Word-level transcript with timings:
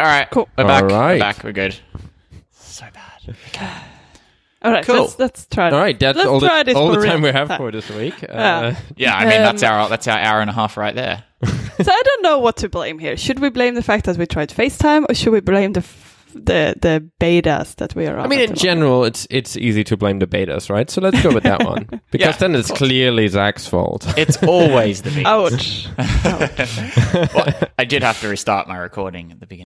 All 0.00 0.06
right, 0.06 0.28
Cool. 0.30 0.48
We're 0.58 0.64
back. 0.64 0.82
All 0.82 0.88
right. 0.88 1.12
We're 1.14 1.18
back. 1.18 1.44
We're 1.44 1.52
good. 1.52 1.76
So 2.50 2.86
bad. 2.92 3.36
All 4.62 4.70
right, 4.72 4.84
Cool. 4.84 5.02
let's 5.02 5.18
let's 5.18 5.46
try. 5.46 5.70
All 5.70 5.78
right, 5.78 5.98
that's 5.98 6.16
let's 6.16 6.28
all 6.28 6.38
try 6.40 6.62
the, 6.62 6.66
this 6.66 6.76
all 6.76 6.92
the 6.92 7.04
time 7.04 7.20
we 7.22 7.30
have 7.32 7.48
time. 7.48 7.58
for 7.58 7.72
this 7.72 7.90
week. 7.90 8.14
Uh, 8.22 8.26
Yeah. 8.32 8.76
Yeah, 8.96 9.14
I 9.16 9.22
mean 9.24 9.42
that's 9.42 9.62
Um, 9.64 9.72
our 9.72 9.88
that's 9.88 10.06
our 10.06 10.18
hour 10.18 10.40
and 10.40 10.48
a 10.48 10.52
half 10.52 10.76
right 10.76 10.94
there. 10.94 11.24
So 11.82 11.90
I 11.90 12.02
don't 12.04 12.22
know 12.22 12.38
what 12.38 12.58
to 12.58 12.68
blame 12.68 12.98
here. 13.00 13.16
Should 13.16 13.40
we 13.40 13.48
blame 13.50 13.74
the 13.74 13.82
fact 13.82 14.04
that 14.04 14.16
we 14.16 14.26
tried 14.26 14.50
FaceTime, 14.50 15.06
or 15.08 15.14
should 15.14 15.32
we 15.32 15.40
blame 15.40 15.72
the 15.72 15.80
f- 15.80 16.26
the 16.34 16.76
the 16.80 17.08
betas 17.18 17.74
that 17.76 17.94
we 17.96 18.06
are 18.06 18.16
on? 18.18 18.26
I 18.26 18.28
mean, 18.28 18.38
in 18.40 18.44
the 18.46 18.50
moment? 18.50 18.60
general, 18.60 19.04
it's 19.04 19.26
it's 19.30 19.56
easy 19.56 19.82
to 19.84 19.96
blame 19.96 20.20
the 20.20 20.26
betas, 20.28 20.70
right? 20.70 20.88
So 20.90 21.00
let's 21.00 21.20
go 21.22 21.32
with 21.34 21.42
that 21.44 21.64
one 21.64 21.88
because 22.12 22.34
Yeah, 22.34 22.38
then 22.38 22.54
it's 22.54 22.70
clearly 22.70 23.26
Zach's 23.28 23.66
fault. 23.66 24.06
It's 24.16 24.36
always 24.44 25.02
the 25.02 25.10
beat. 25.10 25.26
Ouch. 25.26 25.88
well, 27.34 27.68
I 27.78 27.84
did 27.84 28.02
have 28.04 28.20
to 28.20 28.28
restart 28.28 28.68
my 28.68 28.76
recording 28.76 29.32
at 29.32 29.40
the 29.40 29.46
beginning. 29.46 29.66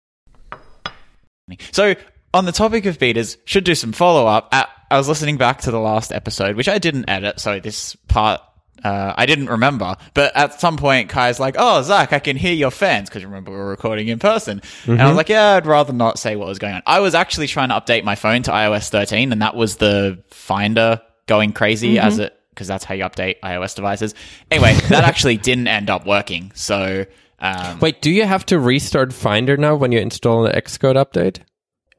So, 1.73 1.95
on 2.33 2.45
the 2.45 2.53
topic 2.53 2.87
of 2.87 2.99
betas, 2.99 3.37
should 3.45 3.65
do 3.65 3.75
some 3.75 3.93
follow 3.93 4.27
up. 4.27 4.49
I, 4.53 4.67
I 4.91 4.99
was 4.99 5.09
listening 5.09 5.37
back 5.37 5.63
to 5.63 5.71
the 5.71 5.81
last 5.81 6.13
episode, 6.13 6.57
which 6.57 6.69
I 6.69 6.79
didn't 6.79 7.09
edit, 7.09 7.41
so 7.41 7.61
this 7.61 7.97
part 8.09 8.41
uh, 8.85 9.15
I 9.17 9.27
didn't 9.27 9.49
remember. 9.49 9.97
But 10.15 10.37
at 10.37 10.61
some 10.61 10.77
point, 10.77 11.09
Kai's 11.09 11.41
like, 11.41 11.57
"Oh, 11.59 11.83
Zach, 11.83 12.13
I 12.13 12.19
can 12.19 12.37
hear 12.37 12.53
your 12.53 12.71
fans," 12.71 13.09
because 13.09 13.23
you 13.23 13.29
remember 13.29 13.51
we 13.51 13.57
were 13.57 13.69
recording 13.69 14.09
in 14.09 14.19
person. 14.19 14.63
And 14.87 15.01
I 15.01 15.09
was 15.09 15.17
like, 15.17 15.29
"Yeah, 15.29 15.57
I'd 15.57 15.67
rather 15.67 15.93
not 15.93 16.19
say 16.19 16.37
what 16.37 16.49
was 16.49 16.59
going 16.59 16.75
on." 16.75 16.83
I 16.87 17.01
was 17.01 17.15
actually 17.15 17.47
trying 17.47 17.69
to 17.69 17.75
update 17.75 18.05
my 18.05 18.15
phone 18.15 18.43
to 18.45 18.51
iOS 18.51 18.89
13, 18.89 19.33
and 19.33 19.43
that 19.43 19.55
was 19.55 19.77
the 19.77 20.23
Finder 20.29 21.01
going 21.27 21.53
crazy 21.53 21.99
as 21.99 22.19
it 22.19 22.37
because 22.51 22.67
that's 22.67 22.85
how 22.85 22.95
you 22.95 23.05
update 23.05 23.37
iOS 23.41 23.75
devices. 23.75 24.15
Anyway, 24.51 24.75
that 24.89 25.05
actually 25.09 25.37
didn't 25.37 25.69
end 25.69 25.91
up 25.91 26.07
working. 26.07 26.53
So. 26.55 27.07
Um, 27.43 27.79
Wait, 27.79 28.03
do 28.03 28.11
you 28.11 28.27
have 28.27 28.45
to 28.47 28.59
restart 28.59 29.15
Finder 29.15 29.57
now 29.57 29.75
when 29.75 29.93
you 29.93 29.99
install 29.99 30.43
the 30.43 30.51
Xcode 30.51 30.97
update? 30.97 31.39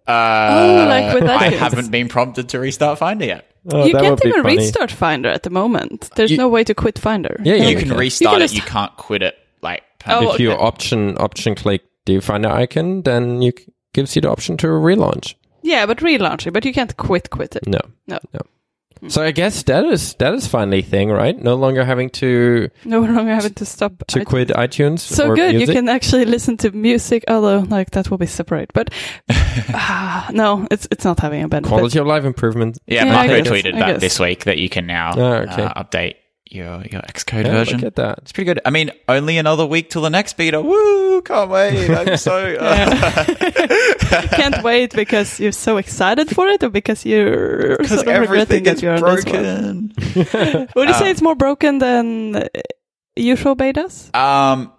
Uh, 0.07 0.49
Oh, 0.51 0.85
like 0.87 1.13
with 1.13 1.29
I 1.29 1.49
iTunes. 1.49 1.57
haven't 1.57 1.91
been 1.91 2.07
prompted 2.07 2.49
to 2.49 2.59
restart 2.59 2.99
Finder 2.99 3.25
yet. 3.25 3.45
Oh, 3.71 3.85
you 3.85 3.93
can't 3.93 4.19
even 4.25 4.41
funny. 4.43 4.57
restart 4.57 4.91
Finder 4.91 5.29
at 5.29 5.43
the 5.43 5.49
moment. 5.51 6.09
There's 6.15 6.31
You- 6.31 6.37
no 6.37 6.49
way 6.49 6.63
to 6.63 6.73
quit 6.73 6.97
Finder. 6.97 7.39
Yeah, 7.43 7.55
yeah, 7.55 7.67
You 7.69 7.75
we 7.75 7.81
can 7.83 7.93
restart 7.95 8.31
You 8.31 8.35
can 8.37 8.41
it. 8.41 8.45
just- 8.45 8.55
You 8.55 8.61
can't 8.63 8.95
quit 8.97 9.21
it. 9.21 9.35
Like 9.61 9.83
Oh, 9.83 10.03
permanently. 10.05 10.33
if 10.35 10.39
you 10.41 10.51
okay. 10.53 10.63
option 10.63 11.17
option 11.19 11.55
click 11.55 11.81
the 12.07 12.19
Finder 12.19 12.49
icon, 12.49 13.03
then 13.03 13.41
you 13.43 13.51
c- 13.57 13.65
gives 13.93 14.15
you 14.15 14.21
the 14.23 14.29
option 14.31 14.57
to 14.57 14.67
relaunch. 14.67 15.35
Yeah, 15.61 15.85
but 15.85 15.99
relaunch 15.99 16.47
it. 16.47 16.51
But 16.51 16.65
you 16.65 16.73
can't 16.73 16.97
quit 16.97 17.29
quit 17.29 17.55
it. 17.55 17.67
No, 17.67 17.79
No. 18.07 18.17
no. 18.33 18.39
So 19.07 19.23
I 19.23 19.31
guess 19.31 19.63
that 19.63 19.83
is 19.85 20.13
that 20.15 20.33
is 20.35 20.45
finally 20.47 20.83
thing, 20.83 21.09
right? 21.09 21.35
No 21.37 21.55
longer 21.55 21.83
having 21.83 22.09
to 22.21 22.69
No 22.85 22.99
longer 23.01 23.33
having 23.33 23.53
to 23.55 23.65
stop. 23.65 23.93
to 24.07 24.19
iTunes. 24.19 24.25
quit 24.25 24.47
iTunes. 24.49 24.99
So 24.99 25.29
or 25.31 25.35
good, 25.35 25.55
music. 25.55 25.67
you 25.69 25.73
can 25.81 25.89
actually 25.89 26.25
listen 26.25 26.55
to 26.57 26.71
music, 26.71 27.23
although 27.27 27.59
like 27.69 27.91
that 27.91 28.11
will 28.11 28.19
be 28.19 28.27
separate. 28.27 28.71
But 28.73 28.89
ah, 29.73 30.29
no, 30.33 30.67
it's 30.69 30.87
it's 30.91 31.03
not 31.05 31.19
having 31.19 31.43
a 31.43 31.47
benefit. 31.47 31.69
quality 31.73 31.99
of 31.99 32.05
life 32.07 32.25
improvement. 32.25 32.77
yeah, 32.87 33.05
Yeah, 33.05 33.17
I 33.17 33.27
Marco 33.27 33.41
tweeted 33.49 33.73
I 33.75 33.91
that 33.91 33.99
this 33.99 34.19
week 34.19 34.43
that 34.45 34.57
you 34.57 34.69
can 34.69 34.85
now 34.85 35.13
Ah, 35.17 35.35
okay. 35.49 35.63
uh, 35.63 35.83
update 35.83 36.15
your 36.53 36.83
your 36.91 37.01
Xcode 37.01 37.45
Yeah, 37.45 37.51
version. 37.51 37.79
Look 37.79 37.87
at 37.87 37.95
that. 37.95 38.19
It's 38.19 38.31
pretty 38.31 38.45
good. 38.45 38.59
I 38.65 38.69
mean, 38.69 38.91
only 39.07 39.37
another 39.37 39.65
week 39.65 39.89
till 39.89 40.01
the 40.01 40.09
next 40.09 40.33
beta. 40.37 40.61
Woo! 40.61 41.21
Can't 41.21 41.49
wait. 41.49 41.89
I'm 41.89 42.17
so. 42.29 42.55
Uh, 42.59 43.25
Can't 44.31 44.63
wait 44.63 44.93
because 44.93 45.39
you're 45.39 45.51
so 45.51 45.77
excited 45.77 46.29
for 46.33 46.47
it, 46.47 46.63
or 46.63 46.69
because 46.69 47.05
you're 47.05 47.77
because 47.81 48.01
sort 48.03 48.07
of 48.07 48.19
regretting 48.21 48.31
everything 48.31 48.63
that 48.63 48.75
is 48.77 48.81
you're 48.81 48.93
on 48.95 49.15
this 49.15 49.25
one? 49.25 49.93
broken. 49.93 50.67
Would 50.75 50.87
you 50.89 50.93
say 50.95 51.05
Um, 51.05 51.11
it's 51.11 51.21
more 51.21 51.35
broken 51.35 51.77
than 51.79 52.35
uh, 52.35 52.47
usual 53.15 53.55
betas? 53.55 54.13
Um, 54.15 54.71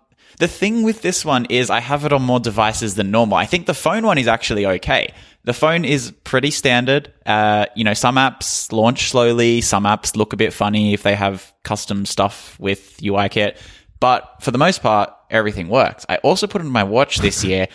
the 0.42 0.48
thing 0.48 0.82
with 0.82 1.02
this 1.02 1.24
one 1.24 1.44
is 1.44 1.70
I 1.70 1.78
have 1.78 2.04
it 2.04 2.12
on 2.12 2.22
more 2.22 2.40
devices 2.40 2.96
than 2.96 3.12
normal. 3.12 3.36
I 3.36 3.46
think 3.46 3.66
the 3.66 3.74
phone 3.74 4.04
one 4.04 4.18
is 4.18 4.26
actually 4.26 4.66
okay. 4.66 5.14
The 5.44 5.52
phone 5.52 5.84
is 5.84 6.10
pretty 6.24 6.50
standard. 6.50 7.12
Uh, 7.24 7.66
you 7.76 7.84
know, 7.84 7.94
some 7.94 8.16
apps 8.16 8.72
launch 8.72 9.08
slowly. 9.08 9.60
Some 9.60 9.84
apps 9.84 10.16
look 10.16 10.32
a 10.32 10.36
bit 10.36 10.52
funny 10.52 10.94
if 10.94 11.04
they 11.04 11.14
have 11.14 11.52
custom 11.62 12.04
stuff 12.06 12.58
with 12.58 12.96
UIKit. 12.96 13.56
But 14.00 14.38
for 14.40 14.50
the 14.50 14.58
most 14.58 14.82
part, 14.82 15.14
everything 15.30 15.68
works. 15.68 16.04
I 16.08 16.16
also 16.16 16.48
put 16.48 16.60
it 16.60 16.64
on 16.64 16.72
my 16.72 16.82
watch 16.82 17.18
this 17.18 17.44
year. 17.44 17.68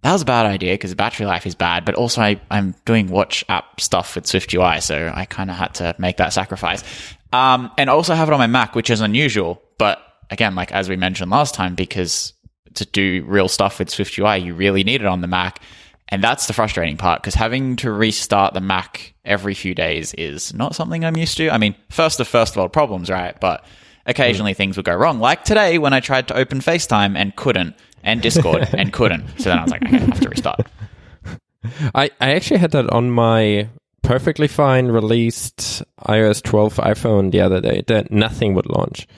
That 0.00 0.12
was 0.14 0.22
a 0.22 0.24
bad 0.26 0.46
idea 0.46 0.72
because 0.72 0.94
battery 0.94 1.26
life 1.26 1.44
is 1.44 1.54
bad, 1.54 1.84
but 1.84 1.96
also 1.96 2.22
I, 2.22 2.40
I'm 2.50 2.74
doing 2.86 3.08
watch 3.08 3.44
app 3.50 3.78
stuff 3.78 4.14
with 4.14 4.26
Swift 4.26 4.54
UI, 4.54 4.80
so 4.80 5.12
I 5.14 5.26
kind 5.26 5.50
of 5.50 5.56
had 5.56 5.74
to 5.74 5.94
make 5.98 6.16
that 6.16 6.32
sacrifice. 6.32 6.82
Um, 7.30 7.70
and 7.76 7.90
also 7.90 8.14
have 8.14 8.28
it 8.28 8.32
on 8.32 8.38
my 8.38 8.46
Mac, 8.46 8.74
which 8.74 8.88
is 8.88 9.02
unusual, 9.02 9.60
but 9.76 10.00
again, 10.30 10.54
like 10.54 10.72
as 10.72 10.88
we 10.88 10.96
mentioned 10.96 11.30
last 11.30 11.54
time, 11.54 11.74
because 11.74 12.32
to 12.74 12.84
do 12.84 13.24
real 13.26 13.48
stuff 13.48 13.78
with 13.78 13.90
Swift 13.90 14.18
UI, 14.18 14.38
you 14.38 14.54
really 14.54 14.84
need 14.84 15.00
it 15.00 15.06
on 15.06 15.20
the 15.20 15.26
Mac. 15.26 15.60
And 16.08 16.22
that's 16.22 16.46
the 16.46 16.52
frustrating 16.52 16.96
part 16.96 17.20
because 17.20 17.34
having 17.34 17.76
to 17.76 17.90
restart 17.90 18.54
the 18.54 18.60
Mac 18.60 19.14
every 19.24 19.54
few 19.54 19.74
days 19.74 20.14
is 20.14 20.54
not 20.54 20.74
something 20.74 21.04
I'm 21.04 21.16
used 21.16 21.36
to. 21.38 21.50
I 21.50 21.58
mean, 21.58 21.74
first 21.90 22.20
of 22.20 22.28
first 22.28 22.56
world 22.56 22.72
problems, 22.72 23.10
right? 23.10 23.38
But 23.40 23.64
occasionally 24.06 24.54
things 24.54 24.76
would 24.76 24.86
go 24.86 24.94
wrong. 24.94 25.18
Like 25.18 25.42
today 25.42 25.78
when 25.78 25.92
I 25.92 26.00
tried 26.00 26.28
to 26.28 26.36
open 26.36 26.60
FaceTime 26.60 27.16
and 27.16 27.34
couldn't, 27.34 27.74
and 28.04 28.22
Discord 28.22 28.68
and 28.72 28.92
couldn't. 28.92 29.26
So 29.40 29.50
then 29.50 29.58
I 29.58 29.62
was 29.62 29.72
like, 29.72 29.84
okay, 29.84 29.96
I 29.96 30.00
have 30.00 30.20
to 30.20 30.28
restart. 30.28 30.60
I, 31.94 32.10
I 32.20 32.34
actually 32.34 32.60
had 32.60 32.70
that 32.70 32.88
on 32.90 33.10
my 33.10 33.68
perfectly 34.02 34.46
fine 34.46 34.86
released 34.86 35.82
iOS 36.06 36.40
12 36.42 36.76
iPhone 36.76 37.32
the 37.32 37.40
other 37.40 37.60
day 37.60 37.82
that 37.88 38.12
nothing 38.12 38.54
would 38.54 38.66
launch. 38.66 39.08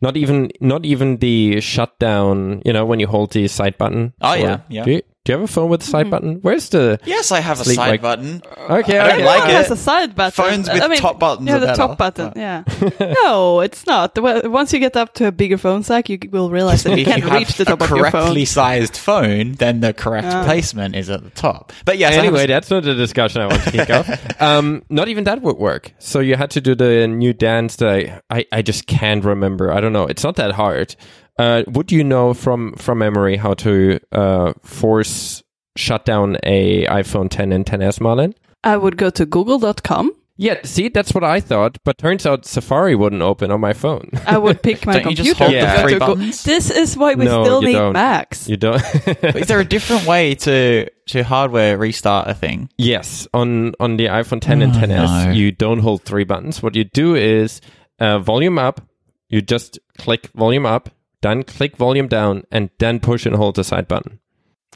Not 0.00 0.16
even 0.16 0.50
not 0.60 0.86
even 0.86 1.18
the 1.18 1.60
shutdown, 1.60 2.62
you 2.64 2.72
know, 2.72 2.86
when 2.86 3.00
you 3.00 3.08
hold 3.08 3.32
the 3.32 3.48
side 3.48 3.76
button. 3.78 4.14
Oh, 4.20 4.34
yeah, 4.34 4.60
yeah. 4.68 4.84
Do 4.84 4.90
you, 4.92 5.02
do 5.28 5.32
you 5.34 5.38
have 5.40 5.44
a 5.50 5.52
phone 5.52 5.68
with 5.68 5.82
a 5.82 5.84
side 5.84 6.08
button? 6.10 6.36
Where's 6.40 6.70
the 6.70 6.98
Yes, 7.04 7.32
I 7.32 7.40
have 7.40 7.60
a 7.60 7.64
side 7.66 7.76
like- 7.76 8.00
button. 8.00 8.40
Okay, 8.46 8.98
I 8.98 9.08
don't 9.08 9.12
okay. 9.18 9.24
like 9.26 9.40
Everyone 9.42 9.50
it. 9.50 9.52
has 9.52 9.70
a 9.70 9.76
side 9.76 10.14
button. 10.14 10.32
Phones 10.32 10.70
with 10.70 10.82
I 10.82 10.88
mean, 10.88 11.00
top 11.00 11.18
buttons 11.20 11.46
Yeah, 11.48 11.56
are 11.56 11.60
the 11.60 11.66
better. 11.66 11.76
top 11.76 11.98
button. 11.98 12.32
Yeah. 12.34 12.64
no, 13.24 13.60
it's 13.60 13.84
not. 13.86 14.16
Well, 14.18 14.40
Once 14.50 14.72
you 14.72 14.78
get 14.78 14.96
up 14.96 15.12
to 15.14 15.26
a 15.26 15.32
bigger 15.32 15.58
phone 15.58 15.82
stack, 15.82 16.08
you 16.08 16.18
will 16.30 16.48
realize 16.48 16.82
that 16.84 16.98
you 16.98 17.04
can't 17.04 17.22
you 17.22 17.30
reach 17.30 17.58
the 17.58 17.64
a 17.64 17.66
top 17.66 17.82
of 17.82 17.90
your 17.90 18.10
phone. 18.10 18.22
correctly 18.22 18.46
sized 18.46 18.96
phone, 18.96 19.52
then 19.52 19.80
the 19.80 19.92
correct 19.92 20.28
Ah. 20.28 20.44
placement 20.44 20.96
is 20.96 21.10
at 21.10 21.22
the 21.22 21.30
top. 21.30 21.74
But 21.84 21.98
yes, 21.98 22.12
I 22.12 22.14
have 22.14 22.24
a 22.24 22.26
anyway, 22.28 22.46
that's 22.46 22.70
not 22.70 22.84
the 22.84 22.94
discussion 22.94 23.42
I 23.42 23.46
want 23.48 23.62
to 23.64 23.70
kick 23.70 23.90
off. 23.90 24.08
Um, 24.40 24.82
not 24.88 25.08
even 25.08 25.24
that 25.24 25.42
would 25.42 25.58
work. 25.58 25.92
So 25.98 26.20
you 26.20 26.36
had 26.36 26.50
to 26.52 26.60
do 26.62 26.74
the 26.74 27.06
new 27.08 27.32
dance 27.34 27.76
that 27.76 27.88
I, 27.88 28.20
I, 28.30 28.46
I 28.52 28.62
just 28.62 28.86
can't 28.86 29.22
remember. 29.24 29.72
I 29.72 29.80
don't 29.80 29.92
know. 29.92 30.04
It's 30.06 30.22
not 30.24 30.36
that 30.36 30.52
hard. 30.52 30.94
Uh, 31.38 31.62
would 31.68 31.92
you 31.92 32.02
know 32.04 32.34
from 32.34 32.72
from 32.74 32.98
memory 32.98 33.36
how 33.36 33.54
to 33.54 34.00
uh, 34.12 34.52
force 34.62 35.42
shut 35.76 36.04
down 36.04 36.36
a 36.42 36.84
iPhone 36.86 37.28
10 37.30 37.52
and 37.52 37.64
10s, 37.64 38.00
Malin? 38.00 38.34
I 38.64 38.76
would 38.76 38.96
go 38.96 39.10
to 39.10 39.24
google.com. 39.24 40.12
Yeah, 40.40 40.58
see, 40.62 40.88
that's 40.88 41.12
what 41.14 41.24
I 41.24 41.40
thought, 41.40 41.78
but 41.84 41.98
turns 41.98 42.24
out 42.24 42.46
Safari 42.46 42.94
wouldn't 42.94 43.22
open 43.22 43.50
on 43.50 43.60
my 43.60 43.72
phone. 43.72 44.08
I 44.24 44.38
would 44.38 44.62
pick 44.62 44.86
my 44.86 45.00
Don't 45.00 45.10
you 45.18 45.34
computer. 45.34 45.34
just 45.34 45.40
hold 45.40 45.52
the 45.52 45.82
three 45.82 45.98
buttons? 45.98 46.44
This 46.44 46.70
is 46.70 46.96
why 46.96 47.14
we 47.14 47.24
No, 47.24 47.42
still 47.42 47.60
need 47.62 47.72
don't. 47.72 47.92
Macs. 47.92 48.48
You 48.48 48.56
don't. 48.56 48.80
is 49.34 49.48
there 49.48 49.58
a 49.58 49.64
different 49.64 50.06
way 50.06 50.36
to 50.36 50.88
to 51.08 51.24
hardware 51.24 51.76
restart 51.76 52.28
a 52.28 52.34
thing? 52.34 52.68
Yes, 52.78 53.26
on 53.34 53.74
on 53.80 53.96
the 53.96 54.06
iPhone 54.06 54.40
10 54.40 54.62
and 54.62 54.72
Oh, 54.76 54.78
10s, 54.78 55.26
no. 55.26 55.32
you 55.32 55.50
don't 55.50 55.80
hold 55.80 56.02
three 56.02 56.24
buttons. 56.24 56.62
What 56.62 56.76
you 56.76 56.84
do 56.84 57.16
is 57.16 57.60
uh, 57.98 58.20
volume 58.20 58.60
up. 58.60 58.80
You 59.28 59.42
just 59.42 59.80
click 59.98 60.28
volume 60.36 60.66
up, 60.66 60.88
then 61.22 61.42
click 61.42 61.76
volume 61.76 62.08
down, 62.08 62.44
and 62.50 62.70
then 62.78 63.00
push 63.00 63.26
and 63.26 63.34
hold 63.36 63.56
the 63.56 63.64
side 63.64 63.88
button. 63.88 64.20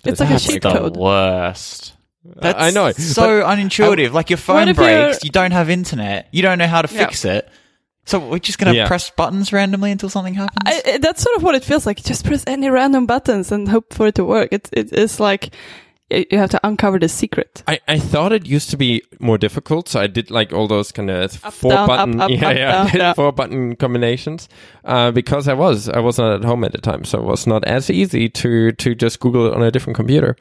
It's 0.04 0.20
like 0.20 0.30
a 0.30 0.32
That's 0.32 0.47
cheat 0.47 0.62
the 0.62 0.72
code. 0.72 0.97
worst. 0.97 1.94
That's 2.25 2.60
I 2.60 2.70
know, 2.70 2.91
So 2.92 3.42
unintuitive. 3.42 4.12
like 4.12 4.30
your 4.30 4.36
phone 4.36 4.69
if 4.69 4.76
you're- 4.76 5.06
breaks, 5.06 5.25
you 5.25 5.31
don't 5.31 5.50
have 5.52 5.69
internet, 5.70 6.28
you 6.32 6.42
don't 6.42 6.58
know 6.58 6.66
how 6.69 6.82
to 6.82 6.92
Yeah. 6.94 7.06
fix 7.06 7.25
it. 7.25 7.48
So 8.04 8.19
we're 8.19 8.38
just 8.38 8.58
gonna 8.58 8.75
Yeah. 8.75 8.86
press 8.88 9.10
buttons 9.10 9.52
randomly 9.52 9.91
until 9.92 10.08
something 10.08 10.34
happens. 10.34 10.58
I, 10.66 10.94
I- 10.94 10.98
that's 10.98 11.22
sort 11.22 11.36
of 11.36 11.42
what 11.44 11.54
it 11.54 11.62
feels 11.64 11.86
like. 11.86 12.02
Just 12.02 12.25
press 12.25 12.42
any 12.47 12.69
random 12.69 13.06
buttons 13.06 13.52
and 13.52 13.69
hope 13.69 13.92
for 13.94 14.08
it 14.08 14.16
to 14.16 14.25
work. 14.25 14.48
It's 14.52 14.70
it, 14.72 14.88
it's 14.92 15.20
like 15.20 15.50
y- 15.50 15.52
you 16.31 16.38
have 16.38 16.50
to 16.50 16.61
uncover 16.67 16.99
the 16.99 17.09
secret. 17.09 17.62
I, 17.67 17.81
I 17.88 17.99
thought 17.99 18.32
it 18.32 18.47
used 18.47 18.70
to 18.70 18.76
be 18.76 19.03
more 19.19 19.38
difficult, 19.38 19.88
so 19.88 20.00
I 20.00 20.06
did 20.06 20.31
like 20.31 20.53
all 20.53 20.69
those 20.69 20.93
kind 20.93 21.11
of 21.11 21.44
Up, 21.44 21.53
four 21.53 21.70
down, 21.73 21.87
button, 21.87 22.20
up, 22.20 22.25
up, 22.25 22.31
yeah, 22.31 22.50
yeah, 22.50 22.73
down, 22.73 22.91
yeah. 22.94 23.12
four 23.14 23.32
button 23.32 23.76
combinations. 23.76 24.49
Uh, 24.85 25.11
because 25.11 25.49
I 25.49 25.55
was 25.55 25.88
I 25.88 26.00
was 26.00 26.19
not 26.19 26.32
at 26.32 26.44
home 26.44 26.64
at 26.64 26.73
the 26.73 26.81
time, 26.81 27.05
so 27.05 27.19
it 27.19 27.25
was 27.25 27.47
not 27.47 27.64
as 27.64 27.91
easy 27.91 28.29
to 28.29 28.73
to 28.73 28.94
just 28.94 29.20
Google 29.20 29.47
it 29.47 29.55
on 29.55 29.62
a 29.62 29.70
different 29.70 29.97
computer. 29.97 30.37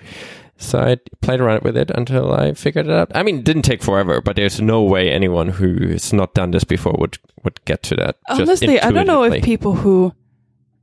So 0.58 0.80
I 0.80 0.98
played 1.22 1.42
around 1.42 1.64
with 1.64 1.76
it 1.76 1.90
until 1.90 2.32
I 2.34 2.54
figured 2.54 2.86
it 2.86 2.94
out. 2.94 3.12
I 3.16 3.24
mean, 3.24 3.40
it 3.40 3.44
didn't 3.46 3.64
take 3.64 3.82
forever, 3.82 4.22
but 4.22 4.36
there's 4.36 4.62
no 4.62 4.84
way 4.84 5.10
anyone 5.10 5.48
who 5.48 5.88
has 5.88 6.14
not 6.14 6.36
done 6.36 6.52
this 6.52 6.64
before 6.64 6.96
would 7.00 7.18
would 7.44 7.64
get 7.66 7.82
to 7.84 7.96
that. 7.96 8.18
Honestly, 8.30 8.80
I 8.80 8.92
don't 8.92 9.08
know 9.08 9.24
if 9.24 9.44
people 9.44 9.74
who 9.74 10.14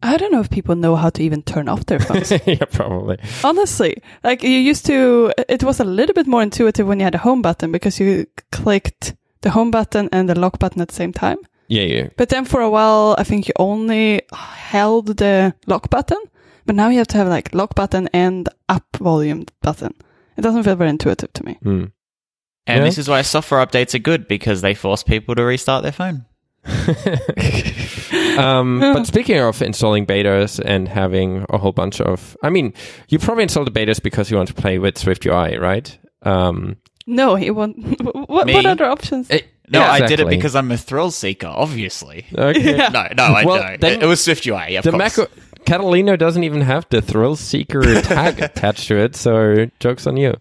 I 0.02 0.16
don't 0.16 0.30
know 0.32 0.40
if 0.40 0.48
people 0.50 0.76
know 0.76 0.94
how 0.96 1.10
to 1.10 1.22
even 1.22 1.42
turn 1.42 1.68
off 1.68 1.86
their 1.86 1.98
phones. 1.98 2.30
yeah, 2.46 2.64
probably. 2.70 3.18
Honestly, 3.42 4.00
like 4.22 4.42
you 4.42 4.50
used 4.50 4.86
to, 4.86 5.32
it 5.48 5.64
was 5.64 5.80
a 5.80 5.84
little 5.84 6.14
bit 6.14 6.26
more 6.26 6.42
intuitive 6.42 6.86
when 6.86 7.00
you 7.00 7.04
had 7.04 7.14
a 7.16 7.18
home 7.18 7.42
button 7.42 7.72
because 7.72 7.98
you 7.98 8.26
clicked 8.52 9.14
the 9.40 9.50
home 9.50 9.70
button 9.70 10.08
and 10.12 10.28
the 10.28 10.38
lock 10.38 10.58
button 10.58 10.80
at 10.80 10.88
the 10.88 10.94
same 10.94 11.12
time. 11.12 11.38
Yeah, 11.66 11.82
yeah. 11.82 12.08
But 12.16 12.28
then 12.28 12.44
for 12.44 12.60
a 12.60 12.70
while, 12.70 13.14
I 13.18 13.24
think 13.24 13.48
you 13.48 13.54
only 13.58 14.22
held 14.32 15.18
the 15.18 15.54
lock 15.66 15.90
button 15.90 16.18
But 16.64 16.76
now 16.76 16.88
you 16.90 16.98
have 16.98 17.08
to 17.08 17.16
have 17.16 17.28
like 17.28 17.54
lock 17.54 17.74
button 17.74 18.08
and 18.12 18.48
up 18.68 18.84
volume 19.00 19.46
button. 19.62 19.94
It 20.36 20.42
doesn't 20.42 20.62
feel 20.62 20.76
very 20.76 20.90
intuitive 20.90 21.32
to 21.32 21.44
me. 21.44 21.58
Hmm. 21.62 21.84
And 22.66 22.78
Yeah. 22.80 22.84
this 22.84 22.98
is 22.98 23.08
why 23.08 23.22
software 23.22 23.64
updates 23.64 23.94
are 23.94 23.98
good 23.98 24.28
because 24.28 24.60
they 24.60 24.74
force 24.74 25.02
people 25.02 25.34
to 25.34 25.42
restart 25.42 25.82
their 25.82 25.92
phone. 25.92 26.26
um, 28.38 28.80
but 28.80 29.06
speaking 29.06 29.38
of 29.38 29.60
installing 29.62 30.06
betas 30.06 30.60
and 30.64 30.88
having 30.88 31.44
a 31.50 31.58
whole 31.58 31.72
bunch 31.72 32.00
of, 32.00 32.36
I 32.42 32.50
mean, 32.50 32.72
you 33.08 33.18
probably 33.18 33.44
installed 33.44 33.66
the 33.66 33.70
betas 33.86 34.02
because 34.02 34.30
you 34.30 34.36
want 34.36 34.48
to 34.48 34.54
play 34.54 34.78
with 34.78 34.98
Swift 34.98 35.24
UI, 35.26 35.58
right? 35.58 35.96
Um, 36.22 36.76
No, 37.06 37.34
he 37.36 37.50
won't. 37.50 37.78
what, 38.28 38.46
what 38.46 38.66
other 38.66 38.84
options? 38.84 39.30
eh, 39.30 39.40
No, 39.68 39.82
I 39.82 40.06
did 40.06 40.20
it 40.20 40.28
because 40.28 40.54
I'm 40.54 40.70
a 40.72 40.76
thrill 40.76 41.10
seeker, 41.10 41.46
obviously. 41.48 42.26
Okay. 42.36 42.76
Yeah. 42.76 42.88
No, 42.88 43.08
no, 43.16 43.24
I 43.24 43.44
Well, 43.44 43.62
don't. 43.62 43.80
then 43.80 43.92
It, 43.98 44.02
it 44.04 44.06
was 44.06 44.22
Swift 44.22 44.46
UI, 44.46 44.66
yeah, 44.72 44.78
of 44.80 44.84
The 44.84 44.90
course. 44.92 45.18
Mac 45.18 45.28
Catalina 45.66 46.16
doesn't 46.16 46.44
even 46.44 46.62
have 46.62 46.86
the 46.88 47.02
thrill 47.02 47.36
seeker 47.36 48.00
tag 48.00 48.40
attached 48.42 48.88
to 48.88 48.96
it, 48.96 49.14
so 49.16 49.66
jokes 49.80 50.06
on 50.06 50.16
you. 50.16 50.34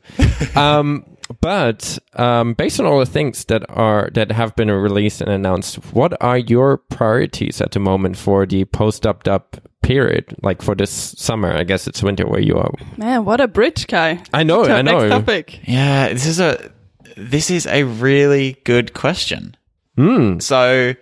Um, 0.56 1.04
but 1.42 2.00
um, 2.14 2.54
based 2.54 2.80
on 2.80 2.86
all 2.86 3.00
the 3.00 3.06
things 3.06 3.46
that 3.46 3.64
are 3.70 4.10
that 4.14 4.32
have 4.32 4.56
been 4.56 4.70
released 4.72 5.22
and 5.22 5.30
announced, 5.32 5.76
what 5.94 6.16
are 6.22 6.38
your 6.38 6.78
priorities 6.78 7.62
at 7.62 7.72
the 7.72 7.80
moment 7.80 8.18
for 8.18 8.46
the 8.46 8.66
post 8.66 9.06
up 9.06 9.24
dub 9.24 9.44
period? 9.84 10.36
Like 10.42 10.62
for 10.62 10.76
this 10.76 10.92
summer, 10.92 11.52
I 11.54 11.64
guess 11.64 11.88
it's 11.88 12.02
winter 12.04 12.28
where 12.28 12.42
you 12.42 12.56
are. 12.56 12.72
Man, 12.98 13.26
what 13.26 13.42
a 13.42 13.48
bridge, 13.48 13.88
Kai. 13.88 14.22
I 14.34 14.44
know, 14.44 14.66
To 14.66 14.74
I 14.74 14.82
know. 14.82 15.00
Next 15.00 15.12
topic. 15.12 15.60
Yeah, 15.68 16.10
this 16.10 16.26
is 16.26 16.40
a 16.40 16.72
this 17.16 17.50
is 17.50 17.66
a 17.68 17.84
really 17.84 18.58
good 18.64 18.94
question. 18.94 19.56
Hmm. 19.98 20.40
So 20.40 20.94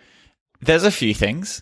there's 0.62 0.84
a 0.86 0.92
few 0.92 1.14
things, 1.14 1.62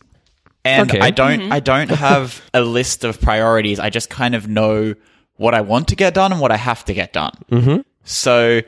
and 0.64 0.90
Okay. 0.90 1.00
I 1.00 1.12
don't 1.12 1.52
I 1.52 1.60
don't 1.60 1.90
have 1.90 2.42
a 2.54 2.62
list 2.62 3.04
of 3.04 3.20
priorities. 3.20 3.80
I 3.80 3.90
just 3.90 4.10
kind 4.10 4.36
of 4.36 4.48
know 4.48 4.94
what 5.36 5.56
I 5.56 5.62
want 5.62 5.88
to 5.88 5.96
get 5.96 6.14
done 6.14 6.32
and 6.32 6.40
what 6.40 6.52
I 6.52 6.58
have 6.58 6.86
to 6.86 6.94
get 6.94 7.12
done. 7.12 7.34
Mm-hmm. 7.52 7.82
So 8.04 8.62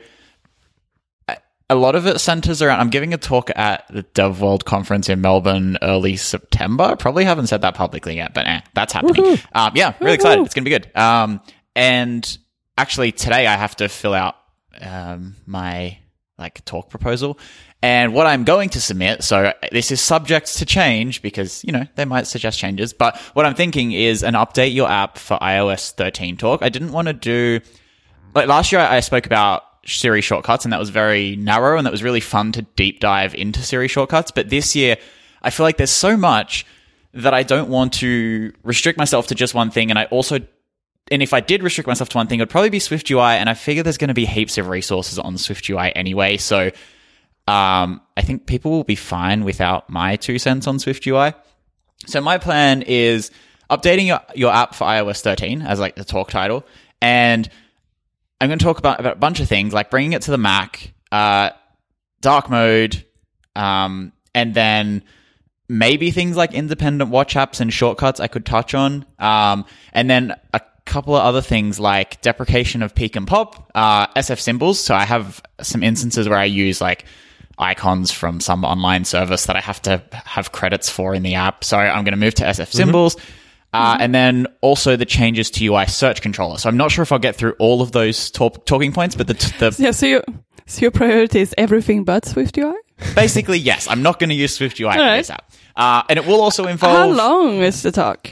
a 1.68 1.74
lot 1.74 1.96
of 1.96 2.06
it 2.06 2.20
centers 2.20 2.62
around. 2.62 2.80
I'm 2.80 2.90
giving 2.90 3.12
a 3.12 3.18
talk 3.18 3.50
at 3.56 3.86
the 3.90 4.02
Dev 4.02 4.40
World 4.40 4.64
conference 4.64 5.08
in 5.08 5.20
Melbourne 5.20 5.78
early 5.82 6.16
September. 6.16 6.94
Probably 6.96 7.24
haven't 7.24 7.48
said 7.48 7.62
that 7.62 7.74
publicly 7.74 8.16
yet, 8.16 8.34
but 8.34 8.46
eh, 8.46 8.60
that's 8.74 8.92
happening. 8.92 9.38
Um, 9.52 9.72
yeah, 9.74 9.94
really 10.00 10.14
excited. 10.14 10.44
It's 10.44 10.54
going 10.54 10.64
to 10.64 10.70
be 10.70 10.78
good. 10.78 10.96
Um, 10.96 11.40
and 11.74 12.38
actually 12.78 13.12
today 13.12 13.46
I 13.46 13.56
have 13.56 13.76
to 13.76 13.88
fill 13.88 14.14
out 14.14 14.36
um, 14.80 15.36
my 15.44 15.98
like 16.38 16.64
talk 16.64 16.88
proposal. 16.88 17.38
And 17.82 18.14
what 18.14 18.26
I'm 18.26 18.44
going 18.44 18.70
to 18.70 18.80
submit, 18.80 19.22
so 19.22 19.52
this 19.72 19.90
is 19.90 20.00
subject 20.00 20.56
to 20.58 20.66
change 20.66 21.22
because, 21.22 21.62
you 21.64 21.72
know, 21.72 21.84
they 21.94 22.04
might 22.04 22.26
suggest 22.26 22.58
changes. 22.58 22.92
But 22.92 23.18
what 23.34 23.46
I'm 23.46 23.54
thinking 23.54 23.92
is 23.92 24.22
an 24.22 24.34
update 24.34 24.74
your 24.74 24.88
app 24.88 25.18
for 25.18 25.38
iOS 25.38 25.92
13 25.92 26.36
talk. 26.36 26.62
I 26.62 26.68
didn't 26.68 26.92
want 26.92 27.08
to 27.08 27.12
do 27.12 27.60
like 28.34 28.48
last 28.48 28.72
year 28.72 28.80
I 28.80 29.00
spoke 29.00 29.26
about 29.26 29.62
Siri 29.84 30.20
shortcuts 30.20 30.64
and 30.64 30.72
that 30.72 30.80
was 30.80 30.90
very 30.90 31.36
narrow 31.36 31.78
and 31.78 31.86
that 31.86 31.92
was 31.92 32.02
really 32.02 32.20
fun 32.20 32.52
to 32.52 32.62
deep 32.62 33.00
dive 33.00 33.34
into 33.34 33.62
Siri 33.62 33.88
shortcuts. 33.88 34.30
But 34.30 34.50
this 34.50 34.76
year 34.76 34.96
I 35.42 35.50
feel 35.50 35.64
like 35.64 35.76
there's 35.76 35.90
so 35.90 36.16
much 36.16 36.66
that 37.14 37.32
I 37.32 37.42
don't 37.42 37.68
want 37.68 37.94
to 37.94 38.52
restrict 38.62 38.98
myself 38.98 39.28
to 39.28 39.34
just 39.34 39.54
one 39.54 39.70
thing. 39.70 39.90
And 39.90 39.98
I 39.98 40.04
also, 40.06 40.38
and 41.10 41.22
if 41.22 41.32
I 41.32 41.40
did 41.40 41.62
restrict 41.62 41.88
myself 41.88 42.10
to 42.10 42.18
one 42.18 42.26
thing, 42.26 42.40
it 42.40 42.42
would 42.42 42.50
probably 42.50 42.70
be 42.70 42.78
Swift 42.78 43.10
UI. 43.10 43.20
And 43.20 43.48
I 43.48 43.54
figure 43.54 43.82
there's 43.82 43.96
going 43.96 44.08
to 44.08 44.14
be 44.14 44.26
heaps 44.26 44.58
of 44.58 44.68
resources 44.68 45.18
on 45.18 45.38
Swift 45.38 45.68
UI 45.68 45.94
anyway. 45.96 46.36
So, 46.36 46.70
um, 47.48 48.00
I 48.16 48.22
think 48.22 48.46
people 48.46 48.72
will 48.72 48.84
be 48.84 48.96
fine 48.96 49.44
without 49.44 49.88
my 49.88 50.16
two 50.16 50.38
cents 50.38 50.66
on 50.66 50.78
Swift 50.78 51.06
UI. 51.06 51.32
So 52.06 52.20
my 52.20 52.38
plan 52.38 52.82
is 52.82 53.30
updating 53.70 54.06
your, 54.06 54.20
your 54.34 54.52
app 54.52 54.74
for 54.74 54.84
iOS 54.84 55.20
13 55.20 55.62
as 55.62 55.78
like 55.78 55.94
the 55.94 56.04
talk 56.04 56.30
title. 56.30 56.66
And 57.00 57.48
I'm 58.40 58.48
going 58.48 58.58
to 58.58 58.64
talk 58.64 58.78
about, 58.78 59.00
about 59.00 59.14
a 59.14 59.18
bunch 59.18 59.40
of 59.40 59.48
things 59.48 59.72
like 59.72 59.90
bringing 59.90 60.12
it 60.12 60.22
to 60.22 60.30
the 60.30 60.38
Mac, 60.38 60.92
uh, 61.10 61.50
dark 62.20 62.50
mode, 62.50 63.04
um, 63.54 64.12
and 64.34 64.54
then 64.54 65.02
maybe 65.68 66.10
things 66.10 66.36
like 66.36 66.52
independent 66.52 67.10
watch 67.10 67.34
apps 67.34 67.60
and 67.60 67.72
shortcuts 67.72 68.20
I 68.20 68.28
could 68.28 68.44
touch 68.44 68.74
on. 68.74 69.06
Um, 69.18 69.64
and 69.92 70.08
then 70.10 70.34
a 70.52 70.60
couple 70.84 71.16
of 71.16 71.22
other 71.22 71.40
things 71.40 71.80
like 71.80 72.20
deprecation 72.20 72.82
of 72.82 72.94
peek 72.94 73.16
and 73.16 73.26
pop, 73.26 73.70
uh, 73.74 74.06
SF 74.08 74.38
symbols. 74.38 74.78
So 74.78 74.94
I 74.94 75.04
have 75.04 75.42
some 75.60 75.82
instances 75.82 76.28
where 76.28 76.38
I 76.38 76.44
use 76.44 76.80
like 76.80 77.06
icons 77.58 78.12
from 78.12 78.40
some 78.40 78.64
online 78.64 79.04
service 79.04 79.46
that 79.46 79.56
I 79.56 79.60
have 79.60 79.80
to 79.82 80.02
have 80.12 80.52
credits 80.52 80.90
for 80.90 81.14
in 81.14 81.22
the 81.22 81.34
app. 81.34 81.64
So 81.64 81.78
I'm 81.78 82.04
going 82.04 82.12
to 82.12 82.18
move 82.18 82.34
to 82.34 82.44
SF 82.44 82.68
symbols. 82.68 83.16
Uh, 83.76 83.96
and 84.00 84.14
then 84.14 84.46
also 84.60 84.96
the 84.96 85.04
changes 85.04 85.50
to 85.52 85.64
UI 85.66 85.86
search 85.86 86.22
controller. 86.22 86.58
So 86.58 86.68
I'm 86.68 86.76
not 86.76 86.90
sure 86.90 87.02
if 87.02 87.12
I'll 87.12 87.18
get 87.18 87.36
through 87.36 87.54
all 87.58 87.82
of 87.82 87.92
those 87.92 88.30
talk- 88.30 88.64
talking 88.66 88.92
points, 88.92 89.14
but 89.14 89.26
the, 89.26 89.34
t- 89.34 89.56
the 89.58 89.74
Yeah, 89.78 89.90
so, 89.90 90.06
you, 90.06 90.22
so 90.66 90.80
your 90.82 90.90
priority 90.90 91.40
is 91.40 91.54
everything 91.58 92.04
but 92.04 92.24
Swift 92.24 92.56
UI? 92.58 92.74
basically 93.14 93.58
yes, 93.58 93.86
I'm 93.88 94.02
not 94.02 94.18
going 94.18 94.30
to 94.30 94.34
use 94.34 94.54
Swift 94.56 94.80
UI 94.80 94.92
for 94.92 94.98
this 95.16 95.30
app. 95.30 95.52
Uh, 95.76 96.02
and 96.08 96.18
it 96.18 96.26
will 96.26 96.40
also 96.40 96.66
involve. 96.66 96.96
How 96.96 97.06
long 97.08 97.58
is 97.62 97.82
the 97.82 97.92
talk? 97.92 98.26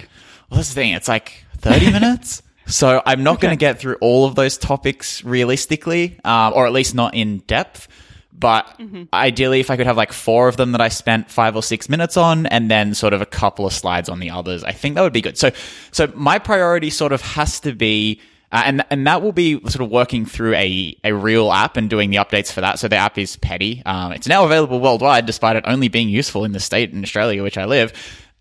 Well, 0.51 0.57
that's 0.57 0.69
the 0.71 0.75
thing. 0.75 0.93
It's 0.93 1.09
like 1.09 1.45
30 1.59 1.91
minutes. 1.93 2.43
So 2.67 3.03
I'm 3.05 3.23
not 3.23 3.41
going 3.41 3.53
to 3.53 3.59
get 3.59 3.79
through 3.79 3.97
all 4.01 4.25
of 4.25 4.37
those 4.37 4.57
topics 4.57 5.23
realistically, 5.23 6.19
um, 6.25 6.55
or 6.55 6.67
at 6.67 6.73
least 6.73 6.95
not 6.95 7.15
in 7.15 7.39
depth. 7.41 7.89
But 8.37 8.81
ideally, 9.13 9.61
if 9.61 9.71
I 9.71 9.77
could 9.77 9.87
have 9.87 9.97
like 9.97 10.13
four 10.13 10.49
of 10.49 10.57
them 10.57 10.73
that 10.73 10.81
I 10.81 10.89
spent 10.89 11.31
five 11.31 11.55
or 11.55 11.63
six 11.63 11.89
minutes 11.89 12.17
on, 12.17 12.47
and 12.47 12.71
then 12.71 12.95
sort 12.95 13.13
of 13.13 13.23
a 13.23 13.27
couple 13.27 13.65
of 13.65 13.73
slides 13.73 14.09
on 14.09 14.19
the 14.19 14.31
others, 14.31 14.65
I 14.65 14.73
think 14.73 14.97
that 14.97 15.03
would 15.03 15.13
be 15.13 15.21
good. 15.21 15.39
So, 15.39 15.53
so 15.93 16.13
my 16.15 16.39
priority 16.39 16.91
sort 16.91 17.13
of 17.13 17.23
has 17.23 17.61
to 17.61 17.73
be, 17.73 18.21
uh, 18.51 18.63
and 18.67 18.85
and 18.91 19.07
that 19.07 19.23
will 19.23 19.33
be 19.33 19.61
sort 19.61 19.81
of 19.81 19.91
working 19.91 20.27
through 20.27 20.55
a 20.55 20.97
a 21.05 21.15
real 21.15 21.53
app 21.53 21.77
and 21.77 21.89
doing 21.89 22.11
the 22.11 22.17
updates 22.17 22.51
for 22.51 22.61
that. 22.61 22.81
So 22.81 22.89
the 22.89 22.97
app 22.97 23.19
is 23.19 23.37
Petty. 23.37 23.83
Um, 23.87 24.13
it's 24.13 24.27
now 24.27 24.45
available 24.45 24.81
worldwide, 24.81 25.27
despite 25.27 25.57
it 25.57 25.65
only 25.67 25.89
being 25.89 26.09
useful 26.09 26.45
in 26.45 26.53
the 26.53 26.61
state 26.61 26.93
in 26.93 27.03
Australia, 27.05 27.43
which 27.43 27.57
I 27.57 27.67
live. 27.67 27.93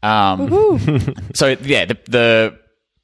Um, 0.01 1.15
so 1.33 1.55
yeah, 1.61 1.85
the, 1.85 1.97
the 2.09 2.59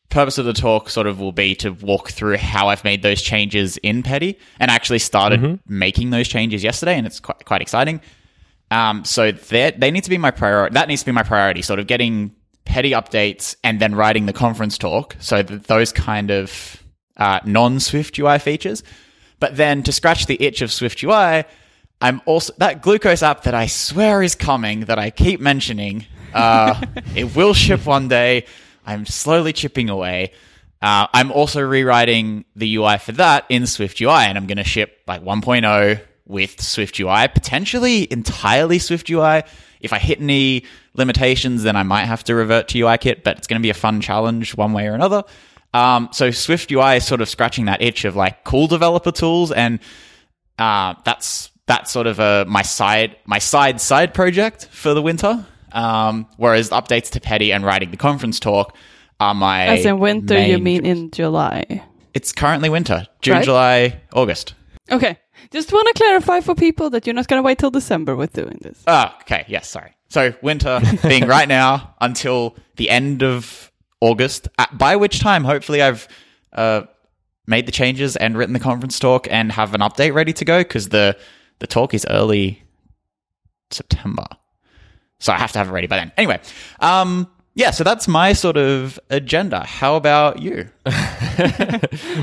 purpose 0.09 0.37
of 0.37 0.45
the 0.45 0.53
talk 0.53 0.89
sort 0.89 1.07
of 1.07 1.19
will 1.19 1.31
be 1.31 1.55
to 1.55 1.71
walk 1.71 2.09
through 2.09 2.37
how 2.37 2.69
I've 2.69 2.83
made 2.83 3.01
those 3.01 3.21
changes 3.21 3.77
in 3.77 4.03
Petty 4.03 4.37
and 4.59 4.71
actually 4.71 4.99
started 4.99 5.59
making 5.67 6.09
those 6.09 6.27
changes 6.27 6.63
yesterday, 6.63 6.97
and 6.97 7.05
it's 7.05 7.19
quite 7.19 7.45
quite 7.45 7.61
exciting. 7.61 8.01
Um, 8.71 9.03
so 9.05 9.31
they 9.31 9.71
they 9.71 9.91
need 9.91 10.03
to 10.03 10.09
be 10.09 10.17
my 10.17 10.31
priority. 10.31 10.73
That 10.73 10.87
needs 10.87 11.01
to 11.01 11.05
be 11.05 11.11
my 11.11 11.23
priority. 11.23 11.61
Sort 11.61 11.79
of 11.79 11.87
getting 11.87 12.35
Petty 12.65 12.91
updates 12.91 13.55
and 13.63 13.79
then 13.79 13.95
writing 13.95 14.25
the 14.25 14.33
conference 14.33 14.77
talk. 14.77 15.15
So 15.19 15.41
that 15.41 15.63
those 15.65 15.91
kind 15.91 16.29
of 16.31 16.83
uh, 17.17 17.39
non 17.45 17.79
Swift 17.79 18.17
UI 18.17 18.39
features. 18.39 18.83
But 19.39 19.55
then 19.55 19.83
to 19.83 19.91
scratch 19.91 20.25
the 20.25 20.41
itch 20.41 20.61
of 20.61 20.71
Swift 20.71 21.01
UI, 21.01 21.45
I'm 22.01 22.21
also 22.25 22.53
that 22.57 22.81
glucose 22.81 23.23
app 23.23 23.43
that 23.43 23.53
I 23.53 23.67
swear 23.67 24.21
is 24.21 24.35
coming 24.35 24.81
that 24.81 24.99
I 24.99 25.09
keep 25.09 25.39
mentioning. 25.39 26.05
Uh, 26.33 26.79
it 27.15 27.35
will 27.35 27.53
ship 27.53 27.85
one 27.85 28.07
day. 28.07 28.45
I'm 28.85 29.05
slowly 29.05 29.53
chipping 29.53 29.89
away. 29.89 30.31
Uh, 30.81 31.07
I'm 31.13 31.31
also 31.31 31.61
rewriting 31.61 32.45
the 32.55 32.75
UI 32.77 32.97
for 32.97 33.11
that 33.13 33.45
in 33.49 33.67
Swift 33.67 33.99
UI, 33.99 34.11
and 34.11 34.37
I'm 34.37 34.47
going 34.47 34.57
to 34.57 34.63
ship 34.63 35.01
like 35.07 35.23
1.0 35.23 36.01
with 36.25 36.61
Swift 36.61 36.99
UI, 36.99 37.27
potentially 37.27 38.07
entirely 38.09 38.79
Swift 38.79 39.09
UI. 39.09 39.43
If 39.81 39.91
I 39.93 39.99
hit 39.99 40.21
any 40.21 40.63
limitations, 40.93 41.63
then 41.63 41.75
I 41.75 41.83
might 41.83 42.05
have 42.05 42.23
to 42.25 42.35
revert 42.35 42.69
to 42.69 42.79
UIKit, 42.79 43.23
but 43.23 43.37
it's 43.37 43.47
going 43.47 43.59
to 43.59 43.63
be 43.63 43.71
a 43.71 43.75
fun 43.75 43.99
challenge 43.99 44.55
one 44.55 44.71
way 44.73 44.87
or 44.87 44.93
another. 44.93 45.23
Um, 45.73 46.09
so 46.11 46.31
Swift 46.31 46.71
UI 46.71 46.97
is 46.97 47.05
sort 47.05 47.21
of 47.21 47.29
scratching 47.29 47.65
that 47.65 47.81
itch 47.81 48.05
of 48.05 48.15
like 48.15 48.43
cool 48.43 48.67
developer 48.67 49.11
tools, 49.11 49.51
and 49.51 49.79
uh, 50.57 50.95
that's 51.03 51.51
that's 51.65 51.91
sort 51.91 52.07
of 52.07 52.19
a 52.19 52.45
my 52.47 52.63
side 52.63 53.17
my 53.25 53.39
side 53.39 53.79
side 53.79 54.13
project 54.13 54.65
for 54.71 54.93
the 54.93 55.01
winter. 55.01 55.45
Um, 55.71 56.27
whereas 56.37 56.69
updates 56.71 57.09
to 57.11 57.19
Petty 57.19 57.51
and 57.51 57.63
writing 57.63 57.91
the 57.91 57.97
conference 57.97 58.39
talk 58.39 58.75
are 59.19 59.33
my 59.33 59.65
As 59.65 59.85
in 59.85 59.99
winter, 59.99 60.39
you 60.39 60.57
mean 60.59 60.83
jobs. 60.83 60.89
in 60.99 61.11
July? 61.11 61.83
It's 62.13 62.31
currently 62.31 62.69
winter, 62.69 63.05
June, 63.21 63.35
Right. 63.35 63.45
July, 63.45 64.01
August. 64.13 64.53
Okay. 64.91 65.17
Just 65.51 65.71
want 65.71 65.87
to 65.87 65.93
clarify 66.03 66.41
for 66.41 66.55
people 66.55 66.89
that 66.91 67.05
you're 67.07 67.13
not 67.13 67.27
going 67.27 67.37
to 67.39 67.45
wait 67.45 67.57
till 67.59 67.71
December 67.71 68.15
with 68.15 68.33
doing 68.33 68.57
this. 68.61 68.81
Oh, 68.87 69.13
okay. 69.21 69.45
Yes, 69.47 69.69
sorry. 69.69 69.93
So 70.09 70.33
winter 70.41 70.81
being 71.03 71.27
right 71.27 71.47
now 71.47 71.95
until 72.01 72.55
the 72.77 72.89
end 72.89 73.23
of 73.23 73.71
August, 74.01 74.47
at, 74.57 74.75
by 74.77 74.95
which 74.95 75.19
time 75.19 75.43
hopefully 75.43 75.81
I've 75.81 76.07
uh, 76.53 76.81
made 77.45 77.65
the 77.67 77.71
changes 77.71 78.15
and 78.15 78.37
written 78.37 78.53
the 78.53 78.59
conference 78.59 78.97
talk 78.99 79.27
and 79.29 79.51
have 79.51 79.73
an 79.75 79.81
update 79.81 80.13
ready 80.13 80.33
to 80.33 80.45
go 80.45 80.59
because 80.61 80.89
the 80.89 81.17
the 81.59 81.67
talk 81.67 81.93
is 81.93 82.05
early 82.09 82.63
September, 83.71 84.25
so 85.19 85.33
I 85.33 85.37
have 85.37 85.51
to 85.53 85.59
have 85.59 85.69
it 85.69 85.71
ready 85.71 85.87
by 85.87 85.97
then. 85.97 86.11
Anyway, 86.17 86.39
um, 86.79 87.27
yeah. 87.55 87.71
So 87.71 87.83
that's 87.83 88.07
my 88.07 88.33
sort 88.33 88.57
of 88.57 88.99
agenda. 89.09 89.65
How 89.65 89.95
about 89.95 90.39
you? 90.41 90.69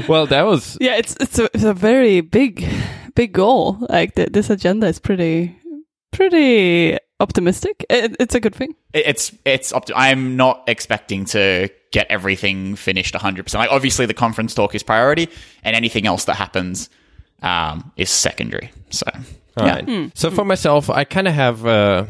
Well, 0.09 0.27
that 0.27 0.43
was 0.47 0.77
Yeah, 0.81 0.97
it's 0.97 1.17
it's 1.21 1.39
a, 1.39 1.45
it's 1.55 1.65
a 1.65 1.75
very 1.75 2.21
big 2.21 2.67
big 3.15 3.33
goal. 3.33 3.79
Like 3.89 4.15
th- 4.15 4.31
this 4.33 4.51
agenda 4.51 4.87
is 4.87 4.99
pretty 4.99 5.59
pretty 6.13 6.99
optimistic. 7.21 7.85
It, 7.91 8.17
it's 8.21 8.35
a 8.35 8.41
good 8.41 8.55
thing. 8.55 8.75
It- 8.93 9.07
It's 9.07 9.33
it's 9.45 9.73
up 9.73 9.87
to, 9.87 9.97
I'm 9.97 10.37
not 10.37 10.65
expecting 10.69 11.25
to 11.27 11.69
get 11.93 12.07
everything 12.11 12.77
finished 12.77 13.15
100%. 13.15 13.55
Like 13.55 13.71
obviously 13.71 14.07
the 14.07 14.15
conference 14.15 14.55
talk 14.55 14.75
is 14.75 14.83
priority 14.83 15.29
and 15.65 15.75
anything 15.77 16.07
else 16.07 16.25
that 16.27 16.35
happens 16.37 16.91
um, 17.43 17.93
is 17.97 18.11
secondary. 18.11 18.71
So 18.91 19.07
All 19.57 19.67
yeah. 19.67 19.75
right. 19.77 20.13
So 20.15 20.31
for 20.31 20.45
myself, 20.45 20.91
I 20.91 21.05
kind 21.05 21.27
of 21.29 21.35
have 21.35 21.65
uh, 21.67 22.05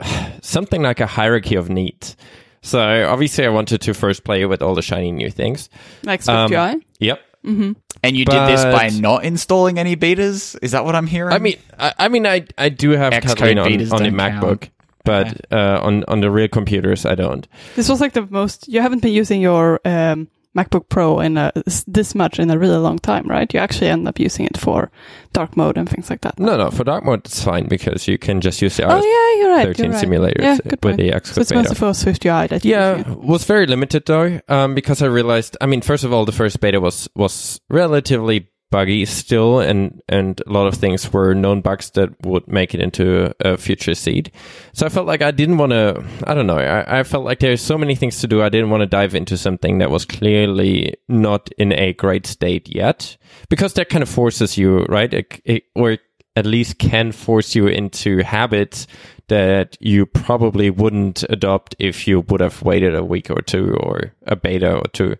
something 0.42 0.82
like 0.82 1.00
a 1.00 1.06
hierarchy 1.06 1.54
of 1.56 1.68
needs. 1.68 2.16
So 2.62 2.80
obviously, 3.08 3.44
I 3.46 3.48
wanted 3.48 3.80
to 3.82 3.94
first 3.94 4.24
play 4.24 4.44
with 4.44 4.62
all 4.62 4.74
the 4.74 4.82
shiny 4.82 5.12
new 5.12 5.30
things. 5.30 5.70
Like 6.02 6.22
Swift 6.22 6.36
Um, 6.36 6.52
UI. 6.52 6.86
Yep. 6.98 7.20
And 7.44 8.16
you 8.16 8.24
did 8.26 8.48
this 8.48 8.62
by 8.64 8.90
not 8.90 9.24
installing 9.24 9.78
any 9.78 9.96
betas? 9.96 10.58
Is 10.60 10.72
that 10.72 10.84
what 10.84 10.94
I'm 10.94 11.06
hearing? 11.06 11.32
I 11.32 11.38
mean, 11.38 11.56
I, 11.78 11.94
I 11.98 12.08
mean, 12.08 12.26
I 12.26 12.46
I 12.58 12.68
do 12.68 12.90
have 12.90 13.12
Xcode 13.12 13.36
Kotlin 13.54 13.64
on, 13.64 13.70
betas 13.70 13.92
on 13.92 14.02
the 14.02 14.10
MacBook, 14.10 14.60
count. 14.60 14.70
but 15.04 15.40
uh, 15.52 15.80
on 15.82 16.04
on 16.08 16.20
the 16.20 16.30
real 16.30 16.48
computers, 16.48 17.06
I 17.06 17.14
don't. 17.14 17.46
This 17.74 17.88
was 17.88 18.00
like 18.00 18.12
the 18.12 18.26
most. 18.26 18.68
You 18.68 18.82
haven't 18.82 19.00
been 19.02 19.12
using 19.14 19.40
your 19.40 19.80
um, 19.86 20.28
MacBook 20.56 20.88
Pro 20.88 21.20
in 21.20 21.36
a, 21.36 21.52
this 21.86 22.14
much 22.14 22.38
in 22.38 22.50
a 22.50 22.58
really 22.58 22.78
long 22.78 22.98
time, 22.98 23.26
right? 23.26 23.52
You 23.52 23.60
actually 23.60 23.88
end 23.90 24.08
up 24.08 24.18
using 24.18 24.46
it 24.46 24.56
for 24.56 24.90
dark 25.32 25.56
mode 25.56 25.76
and 25.78 25.88
things 25.88 26.10
like 26.10 26.22
that. 26.22 26.38
No, 26.38 26.56
no, 26.56 26.70
for 26.70 26.84
dark 26.84 27.04
mode 27.04 27.20
it's 27.26 27.44
fine 27.44 27.68
because 27.68 28.08
you 28.08 28.18
can 28.18 28.40
just 28.40 28.60
use 28.62 28.76
the 28.76 28.84
Oh 28.84 28.96
yeah, 28.96 29.40
you're 29.42 29.54
right. 29.56 29.66
13 29.68 29.84
you're 29.84 29.94
right. 29.94 30.04
simulators 30.06 30.42
Yeah, 30.42 30.56
good 30.56 30.72
with 30.72 30.80
point. 30.80 30.96
the 30.96 31.10
So 31.10 31.18
Xcode 31.18 31.40
it's 31.42 31.50
beta. 31.50 31.54
mostly 31.62 31.74
for 31.76 31.94
Swift 31.94 32.24
UI 32.24 32.46
that 32.48 32.64
Yeah, 32.64 33.08
was 33.14 33.44
very 33.44 33.66
limited 33.66 34.06
though, 34.06 34.40
um, 34.48 34.74
because 34.74 35.02
I 35.02 35.06
realized. 35.06 35.56
I 35.60 35.66
mean, 35.66 35.80
first 35.82 36.04
of 36.04 36.12
all, 36.12 36.24
the 36.24 36.32
first 36.32 36.60
beta 36.60 36.80
was 36.80 37.08
was 37.14 37.60
relatively 37.70 38.48
buggy 38.70 39.04
still, 39.04 39.60
and 39.60 40.02
and 40.08 40.40
a 40.46 40.52
lot 40.52 40.66
of 40.66 40.74
things 40.74 41.12
were 41.12 41.34
known 41.34 41.60
bugs 41.60 41.90
that 41.90 42.10
would 42.26 42.46
make 42.48 42.74
it 42.74 42.80
into 42.80 43.34
a 43.40 43.56
future 43.56 43.94
seed. 43.94 44.30
So 44.72 44.86
I 44.86 44.88
felt 44.88 45.06
like 45.06 45.22
I 45.22 45.30
didn't 45.30 45.58
want 45.58 45.72
to. 45.72 46.04
I 46.24 46.34
don't 46.34 46.46
know. 46.46 46.58
I, 46.58 47.00
I 47.00 47.02
felt 47.02 47.24
like 47.24 47.40
there's 47.40 47.60
so 47.60 47.78
many 47.78 47.94
things 47.94 48.20
to 48.20 48.26
do. 48.26 48.42
I 48.42 48.48
didn't 48.48 48.70
want 48.70 48.82
to 48.82 48.86
dive 48.86 49.14
into 49.14 49.36
something 49.36 49.78
that 49.78 49.90
was 49.90 50.04
clearly 50.04 50.94
not 51.08 51.50
in 51.58 51.72
a 51.72 51.92
great 51.94 52.26
state 52.26 52.68
yet, 52.74 53.16
because 53.48 53.74
that 53.74 53.88
kind 53.88 54.02
of 54.02 54.08
forces 54.08 54.58
you, 54.58 54.84
right? 54.84 55.12
It, 55.12 55.40
it, 55.44 55.64
or 55.74 55.98
at 56.36 56.46
least 56.46 56.78
can 56.78 57.10
force 57.10 57.56
you 57.56 57.66
into 57.66 58.22
habits 58.22 58.86
that 59.28 59.76
you 59.80 60.04
probably 60.06 60.70
wouldn't 60.70 61.22
adopt 61.30 61.74
if 61.78 62.06
you 62.08 62.20
would 62.28 62.40
have 62.40 62.62
waited 62.62 62.94
a 62.94 63.04
week 63.04 63.30
or 63.30 63.40
two 63.42 63.74
or 63.74 64.12
a 64.26 64.36
beta 64.36 64.74
or 64.76 64.88
two. 64.92 65.16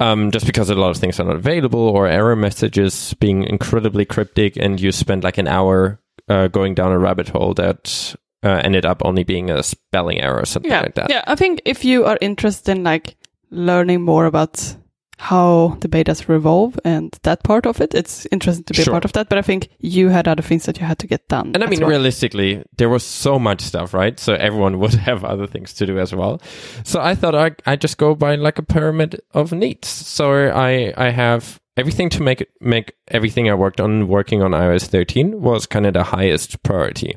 Um, 0.00 0.30
just 0.30 0.44
because 0.46 0.70
a 0.70 0.74
lot 0.74 0.90
of 0.90 0.96
things 0.96 1.18
are 1.20 1.24
not 1.24 1.36
available 1.36 1.80
or 1.80 2.06
error 2.06 2.34
messages 2.36 3.14
being 3.20 3.44
incredibly 3.44 4.04
cryptic 4.04 4.56
and 4.56 4.80
you 4.80 4.90
spend 4.92 5.22
like 5.24 5.38
an 5.38 5.48
hour 5.48 6.00
uh, 6.28 6.48
going 6.48 6.74
down 6.74 6.90
a 6.92 6.98
rabbit 6.98 7.28
hole 7.28 7.54
that 7.54 8.14
uh, 8.42 8.60
ended 8.64 8.84
up 8.84 9.02
only 9.04 9.24
being 9.24 9.50
a 9.50 9.62
spelling 9.62 10.20
error 10.20 10.40
or 10.40 10.46
something 10.46 10.70
Yeah, 10.70 10.80
like 10.82 10.94
that. 10.96 11.10
yeah. 11.10 11.22
I 11.26 11.34
think 11.36 11.62
if 11.64 11.84
you 11.84 12.04
are 12.04 12.18
interested 12.20 12.72
in 12.76 12.82
like 12.84 13.16
learning 13.50 14.02
more 14.02 14.26
about 14.26 14.76
how 15.18 15.76
the 15.80 15.88
betas 15.88 16.28
revolve 16.28 16.78
and 16.84 17.16
that 17.22 17.42
part 17.44 17.66
of 17.66 17.80
it, 17.80 17.94
it's 17.94 18.26
interesting 18.32 18.64
to 18.64 18.72
be 18.74 18.82
Sure. 18.82 18.92
a 18.92 18.94
part 18.94 19.04
of 19.04 19.12
that. 19.12 19.28
But 19.28 19.38
I 19.38 19.42
think 19.42 19.68
you 19.78 20.08
had 20.08 20.26
other 20.28 20.42
things 20.42 20.64
that 20.66 20.78
you 20.80 20.86
had 20.86 20.98
to 20.98 21.06
get 21.06 21.28
done. 21.28 21.52
And 21.54 21.62
I 21.62 21.66
mean, 21.66 21.80
well. 21.80 21.88
realistically, 21.90 22.62
there 22.76 22.88
was 22.88 23.02
so 23.04 23.38
much 23.38 23.60
stuff, 23.60 23.94
right? 23.94 24.18
So 24.18 24.34
everyone 24.34 24.78
would 24.80 24.94
have 24.94 25.24
other 25.24 25.46
things 25.46 25.72
to 25.74 25.86
do 25.86 25.98
as 25.98 26.14
well. 26.14 26.40
So 26.84 27.00
I 27.00 27.14
thought 27.14 27.34
I 27.34 27.52
I 27.66 27.76
just 27.76 27.98
go 27.98 28.14
by 28.14 28.34
like 28.36 28.58
a 28.58 28.62
pyramid 28.62 29.20
of 29.32 29.52
needs. 29.52 29.88
So 29.88 30.48
I 30.48 30.92
I 30.96 31.10
have 31.10 31.60
everything 31.76 32.08
to 32.10 32.22
make 32.22 32.46
make 32.60 32.92
everything 33.08 33.48
I 33.50 33.54
worked 33.54 33.80
on 33.80 34.08
working 34.08 34.42
on 34.42 34.52
iOS 34.52 34.86
13 34.86 35.40
was 35.40 35.66
kind 35.66 35.86
of 35.86 35.92
the 35.94 36.04
highest 36.04 36.62
priority. 36.62 37.16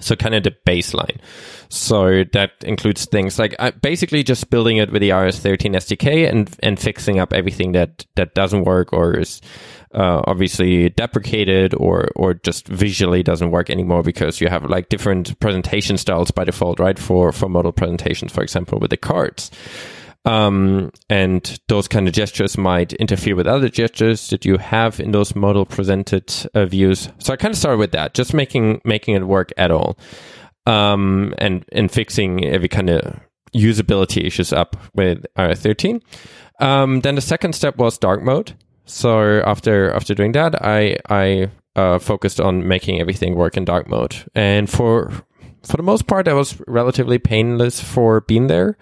So 0.00 0.16
kind 0.16 0.34
of 0.34 0.42
the 0.42 0.54
baseline. 0.66 1.18
So 1.68 2.24
that 2.32 2.52
includes 2.62 3.04
things 3.06 3.38
like 3.38 3.54
uh, 3.58 3.72
basically 3.82 4.22
just 4.22 4.50
building 4.50 4.76
it 4.76 4.90
with 4.90 5.00
the 5.00 5.10
iOS 5.10 5.38
13 5.38 5.72
SDK 5.74 6.28
and 6.28 6.54
and 6.62 6.78
fixing 6.78 7.18
up 7.18 7.32
everything 7.32 7.72
that 7.72 8.06
that 8.16 8.34
doesn't 8.34 8.64
work 8.64 8.92
or 8.92 9.18
is 9.18 9.40
uh, 9.94 10.22
obviously 10.26 10.90
deprecated 10.90 11.74
or 11.74 12.08
or 12.16 12.34
just 12.34 12.66
visually 12.66 13.22
doesn't 13.22 13.50
work 13.50 13.70
anymore 13.70 14.02
because 14.02 14.40
you 14.40 14.48
have 14.48 14.64
like 14.64 14.88
different 14.88 15.38
presentation 15.40 15.96
styles 15.96 16.30
by 16.30 16.44
default, 16.44 16.80
right? 16.80 16.98
For 16.98 17.32
for 17.32 17.48
modal 17.48 17.72
presentations, 17.72 18.32
for 18.32 18.42
example, 18.42 18.78
with 18.78 18.90
the 18.90 18.96
cards. 18.96 19.50
Um, 20.26 20.90
and 21.10 21.60
those 21.68 21.86
kind 21.86 22.08
of 22.08 22.14
gestures 22.14 22.56
might 22.56 22.94
interfere 22.94 23.36
with 23.36 23.46
other 23.46 23.68
gestures 23.68 24.30
that 24.30 24.44
you 24.46 24.56
have 24.56 24.98
in 24.98 25.12
those 25.12 25.36
modal 25.36 25.66
presented 25.66 26.32
uh, 26.54 26.64
views. 26.64 27.10
So 27.18 27.32
I 27.32 27.36
kind 27.36 27.52
of 27.52 27.58
started 27.58 27.78
with 27.78 27.92
that, 27.92 28.14
just 28.14 28.32
making 28.32 28.80
making 28.84 29.16
it 29.16 29.26
work 29.26 29.52
at 29.58 29.70
all, 29.70 29.98
um, 30.66 31.34
and 31.38 31.64
and 31.72 31.90
fixing 31.90 32.44
every 32.44 32.68
kind 32.68 32.88
of 32.88 33.20
usability 33.54 34.24
issues 34.26 34.52
up 34.52 34.76
with 34.94 35.24
iOS 35.36 35.58
13. 35.58 36.00
Um, 36.60 37.00
then 37.00 37.14
the 37.16 37.20
second 37.20 37.54
step 37.54 37.76
was 37.76 37.98
dark 37.98 38.22
mode. 38.22 38.54
So 38.86 39.42
after 39.42 39.92
after 39.92 40.14
doing 40.14 40.32
that, 40.32 40.62
I 40.64 40.96
I 41.08 41.50
uh, 41.76 41.98
focused 41.98 42.40
on 42.40 42.66
making 42.66 43.00
everything 43.00 43.34
work 43.34 43.56
in 43.56 43.64
dark 43.64 43.88
mode, 43.88 44.16
and 44.34 44.70
for 44.70 45.10
for 45.64 45.76
the 45.76 45.82
most 45.82 46.06
part, 46.06 46.26
that 46.26 46.34
was 46.34 46.60
relatively 46.66 47.18
painless 47.18 47.80
for 47.80 48.20
being 48.22 48.46
there. 48.46 48.76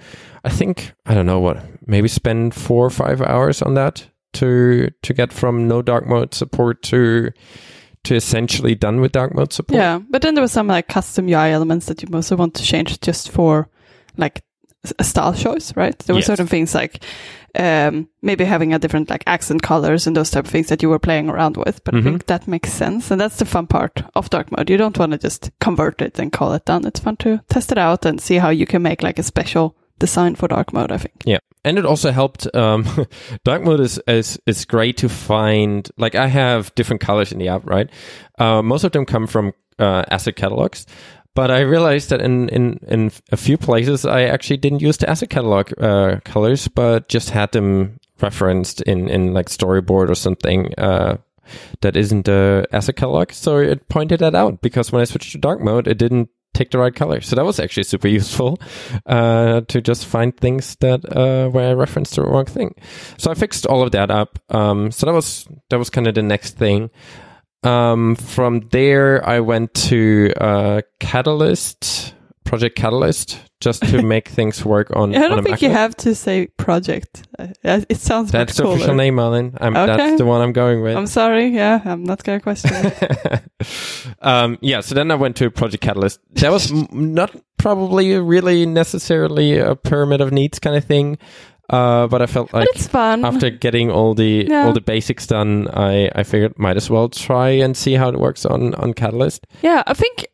I 0.44 0.50
think 0.50 0.92
I 1.06 1.14
don't 1.14 1.26
know 1.26 1.40
what 1.40 1.62
maybe 1.86 2.08
spend 2.08 2.54
four 2.54 2.86
or 2.86 2.90
five 2.90 3.22
hours 3.22 3.62
on 3.62 3.74
that 3.74 4.08
to 4.34 4.90
to 5.02 5.14
get 5.14 5.32
from 5.32 5.68
no 5.68 5.82
dark 5.82 6.06
mode 6.06 6.34
support 6.34 6.82
to 6.84 7.30
to 8.04 8.14
essentially 8.16 8.74
done 8.74 9.00
with 9.00 9.12
dark 9.12 9.34
mode 9.34 9.52
support. 9.52 9.76
Yeah, 9.76 10.00
but 10.10 10.22
then 10.22 10.34
there 10.34 10.42
was 10.42 10.52
some 10.52 10.66
like 10.66 10.88
custom 10.88 11.28
UI 11.28 11.52
elements 11.52 11.86
that 11.86 12.02
you 12.02 12.08
mostly 12.10 12.36
want 12.36 12.54
to 12.54 12.62
change 12.62 13.00
just 13.00 13.30
for 13.30 13.68
like 14.16 14.42
style 15.00 15.32
choice, 15.34 15.74
right? 15.76 15.96
There 16.00 16.14
were 16.14 16.20
Yes. 16.20 16.26
certain 16.26 16.46
things 16.48 16.74
like 16.74 17.02
um, 17.58 18.08
maybe 18.22 18.44
having 18.44 18.72
a 18.72 18.78
different 18.78 19.10
like 19.10 19.22
accent 19.26 19.62
colors 19.62 20.06
and 20.06 20.16
those 20.16 20.30
type 20.30 20.46
of 20.46 20.50
things 20.50 20.68
that 20.68 20.82
you 20.82 20.88
were 20.88 20.98
playing 20.98 21.28
around 21.28 21.56
with. 21.58 21.84
But 21.84 21.94
Mhm. 21.94 21.98
I 22.00 22.02
think 22.02 22.26
that 22.26 22.48
makes 22.48 22.72
sense, 22.72 23.10
and 23.10 23.20
that's 23.20 23.36
the 23.36 23.44
fun 23.44 23.66
part 23.66 24.02
of 24.14 24.30
dark 24.30 24.50
mode. 24.50 24.70
You 24.70 24.78
don't 24.78 24.98
want 24.98 25.12
to 25.12 25.18
just 25.18 25.50
convert 25.60 26.00
it 26.00 26.18
and 26.18 26.32
call 26.32 26.54
it 26.54 26.64
done. 26.64 26.86
It's 26.86 27.00
fun 27.00 27.16
to 27.16 27.40
test 27.50 27.70
it 27.70 27.78
out 27.78 28.06
and 28.06 28.20
see 28.20 28.36
how 28.38 28.48
you 28.50 28.66
can 28.66 28.80
make 28.82 29.02
like 29.02 29.18
a 29.18 29.22
special 29.22 29.76
design 29.98 30.34
for 30.34 30.48
dark 30.48 30.72
mode. 30.72 30.90
I 30.90 30.96
think. 30.98 31.14
Yeah, 31.26 31.38
and 31.64 31.78
it 31.78 31.84
also 31.84 32.10
helped. 32.10 32.48
Um, 32.54 32.84
dark 33.44 33.62
mode 33.62 33.80
is, 33.80 34.00
is 34.08 34.38
is 34.46 34.64
great 34.64 34.96
to 34.98 35.08
find. 35.08 35.88
Like 35.98 36.14
I 36.14 36.28
have 36.28 36.74
different 36.74 37.02
colors 37.02 37.32
in 37.32 37.38
the 37.38 37.48
app, 37.48 37.68
right? 37.68 37.90
Uh, 38.38 38.62
most 38.62 38.82
of 38.84 38.92
them 38.92 39.04
come 39.04 39.26
from 39.26 39.52
uh, 39.78 40.04
asset 40.10 40.36
catalogs, 40.36 40.86
but 41.34 41.50
I 41.50 41.60
realized 41.60 42.10
that 42.10 42.20
in 42.20 42.48
in 42.48 42.78
in 42.88 43.10
a 43.30 43.36
few 43.36 43.56
places 43.56 44.04
I 44.04 44.22
actually 44.22 44.58
didn't 44.58 44.82
use 44.82 44.98
the 44.98 45.08
asset 45.08 45.30
catalog 45.30 45.72
uh, 45.80 46.20
colors, 46.24 46.68
but 46.68 47.08
just 47.08 47.30
had 47.30 47.52
them 47.52 47.98
referenced 48.20 48.82
in 48.82 49.08
in 49.08 49.34
like 49.34 49.46
storyboard 49.46 50.08
or 50.08 50.14
something. 50.14 50.74
Uh, 50.78 51.16
that 51.80 51.96
isn't 51.96 52.24
the 52.24 52.66
asset 52.72 52.96
catalog, 52.96 53.32
so 53.32 53.58
it 53.58 53.88
pointed 53.88 54.20
that 54.20 54.34
out 54.34 54.62
because 54.62 54.92
when 54.92 55.02
I 55.02 55.04
switched 55.04 55.32
to 55.32 55.38
dark 55.38 55.60
mode, 55.60 55.88
it 55.88 55.98
didn't 55.98 56.28
take 56.54 56.70
the 56.70 56.78
right 56.78 56.94
color. 56.94 57.20
So 57.20 57.36
that 57.36 57.44
was 57.44 57.58
actually 57.58 57.84
super 57.84 58.08
useful 58.08 58.60
uh, 59.06 59.62
to 59.62 59.80
just 59.80 60.06
find 60.06 60.36
things 60.36 60.76
that 60.76 61.04
uh, 61.04 61.48
where 61.48 61.70
I 61.70 61.72
referenced 61.72 62.16
the 62.16 62.22
wrong 62.22 62.46
thing. 62.46 62.74
So 63.18 63.30
I 63.30 63.34
fixed 63.34 63.66
all 63.66 63.82
of 63.82 63.92
that 63.92 64.10
up. 64.10 64.38
Um, 64.50 64.90
so 64.90 65.06
that 65.06 65.12
was 65.12 65.46
that 65.70 65.78
was 65.78 65.90
kind 65.90 66.06
of 66.06 66.14
the 66.14 66.22
next 66.22 66.56
thing. 66.56 66.90
Um, 67.64 68.16
from 68.16 68.60
there, 68.70 69.26
I 69.26 69.40
went 69.40 69.72
to 69.74 70.32
uh, 70.40 70.82
Catalyst, 71.00 72.14
Project 72.44 72.76
Catalyst, 72.76 73.38
just 73.60 73.82
to 73.88 74.02
make 74.14 74.28
things 74.28 74.64
work 74.64 74.90
on. 74.96 75.14
I 75.14 75.28
don't 75.28 75.38
a 75.38 75.42
think 75.42 75.62
you 75.62 75.68
MacBook. 75.68 75.72
have 75.72 75.96
to 75.98 76.14
say 76.16 76.48
project. 76.56 77.22
Uh, 77.38 77.48
it 77.88 77.98
sounds 77.98 78.32
That's 78.32 78.56
the 78.56 78.66
official 78.66 78.94
name, 78.94 79.14
Malin. 79.14 79.56
I'm, 79.60 79.76
Okay. 79.76 79.96
That's 79.96 80.18
the 80.18 80.26
one 80.26 80.40
I'm 80.40 80.52
going 80.52 80.82
with. 80.82 80.96
I'm 80.96 81.06
sorry. 81.06 81.48
Yeah, 81.48 81.80
I'm 81.84 82.02
not 82.02 82.24
gonna 82.24 82.40
question 82.40 82.70
it. 82.74 83.42
um, 84.22 84.58
yeah, 84.60 84.80
so 84.80 84.94
then 84.96 85.10
I 85.10 85.14
went 85.14 85.36
to 85.36 85.50
Project 85.50 85.82
Catalyst. 85.84 86.18
That 86.32 86.50
was 86.50 86.72
m- 86.72 86.88
not 86.90 87.34
probably 87.58 88.16
really 88.18 88.66
necessarily 88.66 89.56
a 89.58 89.76
pyramid 89.76 90.20
of 90.20 90.32
needs 90.32 90.58
kind 90.58 90.74
of 90.74 90.84
thing, 90.84 91.16
uh, 91.72 92.06
but 92.06 92.22
I 92.22 92.26
felt 92.26 92.52
like 92.52 92.68
it's 92.74 92.86
fun. 92.86 93.24
after 93.24 93.50
getting 93.50 93.90
all 93.90 94.14
the 94.14 94.46
Yeah. 94.48 94.66
all 94.66 94.72
the 94.72 94.80
basics 94.80 95.26
done, 95.26 95.68
I, 95.72 96.10
I 96.14 96.22
figured 96.22 96.58
might 96.58 96.76
as 96.76 96.90
well 96.90 97.08
try 97.08 97.48
and 97.50 97.76
see 97.76 97.94
how 97.94 98.08
it 98.08 98.18
works 98.18 98.44
on 98.46 98.74
on 98.74 98.92
Catalyst. 98.94 99.46
Yeah, 99.62 99.82
I 99.86 99.94
think 99.94 100.26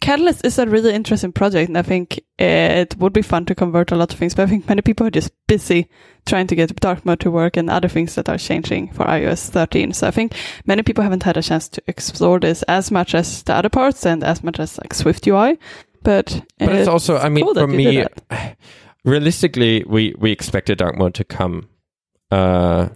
Catalyst 0.00 0.44
is 0.46 0.58
a 0.58 0.66
really 0.66 0.94
interesting 0.94 1.32
project, 1.32 1.68
and 1.68 1.76
I 1.76 1.82
think 1.82 2.20
it 2.38 2.96
would 2.98 3.12
be 3.12 3.22
fun 3.22 3.44
to 3.46 3.54
convert 3.54 3.90
a 3.90 3.96
lot 3.96 4.12
of 4.12 4.18
things. 4.18 4.34
But 4.34 4.44
I 4.44 4.46
think 4.46 4.68
many 4.68 4.80
people 4.80 5.04
are 5.06 5.10
just 5.10 5.32
busy 5.48 5.88
trying 6.24 6.46
to 6.46 6.54
get 6.54 6.74
dark 6.76 7.04
mode 7.04 7.18
to 7.20 7.30
work 7.32 7.56
and 7.56 7.68
other 7.68 7.88
things 7.88 8.14
that 8.14 8.28
are 8.28 8.38
changing 8.38 8.92
for 8.92 9.04
iOS 9.06 9.50
13. 9.50 9.92
So 9.92 10.06
I 10.06 10.12
think 10.12 10.34
many 10.66 10.82
people 10.82 11.02
haven't 11.02 11.24
had 11.24 11.36
a 11.36 11.42
chance 11.42 11.68
to 11.70 11.82
explore 11.88 12.38
this 12.38 12.62
as 12.68 12.90
much 12.92 13.14
as 13.14 13.42
the 13.42 13.54
other 13.54 13.68
parts 13.70 14.06
and 14.06 14.22
as 14.22 14.44
much 14.44 14.60
as 14.60 14.78
like 14.78 14.94
Swift 14.94 15.26
UI. 15.26 15.58
But 16.04 16.42
But 16.58 16.68
it's 16.76 16.88
also, 16.88 17.16
I 17.18 17.28
mean, 17.28 17.44
cool 17.44 17.54
for 17.54 17.66
me. 17.66 18.04
realistically, 19.04 19.84
we 19.86 20.14
we 20.18 20.30
expected 20.32 20.78
dark 20.78 20.96
mode 20.96 21.14
to 21.14 21.24
come 21.24 21.68
uh, 22.30 22.88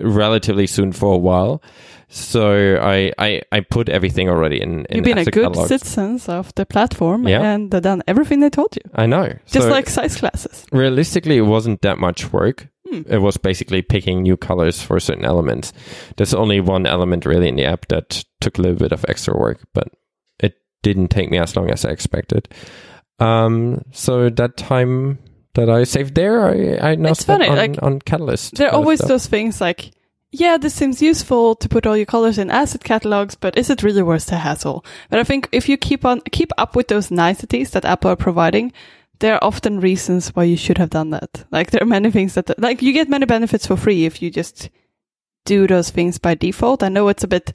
relatively 0.00 0.66
soon 0.66 0.92
for 0.92 1.14
a 1.14 1.18
while. 1.18 1.62
So 2.08 2.76
I 2.82 3.12
I, 3.18 3.40
I 3.52 3.60
put 3.60 3.88
everything 3.88 4.28
already 4.28 4.60
in. 4.60 4.84
in 4.86 4.96
You've 4.96 5.04
been 5.04 5.18
a 5.18 5.24
good 5.24 5.44
catalogs. 5.52 5.68
citizen 5.68 6.20
of 6.28 6.52
the 6.56 6.66
platform 6.66 7.28
Yeah. 7.28 7.42
and 7.54 7.70
done 7.70 8.02
everything 8.08 8.40
they 8.40 8.50
told 8.50 8.74
you. 8.76 8.82
I 8.94 9.06
know. 9.06 9.28
Just 9.46 9.66
So 9.66 9.70
like 9.72 9.88
size 9.88 10.16
classes. 10.16 10.64
realistically, 10.72 11.36
it 11.36 11.46
wasn't 11.46 11.82
that 11.82 11.98
much 11.98 12.32
work. 12.32 12.68
Hmm. 12.88 13.02
It 13.08 13.18
was 13.18 13.36
basically 13.36 13.82
picking 13.82 14.22
new 14.22 14.36
colors 14.36 14.82
for 14.82 14.98
certain 15.00 15.24
elements. 15.24 15.72
There's 16.16 16.34
only 16.34 16.60
one 16.60 16.84
element 16.86 17.24
really 17.26 17.48
in 17.48 17.56
the 17.56 17.64
app 17.66 17.86
that 17.88 18.24
took 18.40 18.58
a 18.58 18.62
little 18.62 18.78
bit 18.78 18.92
of 18.92 19.04
extra 19.08 19.36
work, 19.38 19.60
but 19.72 19.88
it 20.42 20.54
didn't 20.82 21.08
take 21.08 21.30
me 21.30 21.38
as 21.38 21.54
long 21.56 21.70
as 21.70 21.84
I 21.84 21.90
expected. 21.90 22.48
Um, 23.20 23.84
so 23.92 24.30
that 24.30 24.56
time 24.56 25.18
that 25.54 25.68
I 25.68 25.84
saved 25.84 26.14
there, 26.14 26.46
I, 26.46 26.90
I 26.90 26.94
now 26.94 27.10
It's 27.10 27.20
spent 27.20 27.42
funny, 27.42 27.50
on, 27.50 27.56
like, 27.56 27.82
on 27.82 27.98
Catalyst. 28.00 28.56
There 28.56 28.68
are 28.68 28.74
always 28.74 29.00
those 29.00 29.26
things 29.26 29.60
like, 29.60 29.90
yeah, 30.32 30.58
this 30.58 30.74
seems 30.74 31.02
useful 31.02 31.56
to 31.56 31.68
put 31.68 31.86
all 31.86 31.96
your 31.96 32.06
colors 32.06 32.38
in 32.38 32.50
asset 32.50 32.84
catalogs, 32.84 33.34
but 33.34 33.58
is 33.58 33.68
it 33.68 33.82
really 33.82 34.02
worth 34.02 34.26
the 34.26 34.36
hassle? 34.36 34.84
But 35.10 35.18
I 35.18 35.24
think 35.24 35.48
if 35.50 35.68
you 35.68 35.76
keep 35.76 36.04
on 36.04 36.20
keep 36.30 36.52
up 36.56 36.76
with 36.76 36.88
those 36.88 37.10
niceties 37.10 37.70
that 37.72 37.84
Apple 37.84 38.12
are 38.12 38.16
providing, 38.16 38.72
there 39.18 39.34
are 39.34 39.44
often 39.44 39.80
reasons 39.80 40.28
why 40.28 40.44
you 40.44 40.56
should 40.56 40.78
have 40.78 40.90
done 40.90 41.10
that. 41.10 41.44
Like 41.50 41.72
there 41.72 41.82
are 41.82 41.86
many 41.86 42.12
things 42.12 42.34
that 42.34 42.58
like 42.60 42.80
you 42.80 42.92
get 42.92 43.08
many 43.08 43.26
benefits 43.26 43.66
for 43.66 43.76
free 43.76 44.04
if 44.04 44.22
you 44.22 44.30
just 44.30 44.70
do 45.46 45.66
those 45.66 45.90
things 45.90 46.18
by 46.18 46.36
default. 46.36 46.84
I 46.84 46.88
know 46.90 47.08
it's 47.08 47.24
a 47.24 47.28
bit 47.28 47.52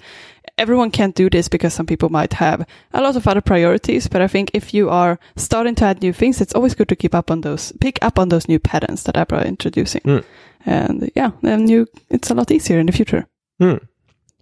everyone 0.57 0.91
can't 0.91 1.15
do 1.15 1.29
this 1.29 1.47
because 1.49 1.73
some 1.73 1.85
people 1.85 2.09
might 2.09 2.33
have 2.33 2.65
a 2.93 3.01
lot 3.01 3.15
of 3.15 3.27
other 3.27 3.41
priorities, 3.41 4.07
but 4.07 4.21
I 4.21 4.27
think 4.27 4.51
if 4.53 4.73
you 4.73 4.89
are 4.89 5.19
starting 5.35 5.75
to 5.75 5.85
add 5.85 6.01
new 6.01 6.13
things, 6.13 6.41
it's 6.41 6.53
always 6.53 6.75
good 6.75 6.89
to 6.89 6.95
keep 6.95 7.13
up 7.13 7.31
on 7.31 7.41
those 7.41 7.71
pick 7.79 7.99
up 8.01 8.19
on 8.19 8.29
those 8.29 8.47
new 8.47 8.59
patterns 8.59 9.03
that 9.03 9.17
Apple 9.17 9.39
are 9.39 9.45
introducing. 9.45 10.01
Mm. 10.01 10.23
And 10.65 11.11
yeah, 11.15 11.31
then 11.41 11.67
you 11.67 11.87
it's 12.09 12.29
a 12.29 12.33
lot 12.33 12.51
easier 12.51 12.79
in 12.79 12.85
the 12.85 12.91
future. 12.91 13.27
Hmm. 13.59 13.77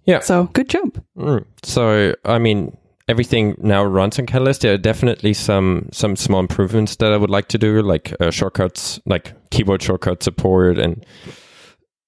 Yeah. 0.04 0.20
So 0.20 0.44
good 0.52 0.68
job. 0.68 1.02
Mm. 1.16 1.44
So 1.62 2.14
I 2.24 2.38
mean, 2.38 2.76
everything 3.08 3.56
now 3.58 3.84
runs 3.84 4.18
on 4.18 4.26
Catalyst. 4.26 4.62
There 4.62 4.74
are 4.74 4.78
definitely 4.78 5.34
some 5.34 5.88
some 5.92 6.16
small 6.16 6.40
improvements 6.40 6.96
that 6.96 7.12
I 7.12 7.16
would 7.16 7.30
like 7.30 7.48
to 7.48 7.58
do, 7.58 7.82
like 7.82 8.14
uh, 8.20 8.30
shortcuts, 8.30 9.00
like 9.06 9.34
keyboard 9.50 9.82
shortcut 9.82 10.22
support, 10.22 10.78
and 10.78 11.04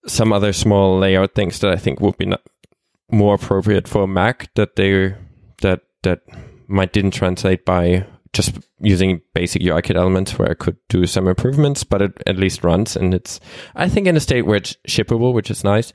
some 0.07 0.33
other 0.33 0.53
small 0.53 0.99
layout 0.99 1.35
things 1.35 1.59
that 1.61 1.73
I 1.73 1.77
think 1.77 2.01
would 2.01 2.17
be 2.17 2.27
not 2.27 2.43
more 3.11 3.35
appropriate 3.35 3.89
for 3.89 4.07
Mac. 4.07 4.53
That 4.55 4.77
they 4.77 5.15
that 5.63 5.83
that 6.03 6.23
might 6.69 6.93
didn't 6.93 7.13
translate 7.13 7.65
by 7.65 8.07
just 8.33 8.59
using 8.81 9.23
basic 9.33 9.63
UIKit 9.63 9.97
elements 9.97 10.39
where 10.39 10.51
I 10.51 10.55
could 10.55 10.77
do 10.89 11.07
some 11.07 11.27
improvements, 11.27 11.85
but 11.85 12.03
it 12.03 12.23
at 12.27 12.37
least 12.37 12.65
runs 12.65 12.97
and 12.97 13.15
it's 13.15 13.41
I 13.75 13.89
think 13.89 14.07
in 14.07 14.17
a 14.17 14.21
state 14.21 14.43
where 14.43 14.57
it's 14.57 14.77
shippable, 14.87 15.33
which 15.33 15.51
is 15.51 15.65
nice. 15.65 15.93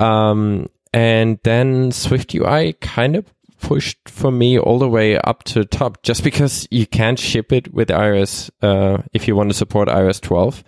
Um, 0.00 0.68
and 0.92 1.38
then 1.44 1.92
Swift 1.92 2.34
UI 2.34 2.74
kind 2.74 3.16
of 3.16 3.26
pushed 3.60 4.08
for 4.08 4.30
me 4.30 4.58
all 4.58 4.78
the 4.78 4.88
way 4.88 5.18
up 5.18 5.42
to 5.44 5.60
the 5.60 5.64
top 5.64 6.02
just 6.02 6.22
because 6.22 6.68
you 6.70 6.86
can't 6.86 7.18
ship 7.18 7.52
it 7.52 7.72
with 7.72 7.88
iOS 7.88 8.50
uh, 8.62 9.02
if 9.12 9.26
you 9.26 9.34
want 9.34 9.50
to 9.50 9.54
support 9.54 9.88
iOS 9.88 10.20
12. 10.20 10.62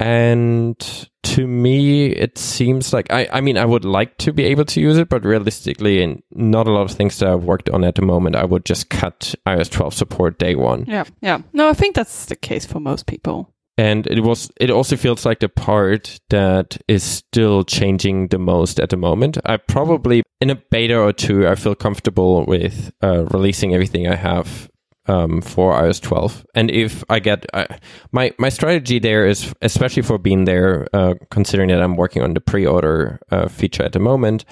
And 0.00 1.08
to 1.24 1.46
me, 1.46 2.06
it 2.06 2.38
seems 2.38 2.92
like 2.92 3.12
I, 3.12 3.28
I 3.30 3.40
mean, 3.42 3.58
I 3.58 3.66
would 3.66 3.84
like 3.84 4.16
to 4.18 4.32
be 4.32 4.44
able 4.44 4.64
to 4.64 4.80
use 4.80 4.96
it, 4.96 5.08
but 5.10 5.24
realistically, 5.24 6.02
and 6.02 6.22
not 6.32 6.66
a 6.66 6.72
lot 6.72 6.90
of 6.90 6.96
things 6.96 7.18
that 7.18 7.28
I've 7.28 7.44
worked 7.44 7.68
on 7.68 7.84
at 7.84 7.96
the 7.96 8.02
moment, 8.02 8.34
I 8.34 8.44
would 8.46 8.64
just 8.64 8.88
cut 8.88 9.34
iOS 9.46 9.70
12 9.70 9.94
support 9.94 10.38
day 10.38 10.54
one. 10.54 10.86
Yeah. 10.88 11.04
Yeah. 11.20 11.42
No, 11.52 11.68
I 11.68 11.74
think 11.74 11.94
that's 11.94 12.24
the 12.24 12.36
case 12.36 12.64
for 12.64 12.80
most 12.80 13.06
people. 13.06 13.52
and 13.78 14.06
it 14.06 14.20
was 14.20 14.50
it 14.60 14.70
also 14.70 14.96
feels 14.96 15.24
like 15.24 15.40
the 15.40 15.48
part 15.48 16.20
that 16.28 16.76
is 16.88 17.02
still 17.02 17.64
changing 17.64 18.28
the 18.28 18.38
most 18.38 18.80
at 18.80 18.90
the 18.90 18.96
moment 18.96 19.38
i 19.46 19.56
probably 19.56 20.22
in 20.40 20.50
a 20.50 20.54
beta 20.70 20.96
or 20.98 21.12
two 21.12 21.46
i 21.48 21.54
feel 21.54 21.74
comfortable 21.74 22.44
with 22.46 22.92
uh, 23.02 23.24
releasing 23.32 23.72
everything 23.74 24.06
i 24.08 24.16
have 24.16 24.69
um, 25.06 25.40
for 25.40 25.72
ios 25.82 26.00
12 26.00 26.44
and 26.54 26.70
if 26.70 27.02
i 27.08 27.18
get 27.18 27.46
uh, 27.54 27.66
my 28.12 28.32
my 28.38 28.48
strategy 28.48 28.98
there 28.98 29.26
is 29.26 29.52
especially 29.62 30.02
for 30.02 30.18
being 30.18 30.44
there 30.44 30.86
uh, 30.92 31.14
considering 31.30 31.68
that 31.68 31.82
i'm 31.82 31.96
working 31.96 32.22
on 32.22 32.34
the 32.34 32.40
pre-order 32.40 33.18
uh, 33.30 33.48
feature 33.48 33.82
at 33.82 33.92
the 33.92 33.98
moment 33.98 34.44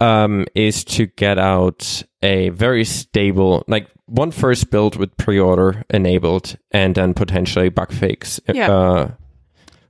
um, 0.00 0.46
is 0.54 0.84
to 0.84 1.06
get 1.06 1.38
out 1.38 2.02
a 2.22 2.48
very 2.50 2.84
stable, 2.84 3.64
like 3.68 3.88
one 4.06 4.30
first 4.32 4.70
build 4.70 4.96
with 4.96 5.16
pre-order 5.16 5.84
enabled, 5.90 6.56
and 6.72 6.94
then 6.94 7.14
potentially 7.14 7.68
bug 7.68 7.92
fix 7.92 8.40
Yeah. 8.52 8.70
uh, 8.70 9.10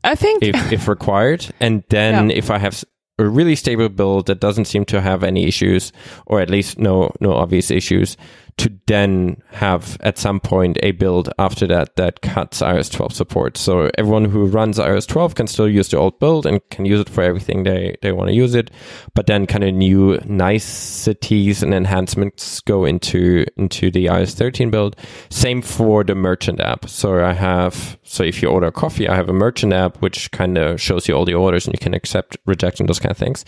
I 0.04 0.14
think 0.14 0.42
if 0.42 0.72
if 0.72 0.88
required, 0.88 1.46
and 1.60 1.82
then 1.88 2.30
if 2.30 2.50
I 2.50 2.58
have 2.58 2.84
a 3.18 3.24
really 3.24 3.56
stable 3.56 3.88
build 3.88 4.26
that 4.26 4.40
doesn't 4.40 4.66
seem 4.66 4.84
to 4.86 5.00
have 5.00 5.24
any 5.24 5.46
issues, 5.46 5.92
or 6.26 6.40
at 6.40 6.50
least 6.50 6.78
no 6.78 7.10
no 7.20 7.32
obvious 7.32 7.70
issues, 7.70 8.16
to 8.56 8.72
then 8.86 9.42
have 9.50 9.96
at 10.00 10.18
some 10.18 10.40
point 10.40 10.78
a 10.82 10.92
build 10.92 11.32
after 11.38 11.66
that 11.66 11.96
that 11.96 12.20
cuts 12.20 12.60
iOS 12.60 12.90
12 12.92 13.12
support. 13.12 13.56
So 13.56 13.90
everyone 13.98 14.26
who 14.26 14.46
runs 14.46 14.78
iOS 14.78 15.06
12 15.06 15.34
can 15.34 15.46
still 15.46 15.68
use 15.68 15.88
the 15.88 15.96
old 15.96 16.18
build 16.20 16.46
and 16.46 16.60
can 16.70 16.84
use 16.84 17.00
it 17.00 17.08
for 17.08 17.22
everything 17.22 17.64
they, 17.64 17.96
they 18.02 18.12
want 18.12 18.28
to 18.28 18.34
use 18.34 18.54
it. 18.54 18.70
But 19.14 19.26
then 19.26 19.46
kind 19.46 19.64
of 19.64 19.74
new 19.74 20.20
niceties 20.24 21.62
and 21.62 21.74
enhancements 21.74 22.60
go 22.60 22.84
into 22.84 23.44
into 23.56 23.90
the 23.90 24.06
iOS 24.06 24.34
13 24.34 24.70
build. 24.70 24.96
Same 25.30 25.60
for 25.60 26.04
the 26.04 26.14
merchant 26.14 26.60
app. 26.60 26.88
So 26.88 27.24
I 27.24 27.32
have 27.32 27.98
so 28.02 28.22
if 28.22 28.42
you 28.42 28.48
order 28.48 28.70
coffee, 28.70 29.08
I 29.08 29.16
have 29.16 29.28
a 29.28 29.32
merchant 29.32 29.72
app 29.72 30.00
which 30.00 30.30
kind 30.30 30.58
of 30.58 30.80
shows 30.80 31.08
you 31.08 31.14
all 31.14 31.24
the 31.24 31.34
orders 31.34 31.66
and 31.66 31.74
you 31.74 31.80
can 31.80 31.94
accept, 31.94 32.36
reject, 32.46 32.80
and 32.80 32.88
those 32.88 33.00
kind 33.00 33.10
of 33.10 33.18
things. 33.18 33.44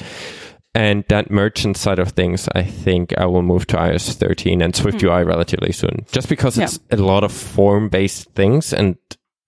And 0.76 1.04
that 1.08 1.30
merchant 1.30 1.78
side 1.78 1.98
of 1.98 2.10
things, 2.10 2.50
I 2.54 2.62
think 2.62 3.16
I 3.16 3.24
will 3.24 3.40
move 3.40 3.66
to 3.68 3.76
iOS 3.76 4.12
13 4.12 4.60
and 4.60 4.76
Swift 4.76 5.02
UI 5.02 5.24
relatively 5.24 5.72
soon, 5.72 6.04
just 6.12 6.28
because 6.28 6.58
it's 6.58 6.78
a 6.90 6.96
lot 6.98 7.24
of 7.24 7.32
form 7.32 7.88
based 7.88 8.30
things 8.34 8.74
and 8.74 8.98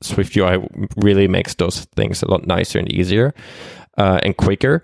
Swift 0.00 0.34
UI 0.36 0.66
really 0.96 1.28
makes 1.28 1.54
those 1.54 1.84
things 1.96 2.22
a 2.22 2.30
lot 2.30 2.46
nicer 2.46 2.78
and 2.78 2.90
easier 2.90 3.34
uh, 3.98 4.20
and 4.22 4.38
quicker. 4.38 4.82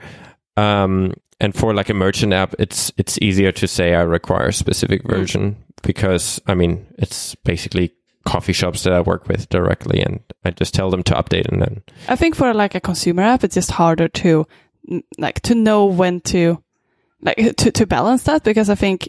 Um, 0.59 1.14
and 1.40 1.54
for 1.54 1.72
like 1.72 1.88
a 1.88 1.94
merchant 1.94 2.33
app, 2.33 2.54
it's 2.59 2.92
it's 2.96 3.18
easier 3.22 3.52
to 3.52 3.66
say 3.66 3.94
I 3.94 4.02
require 4.02 4.48
a 4.48 4.52
specific 4.52 5.02
version 5.04 5.57
because 5.83 6.40
I 6.46 6.54
mean 6.54 6.87
it's 6.98 7.35
basically 7.37 7.92
coffee 8.24 8.52
shops 8.52 8.85
that 8.85 8.92
I 8.92 9.00
work 9.00 9.28
with 9.28 9.48
directly, 9.48 10.00
and 10.00 10.20
I 10.44 10.50
just 10.50 10.74
tell 10.74 10.90
them 10.90 11.02
to 11.04 11.14
update, 11.14 11.46
and 11.48 11.61
then 11.61 11.83
I 12.09 12.16
think 12.16 12.35
for 12.35 12.52
like 12.54 12.74
a 12.74 12.80
consumer 12.80 13.22
app, 13.22 13.44
it's 13.44 13.54
just 13.54 13.72
harder 13.72 14.09
to 14.09 14.28
mm, 14.38 14.46
like 15.18 15.40
to 15.42 15.55
know 15.55 15.87
when 15.87 16.20
to 16.20 16.62
like 17.23 17.57
to 17.57 17.70
to 17.70 17.87
balance 17.87 18.25
that 18.25 18.44
because 18.44 18.68
I 18.70 18.75
think 18.75 19.09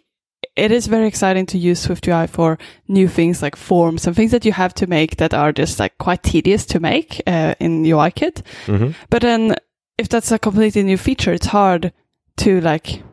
it 0.56 0.72
is 0.72 0.88
very 0.88 1.08
exciting 1.08 1.46
to 1.48 1.58
use 1.58 1.86
SwiftUI 1.86 2.30
for 2.30 2.58
new 2.88 3.08
things 3.08 3.42
like 3.42 3.56
forms 3.56 4.08
and 4.08 4.16
things 4.16 4.32
that 4.32 4.46
you 4.46 4.52
have 4.54 4.74
to 4.76 4.88
make 4.88 5.18
that 5.18 5.34
are 5.34 5.52
just 5.52 5.80
like 5.80 5.98
quite 5.98 6.24
tedious 6.24 6.66
to 6.68 6.80
make 6.80 7.22
uh, 7.28 7.56
in 7.60 7.84
UIKit. 7.84 8.42
But 9.10 9.22
then 9.22 9.56
if 9.98 10.08
that's 10.10 10.32
a 10.32 10.40
completely 10.40 10.84
new 10.84 10.98
feature, 10.98 11.34
it's 11.34 11.48
hard 11.48 11.92
to 12.38 12.62
like 12.62 13.04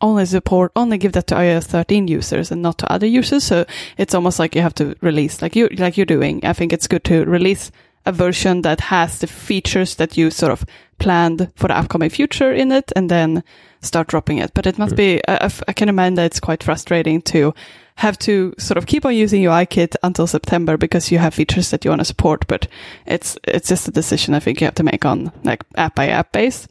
only 0.00 0.26
support, 0.26 0.72
only 0.76 0.98
give 0.98 1.12
that 1.12 1.26
to 1.28 1.34
iOS 1.34 1.66
13 1.66 2.08
users 2.08 2.50
and 2.50 2.62
not 2.62 2.78
to 2.78 2.92
other 2.92 3.06
users. 3.06 3.44
So 3.44 3.64
it's 3.96 4.14
almost 4.14 4.38
like 4.38 4.54
you 4.54 4.62
have 4.62 4.74
to 4.74 4.96
release, 5.00 5.40
like 5.40 5.56
you, 5.56 5.68
like 5.68 5.96
you're 5.96 6.06
doing. 6.06 6.44
I 6.44 6.52
think 6.52 6.72
it's 6.72 6.88
good 6.88 7.04
to 7.04 7.24
release 7.24 7.70
a 8.04 8.12
version 8.12 8.62
that 8.62 8.80
has 8.80 9.18
the 9.18 9.26
features 9.26 9.96
that 9.96 10.16
you 10.16 10.30
sort 10.30 10.52
of 10.52 10.64
planned 10.98 11.50
for 11.56 11.68
the 11.68 11.76
upcoming 11.76 12.10
future 12.10 12.52
in 12.52 12.72
it 12.72 12.92
and 12.96 13.10
then 13.10 13.42
start 13.80 14.08
dropping 14.08 14.38
it. 14.38 14.52
But 14.54 14.66
it 14.66 14.78
must 14.78 14.96
be, 14.96 15.20
I, 15.28 15.50
I 15.68 15.72
can 15.72 15.88
imagine 15.88 16.14
that 16.14 16.26
it's 16.26 16.40
quite 16.40 16.62
frustrating 16.62 17.22
to 17.22 17.54
have 17.96 18.18
to 18.18 18.54
sort 18.58 18.76
of 18.76 18.86
keep 18.86 19.06
on 19.06 19.14
using 19.14 19.42
UIKit 19.42 19.96
until 20.02 20.26
September 20.26 20.76
because 20.76 21.10
you 21.10 21.18
have 21.18 21.32
features 21.32 21.70
that 21.70 21.84
you 21.84 21.90
want 21.90 22.00
to 22.00 22.04
support, 22.04 22.46
but 22.46 22.66
it's, 23.06 23.38
it's 23.44 23.68
just 23.68 23.88
a 23.88 23.90
decision 23.90 24.34
I 24.34 24.40
think 24.40 24.60
you 24.60 24.66
have 24.66 24.74
to 24.74 24.82
make 24.82 25.04
on 25.04 25.32
like 25.44 25.64
app 25.76 25.94
by 25.94 26.08
app 26.08 26.32
base. 26.32 26.68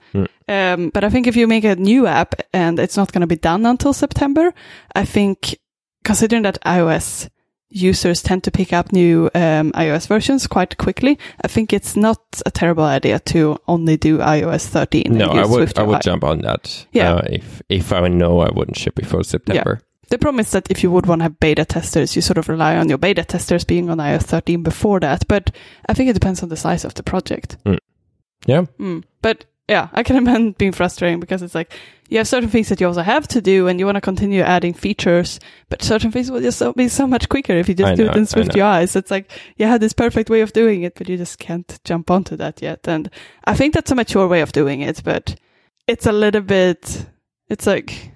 Um, 0.47 0.89
but 0.89 1.03
I 1.03 1.09
think 1.09 1.25
if 1.25 1.35
you 1.35 1.47
make 1.47 1.63
a 1.63 1.75
new 1.75 2.05
app 2.05 2.35
and 2.53 2.79
it's 2.79 2.97
not 2.97 3.11
going 3.11 3.21
to 3.21 3.27
be 3.27 3.37
done 3.37 3.65
until 3.65 3.93
September, 3.93 4.53
I 4.95 5.05
think 5.05 5.57
considering 6.03 6.43
that 6.43 6.61
iOS 6.63 7.29
users 7.69 8.21
tend 8.21 8.43
to 8.43 8.51
pick 8.51 8.71
up 8.73 8.91
new 8.91 9.29
um, 9.35 9.71
iOS 9.73 10.07
versions 10.07 10.47
quite 10.47 10.77
quickly, 10.77 11.17
I 11.43 11.47
think 11.47 11.73
it's 11.73 11.95
not 11.95 12.19
a 12.45 12.51
terrible 12.51 12.83
idea 12.83 13.19
to 13.19 13.57
only 13.67 13.97
do 13.97 14.19
iOS 14.19 14.67
13. 14.67 15.11
no, 15.11 15.27
I 15.27 15.45
would. 15.45 15.77
I 15.77 15.83
would 15.83 16.01
jump 16.01 16.23
on 16.23 16.39
that. 16.41 16.85
Yeah. 16.91 17.15
uh, 17.15 17.21
if 17.29 17.61
if 17.69 17.91
I 17.93 18.07
know 18.07 18.39
I 18.39 18.49
wouldn't 18.53 18.77
ship 18.77 18.95
before 18.95 19.23
September. 19.23 19.79
Yeah. 19.79 19.85
The 20.09 20.19
problem 20.19 20.39
is 20.39 20.51
that 20.51 20.69
if 20.69 20.83
you 20.83 20.91
would 20.91 21.07
want 21.07 21.19
to 21.21 21.23
have 21.23 21.39
beta 21.39 21.65
testers, 21.65 22.15
you 22.15 22.21
sort 22.21 22.37
of 22.37 22.47
rely 22.47 22.77
on 22.77 22.89
your 22.89 22.99
beta 22.99 23.23
testers 23.25 23.65
being 23.65 23.89
on 23.89 23.97
iOS 23.97 24.21
13 24.23 24.61
before 24.61 24.99
that. 24.99 25.27
But 25.27 25.49
I 25.89 25.93
think 25.95 26.09
it 26.09 26.13
depends 26.13 26.43
on 26.43 26.49
the 26.49 26.55
size 26.55 26.85
of 26.85 26.93
the 26.93 27.03
project. 27.03 27.57
Yeah, 28.45 28.65
Mm. 28.79 29.03
But 29.23 29.45
yeah, 29.67 29.89
I 29.93 30.03
can 30.03 30.15
imagine 30.17 30.51
being 30.53 30.71
frustrating 30.71 31.19
because 31.19 31.41
it's 31.41 31.55
like 31.55 31.73
you 32.09 32.19
have 32.19 32.27
certain 32.27 32.49
things 32.49 32.69
that 32.69 32.79
you 32.79 32.87
also 32.87 33.01
have 33.01 33.27
to 33.29 33.41
do 33.41 33.67
and 33.67 33.79
you 33.79 33.85
want 33.85 33.95
to 33.95 34.01
continue 34.01 34.41
adding 34.41 34.73
features, 34.73 35.39
but 35.69 35.81
certain 35.81 36.11
things 36.11 36.29
will 36.29 36.41
just 36.41 36.59
so, 36.59 36.71
be 36.73 36.87
so 36.87 37.07
much 37.07 37.29
quicker 37.29 37.53
if 37.53 37.67
you 37.67 37.75
just 37.75 37.93
I 37.93 37.95
do 37.95 38.05
know, 38.05 38.11
it 38.11 38.17
in 38.17 38.25
Swift. 38.27 38.55
UI. 38.55 38.85
So 38.87 38.99
it's 38.99 39.11
like 39.11 39.31
you 39.57 39.65
have 39.65 39.79
this 39.79 39.93
perfect 39.93 40.29
way 40.29 40.41
of 40.41 40.53
doing 40.53 40.83
it, 40.83 40.95
but 40.95 41.09
you 41.09 41.17
just 41.17 41.39
can't 41.39 41.79
jump 41.83 42.11
onto 42.11 42.35
that 42.35 42.61
yet. 42.61 42.87
And 42.87 43.09
I 43.45 43.55
think 43.55 43.73
that's 43.73 43.91
a 43.91 43.95
mature 43.95 44.27
way 44.27 44.41
of 44.41 44.51
doing 44.51 44.81
it, 44.81 45.03
but 45.03 45.35
it's 45.87 46.05
a 46.05 46.11
little 46.11 46.41
bit. 46.41 47.07
It's 47.49 47.65
like 47.65 48.11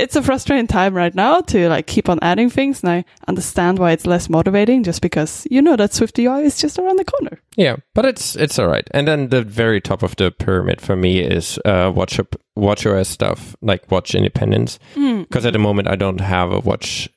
it's 0.00 0.16
a 0.16 0.22
frustrating 0.22 0.66
time 0.66 0.94
right 0.94 1.14
now 1.14 1.40
to 1.42 1.68
like 1.68 1.86
keep 1.86 2.08
on 2.08 2.18
adding 2.22 2.50
things, 2.50 2.82
and 2.82 2.90
I 2.90 3.04
understand 3.28 3.78
why 3.78 3.92
it's 3.92 4.06
less 4.06 4.28
motivating, 4.28 4.82
just 4.82 5.02
because 5.02 5.46
you 5.50 5.62
know 5.62 5.76
that 5.76 5.92
Swift 5.92 6.18
UI 6.18 6.44
is 6.44 6.58
just 6.58 6.78
around 6.78 6.98
the 6.98 7.04
corner. 7.04 7.40
Yeah, 7.56 7.76
but 7.94 8.04
it's 8.04 8.36
it's 8.36 8.58
all 8.58 8.68
right. 8.68 8.88
And 8.92 9.06
then 9.06 9.28
the 9.28 9.42
very 9.42 9.80
top 9.80 10.02
of 10.02 10.16
the 10.16 10.30
pyramid 10.30 10.80
for 10.80 10.96
me 10.96 11.20
is 11.20 11.58
uh, 11.64 11.92
watch 11.94 12.18
WatchOS 12.58 13.06
stuff 13.06 13.54
like 13.60 13.90
Watch 13.90 14.14
Independence, 14.14 14.78
because 14.94 15.46
at 15.46 15.52
the 15.52 15.58
moment 15.58 15.88
I 15.88 15.96
don't 15.96 16.20
have 16.20 16.52
a 16.52 16.60
watch 16.60 17.08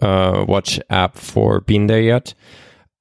uh, 0.00 0.44
watch 0.48 0.80
app 0.90 1.16
for 1.16 1.60
being 1.60 1.86
there 1.86 2.02
yet. 2.02 2.34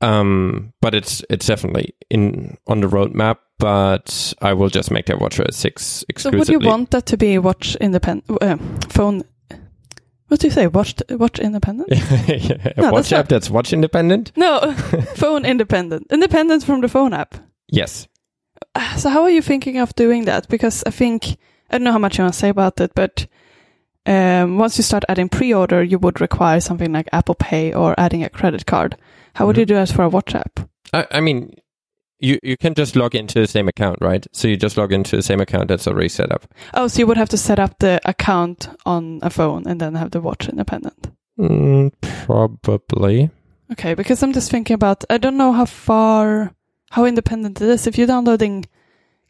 Um, 0.02 0.74
but 0.82 0.96
it's 0.96 1.24
it's 1.30 1.46
definitely 1.46 1.94
in 2.10 2.58
on 2.68 2.82
the 2.82 2.88
roadmap. 2.88 3.38
But 3.60 4.34
I 4.42 4.54
will 4.54 4.70
just 4.70 4.90
make 4.90 5.06
that 5.06 5.18
WatchOS 5.18 5.54
six 5.54 6.04
exclusively. 6.10 6.46
So 6.46 6.54
would 6.54 6.64
you 6.64 6.68
want 6.68 6.90
that 6.92 7.06
to 7.08 7.18
be 7.18 7.38
watch 7.38 7.76
independent 7.76 8.42
uh, 8.42 8.58
phone? 8.90 9.24
What 10.28 10.40
do 10.40 10.48
you 10.48 10.52
say? 10.52 10.66
Watch 10.68 10.96
watch 11.10 11.38
independent? 11.40 11.92
a 11.92 12.74
No, 12.78 12.92
watch 12.92 13.10
that's 13.10 13.12
app 13.14 13.18
not- 13.26 13.30
that's 13.30 13.50
watch 13.52 13.74
independent? 13.74 14.32
No, 14.36 14.72
phone 15.16 15.46
independent. 15.46 16.08
Independent 16.12 16.64
from 16.64 16.82
the 16.82 16.88
phone 16.88 17.14
app. 17.14 17.36
Yes. 17.68 18.08
So 18.98 19.10
how 19.10 19.24
are 19.24 19.30
you 19.30 19.42
thinking 19.42 19.78
of 19.78 19.94
doing 19.96 20.26
that? 20.26 20.48
Because 20.48 20.84
I 20.88 20.92
think 20.92 21.38
I 21.70 21.78
don't 21.78 21.84
know 21.84 21.92
how 21.92 22.00
much 22.00 22.18
you 22.18 22.24
want 22.24 22.34
to 22.34 22.40
say 22.40 22.50
about 22.50 22.80
it, 22.80 22.94
but 22.96 23.28
um, 24.08 24.58
once 24.58 24.78
you 24.78 24.84
start 24.84 25.04
adding 25.10 25.30
pre-order, 25.30 25.84
you 25.84 26.00
would 26.00 26.20
require 26.22 26.60
something 26.62 26.92
like 26.92 27.10
Apple 27.12 27.36
Pay 27.36 27.74
or 27.74 27.94
adding 28.00 28.24
a 28.24 28.30
credit 28.30 28.66
card. 28.66 28.98
How 29.34 29.48
would 29.48 29.58
you 29.58 29.65
do 29.65 29.76
that 29.76 29.89
for 29.89 30.04
a 30.04 30.10
watch 30.10 30.36
app? 30.36 30.60
I, 30.94 31.08
I 31.12 31.20
mean, 31.22 31.56
you 32.20 32.39
you 32.44 32.56
can 32.58 32.74
just 32.74 32.96
log 32.96 33.15
into 33.15 33.39
the 33.39 33.48
same 33.48 33.67
account, 33.67 33.98
right? 34.02 34.26
So 34.32 34.48
you 34.48 34.56
just 34.56 34.78
log 34.78 34.94
into 34.94 35.15
the 35.15 35.24
same 35.24 35.41
account 35.41 35.67
that's 35.67 35.88
already 35.88 36.10
set 36.10 36.32
up. 36.32 36.46
Oh, 36.74 36.88
so 36.88 37.00
you 37.00 37.08
would 37.08 37.17
have 37.17 37.30
to 37.30 37.38
set 37.38 37.60
up 37.60 37.80
the 37.80 38.00
account 38.06 38.70
on 38.86 39.20
a 39.22 39.30
phone 39.30 39.67
and 39.67 39.82
then 39.82 39.96
have 39.96 40.12
the 40.12 40.22
watch 40.22 40.48
independent. 40.48 41.12
Mm, 41.39 41.91
probably. 42.26 43.32
Okay, 43.72 43.94
because 43.94 44.22
I'm 44.22 44.34
just 44.34 44.52
thinking 44.52 44.76
about 44.76 45.04
I 45.10 45.17
don't 45.17 45.38
know 45.38 45.52
how 45.52 45.65
far 45.65 46.54
how 46.91 47.06
independent 47.06 47.62
it 47.62 47.70
is. 47.70 47.88
If 47.88 47.98
you're 47.98 48.08
downloading 48.08 48.65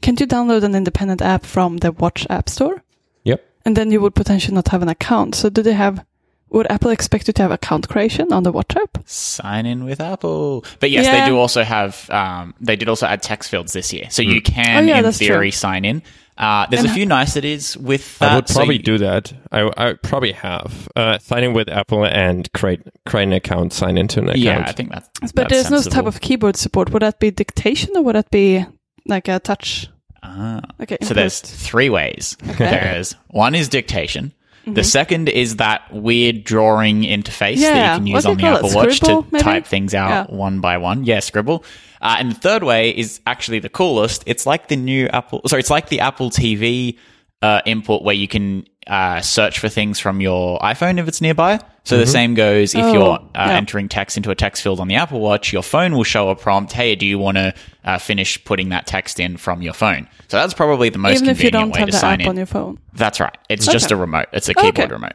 can't 0.01 0.19
you 0.19 0.27
download 0.27 0.63
an 0.63 0.75
independent 0.75 1.21
app 1.21 1.45
from 1.45 1.77
the 1.77 1.91
watch 1.91 2.25
app 2.29 2.49
store? 2.49 2.83
Yep. 3.23 3.43
And 3.65 3.77
then 3.77 3.91
you 3.91 4.01
would 4.01 4.15
potentially 4.15 4.55
not 4.55 4.69
have 4.69 4.81
an 4.81 4.89
account. 4.89 5.35
So 5.35 5.49
do 5.49 5.61
they 5.61 5.73
have 5.73 6.03
would 6.51 6.69
Apple 6.71 6.91
expect 6.91 7.27
you 7.27 7.33
to 7.33 7.41
have 7.41 7.51
account 7.51 7.87
creation 7.89 8.31
on 8.31 8.43
the 8.43 8.51
watch 8.51 8.75
app? 8.75 8.97
Sign 9.05 9.65
in 9.65 9.83
with 9.85 9.99
Apple. 9.99 10.63
But 10.79 10.91
yes, 10.91 11.05
Yeah. 11.05 11.23
they 11.25 11.29
do 11.31 11.37
also 11.37 11.63
have. 11.63 12.09
Um, 12.09 12.53
they 12.59 12.75
did 12.75 12.87
also 12.89 13.07
add 13.07 13.21
text 13.23 13.49
fields 13.49 13.73
this 13.73 13.91
year, 13.93 14.05
so 14.09 14.21
you 14.21 14.41
can, 14.41 14.83
Oh, 14.83 14.87
yeah, 14.87 14.99
in 15.05 15.11
theory, 15.11 15.51
true. 15.51 15.57
sign 15.57 15.85
in. 15.85 16.03
Uh, 16.37 16.65
there's 16.69 16.81
And 16.83 16.91
a 16.91 16.93
few 16.93 17.05
niceties 17.05 17.77
with 17.77 18.17
that. 18.19 18.31
I 18.31 18.35
would 18.35 18.47
so 18.47 18.55
probably 18.55 18.77
you- 18.77 18.83
do 18.83 18.97
that. 18.99 19.31
I 19.51 19.69
I 19.77 19.93
probably 19.93 20.31
have 20.31 20.87
uh, 20.95 21.19
sign 21.19 21.43
in 21.43 21.53
with 21.53 21.69
Apple 21.69 22.05
and 22.05 22.51
create 22.53 22.81
create 23.05 23.25
an 23.27 23.33
account, 23.33 23.73
sign 23.73 23.97
into 23.97 24.19
an 24.19 24.25
account. 24.29 24.39
Yeah, 24.39 24.63
I 24.65 24.71
think 24.71 24.89
that's. 24.91 25.31
But 25.33 25.49
that's 25.49 25.69
there's 25.69 25.85
no 25.85 25.91
type 25.91 26.05
of 26.07 26.19
keyboard 26.21 26.55
support. 26.57 26.91
Would 26.91 27.01
that 27.03 27.19
be 27.19 27.31
dictation 27.31 27.91
or 27.95 28.01
would 28.03 28.15
that 28.15 28.31
be 28.31 28.65
like 29.05 29.27
a 29.27 29.39
touch? 29.39 29.87
Ah. 30.23 30.61
Okay, 30.81 30.97
So 31.03 31.13
there's 31.13 31.39
three 31.41 31.89
ways. 31.89 32.37
Okay. 32.49 32.69
There's 32.69 33.15
one 33.29 33.53
is 33.55 33.67
dictation. 33.69 34.33
The 34.67 34.83
second 34.83 35.27
is 35.29 35.55
that 35.57 35.91
weird 35.91 36.43
drawing 36.43 37.01
interface 37.01 37.61
that 37.61 37.93
you 37.93 37.97
can 37.99 38.07
use 38.07 38.25
you 38.25 38.31
on 38.31 38.37
the? 38.37 38.45
Apple 38.45 38.69
Watch 38.75 38.97
Scribble, 38.97 39.23
to 39.23 39.29
maybe? 39.31 39.43
type 39.43 39.65
things 39.65 39.93
out 39.95 40.09
Yeah. 40.29 40.35
one 40.35 40.59
by 40.61 40.77
one. 40.77 41.03
Yeah, 41.03 41.19
scribble. 41.19 41.63
Uh, 42.01 42.17
and 42.19 42.31
the 42.31 42.35
third 42.39 42.63
way 42.63 42.89
is 42.89 43.21
actually 43.25 43.59
the 43.59 43.69
coolest. 43.69 44.23
It's 44.27 44.45
like 44.45 44.67
the 44.67 44.75
new 44.75 45.07
Apple. 45.07 45.41
Sorry, 45.47 45.59
it's 45.61 45.69
like 45.69 45.89
the 45.89 45.99
Apple 46.01 46.29
TV 46.29 46.97
uh, 47.41 47.61
input 47.65 48.03
where 48.03 48.15
you 48.15 48.27
can 48.27 48.65
uh, 48.87 49.21
search 49.21 49.59
for 49.59 49.69
things 49.69 49.99
from 49.99 50.21
your 50.21 50.59
iPhone 50.59 50.99
if 50.99 51.07
it's 51.07 51.21
nearby. 51.21 51.59
So 51.83 51.97
the 51.97 52.05
same 52.05 52.35
goes 52.35 52.75
if 52.75 52.85
Oh, 52.85 52.93
you're 52.93 53.13
uh, 53.13 53.19
yeah. 53.33 53.53
entering 53.57 53.89
text 53.89 54.15
into 54.15 54.29
a 54.29 54.35
text 54.35 54.61
field 54.61 54.79
on 54.79 54.87
the 54.87 54.95
Apple 54.95 55.19
Watch, 55.19 55.51
your 55.51 55.63
phone 55.63 55.95
will 55.95 56.03
show 56.03 56.29
a 56.29 56.35
prompt. 56.35 56.71
Hey, 56.73 56.95
do 56.95 57.07
you 57.07 57.17
want 57.17 57.37
to 57.37 57.53
uh, 57.83 57.97
finish 57.97 58.43
putting 58.43 58.69
that 58.69 58.85
text 58.85 59.19
in 59.19 59.35
from 59.37 59.63
your 59.63 59.73
phone? 59.73 60.07
So 60.27 60.37
that's 60.37 60.53
probably 60.53 60.89
the 60.89 60.99
most 60.99 61.15
Even 61.15 61.29
if 61.29 61.39
you 61.39 61.49
convenient 61.49 61.53
don't 61.53 61.71
way 61.73 61.79
have 61.79 61.87
to 61.87 61.91
the 61.93 61.97
sign 61.97 62.13
app 62.21 62.25
in. 62.25 62.27
on 62.29 62.37
your 62.37 62.45
phone. 62.45 62.77
That's 62.93 63.19
right. 63.19 63.35
It's 63.49 63.67
Okay. 63.67 63.73
just 63.73 63.91
a 63.91 63.95
remote. 63.95 64.27
It's 64.31 64.47
a 64.47 64.53
keyboard 64.53 64.77
Okay. 64.79 64.93
remote. 64.93 65.13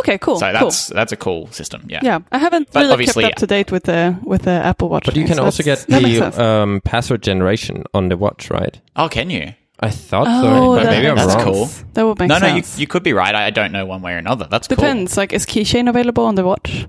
Okay, 0.00 0.18
cool. 0.18 0.38
So 0.38 0.50
cool. 0.52 0.60
that's 0.60 0.86
that's 0.88 1.12
a 1.12 1.16
cool 1.16 1.50
system. 1.50 1.84
Yeah. 1.88 2.00
Yeah, 2.02 2.18
I 2.30 2.38
haven't 2.38 2.68
But 2.72 2.86
really 2.86 3.04
kept 3.06 3.24
up 3.24 3.34
to 3.36 3.46
date 3.46 3.70
with 3.72 3.84
the 3.84 4.18
with 4.22 4.42
the 4.42 4.50
Apple 4.50 4.88
Watch. 4.90 5.04
But 5.04 5.16
you 5.16 5.24
can 5.26 5.36
so 5.36 5.44
also 5.44 5.62
get 5.62 5.80
that 5.88 6.02
makes 6.02 6.18
sense. 6.18 6.36
the 6.36 6.44
um, 6.44 6.80
password 6.82 7.22
generation 7.22 7.84
on 7.94 8.08
the 8.08 8.16
watch, 8.16 8.50
right? 8.50 8.78
Oh, 8.96 9.08
can 9.08 9.28
you? 9.30 9.52
I 9.82 9.90
thought 9.90 10.26
oh, 10.30 10.76
so, 10.76 10.82
but 10.82 10.86
maybe 10.90 11.08
I'm 11.08 11.16
That's 11.16 11.34
wrong. 11.34 11.44
cool. 11.44 11.66
That 11.94 12.06
would 12.06 12.18
make 12.18 12.30
sense. 12.30 12.42
no, 12.42 12.48
no, 12.48 12.56
you, 12.56 12.62
you 12.76 12.86
could 12.86 13.02
be 13.02 13.12
right. 13.12 13.34
I, 13.34 13.46
I 13.46 13.50
don't 13.50 13.72
know 13.72 13.84
one 13.84 14.00
way 14.00 14.12
or 14.14 14.18
another. 14.18 14.46
That's 14.48 14.68
Depends. 14.68 15.16
Like, 15.16 15.32
is 15.32 15.44
keychain 15.44 15.88
available 15.88 16.24
on 16.24 16.36
the 16.36 16.44
watch? 16.44 16.86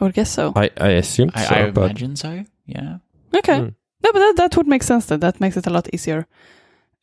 I 0.00 0.04
would 0.04 0.14
guess 0.14 0.30
so. 0.30 0.52
I, 0.56 0.70
I 0.78 0.88
assumed 0.92 1.34
cool. 1.34 1.42
I, 1.42 1.46
so, 1.46 1.54
I 1.54 1.70
but 1.70 1.84
imagine 1.84 2.16
so. 2.16 2.44
Yeah. 2.66 2.98
Okay. 3.34 3.58
Hmm. 3.58 3.68
No, 4.02 4.12
but 4.12 4.18
that, 4.18 4.34
that 4.36 4.56
would 4.56 4.66
make 4.66 4.82
sense 4.82 5.06
then. 5.06 5.20
That 5.20 5.40
makes 5.40 5.56
it 5.56 5.66
a 5.66 5.70
lot 5.70 5.88
easier. 5.92 6.26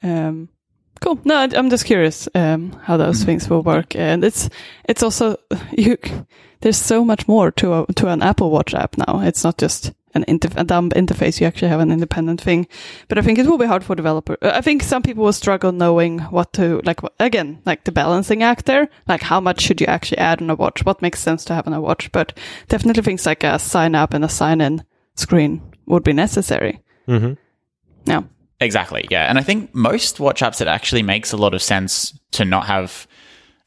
Um, 0.02 0.49
cool. 1.02 1.19
No, 1.23 1.36
I, 1.36 1.49
I'm 1.54 1.69
just 1.69 1.86
curious 1.86 2.28
um, 2.36 2.71
how 2.84 2.97
those 2.97 3.21
Mhm. 3.21 3.26
things 3.26 3.49
will 3.49 3.62
work, 3.63 3.95
and 3.95 4.23
it's 4.23 4.49
it's 4.86 5.04
also 5.04 5.38
you. 5.78 5.97
There's 6.62 6.78
so 6.78 7.04
much 7.04 7.28
more 7.28 7.52
to 7.52 7.73
a, 7.73 7.86
to 7.95 8.08
an 8.08 8.21
Apple 8.21 8.49
Watch 8.49 8.73
app 8.73 8.97
now. 8.97 9.21
It's 9.21 9.43
not 9.43 9.58
just 9.58 9.91
an 10.13 10.23
interf- 10.26 10.58
a 10.58 10.63
dumb 10.63 10.89
interface. 10.91 11.41
You 11.41 11.47
actually 11.47 11.69
have 11.69 11.80
an 11.80 11.91
independent 11.91 12.41
thing. 12.41 12.67
But 13.08 13.17
I 13.17 13.21
think 13.21 13.39
it 13.39 13.47
will 13.47 13.58
be 13.58 13.65
hard 13.65 13.84
for 13.84 13.95
developer. 13.95 14.38
uh, 14.41 14.52
I 14.54 14.62
think 14.62 14.84
some 14.84 15.02
people 15.02 15.23
will 15.23 15.34
struggle 15.34 15.71
knowing 15.71 16.19
what 16.19 16.54
to 16.54 16.82
like. 16.86 17.02
Again, 17.19 17.62
like 17.65 17.84
the 17.84 17.91
balancing 17.91 18.43
act 18.43 18.65
there. 18.65 18.89
Like 19.08 19.21
how 19.21 19.39
much 19.39 19.62
should 19.62 19.82
you 19.82 19.88
actually 19.88 20.19
add 20.19 20.41
on 20.41 20.49
a 20.49 20.56
watch? 20.56 20.86
What 20.86 21.02
makes 21.02 21.19
sense 21.19 21.45
to 21.45 21.54
have 21.54 21.67
on 21.67 21.73
a 21.73 21.82
watch? 21.82 22.12
But 22.12 22.38
definitely 22.67 23.04
things 23.04 23.26
like 23.26 23.43
a 23.43 23.60
sign 23.60 23.95
up 23.95 24.13
and 24.13 24.23
a 24.23 24.30
sign 24.30 24.62
in 24.62 24.84
screen 25.15 25.62
would 25.86 26.04
be 26.04 26.13
necessary. 26.13 26.82
Mm-hmm. 27.08 27.34
Yeah. 28.06 28.23
Exactly. 28.60 29.08
Yeah. 29.10 29.26
And 29.30 29.38
I 29.38 29.41
think 29.43 29.73
most 29.76 30.19
watch 30.19 30.41
apps, 30.41 30.62
it 30.62 30.67
actually 30.67 31.04
makes 31.04 31.34
a 31.34 31.38
lot 31.38 31.54
of 31.54 31.62
sense 31.62 32.17
to 32.32 32.45
not 32.45 32.65
have, 32.67 33.08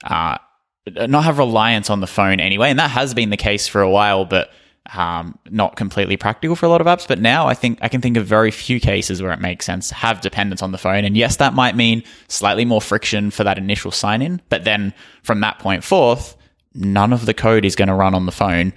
uh, 0.04 0.38
not 0.86 1.24
have 1.24 1.38
reliance 1.38 1.90
on 1.90 2.00
the 2.00 2.06
phone 2.06 2.40
anyway. 2.40 2.70
And 2.70 2.78
that 2.78 2.90
has 2.90 3.12
been 3.12 3.30
the 3.30 3.36
case 3.36 3.68
for 3.68 3.82
a 3.82 3.90
while, 3.90 4.24
but 4.24 4.50
um, 4.94 5.38
not 5.50 5.76
completely 5.76 6.16
practical 6.16 6.56
for 6.56 6.66
a 6.66 6.68
lot 6.68 6.80
of 6.80 6.86
apps. 6.86 7.06
But 7.08 7.20
now 7.20 7.46
I 7.46 7.54
think 7.54 7.78
I 7.82 7.88
can 7.88 8.00
think 8.00 8.16
of 8.16 8.26
very 8.26 8.50
few 8.50 8.80
cases 8.80 9.22
where 9.22 9.32
it 9.32 9.40
makes 9.40 9.64
sense 9.66 9.88
to 9.88 9.94
have 9.94 10.20
dependence 10.20 10.62
on 10.62 10.72
the 10.72 10.78
phone. 10.78 11.04
And 11.04 11.16
yes, 11.16 11.36
that 11.36 11.54
might 11.54 11.76
mean 11.76 12.02
slightly 12.28 12.64
more 12.64 12.80
friction 12.80 13.30
for 13.30 13.44
that 13.44 13.58
initial 13.58 13.90
sign 13.90 14.22
in. 14.22 14.40
But 14.48 14.64
then 14.64 14.92
from 15.22 15.40
that 15.40 15.58
point 15.58 15.84
forth, 15.84 16.36
none 16.74 17.12
of 17.12 17.26
the 17.26 17.34
code 17.34 17.64
is 17.64 17.74
going 17.76 17.88
to 17.88 17.94
run 17.94 18.14
on 18.14 18.26
the 18.26 18.32
phone. 18.32 18.72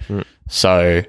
So 0.48 1.02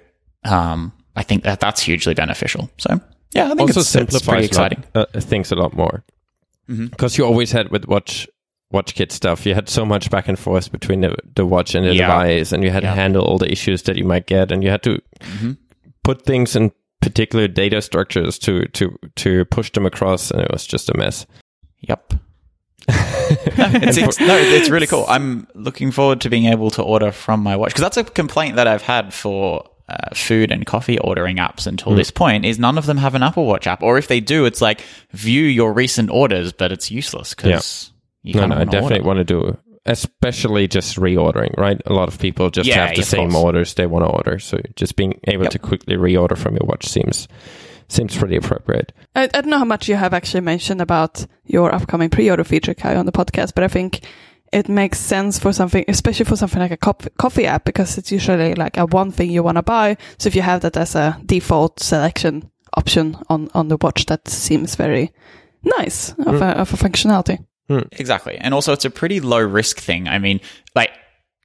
um, 0.44 0.92
I 1.16 1.24
think 1.24 1.44
that 1.44 1.60
that's 1.60 1.82
hugely 1.82 2.14
beneficial. 2.14 2.70
So 2.78 3.00
yeah, 3.34 3.46
I 3.46 3.56
think 3.56 3.62
also 3.70 3.80
it's, 3.80 3.96
it's 3.96 4.10
pretty 4.10 4.12
simplifies 4.20 4.46
exciting. 4.46 4.84
lot- 4.94 5.16
uh, 5.16 5.20
things 5.22 5.52
a 5.52 5.56
lot 5.56 5.74
more. 5.74 6.04
Because 6.68 7.18
you 7.18 7.26
always 7.26 7.52
had 7.52 7.70
with 7.70 7.86
watch 7.88 8.30
watch 8.71 8.95
kit 8.95 9.12
stuff, 9.12 9.45
you 9.45 9.53
had 9.55 9.69
so 9.69 9.86
much 9.86 10.10
back 10.10 10.27
and 10.27 10.38
forth 10.39 10.71
between 10.71 11.01
the, 11.01 11.15
the 11.36 11.45
watch 11.45 11.75
and 11.75 11.86
the 11.86 11.93
Yeah. 11.95 12.07
device, 12.07 12.51
and 12.51 12.63
you 12.63 12.69
had 12.71 12.84
Yeah. 12.84 12.91
to 12.91 12.95
handle 12.95 13.23
all 13.23 13.38
the 13.38 13.51
issues 13.51 13.84
that 13.84 13.97
you 13.97 14.03
might 14.05 14.25
get, 14.27 14.51
and 14.51 14.63
you 14.63 14.69
had 14.69 14.84
to 14.84 15.01
Mhm. 15.19 15.57
put 16.03 16.25
things 16.25 16.55
in 16.55 16.71
particular 17.01 17.47
data 17.47 17.81
structures 17.81 18.38
to 18.39 18.65
to 18.67 18.97
to 19.15 19.45
push 19.45 19.71
them 19.71 19.86
across, 19.86 20.31
and 20.31 20.41
it 20.41 20.51
was 20.51 20.65
just 20.67 20.89
a 20.89 20.97
mess. 20.97 21.25
Yep. 21.81 22.13
it's, 22.88 23.97
it's, 23.97 24.19
no, 24.19 24.36
it's 24.38 24.69
really 24.69 24.88
cool. 24.88 25.05
I'm 25.07 25.47
looking 25.55 25.91
forward 25.91 26.21
to 26.21 26.29
being 26.29 26.45
able 26.45 26.69
to 26.71 26.81
order 26.81 27.12
from 27.12 27.41
my 27.41 27.55
watch 27.55 27.69
because 27.69 27.81
that's 27.81 27.97
a 27.97 28.03
complaint 28.03 28.55
that 28.55 28.67
I've 28.67 28.81
had 28.81 29.13
for 29.13 29.67
uh, 29.89 30.13
food 30.15 30.51
and 30.51 30.65
coffee 30.65 30.97
ordering 30.99 31.38
apps 31.38 31.67
until 31.67 31.93
this 31.95 32.12
point. 32.12 32.45
Is 32.45 32.57
none 32.60 32.77
of 32.77 32.86
them 32.86 32.97
have 32.97 33.13
an 33.15 33.23
Apple 33.23 33.45
Watch 33.45 33.67
app, 33.67 33.84
or 33.84 33.97
if 33.97 34.07
they 34.07 34.19
do, 34.19 34.45
it's 34.45 34.62
like 34.62 34.81
view 35.12 35.43
your 35.43 35.73
recent 35.73 36.10
orders, 36.10 36.51
but 36.53 36.71
it's 36.71 36.89
useless 36.91 37.34
because 37.34 37.90
no, 38.23 38.45
no, 38.47 38.55
I 38.55 38.65
definitely 38.65 38.99
order. 38.99 39.07
want 39.07 39.17
to 39.19 39.23
do, 39.23 39.57
especially 39.86 40.67
just 40.67 40.97
reordering. 40.97 41.57
Right, 41.57 41.81
a 41.86 41.93
lot 41.93 42.07
of 42.07 42.19
people 42.19 42.49
just 42.49 42.67
Yeah, 42.67 42.88
have 42.88 42.95
the 42.95 43.03
same 43.03 43.31
course. 43.31 43.43
orders 43.43 43.73
they 43.73 43.88
want 43.88 44.05
to 44.05 44.10
order, 44.10 44.39
so 44.39 44.60
just 44.75 44.95
being 44.95 45.19
able 45.27 45.43
Yep. 45.43 45.51
to 45.53 45.60
quickly 45.60 45.95
reorder 45.95 46.38
from 46.38 46.55
your 46.55 46.65
watch 46.65 46.88
seems 46.88 47.27
seems 47.88 48.15
pretty 48.15 48.38
appropriate. 48.38 48.93
I, 49.15 49.23
I 49.23 49.27
don't 49.27 49.47
know 49.47 49.57
how 49.60 49.65
much 49.65 49.89
you 49.89 49.95
have 49.97 50.13
actually 50.13 50.39
mentioned 50.41 50.79
about 50.81 51.25
your 51.45 51.75
upcoming 51.75 52.10
pre-order 52.10 52.45
feature, 52.45 52.73
Kai, 52.73 52.95
on 52.95 53.05
the 53.05 53.12
podcast, 53.12 53.53
but 53.53 53.65
I 53.65 53.67
think 53.67 53.99
it 54.53 54.69
makes 54.69 54.97
sense 54.97 55.38
for 55.39 55.51
something, 55.51 55.84
especially 55.89 56.23
for 56.25 56.38
something 56.38 56.62
like 56.62 56.71
a 56.71 56.77
coffee, 56.77 57.10
coffee 57.17 57.45
app, 57.45 57.65
because 57.65 57.97
it's 57.97 58.10
usually 58.12 58.53
like 58.55 58.77
a 58.77 58.86
one 58.86 59.12
thing 59.12 59.29
you 59.29 59.43
want 59.43 59.57
to 59.57 59.62
buy. 59.62 59.97
So 60.19 60.27
if 60.27 60.36
you 60.36 60.41
have 60.41 60.62
that 60.62 60.77
as 60.77 60.95
a 60.95 61.19
default 61.25 61.81
selection 61.81 62.49
option 62.77 63.17
on, 63.27 63.49
on 63.53 63.67
the 63.67 63.77
watch, 63.81 64.05
that 64.05 64.25
seems 64.27 64.75
very 64.75 65.12
nice 65.63 66.12
of, 66.12 66.36
mm. 66.36 66.41
a, 66.41 66.60
of 66.60 66.73
a 66.73 66.77
functionality. 66.77 67.45
Hmm. 67.71 67.88
Exactly. 67.93 68.38
And 68.38 68.53
also, 68.53 68.73
it's 68.73 68.86
a 68.86 68.89
pretty 68.89 69.19
low 69.19 69.39
risk 69.39 69.79
thing. 69.79 70.07
I 70.07 70.19
mean, 70.19 70.41
like, 70.75 70.91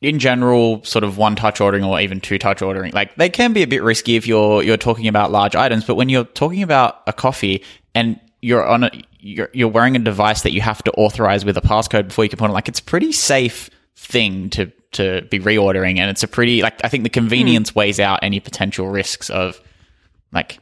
in 0.03 0.19
general, 0.19 0.83
sort 0.85 1.05
of 1.05 1.17
one 1.17 1.37
touch 1.37 1.61
ordering 1.61 1.85
or 1.85 2.01
even 2.01 2.21
two 2.21 2.39
touch 2.39 2.63
ordering, 2.63 2.93
like 2.93 3.15
they 3.17 3.31
can 3.31 3.53
be 3.53 3.63
a 3.63 3.67
bit 3.67 3.83
risky 3.83 4.17
if 4.17 4.27
you're 4.27 4.63
you're 4.63 4.77
talking 4.77 5.09
about 5.09 5.31
large 5.31 5.57
items. 5.57 5.85
But 5.85 5.95
when 5.95 6.09
you're 6.09 6.25
talking 6.25 6.63
about 6.63 7.03
a 7.07 7.13
coffee 7.13 7.65
and 7.95 8.21
you're 8.43 8.67
on 8.67 8.85
a 8.85 8.91
you're, 9.21 9.49
you're 9.53 9.69
wearing 9.69 9.97
a 9.97 9.99
device 9.99 10.43
that 10.43 10.53
you 10.53 10.61
have 10.61 10.83
to 10.85 10.93
authorize 10.93 11.45
with 11.45 11.57
a 11.57 11.63
passcode 11.63 12.09
before 12.09 12.25
you 12.25 12.29
can 12.29 12.39
put 12.39 12.51
it. 12.51 12.53
Like 12.53 12.69
it's 12.69 12.81
a 12.81 12.85
pretty 12.85 13.13
safe 13.13 13.71
thing 13.97 14.51
to 14.51 14.71
to 14.93 15.23
be 15.31 15.41
reordering, 15.41 15.99
and 15.99 16.11
it's 16.11 16.23
a 16.23 16.29
pretty 16.29 16.63
like 16.63 16.85
I 16.85 16.89
think 16.89 17.05
the 17.05 17.11
convenience 17.11 17.71
hmm. 17.71 17.79
weighs 17.79 17.99
out 17.99 18.21
any 18.23 18.41
potential 18.41 18.89
risks 18.89 19.31
of 19.31 19.61
like 20.33 20.59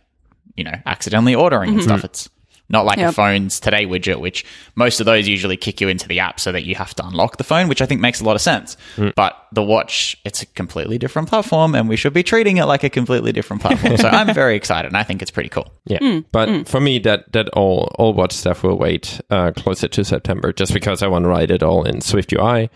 you 0.56 0.64
know 0.64 0.74
accidentally 0.86 1.34
ordering 1.34 1.70
and 1.70 1.78
hmm. 1.78 1.84
stuff. 1.84 2.04
It's 2.04 2.28
not 2.68 2.84
like 2.84 2.98
a 2.98 3.12
phone's 3.12 3.60
today 3.60 3.84
widget, 3.84 4.20
which 4.20 4.44
most 4.74 5.00
of 5.00 5.06
those 5.06 5.28
usually 5.28 5.56
kick 5.56 5.80
you 5.80 5.88
into 5.88 6.08
the 6.08 6.18
app 6.18 6.40
so 6.40 6.50
that 6.52 6.64
you 6.64 6.74
have 6.74 6.94
to 6.94 7.06
unlock 7.06 7.36
the 7.36 7.44
phone, 7.44 7.68
which 7.68 7.82
I 7.82 7.86
think 7.86 8.00
makes 8.00 8.20
a 8.20 8.24
lot 8.24 8.36
of 8.36 8.42
sense. 8.42 8.76
Mm. 8.96 9.14
But 9.14 9.36
the 9.52 9.62
watch, 9.62 10.16
it's 10.24 10.42
a 10.42 10.46
completely 10.46 10.98
different 10.98 11.28
platform, 11.28 11.74
and 11.74 11.88
we 11.88 11.96
should 11.96 12.14
be 12.14 12.22
treating 12.22 12.56
it 12.56 12.64
like 12.64 12.82
a 12.82 12.90
completely 12.90 13.32
different 13.32 13.60
platform. 13.62 13.96
so 13.98 14.08
I'm 14.08 14.32
very 14.34 14.56
excited, 14.56 14.88
and 14.88 14.96
I 14.96 15.02
think 15.02 15.20
it's 15.22 15.30
pretty 15.30 15.50
cool. 15.50 15.72
Yeah, 15.86 15.98
mm. 15.98 16.24
but 16.32 16.48
mm. 16.48 16.66
for 16.66 16.80
me, 16.80 16.98
that 17.00 17.30
that 17.32 17.50
all 17.50 17.94
all 17.98 18.14
watch 18.14 18.32
stuff 18.32 18.62
will 18.62 18.78
wait 18.78 19.20
uh, 19.28 19.52
closer 19.54 19.86
to 19.86 20.02
September, 20.02 20.50
just 20.50 20.72
because 20.72 21.02
I 21.02 21.08
want 21.08 21.24
to 21.24 21.28
write 21.28 21.50
it 21.50 21.62
all 21.62 21.84
in 21.84 22.00
Swift 22.00 22.32
UI, 22.32 22.70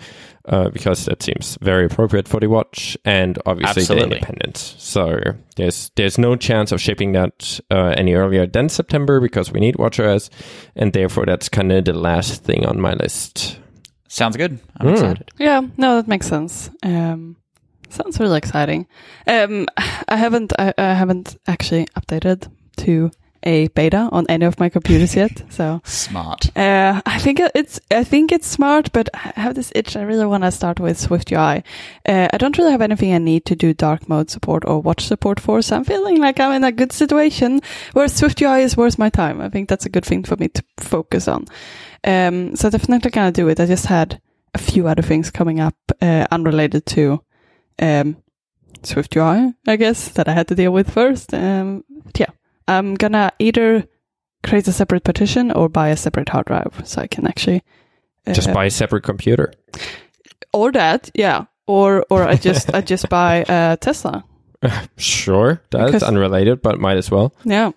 uh, 0.48 0.70
because 0.70 1.04
that 1.04 1.22
seems 1.22 1.58
very 1.60 1.84
appropriate 1.84 2.26
for 2.26 2.40
the 2.40 2.48
watch, 2.48 2.96
and 3.04 3.38
obviously 3.46 3.82
Absolutely. 3.82 4.08
the 4.08 4.14
independence. 4.16 4.74
So 4.78 5.20
there's 5.56 5.90
there's 5.94 6.18
no 6.18 6.36
chance 6.36 6.72
of 6.72 6.80
shipping 6.80 7.12
that 7.12 7.60
uh, 7.70 7.94
any 7.96 8.14
earlier 8.14 8.46
than 8.46 8.68
September 8.68 9.20
because 9.20 9.52
we 9.52 9.60
need 9.60 9.76
WatchOS, 9.76 10.30
and 10.74 10.92
therefore 10.92 11.26
that's 11.26 11.48
kind 11.48 11.70
of 11.70 11.84
the 11.84 11.92
last 11.92 12.44
thing 12.44 12.64
on 12.66 12.80
my 12.80 12.94
list. 12.94 13.60
Sounds 14.08 14.36
good. 14.36 14.58
I'm 14.78 14.88
excited. 14.88 15.30
Yeah, 15.38 15.60
no, 15.76 15.96
that 15.96 16.08
makes 16.08 16.26
sense. 16.26 16.70
Um, 16.82 17.36
sounds 17.90 18.18
really 18.18 18.38
exciting. 18.38 18.86
Um, 19.26 19.66
I 20.08 20.16
haven't, 20.16 20.52
I, 20.58 20.72
I 20.78 20.94
haven't 20.94 21.36
actually 21.46 21.86
updated 21.94 22.50
to 22.78 23.10
a 23.42 23.68
beta 23.68 24.08
on 24.12 24.26
any 24.28 24.44
of 24.44 24.58
my 24.58 24.68
computers 24.68 25.14
yet. 25.16 25.42
So 25.50 25.80
Smart. 25.84 26.56
uh, 26.56 27.00
I 27.04 27.18
think 27.18 27.40
it's, 27.54 27.80
I 27.90 28.04
think 28.04 28.30
it's 28.32 28.46
smart, 28.46 28.92
but 28.92 29.08
I 29.14 29.32
have 29.40 29.54
this 29.54 29.72
itch. 29.74 29.96
I 29.96 30.02
really 30.02 30.26
want 30.26 30.44
to 30.44 30.50
start 30.52 30.78
with 30.78 30.98
Swift 30.98 31.32
UI. 31.32 31.64
Uh, 32.06 32.28
I 32.32 32.36
don't 32.38 32.56
really 32.58 32.70
have 32.70 32.82
anything 32.82 33.12
I 33.12 33.18
need 33.18 33.44
to 33.46 33.56
do 33.56 33.74
dark 33.74 34.08
mode 34.08 34.30
support 34.30 34.64
or 34.66 34.80
watch 34.80 35.04
support 35.06 35.40
for, 35.40 35.62
so 35.62 35.76
I'm 35.76 35.84
feeling 35.84 36.18
like 36.18 36.38
I'm 36.38 36.52
in 36.52 36.64
a 36.64 36.72
good 36.72 36.92
situation 36.92 37.60
where 37.92 38.08
Swift 38.08 38.40
UI 38.40 38.62
is 38.62 38.76
worth 38.76 38.98
my 38.98 39.10
time. 39.10 39.40
I 39.40 39.48
think 39.48 39.68
that's 39.68 39.86
a 39.86 39.90
good 39.90 40.04
thing 40.04 40.22
for 40.24 40.36
me 40.36 40.48
to 40.48 40.62
focus 40.78 41.26
on. 41.28 41.46
Um, 42.04 42.54
so 42.56 42.70
definitely 42.70 43.10
gonna 43.10 43.32
do 43.32 43.48
it. 43.48 43.58
I 43.60 43.66
just 43.66 43.86
had 43.86 44.20
a 44.54 44.58
few 44.58 44.86
other 44.86 45.02
things 45.02 45.30
coming 45.30 45.60
up 45.60 45.74
uh, 46.00 46.26
unrelated 46.30 46.86
to 46.86 47.22
um, 47.80 48.16
Swift 48.82 49.16
UI, 49.16 49.54
I 49.66 49.76
guess, 49.76 50.08
that 50.10 50.28
I 50.28 50.32
had 50.32 50.48
to 50.48 50.54
deal 50.54 50.72
with 50.72 50.90
first. 50.90 51.34
Um, 51.34 51.84
yeah, 52.16 52.30
I'm 52.68 52.94
gonna 52.94 53.32
either 53.38 53.84
create 54.44 54.68
a 54.68 54.72
separate 54.72 55.02
partition 55.04 55.50
or 55.50 55.68
buy 55.68 55.88
a 55.88 55.96
separate 55.96 56.28
hard 56.28 56.46
drive 56.46 56.80
so 56.84 57.02
I 57.02 57.06
can 57.08 57.26
actually 57.26 57.62
uh, 58.26 58.32
Just 58.34 58.52
buy 58.52 58.66
a 58.66 58.70
separate 58.70 59.02
computer. 59.04 59.52
or 60.52 60.70
that, 60.72 61.10
yeah, 61.14 61.44
or 61.66 62.04
or 62.10 62.22
I 62.22 62.36
just 62.36 62.72
I 62.74 62.80
just 62.82 63.08
buy 63.18 63.44
a 63.48 63.76
Tesla. 63.76 64.24
Sure, 64.96 65.60
that's 65.70 65.86
Because- 65.86 66.02
unrelated, 66.02 66.62
but 66.62 66.78
might 66.80 66.96
as 66.98 67.10
well. 67.10 67.32
Yeah. 67.44 67.70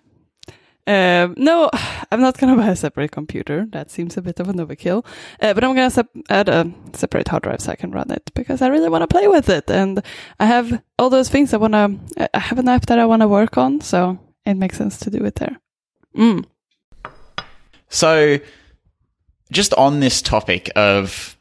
Um, 0.87 1.35
no, 1.37 1.69
I'm 2.11 2.21
not 2.21 2.37
gonna 2.37 2.55
buy 2.57 2.69
a 2.69 2.75
separate 2.75 3.11
computer. 3.11 3.67
That 3.71 3.91
seems 3.91 4.17
a 4.17 4.21
bit 4.21 4.39
of 4.39 4.49
an 4.49 4.57
overkill. 4.57 5.05
Uh, 5.39 5.53
but 5.53 5.63
I'm 5.63 5.75
gonna 5.75 5.89
sep- 5.91 6.09
add 6.29 6.49
a 6.49 6.71
separate 6.93 7.27
hard 7.27 7.43
drive 7.43 7.61
so 7.61 7.71
I 7.71 7.75
can 7.75 7.91
run 7.91 8.09
it 8.11 8.31
because 8.33 8.61
I 8.61 8.67
really 8.67 8.89
want 8.89 9.03
to 9.03 9.07
play 9.07 9.27
with 9.27 9.47
it, 9.49 9.69
and 9.69 10.01
I 10.39 10.45
have 10.47 10.81
all 10.97 11.09
those 11.09 11.29
things 11.29 11.53
I 11.53 11.57
wanna. 11.57 11.97
I 12.33 12.39
have 12.39 12.59
an 12.59 12.67
app 12.67 12.87
that 12.87 12.99
I 12.99 13.05
want 13.05 13.21
to 13.21 13.27
work 13.27 13.57
on, 13.57 13.81
so 13.81 14.17
it 14.45 14.55
makes 14.55 14.77
sense 14.77 14.97
to 14.99 15.09
do 15.09 15.23
it 15.25 15.35
there. 15.35 15.59
Mm. 16.15 16.45
So, 17.89 18.39
just 19.51 19.73
on 19.73 19.99
this 19.99 20.21
topic 20.21 20.71
of 20.75 21.37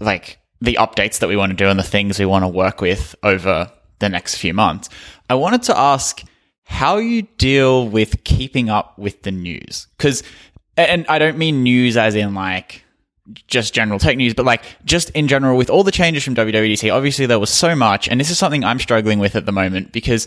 like 0.00 0.38
the 0.60 0.78
updates 0.80 1.18
that 1.18 1.28
we 1.28 1.36
want 1.36 1.50
to 1.50 1.56
do 1.56 1.68
and 1.68 1.78
the 1.78 1.84
things 1.84 2.18
we 2.18 2.26
want 2.26 2.44
to 2.44 2.48
work 2.48 2.80
with 2.80 3.14
over 3.22 3.70
the 3.98 4.08
next 4.08 4.36
few 4.36 4.54
months, 4.54 4.88
I 5.28 5.34
wanted 5.34 5.62
to 5.64 5.78
ask 5.78 6.22
how 6.64 6.98
you 6.98 7.22
deal 7.22 7.88
with 7.88 8.24
keeping 8.24 8.70
up 8.70 8.98
with 8.98 9.22
the 9.22 9.30
news. 9.30 9.88
Because, 9.96 10.22
and 10.76 11.04
I 11.08 11.18
don't 11.18 11.36
mean 11.36 11.62
news 11.62 11.96
as 11.96 12.14
in 12.14 12.34
like 12.34 12.84
just 13.46 13.74
general 13.74 13.98
tech 13.98 14.16
news, 14.16 14.34
but 14.34 14.46
like 14.46 14.62
just 14.84 15.10
in 15.10 15.28
general 15.28 15.56
with 15.56 15.68
all 15.70 15.84
the 15.84 15.92
changes 15.92 16.24
from 16.24 16.34
WWDC, 16.34 16.92
obviously 16.94 17.26
there 17.26 17.38
was 17.38 17.50
so 17.50 17.74
much. 17.74 18.08
And 18.08 18.20
this 18.20 18.30
is 18.30 18.38
something 18.38 18.64
I'm 18.64 18.78
struggling 18.78 19.18
with 19.18 19.36
at 19.36 19.46
the 19.46 19.52
moment 19.52 19.92
because 19.92 20.26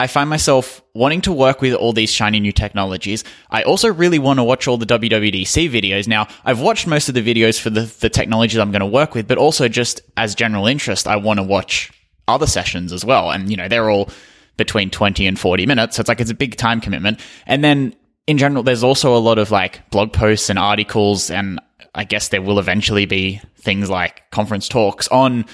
I 0.00 0.06
find 0.06 0.30
myself 0.30 0.80
wanting 0.94 1.22
to 1.22 1.32
work 1.32 1.60
with 1.60 1.74
all 1.74 1.92
these 1.92 2.12
shiny 2.12 2.38
new 2.38 2.52
technologies. 2.52 3.24
I 3.50 3.62
also 3.64 3.92
really 3.92 4.20
want 4.20 4.38
to 4.38 4.44
watch 4.44 4.68
all 4.68 4.78
the 4.78 4.86
WWDC 4.86 5.68
videos. 5.68 6.06
Now, 6.06 6.28
I've 6.44 6.60
watched 6.60 6.86
most 6.86 7.08
of 7.08 7.16
the 7.16 7.22
videos 7.22 7.60
for 7.60 7.70
the, 7.70 7.82
the 8.00 8.08
technologies 8.08 8.58
I'm 8.58 8.70
going 8.70 8.80
to 8.80 8.86
work 8.86 9.14
with, 9.14 9.26
but 9.26 9.38
also 9.38 9.66
just 9.66 10.00
as 10.16 10.36
general 10.36 10.68
interest, 10.68 11.08
I 11.08 11.16
want 11.16 11.40
to 11.40 11.42
watch 11.42 11.90
other 12.28 12.46
sessions 12.46 12.92
as 12.92 13.04
well. 13.04 13.30
And, 13.32 13.50
you 13.50 13.56
know, 13.56 13.66
they're 13.66 13.90
all 13.90 14.08
between 14.56 14.90
20 14.90 15.26
and 15.26 15.38
40 15.38 15.66
minutes. 15.66 15.96
So 15.96 16.00
it's 16.00 16.08
like 16.08 16.20
it's 16.20 16.30
a 16.30 16.34
big 16.34 16.56
time 16.56 16.80
commitment. 16.80 17.18
And 17.46 17.64
then 17.64 17.96
in 18.28 18.38
general, 18.38 18.62
there's 18.62 18.84
also 18.84 19.16
a 19.16 19.18
lot 19.18 19.38
of 19.38 19.50
like 19.50 19.88
blog 19.90 20.12
posts 20.12 20.48
and 20.48 20.60
articles. 20.60 21.28
And 21.28 21.58
I 21.94 22.04
guess 22.04 22.28
there 22.28 22.42
will 22.42 22.60
eventually 22.60 23.06
be 23.06 23.40
things 23.56 23.90
like 23.90 24.30
conference 24.30 24.68
talks 24.68 25.08
on 25.08 25.44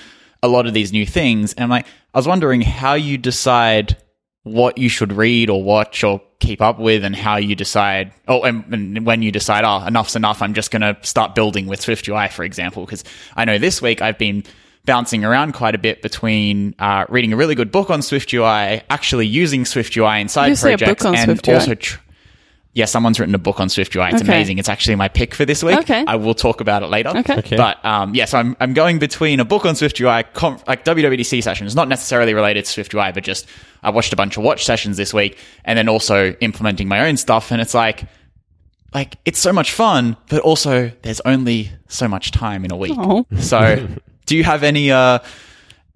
a 0.42 0.48
lot 0.48 0.66
of 0.66 0.74
these 0.74 0.92
new 0.92 1.06
things. 1.06 1.54
And 1.54 1.70
like, 1.70 1.86
I 2.12 2.18
was 2.18 2.28
wondering 2.28 2.60
how 2.60 2.94
you 2.94 3.16
decide 3.16 3.96
what 4.44 4.76
you 4.76 4.88
should 4.90 5.12
read 5.12 5.48
or 5.50 5.62
watch 5.62 6.04
or 6.04 6.20
keep 6.38 6.60
up 6.60 6.78
with 6.78 7.02
and 7.02 7.16
how 7.16 7.36
you 7.36 7.54
decide 7.54 8.12
oh 8.28 8.42
and, 8.42 8.64
and 8.72 9.06
when 9.06 9.22
you 9.22 9.32
decide 9.32 9.64
oh 9.64 9.84
enough's 9.86 10.14
enough 10.14 10.42
i'm 10.42 10.52
just 10.52 10.70
going 10.70 10.82
to 10.82 10.96
start 11.00 11.34
building 11.34 11.66
with 11.66 11.80
swift 11.80 12.06
ui 12.08 12.28
for 12.28 12.44
example. 12.44 12.84
Because 12.84 13.02
i 13.34 13.46
know 13.46 13.56
this 13.56 13.80
week 13.80 14.02
i've 14.02 14.18
been 14.18 14.44
bouncing 14.84 15.24
around 15.24 15.52
quite 15.54 15.74
a 15.74 15.78
bit 15.78 16.02
between 16.02 16.74
uh, 16.78 17.06
reading 17.08 17.32
a 17.32 17.36
really 17.36 17.54
good 17.54 17.72
book 17.72 17.88
on 17.88 18.02
swift 18.02 18.34
ui 18.34 18.44
actually 18.44 19.26
using 19.26 19.64
swift 19.64 19.96
ui 19.96 20.20
in 20.20 20.28
side 20.28 20.48
You 20.48 20.56
projects 20.76 21.06
and 21.06 21.16
Swift 21.16 21.48
also 21.48 21.74
tr- 21.74 21.98
yeah 22.74 22.84
someone's 22.84 23.18
written 23.20 23.34
a 23.34 23.38
book 23.38 23.60
on 23.60 23.68
swift 23.68 23.94
ui 23.94 24.02
it's 24.08 24.20
Okay. 24.22 24.24
amazing 24.32 24.58
it's 24.58 24.68
actually 24.68 24.96
my 24.96 25.08
pick 25.08 25.34
for 25.34 25.44
this 25.44 25.62
week 25.62 25.78
Okay. 25.78 26.04
i 26.06 26.16
will 26.16 26.34
talk 26.34 26.60
about 26.60 26.82
it 26.82 26.86
later 26.88 27.10
Okay. 27.16 27.38
Okay. 27.38 27.56
but 27.56 27.82
um, 27.84 28.14
yeah, 28.14 28.24
so 28.24 28.38
I'm, 28.38 28.56
I'm 28.60 28.74
going 28.74 28.98
between 28.98 29.38
a 29.40 29.44
book 29.44 29.64
on 29.64 29.76
Swift 29.76 30.00
UI, 30.00 30.24
conf- 30.34 30.64
like 30.66 30.84
WWDC 30.84 31.42
sessions, 31.42 31.74
not 31.76 31.88
necessarily 31.88 32.34
related 32.34 32.64
to 32.64 32.70
Swift 32.70 32.92
UI, 32.94 33.12
but 33.12 33.22
just 33.24 33.46
I 33.82 33.90
watched 33.90 34.12
a 34.12 34.16
bunch 34.16 34.36
of 34.36 34.42
watch 34.42 34.64
sessions 34.64 34.96
this 34.96 35.12
week, 35.14 35.38
and 35.64 35.78
then 35.78 35.88
also 35.88 36.32
implementing 36.40 36.88
my 36.88 37.06
own 37.06 37.16
stuff. 37.16 37.50
And 37.52 37.60
it's 37.60 37.74
like, 37.74 38.04
like 38.94 39.16
it's 39.24 39.38
so 39.38 39.52
much 39.52 39.72
fun, 39.72 40.16
but 40.28 40.40
also 40.42 40.90
there's 41.02 41.20
only 41.20 41.70
so 41.88 42.08
much 42.08 42.30
time 42.32 42.64
in 42.64 42.72
a 42.72 42.76
week. 42.76 42.94
Oh. 42.96 43.26
So, 43.38 43.86
do 44.26 44.36
you 44.36 44.44
have 44.44 44.62
any 44.62 44.90
uh, 44.90 45.18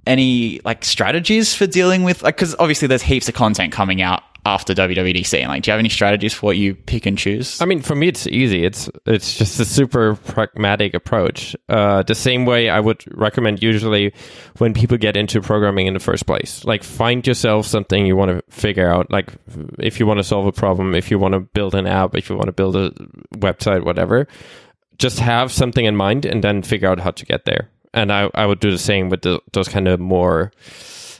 any 0.06 0.60
like 0.64 0.84
strategies 0.84 1.54
for 1.54 1.66
dealing 1.66 2.02
with 2.04 2.22
like 2.22 2.36
because 2.36 2.54
obviously 2.58 2.88
there's 2.88 3.02
heaps 3.02 3.28
of 3.28 3.34
content 3.34 3.72
coming 3.72 4.00
out 4.02 4.22
after 4.48 4.72
WWDC, 4.72 5.38
and 5.40 5.48
like, 5.48 5.62
do 5.62 5.70
you 5.70 5.72
have 5.72 5.78
any 5.78 5.90
strategies 5.90 6.32
for 6.32 6.46
what 6.46 6.56
you 6.56 6.74
pick 6.74 7.04
and 7.04 7.18
choose? 7.18 7.60
I 7.60 7.66
mean, 7.66 7.82
for 7.82 7.94
me, 7.94 8.08
it's 8.08 8.26
easy. 8.26 8.64
It's 8.64 8.88
it's 9.04 9.36
just 9.36 9.60
a 9.60 9.64
super 9.64 10.14
pragmatic 10.16 10.94
approach. 10.94 11.54
Uh, 11.68 12.02
the 12.02 12.14
same 12.14 12.46
way 12.46 12.70
I 12.70 12.80
would 12.80 13.04
recommend 13.14 13.62
usually 13.62 14.14
when 14.56 14.72
people 14.72 14.96
get 14.96 15.16
into 15.18 15.42
programming 15.42 15.86
in 15.86 15.92
the 15.92 16.00
first 16.00 16.26
place. 16.26 16.64
Like, 16.64 16.82
find 16.82 17.26
yourself 17.26 17.66
something 17.66 18.06
you 18.06 18.16
want 18.16 18.30
to 18.30 18.42
figure 18.50 18.90
out. 18.90 19.10
Like, 19.10 19.32
if 19.78 20.00
you 20.00 20.06
want 20.06 20.18
to 20.18 20.24
solve 20.24 20.46
a 20.46 20.52
problem, 20.52 20.94
if 20.94 21.10
you 21.10 21.18
want 21.18 21.34
to 21.34 21.40
build 21.40 21.74
an 21.74 21.86
app, 21.86 22.16
if 22.16 22.30
you 22.30 22.36
want 22.36 22.46
to 22.46 22.52
build 22.52 22.74
a 22.74 22.90
website, 23.36 23.84
whatever. 23.84 24.26
Just 24.96 25.20
have 25.20 25.52
something 25.52 25.84
in 25.84 25.94
mind 25.94 26.24
and 26.24 26.42
then 26.42 26.62
figure 26.62 26.88
out 26.88 26.98
how 26.98 27.12
to 27.12 27.24
get 27.26 27.44
there. 27.44 27.68
And 27.94 28.10
I, 28.10 28.30
I 28.34 28.46
would 28.46 28.60
do 28.60 28.70
the 28.70 28.78
same 28.78 29.10
with 29.10 29.22
the, 29.22 29.40
those 29.52 29.68
kind 29.68 29.86
of 29.86 30.00
more 30.00 30.50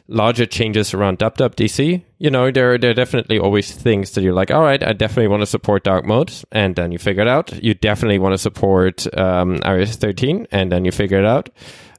larger 0.09 0.47
changes 0.47 0.95
around 0.95 1.19
DubDubDC, 1.19 2.03
you 2.17 2.31
know, 2.31 2.51
there, 2.51 2.79
there 2.79 2.91
are 2.91 2.95
definitely 2.95 3.39
always 3.39 3.71
things 3.71 4.13
that 4.13 4.23
you're 4.23 4.33
like, 4.33 4.51
all 4.51 4.63
right, 4.63 4.83
I 4.83 4.95
definitely 4.95 5.29
want 5.29 5.43
to 5.43 5.47
support 5.47 5.85
dark 5.85 6.05
mode. 6.05 6.33
And 6.51 6.75
then 6.75 6.91
you 6.91 6.99
figure 6.99 7.23
it 7.23 7.29
out. 7.29 7.63
You 7.63 7.75
definitely 7.75 8.19
want 8.19 8.33
to 8.33 8.39
support 8.39 9.07
um, 9.17 9.59
iOS 9.59 9.97
13 9.97 10.49
and 10.51 10.73
then 10.73 10.85
you 10.85 10.93
figure 10.93 11.19
it 11.19 11.27
out. 11.27 11.51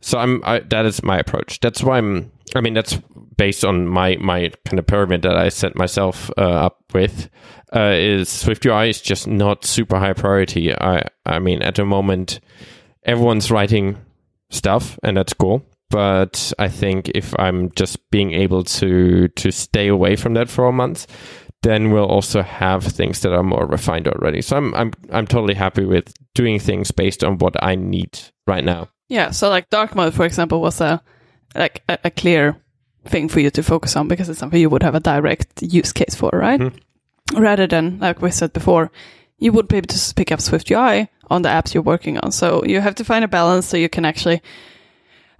So 0.01 0.17
I'm, 0.17 0.41
I, 0.43 0.59
that 0.59 0.85
is 0.85 1.03
my 1.03 1.19
approach. 1.19 1.59
That's 1.59 1.83
why 1.83 1.99
I'm, 1.99 2.31
I 2.55 2.61
mean, 2.61 2.73
that's 2.73 2.97
based 3.37 3.63
on 3.63 3.87
my, 3.87 4.17
my 4.17 4.51
kind 4.65 4.79
of 4.79 4.87
pyramid 4.87 5.21
that 5.21 5.37
I 5.37 5.49
set 5.49 5.75
myself 5.75 6.31
uh, 6.37 6.41
up 6.41 6.81
with. 6.93 7.29
Uh, 7.71 7.93
is 7.95 8.29
SwiftUI 8.29 8.89
is 8.89 8.99
just 8.99 9.27
not 9.27 9.63
super 9.63 9.99
high 9.99 10.13
priority. 10.13 10.73
I, 10.73 11.03
I 11.27 11.37
mean, 11.37 11.61
at 11.61 11.75
the 11.75 11.85
moment, 11.85 12.39
everyone's 13.03 13.51
writing 13.51 13.97
stuff 14.49 14.97
and 15.03 15.15
that's 15.15 15.33
cool 15.33 15.63
but 15.89 16.53
I 16.59 16.67
think 16.67 17.09
if 17.15 17.33
I'm 17.39 17.71
just 17.71 18.09
being 18.11 18.33
able 18.33 18.63
to 18.63 19.27
to 19.27 19.51
stay 19.51 19.87
away 19.87 20.15
from 20.15 20.33
that 20.35 20.49
for 20.49 20.67
a 20.67 20.71
month, 20.71 21.07
then 21.61 21.91
we'll 21.91 22.05
also 22.05 22.41
have 22.41 22.83
things 22.83 23.21
that 23.21 23.33
are 23.33 23.43
more 23.43 23.65
refined 23.65 24.07
already. 24.07 24.41
So 24.41 24.57
I'm 24.57 24.73
I'm 24.75 24.93
I'm 25.11 25.27
totally 25.27 25.55
happy 25.55 25.85
with 25.85 26.13
doing 26.35 26.59
things 26.59 26.91
based 26.91 27.23
on 27.23 27.37
what 27.37 27.61
I 27.61 27.75
need 27.75 28.19
right 28.47 28.63
now. 28.63 28.89
Yeah, 29.09 29.31
so 29.31 29.49
like 29.49 29.69
dark 29.69 29.95
mode, 29.95 30.13
for 30.13 30.25
example, 30.25 30.61
was 30.61 30.79
a 30.81 31.01
like 31.55 31.83
a, 31.89 31.97
a 32.05 32.11
clear 32.11 32.55
thing 33.05 33.27
for 33.27 33.39
you 33.39 33.49
to 33.49 33.63
focus 33.63 33.95
on 33.95 34.07
because 34.07 34.29
it's 34.29 34.39
something 34.39 34.59
you 34.59 34.69
would 34.69 34.83
have 34.83 34.95
a 34.95 34.99
direct 34.99 35.61
use 35.61 35.91
case 35.91 36.15
for, 36.15 36.29
right? 36.31 36.59
Mm-hmm. 36.59 37.41
Rather 37.41 37.67
than 37.67 37.99
like 37.99 38.21
we 38.21 38.31
said 38.31 38.53
before, 38.53 38.91
you 39.39 39.51
wouldn't 39.51 39.69
be 39.69 39.77
able 39.77 39.87
to 39.87 40.13
pick 40.13 40.31
up 40.31 40.41
Swift 40.41 40.69
UI 40.69 41.09
on 41.29 41.41
the 41.41 41.49
apps 41.49 41.73
you're 41.73 41.83
working 41.83 42.19
on. 42.19 42.31
So 42.31 42.63
you 42.65 42.79
have 42.81 42.95
to 42.95 43.03
find 43.03 43.25
a 43.25 43.27
balance 43.27 43.65
so 43.65 43.77
you 43.77 43.89
can 43.89 44.05
actually. 44.05 44.41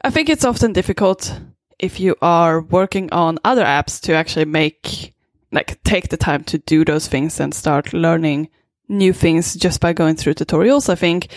I 0.02 0.10
think 0.10 0.30
it's 0.30 0.46
often 0.46 0.74
difficult 0.74 1.40
if 1.78 2.00
you 2.00 2.16
are 2.22 2.62
working 2.62 3.12
on 3.12 3.40
other 3.44 3.64
apps 3.64 4.00
to 4.02 4.14
actually 4.14 4.46
make 4.46 5.14
like 5.52 5.82
take 5.84 6.10
the 6.10 6.18
time 6.18 6.44
to 6.44 6.58
do 6.60 6.86
those 6.86 7.08
things 7.08 7.40
and 7.40 7.54
start 7.54 7.94
learning 7.94 8.50
new 8.88 9.14
things 9.14 9.56
just 9.56 9.82
by 9.82 9.94
going 9.94 10.16
through 10.16 10.36
tutorials. 10.36 10.90
I 10.90 10.96
think 10.96 11.30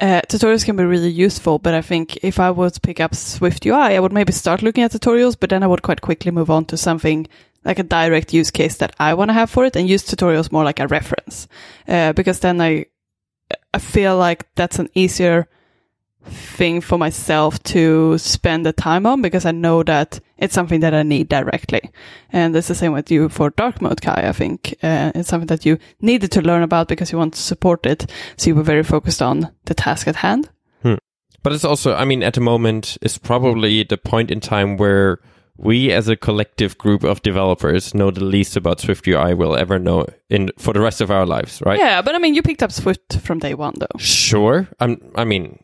uh, 0.00 0.22
tutorials 0.22 0.64
can 0.64 0.76
be 0.76 0.84
really 0.84 1.10
useful, 1.10 1.58
but 1.58 1.74
I 1.74 1.82
think 1.82 2.18
if 2.24 2.40
I 2.40 2.50
would 2.50 2.82
pick 2.82 3.00
up 3.00 3.14
Swift 3.14 3.64
UI, 3.66 3.74
I 3.96 4.00
would 4.00 4.12
maybe 4.12 4.32
start 4.32 4.62
looking 4.62 4.82
at 4.82 4.92
tutorials, 4.92 5.36
but 5.38 5.50
then 5.50 5.62
I 5.62 5.66
would 5.66 5.82
quite 5.82 6.00
quickly 6.00 6.32
move 6.32 6.50
on 6.50 6.64
to 6.66 6.76
something 6.76 7.28
like 7.64 7.78
a 7.78 7.84
direct 7.84 8.32
use 8.32 8.50
case 8.50 8.76
that 8.78 8.94
I 8.98 9.14
want 9.14 9.28
to 9.28 9.34
have 9.34 9.50
for 9.50 9.64
it 9.64 9.76
and 9.76 9.88
use 9.88 10.02
tutorials 10.02 10.50
more 10.50 10.64
like 10.64 10.80
a 10.80 10.88
reference. 10.88 11.46
Uh, 11.86 12.12
because 12.12 12.40
then 12.40 12.60
I, 12.60 12.86
I 13.74 13.78
feel 13.78 14.16
like 14.16 14.46
that's 14.54 14.78
an 14.78 14.88
easier 14.94 15.48
thing 16.24 16.80
for 16.80 16.98
myself 16.98 17.62
to 17.62 18.18
spend 18.18 18.66
the 18.66 18.72
time 18.72 19.06
on 19.06 19.22
because 19.22 19.46
I 19.46 19.52
know 19.52 19.82
that 19.82 20.20
it's 20.38 20.54
something 20.54 20.80
that 20.80 20.94
I 20.94 21.02
need 21.02 21.28
directly. 21.28 21.80
And 22.32 22.54
it's 22.54 22.68
the 22.68 22.74
same 22.74 22.92
with 22.92 23.10
you 23.10 23.28
for 23.28 23.50
dark 23.50 23.80
mode, 23.80 24.00
Kai. 24.00 24.28
I 24.28 24.32
think 24.32 24.74
uh, 24.82 25.12
it's 25.14 25.28
something 25.28 25.46
that 25.48 25.66
you 25.66 25.78
needed 26.00 26.30
to 26.32 26.42
learn 26.42 26.62
about 26.62 26.88
because 26.88 27.12
you 27.12 27.18
want 27.18 27.34
to 27.34 27.40
support 27.40 27.86
it. 27.86 28.10
So 28.36 28.50
you 28.50 28.54
were 28.54 28.62
very 28.62 28.82
focused 28.82 29.22
on 29.22 29.50
the 29.64 29.74
task 29.74 30.06
at 30.08 30.16
hand. 30.16 30.50
Hmm. 30.82 30.96
But 31.42 31.52
it's 31.52 31.64
also, 31.64 31.94
I 31.94 32.04
mean, 32.04 32.22
at 32.22 32.34
the 32.34 32.40
moment, 32.40 32.98
it's 33.02 33.18
probably 33.18 33.82
the 33.82 33.98
point 33.98 34.30
in 34.30 34.40
time 34.40 34.76
where 34.76 35.20
we 35.56 35.92
as 35.92 36.08
a 36.08 36.16
collective 36.16 36.78
group 36.78 37.04
of 37.04 37.20
developers 37.22 37.94
know 37.94 38.10
the 38.10 38.24
least 38.24 38.56
about 38.56 38.80
Swift 38.80 39.06
UI 39.06 39.34
we'll 39.34 39.56
ever 39.56 39.78
know 39.78 40.06
in 40.30 40.50
for 40.58 40.72
the 40.72 40.80
rest 40.80 41.02
of 41.02 41.10
our 41.10 41.26
lives, 41.26 41.62
right? 41.66 41.78
Yeah, 41.78 42.00
but 42.00 42.14
I 42.14 42.18
mean, 42.18 42.34
you 42.34 42.42
picked 42.42 42.62
up 42.62 42.72
Swift 42.72 43.18
from 43.20 43.40
day 43.40 43.52
one, 43.52 43.74
though. 43.78 43.98
Sure. 43.98 44.68
I'm, 44.80 45.12
I 45.16 45.24
mean, 45.24 45.62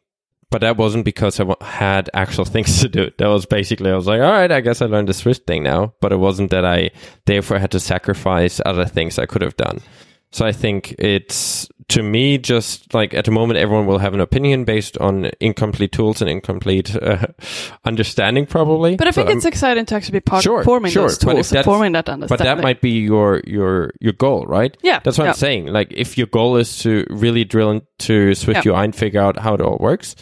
but 0.50 0.60
that 0.60 0.76
wasn't 0.76 1.04
because 1.04 1.40
I 1.40 1.46
had 1.60 2.10
actual 2.14 2.44
things 2.54 2.80
to 2.80 2.88
do. 2.88 3.10
That 3.18 3.28
was 3.28 3.46
basically, 3.46 3.90
I 3.90 3.96
was 3.96 4.06
like, 4.06 4.20
all 4.20 4.32
right, 4.32 4.50
I 4.50 4.60
guess 4.60 4.80
I 4.82 4.86
learned 4.86 5.08
the 5.08 5.14
Swift 5.14 5.46
thing 5.46 5.62
now. 5.62 5.94
But 6.00 6.12
it 6.12 6.16
wasn't 6.16 6.50
that 6.50 6.64
I 6.64 6.90
therefore 7.24 7.58
had 7.58 7.72
to 7.72 7.80
sacrifice 7.80 8.60
other 8.64 8.84
things 8.84 9.18
I 9.18 9.26
could 9.26 9.42
have 9.42 9.56
done. 9.56 9.80
So 10.32 10.44
I 10.44 10.52
think 10.52 10.94
it's 10.98 11.68
to 11.88 12.02
me 12.02 12.36
just 12.36 12.92
like 12.94 13.14
at 13.14 13.24
the 13.26 13.30
moment 13.30 13.58
everyone 13.58 13.86
will 13.86 13.98
have 13.98 14.12
an 14.12 14.20
opinion 14.20 14.64
based 14.64 14.98
on 14.98 15.30
incomplete 15.40 15.92
tools 15.92 16.20
and 16.20 16.28
incomplete 16.28 16.96
uh, 16.96 17.26
understanding 17.84 18.44
probably. 18.46 18.96
But 18.96 19.06
I 19.08 19.12
think 19.12 19.28
so 19.28 19.36
it's 19.36 19.44
I'm, 19.44 19.48
exciting 19.48 19.86
to 19.86 19.94
actually 19.94 20.12
be 20.18 20.20
part 20.20 20.42
Sure, 20.42 20.60
of 20.60 20.64
forming 20.64 20.90
sure, 20.90 21.04
those 21.04 21.18
tools 21.18 21.52
and 21.52 21.64
forming 21.64 21.92
that 21.92 22.08
understanding. 22.08 22.44
but 22.44 22.44
that 22.44 22.62
might 22.62 22.80
be 22.80 22.90
your 22.90 23.40
your 23.46 23.92
your 24.00 24.12
goal, 24.14 24.46
right? 24.46 24.76
Yeah, 24.82 25.00
That's 25.04 25.16
what 25.18 25.24
yeah. 25.24 25.30
I'm 25.30 25.36
saying. 25.36 25.66
Like 25.66 25.92
if 25.92 26.18
your 26.18 26.26
goal 26.26 26.56
is 26.56 26.78
to 26.80 27.06
really 27.10 27.44
drill 27.44 27.70
into 27.70 28.34
Swift 28.34 28.64
Yeah. 28.66 28.72
UI 28.72 28.84
and 28.84 28.94
figure 28.96 29.20
out 29.20 29.38
how 29.38 29.54
it 29.54 29.60
all 29.60 29.78
works, 29.78 30.16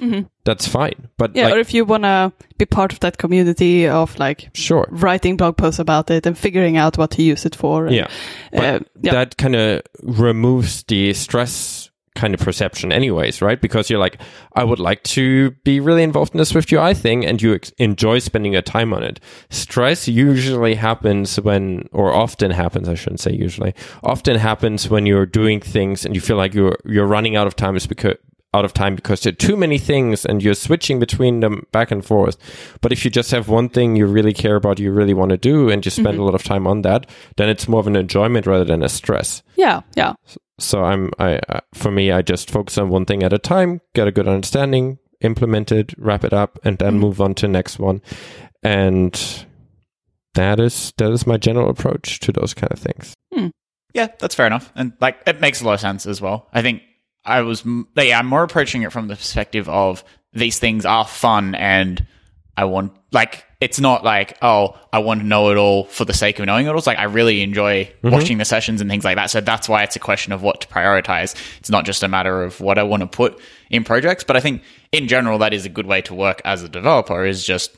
that's 0.45 0.69
fine. 0.69 1.09
But 1.17 1.35
yeah, 1.35 1.47
like, 1.47 1.55
or 1.55 1.59
if 1.59 1.75
you 1.75 1.85
want 1.85 2.05
to 2.05 2.33
be 2.59 2.67
part 2.67 2.93
of 2.93 3.01
that 3.01 3.19
community 3.19 3.89
of 3.89 4.19
like 4.19 4.51
sure. 4.55 4.87
writing 4.91 5.37
blog 5.37 5.57
posts 5.57 5.79
about 5.79 6.11
it 6.11 6.27
and 6.27 6.37
figuring 6.37 6.77
out 6.77 6.99
what 6.99 7.13
to 7.13 7.23
use 7.23 7.47
it 7.47 7.55
for. 7.55 7.87
And, 7.87 7.97
Yeah. 7.97 8.09
Uh, 8.53 8.81
yeah. 9.01 9.13
that 9.13 9.37
kind 9.37 9.57
of 9.57 9.83
removes 10.03 10.83
the 10.85 11.15
stress 11.15 11.91
kind 12.15 12.33
of 12.33 12.41
perception 12.41 12.93
anyways, 12.93 13.43
right? 13.43 13.61
Because 13.61 13.91
you're 13.91 13.99
like, 13.99 14.21
I 14.53 14.63
would 14.63 14.79
like 14.79 15.03
to 15.05 15.51
be 15.65 15.81
really 15.81 16.05
involved 16.05 16.33
in 16.33 16.39
the 16.39 16.45
Swift 16.45 16.71
UI 16.71 16.95
thing 16.95 17.27
and 17.27 17.43
you 17.43 17.55
ex- 17.55 17.73
enjoy 17.79 18.21
spending 18.21 18.53
your 18.53 18.63
time 18.63 18.93
on 18.93 19.03
it. 19.03 19.19
Stress 19.51 20.07
usually 20.07 20.77
happens 20.77 21.41
when, 21.41 21.89
or 21.93 22.13
often 22.13 22.53
happens, 22.53 22.89
I 22.89 22.95
shouldn't 22.95 23.21
say 23.21 23.33
usually, 23.33 23.75
often 24.05 24.37
happens 24.37 24.89
when 24.89 25.07
you're 25.07 25.27
doing 25.27 25.61
things 25.61 26.05
and 26.05 26.15
you 26.15 26.21
feel 26.21 26.37
like 26.37 26.55
you're, 26.55 26.79
you're 26.85 27.07
running 27.07 27.35
out 27.35 27.49
of 27.49 27.57
time 27.57 27.75
is 27.75 27.87
because, 27.87 28.15
out 28.55 28.65
of 28.65 28.73
time 28.73 28.95
because 28.95 29.21
there 29.21 29.33
are 29.33 29.37
too 29.37 29.57
many 29.57 29.79
things 29.79 30.25
and 30.25 30.43
you're 30.43 30.55
switching 30.55 31.01
between 31.01 31.41
them 31.41 31.67
back 31.73 31.91
and 31.91 32.05
forth. 32.05 32.37
But 32.81 32.93
if 32.93 33.05
you 33.05 33.11
just 33.11 33.33
have 33.33 33.49
one 33.49 33.69
thing 33.69 33.97
you 33.97 34.07
really 34.07 34.33
care 34.33 34.57
about, 34.57 34.79
you 34.79 34.93
really 34.93 35.13
want 35.13 35.31
to 35.31 35.37
do, 35.37 35.71
and 35.71 35.85
you 35.85 35.91
spend 35.91 36.09
mm-hmm. 36.09 36.21
a 36.21 36.25
lot 36.25 36.35
of 36.35 36.45
time 36.45 36.67
on 36.67 36.83
that, 36.83 37.11
then 37.37 37.49
it's 37.49 37.69
more 37.69 37.81
of 37.81 37.87
an 37.89 37.97
enjoyment 37.97 38.47
rather 38.47 38.65
than 38.65 38.83
a 38.83 38.89
stress. 38.89 39.43
yeah, 39.57 39.81
yeah. 39.97 40.15
So 40.61 40.85
I'm, 40.85 41.11
I, 41.19 41.41
uh, 41.49 41.61
for 41.75 41.91
me, 41.91 42.13
I 42.13 42.23
just 42.23 42.49
focus 42.49 42.79
on 42.79 42.89
one 42.89 43.07
thing 43.07 43.25
at 43.25 43.33
a 43.33 43.41
time, 43.41 43.81
get 43.93 44.07
a 44.07 44.13
good 44.13 44.29
understanding, 44.29 44.99
implement 45.21 45.73
it, 45.73 45.93
wrap 45.99 46.23
it 46.23 46.33
up, 46.33 46.61
and 46.65 46.79
then 46.79 46.93
mm-hmm. 46.93 47.01
move 47.01 47.21
on 47.21 47.35
to 47.35 47.47
the 47.47 47.53
next 47.53 47.81
one. 47.81 48.03
And 48.63 49.45
that 50.35 50.61
is 50.61 50.93
that 50.99 51.11
is 51.11 51.27
my 51.27 51.37
general 51.37 51.69
approach 51.69 52.21
to 52.21 52.33
those 52.33 52.55
kind 52.55 52.73
of 52.73 52.79
things. 52.79 53.15
Hmm. 53.33 53.49
Yeah, 53.95 54.09
that's 54.19 54.35
fair 54.35 54.47
enough, 54.47 54.73
and 54.75 54.93
like 55.01 55.19
it 55.27 55.41
makes 55.41 55.61
a 55.61 55.65
lot 55.65 55.75
of 55.75 55.81
sense 55.81 56.07
as 56.07 56.21
well. 56.21 56.49
I 56.53 56.63
think 56.63 56.83
I 57.25 57.41
was, 57.43 57.65
yeah, 57.97 58.19
I'm 58.19 58.27
more 58.27 58.43
approaching 58.43 58.83
it 58.83 58.93
from 58.93 59.09
the 59.09 59.17
perspective 59.17 59.69
of 59.69 60.05
these 60.35 60.59
things 60.59 60.85
are 60.85 61.07
fun, 61.07 61.55
and 61.55 62.07
I 62.57 62.65
want 62.65 62.93
like 63.13 63.45
it's 63.61 63.81
not 63.81 64.05
like 64.05 64.37
oh 64.43 64.79
I 64.93 64.99
want 64.99 65.21
to 65.21 65.27
know 65.27 65.51
it 65.51 65.57
all 65.57 65.85
for 65.85 66.05
the 66.05 66.13
sake 66.13 66.39
of 66.39 66.47
knowing 66.47 66.67
it 66.67 66.69
all. 66.69 66.79
It's 66.79 66.87
like 66.87 66.99
I 66.99 67.05
really 67.05 67.43
enjoy 67.43 67.85
mm-hmm. 67.85 68.11
watching 68.11 68.39
the 68.39 68.45
sessions 68.45 68.81
and 68.81 68.91
things 68.91 69.05
like 69.05 69.17
that. 69.17 69.31
So 69.31 69.41
that's 69.41 69.69
why 69.69 69.83
it's 69.83 69.97
a 69.97 70.01
question 70.01 70.33
of 70.33 70.43
what 70.43 70.61
to 70.61 70.69
prioritize. 70.69 71.35
It's 71.59 71.71
not 71.71 71.85
just 71.85 72.03
a 72.03 72.09
matter 72.09 72.43
of 72.43 72.61
what 72.61 72.79
I 72.79 72.83
want 72.83 73.01
to 73.03 73.07
put 73.07 73.41
in 73.71 73.85
projects, 73.85 74.25
but 74.25 74.37
I 74.37 74.41
think 74.41 74.63
in 74.93 75.09
general 75.09 75.39
that 75.39 75.55
is 75.55 75.65
a 75.65 75.69
good 75.69 75.87
way 75.87 76.03
to 76.03 76.15
work 76.15 76.43
as 76.45 76.63
a 76.63 76.69
developer. 76.69 77.25
Is 77.25 77.45
just 77.45 77.77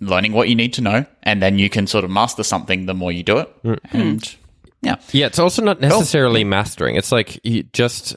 learning 0.00 0.32
what 0.32 0.48
you 0.48 0.54
need 0.54 0.72
to 0.74 0.80
know, 0.80 1.06
and 1.22 1.42
then 1.42 1.58
you 1.58 1.70
can 1.70 1.86
sort 1.86 2.04
of 2.04 2.10
master 2.10 2.42
something 2.42 2.86
the 2.86 2.94
more 2.94 3.12
you 3.12 3.22
do 3.22 3.38
it, 3.38 3.62
mm. 3.62 3.78
and 3.92 4.24
hmm. 4.24 4.66
yeah. 4.82 4.96
Yeah, 5.12 5.26
it's 5.26 5.38
also 5.38 5.62
not 5.62 5.80
necessarily 5.80 6.44
mastering. 6.44 6.96
It's 6.96 7.12
like 7.12 7.44
you 7.44 7.64
just 7.72 8.16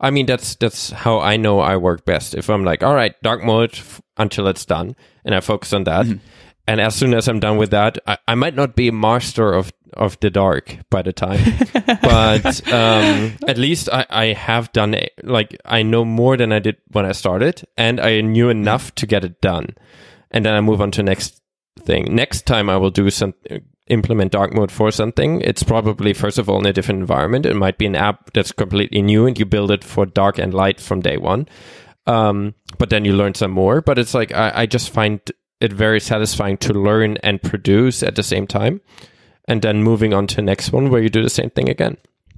I 0.00 0.10
mean 0.10 0.26
that's 0.26 0.54
that's 0.56 0.90
how 0.90 1.20
I 1.20 1.36
know 1.36 1.60
I 1.60 1.76
work 1.76 2.04
best. 2.04 2.34
If 2.34 2.50
I'm 2.50 2.64
like, 2.64 2.82
all 2.82 2.94
right, 2.94 3.14
dark 3.22 3.42
mode 3.42 3.72
f- 3.72 4.00
until 4.16 4.46
it's 4.48 4.64
done 4.64 4.96
and 5.24 5.34
I 5.34 5.40
focus 5.40 5.72
on 5.72 5.84
that. 5.84 6.06
And 6.68 6.80
as 6.80 6.96
soon 6.96 7.14
as 7.14 7.28
I'm 7.28 7.38
done 7.38 7.58
with 7.58 7.70
that, 7.70 7.98
I, 8.06 8.18
I 8.26 8.34
might 8.34 8.56
not 8.56 8.74
be 8.74 8.88
a 8.88 8.92
master 8.92 9.52
of 9.52 9.72
of 9.94 10.18
the 10.20 10.30
dark 10.30 10.78
by 10.90 11.00
the 11.00 11.12
time, 11.12 11.40
but 12.02 12.66
um, 12.72 13.36
at 13.46 13.56
least 13.56 13.88
I, 13.90 14.04
I 14.10 14.24
have 14.32 14.72
done 14.72 14.92
it. 14.92 15.12
Like 15.22 15.56
I 15.64 15.82
know 15.82 16.04
more 16.04 16.36
than 16.36 16.52
I 16.52 16.58
did 16.58 16.76
when 16.90 17.06
I 17.06 17.12
started, 17.12 17.64
and 17.76 18.00
I 18.00 18.20
knew 18.20 18.48
enough 18.48 18.94
to 18.96 19.06
get 19.06 19.24
it 19.24 19.40
done. 19.40 19.76
And 20.32 20.44
then 20.44 20.54
I 20.54 20.60
move 20.60 20.80
on 20.80 20.90
to 20.92 21.02
next 21.04 21.40
thing. 21.80 22.14
Next 22.14 22.46
time 22.46 22.68
I 22.68 22.76
will 22.76 22.90
do 22.90 23.08
some 23.10 23.34
implement 23.88 24.32
dark 24.32 24.52
mode 24.52 24.72
for 24.72 24.90
something. 24.90 25.40
It's 25.42 25.62
probably 25.62 26.12
first 26.12 26.38
of 26.38 26.48
all 26.48 26.58
in 26.58 26.66
a 26.66 26.72
different 26.72 27.00
environment. 27.00 27.46
It 27.46 27.54
might 27.54 27.78
be 27.78 27.86
an 27.86 27.96
app 27.96 28.32
that's 28.32 28.52
completely 28.52 29.02
new 29.02 29.26
and 29.26 29.38
you 29.38 29.44
build 29.44 29.70
it 29.70 29.84
for 29.84 30.06
dark 30.06 30.38
and 30.38 30.52
light 30.52 30.80
from 30.80 31.00
day 31.00 31.16
one. 31.16 31.48
Um, 32.06 32.54
but 32.78 32.90
then 32.90 33.04
you 33.04 33.14
learn 33.14 33.34
some 33.34 33.50
more. 33.50 33.80
But 33.80 33.98
it's 33.98 34.14
like 34.14 34.32
I, 34.32 34.52
I 34.54 34.66
just 34.66 34.90
find 34.90 35.20
it 35.60 35.72
very 35.72 36.00
satisfying 36.00 36.58
to 36.58 36.72
learn 36.72 37.16
and 37.18 37.42
produce 37.42 38.02
at 38.02 38.16
the 38.16 38.22
same 38.22 38.46
time. 38.46 38.80
And 39.48 39.62
then 39.62 39.82
moving 39.82 40.12
on 40.12 40.26
to 40.28 40.36
the 40.36 40.42
next 40.42 40.72
one 40.72 40.90
where 40.90 41.00
you 41.00 41.08
do 41.08 41.22
the 41.22 41.30
same 41.30 41.50
thing 41.50 41.68
again. 41.68 41.96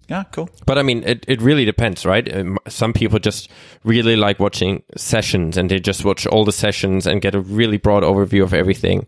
Yeah, 0.09 0.25
cool. 0.33 0.49
But 0.65 0.79
I 0.79 0.83
mean, 0.83 1.05
it, 1.05 1.25
it 1.29 1.41
really 1.43 1.65
depends, 1.67 2.07
right? 2.07 2.35
Um, 2.35 2.59
Some 2.67 2.93
people 2.93 3.19
just 3.19 3.51
really 3.85 4.17
like 4.17 4.39
watching 4.41 4.83
sessions 4.97 5.57
and 5.59 5.71
they 5.71 5.81
just 5.81 6.05
watch 6.05 6.27
all 6.27 6.45
the 6.45 6.53
sessions 6.53 7.07
and 7.07 7.21
get 7.21 7.35
a 7.35 7.41
really 7.41 7.77
broad 7.77 8.03
overview 8.03 8.43
of 8.43 8.55
everything. 8.55 9.07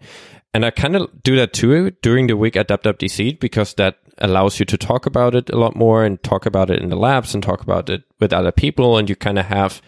And 0.53 0.65
I 0.65 0.71
kind 0.71 0.97
of 0.97 1.23
do 1.23 1.37
that 1.37 1.53
too 1.53 1.93
during 2.03 2.27
the 2.27 2.37
week 2.37 2.57
at 2.57 2.69
WWDC 2.69 3.39
because 3.39 3.75
that 3.75 3.99
allows 4.19 4.59
you 4.59 4.67
to 4.67 4.77
talk 4.77 5.07
about 5.07 5.35
it 5.35 5.49
a 5.51 5.57
lot 5.57 5.77
more 5.77 6.05
and 6.05 6.23
talk 6.23 6.45
about 6.45 6.71
it 6.71 6.83
in 6.83 6.91
the 6.91 6.97
labs 6.97 7.35
and 7.35 7.43
talk 7.43 7.63
about 7.63 7.89
it 7.89 8.03
with 8.19 8.33
other 8.33 8.53
people. 8.53 8.99
And 8.99 9.09
you 9.09 9.17
kind 9.17 9.39
of 9.39 9.47
have 9.47 9.81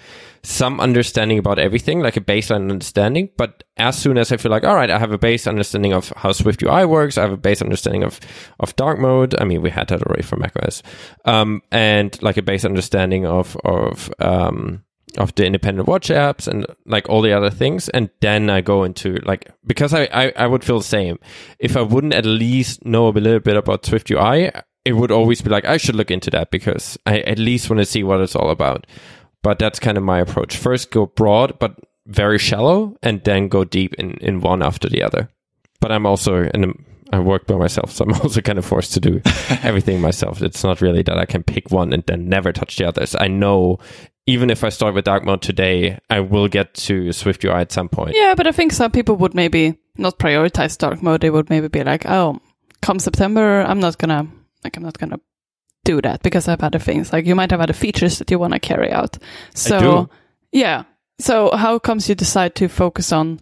some 0.44 0.80
understanding 0.80 1.38
about 1.38 1.58
everything, 1.58 2.00
like 2.00 2.16
a 2.16 2.20
baseline 2.20 2.70
understanding. 2.70 3.30
But 3.36 3.64
as 3.76 3.96
soon 3.96 4.18
as 4.18 4.32
I 4.32 4.36
feel 4.36 4.50
like, 4.50 4.64
all 4.64 4.74
right, 4.74 4.90
I 4.90 4.98
have 4.98 5.12
a 5.12 5.18
base 5.18 5.46
understanding 5.46 5.92
of 5.92 6.12
how 6.16 6.32
Swift 6.32 6.62
UI 6.62 6.84
works, 6.84 7.18
I 7.18 7.22
have 7.22 7.32
a 7.32 7.36
base 7.36 7.62
understanding 7.62 8.02
of, 8.02 8.18
of 8.58 8.74
dark 8.76 8.98
mode. 8.98 9.34
I 9.40 9.44
mean, 9.44 9.62
we 9.62 9.70
had 9.70 9.88
that 9.88 10.02
already 10.02 10.22
for 10.22 10.36
macOS. 10.36 10.82
Um, 11.24 11.62
and 11.70 12.20
like 12.22 12.36
a 12.36 12.42
base 12.42 12.64
understanding 12.64 13.26
of, 13.26 13.56
of, 13.64 14.12
um, 14.18 14.84
of 15.18 15.34
the 15.34 15.44
independent 15.44 15.88
watch 15.88 16.08
apps 16.08 16.48
and 16.48 16.66
like 16.86 17.08
all 17.08 17.22
the 17.22 17.32
other 17.32 17.50
things. 17.50 17.88
And 17.90 18.10
then 18.20 18.50
I 18.50 18.60
go 18.60 18.84
into 18.84 19.16
like, 19.24 19.50
because 19.66 19.92
I, 19.94 20.08
I, 20.12 20.32
I 20.36 20.46
would 20.46 20.64
feel 20.64 20.78
the 20.78 20.84
same. 20.84 21.18
If 21.58 21.76
I 21.76 21.82
wouldn't 21.82 22.14
at 22.14 22.26
least 22.26 22.84
know 22.84 23.08
a 23.08 23.10
little 23.10 23.40
bit 23.40 23.56
about 23.56 23.86
Swift 23.86 24.10
UI, 24.10 24.50
it 24.84 24.94
would 24.94 25.10
always 25.10 25.42
be 25.42 25.50
like, 25.50 25.64
I 25.64 25.76
should 25.76 25.94
look 25.94 26.10
into 26.10 26.30
that 26.30 26.50
because 26.50 26.98
I 27.06 27.20
at 27.20 27.38
least 27.38 27.70
want 27.70 27.80
to 27.80 27.86
see 27.86 28.02
what 28.02 28.20
it's 28.20 28.36
all 28.36 28.50
about. 28.50 28.86
But 29.42 29.58
that's 29.58 29.78
kind 29.78 29.98
of 29.98 30.04
my 30.04 30.20
approach. 30.20 30.56
First 30.56 30.90
go 30.90 31.06
broad, 31.06 31.58
but 31.58 31.76
very 32.06 32.38
shallow, 32.38 32.96
and 33.02 33.22
then 33.24 33.48
go 33.48 33.64
deep 33.64 33.94
in, 33.94 34.12
in 34.14 34.40
one 34.40 34.62
after 34.62 34.88
the 34.88 35.02
other. 35.02 35.28
But 35.80 35.92
I'm 35.92 36.06
also, 36.06 36.48
and 36.54 36.84
I 37.12 37.18
work 37.18 37.46
by 37.46 37.56
myself, 37.56 37.92
so 37.92 38.04
I'm 38.04 38.14
also 38.22 38.40
kind 38.40 38.58
of 38.58 38.64
forced 38.64 38.94
to 38.94 39.00
do 39.00 39.20
everything 39.62 40.00
myself. 40.00 40.42
It's 40.42 40.64
not 40.64 40.80
really 40.80 41.02
that 41.02 41.18
I 41.18 41.26
can 41.26 41.42
pick 41.42 41.70
one 41.70 41.92
and 41.92 42.02
then 42.06 42.28
never 42.28 42.52
touch 42.52 42.76
the 42.76 42.86
others. 42.86 43.14
I 43.18 43.28
know 43.28 43.78
even 44.26 44.50
if 44.50 44.64
I 44.64 44.68
start 44.68 44.94
with 44.94 45.04
dark 45.04 45.24
mode 45.24 45.42
today, 45.42 45.98
I 46.08 46.20
will 46.20 46.48
get 46.48 46.74
to 46.74 47.12
Swift 47.12 47.44
UI 47.44 47.54
at 47.54 47.72
some 47.72 47.88
point. 47.88 48.14
Yeah, 48.14 48.34
but 48.34 48.46
I 48.46 48.52
think 48.52 48.72
some 48.72 48.90
people 48.90 49.16
would 49.16 49.34
maybe 49.34 49.78
not 49.96 50.18
prioritize 50.18 50.78
dark 50.78 51.02
mode. 51.02 51.20
They 51.20 51.30
would 51.30 51.50
maybe 51.50 51.68
be 51.68 51.84
like, 51.84 52.06
oh, 52.06 52.40
come 52.80 52.98
September, 52.98 53.62
I'm 53.62 53.80
not 53.80 53.98
gonna, 53.98 54.26
like, 54.64 54.76
I'm 54.76 54.82
not 54.82 54.98
gonna 54.98 55.18
do 55.84 56.00
that 56.02 56.22
because 56.22 56.48
I 56.48 56.52
have 56.52 56.62
other 56.62 56.78
things. 56.78 57.12
Like 57.12 57.26
you 57.26 57.34
might 57.34 57.50
have 57.50 57.60
other 57.60 57.72
features 57.72 58.18
that 58.18 58.30
you 58.30 58.38
want 58.38 58.52
to 58.52 58.60
carry 58.60 58.90
out. 58.90 59.18
So 59.54 60.08
yeah. 60.52 60.84
So 61.18 61.50
how 61.54 61.78
comes 61.78 62.08
you 62.08 62.14
decide 62.14 62.54
to 62.56 62.68
focus 62.68 63.12
on 63.12 63.40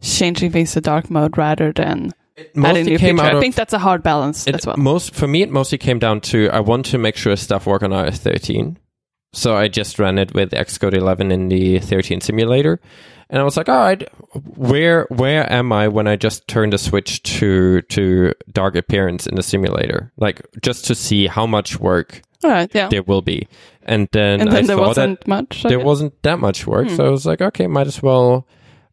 changing 0.00 0.52
things 0.52 0.72
to 0.72 0.80
dark 0.80 1.10
mode 1.10 1.36
rather 1.36 1.72
than 1.72 2.12
adding 2.36 2.50
mostly 2.54 2.82
new 2.84 2.98
came 2.98 3.20
out 3.20 3.34
I 3.34 3.40
think 3.40 3.54
that's 3.54 3.72
a 3.72 3.78
hard 3.78 4.02
balance 4.02 4.46
as 4.48 4.66
well. 4.66 4.76
most 4.76 5.14
for 5.14 5.26
me. 5.26 5.42
It 5.42 5.50
mostly 5.50 5.78
came 5.78 5.98
down 5.98 6.20
to 6.22 6.48
I 6.50 6.60
want 6.60 6.86
to 6.86 6.98
make 6.98 7.16
sure 7.16 7.36
stuff 7.36 7.66
work 7.66 7.82
on 7.82 7.90
iOS 7.90 8.18
13, 8.18 8.78
so 9.32 9.56
I 9.56 9.68
just 9.68 9.98
ran 9.98 10.18
it 10.18 10.34
with 10.34 10.50
Xcode 10.50 10.94
11 10.94 11.30
in 11.30 11.48
the 11.48 11.78
13 11.78 12.20
simulator, 12.20 12.80
and 13.28 13.40
I 13.40 13.44
was 13.44 13.56
like, 13.56 13.68
all 13.68 13.78
right, 13.78 14.08
where 14.56 15.06
where 15.10 15.50
am 15.52 15.72
I 15.72 15.88
when 15.88 16.08
I 16.08 16.16
just 16.16 16.48
turn 16.48 16.70
the 16.70 16.78
switch 16.78 17.22
to 17.38 17.82
to 17.82 18.34
dark 18.52 18.74
appearance 18.74 19.26
in 19.26 19.36
the 19.36 19.42
simulator, 19.42 20.12
like 20.16 20.42
just 20.62 20.84
to 20.86 20.94
see 20.94 21.26
how 21.28 21.46
much 21.46 21.78
work 21.78 22.22
All 22.42 22.50
right. 22.50 22.70
Yeah. 22.74 22.88
there 22.88 23.04
will 23.04 23.22
be, 23.22 23.46
and 23.84 24.08
then, 24.12 24.40
and 24.40 24.50
I 24.50 24.54
then 24.54 24.66
there 24.66 24.76
saw 24.76 24.88
wasn't 24.88 25.20
that 25.20 25.28
much. 25.28 25.64
I 25.64 25.68
there 25.68 25.78
guess. 25.78 25.86
wasn't 25.86 26.22
that 26.22 26.40
much 26.40 26.66
work, 26.66 26.88
so 26.88 26.96
hmm. 26.96 27.02
I 27.02 27.10
was 27.10 27.26
like, 27.26 27.40
okay, 27.40 27.66
might 27.66 27.86
as 27.86 28.02
well 28.02 28.46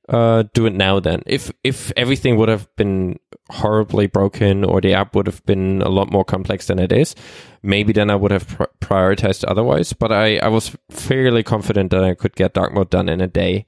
uh, 0.10 0.44
do 0.54 0.66
it 0.66 0.74
now. 0.74 1.00
Then, 1.00 1.24
if 1.26 1.52
if 1.64 1.92
everything 1.98 2.38
would 2.38 2.50
have 2.50 2.74
been 2.76 3.20
horribly 3.50 4.08
broken 4.08 4.64
or 4.64 4.82
the 4.82 4.94
app 4.94 5.16
would 5.16 5.28
have 5.28 5.46
been 5.46 5.82
a 5.82 5.90
lot 5.90 6.12
more 6.12 6.26
complex 6.26 6.68
than 6.68 6.80
it 6.80 6.92
is, 6.92 7.16
maybe 7.64 7.94
then 7.94 8.10
I 8.10 8.16
would 8.16 8.32
have 8.32 8.48
pr- 8.48 8.64
prioritized 8.80 9.44
otherwise. 9.48 9.94
But 9.94 10.12
I 10.12 10.38
I 10.38 10.48
was 10.48 10.76
fairly 10.90 11.44
confident 11.44 11.92
that 11.92 12.04
I 12.04 12.14
could 12.14 12.36
get 12.36 12.54
dark 12.54 12.74
mode 12.74 12.90
done 12.90 13.10
in 13.10 13.22
a 13.22 13.28
day, 13.28 13.66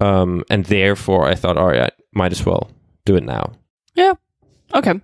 um, 0.00 0.44
and 0.50 0.64
therefore 0.64 1.28
I 1.28 1.34
thought, 1.34 1.58
all 1.58 1.68
right, 1.68 1.92
might 2.12 2.32
as 2.32 2.46
well 2.46 2.70
do 3.04 3.16
it 3.16 3.24
now. 3.24 3.52
Yeah. 3.94 4.14
Okay. 4.74 5.00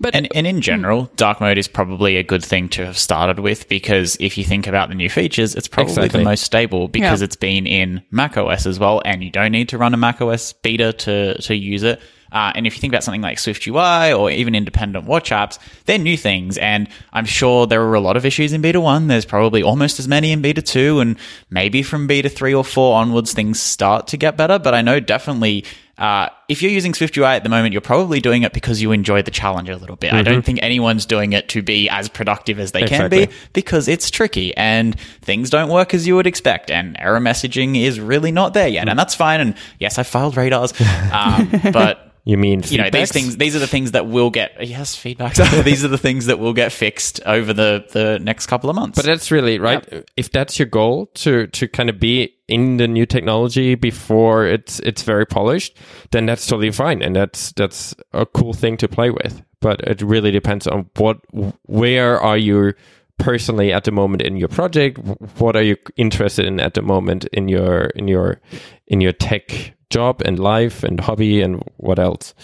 But 0.00 0.14
And, 0.14 0.28
and 0.34 0.46
in 0.46 0.60
general, 0.60 1.10
dark 1.16 1.40
mode 1.40 1.58
is 1.58 1.68
probably 1.68 2.16
a 2.16 2.22
good 2.22 2.44
thing 2.44 2.68
to 2.70 2.84
have 2.86 2.98
started 2.98 3.38
with 3.38 3.68
because 3.68 4.16
if 4.20 4.36
you 4.36 4.44
think 4.44 4.66
about 4.66 4.88
the 4.88 4.94
new 4.94 5.08
features, 5.08 5.54
it's 5.54 5.68
probably 5.68 5.92
Exactly. 5.92 6.20
the 6.20 6.24
most 6.24 6.42
stable 6.44 6.88
because 6.88 7.20
Yeah. 7.20 7.24
it's 7.26 7.36
been 7.36 7.66
in 7.66 8.02
macOS 8.10 8.66
as 8.66 8.78
well, 8.78 9.00
and 9.04 9.22
you 9.22 9.30
don't 9.30 9.52
need 9.52 9.68
to 9.70 9.78
run 9.78 9.94
a 9.94 9.96
macOS 9.96 10.52
beta 10.52 10.92
to 10.92 11.40
to 11.42 11.54
use 11.54 11.82
it. 11.82 12.00
Uh, 12.32 12.50
and 12.56 12.66
if 12.66 12.74
you 12.74 12.80
think 12.80 12.92
about 12.92 13.04
something 13.04 13.20
like 13.22 13.38
Swift 13.38 13.64
UI 13.64 14.12
or 14.12 14.28
even 14.28 14.56
independent 14.56 15.04
watch 15.06 15.30
apps, 15.30 15.56
they're 15.84 15.98
new 15.98 16.16
things. 16.16 16.58
And 16.58 16.88
I'm 17.12 17.26
sure 17.26 17.64
there 17.64 17.80
were 17.80 17.94
a 17.94 18.00
lot 18.00 18.16
of 18.16 18.26
issues 18.26 18.52
in 18.52 18.60
beta 18.60 18.80
one. 18.80 19.06
There's 19.06 19.24
probably 19.24 19.62
almost 19.62 20.00
as 20.00 20.08
many 20.08 20.32
in 20.32 20.42
beta 20.42 20.60
two. 20.60 20.98
And 20.98 21.16
maybe 21.50 21.84
from 21.84 22.08
beta 22.08 22.28
three 22.28 22.52
or 22.52 22.64
four 22.64 22.96
onwards, 22.96 23.32
things 23.32 23.60
start 23.60 24.08
to 24.08 24.16
get 24.16 24.36
better. 24.36 24.58
But 24.58 24.74
I 24.74 24.82
know 24.82 24.98
definitely 24.98 25.64
uh, 25.98 26.28
if 26.48 26.60
you're 26.62 26.72
using 26.72 26.92
Swift 26.94 27.16
UI 27.16 27.26
at 27.26 27.42
the 27.44 27.48
moment, 27.48 27.72
you're 27.72 27.80
probably 27.80 28.20
doing 28.20 28.42
it 28.42 28.52
because 28.52 28.82
you 28.82 28.92
enjoy 28.92 29.22
the 29.22 29.30
challenge 29.30 29.68
a 29.68 29.76
little 29.76 29.96
bit. 29.96 30.12
I 30.12 30.22
don't 30.22 30.44
think 30.44 30.58
anyone's 30.62 31.06
doing 31.06 31.32
it 31.32 31.48
to 31.50 31.62
be 31.62 31.88
as 31.88 32.08
productive 32.08 32.58
as 32.58 32.72
they 32.72 32.86
can 32.86 33.10
be 33.10 33.28
because 33.52 33.86
it's 33.88 34.10
tricky 34.10 34.56
and 34.56 34.98
things 35.22 35.50
don't 35.50 35.68
work 35.70 35.94
as 35.94 36.06
you 36.06 36.16
would 36.16 36.26
expect. 36.26 36.70
And 36.70 36.96
error 36.98 37.20
messaging 37.20 37.80
is 37.80 38.00
really 38.00 38.32
not 38.32 38.54
there 38.54 38.68
yet. 38.68 38.88
And 38.88 38.98
that's 38.98 39.14
fine. 39.14 39.40
And 39.40 39.54
yes, 39.78 39.98
I 39.98 40.02
filed 40.02 40.36
radars. 40.36 40.72
Um, 41.12 41.50
but 41.72 42.10
You 42.26 42.38
mean 42.38 42.62
you 42.68 42.78
know 42.78 42.88
these 42.88 43.12
things 43.12 43.36
these 43.36 43.54
are 43.54 43.58
the 43.58 43.66
things 43.66 43.92
that 43.92 44.06
will 44.06 44.30
get 44.30 44.66
yes 44.66 44.96
feedback 44.96 45.34
these 45.64 45.84
are 45.84 45.88
the 45.88 45.98
things 45.98 46.26
that 46.26 46.38
will 46.38 46.54
get 46.54 46.72
fixed 46.72 47.20
over 47.26 47.52
the 47.52 47.84
the 47.92 48.18
next 48.18 48.46
couple 48.46 48.70
of 48.70 48.76
months 48.76 48.96
But 48.96 49.04
that's 49.04 49.30
really 49.30 49.58
right. 49.58 50.06
If 50.16 50.32
that's 50.32 50.58
your 50.58 50.66
goal 50.66 51.06
to 51.16 51.48
to 51.48 51.68
kind 51.68 51.90
of 51.90 52.00
be 52.00 52.34
in 52.48 52.76
the 52.76 52.86
new 52.86 53.06
technology 53.06 53.74
before 53.74 54.46
it's 54.46 54.80
it's 54.80 55.02
very 55.02 55.26
polished, 55.26 55.76
then 56.10 56.26
that's 56.26 56.46
totally 56.46 56.70
fine, 56.70 57.02
and 57.02 57.16
that's 57.16 57.52
that's 57.52 57.94
a 58.12 58.26
cool 58.26 58.52
thing 58.52 58.76
to 58.78 58.88
play 58.88 59.10
with. 59.10 59.42
But 59.60 59.80
it 59.80 60.02
really 60.02 60.30
depends 60.30 60.66
on 60.66 60.90
what 60.96 61.18
where 61.66 62.20
are 62.20 62.36
you 62.36 62.74
personally 63.18 63.72
at 63.72 63.84
the 63.84 63.92
moment 63.92 64.22
in 64.22 64.36
your 64.36 64.48
project. 64.48 64.98
What 65.38 65.56
are 65.56 65.62
you 65.62 65.76
interested 65.96 66.46
in 66.46 66.60
at 66.60 66.74
the 66.74 66.82
moment 66.82 67.24
in 67.32 67.48
your 67.48 67.86
in 67.96 68.08
your 68.08 68.40
in 68.86 69.00
your 69.00 69.12
tech 69.12 69.74
job 69.90 70.22
and 70.24 70.38
life 70.38 70.82
and 70.82 71.00
hobby 71.00 71.40
and 71.40 71.62
what 71.76 71.98
else? 71.98 72.34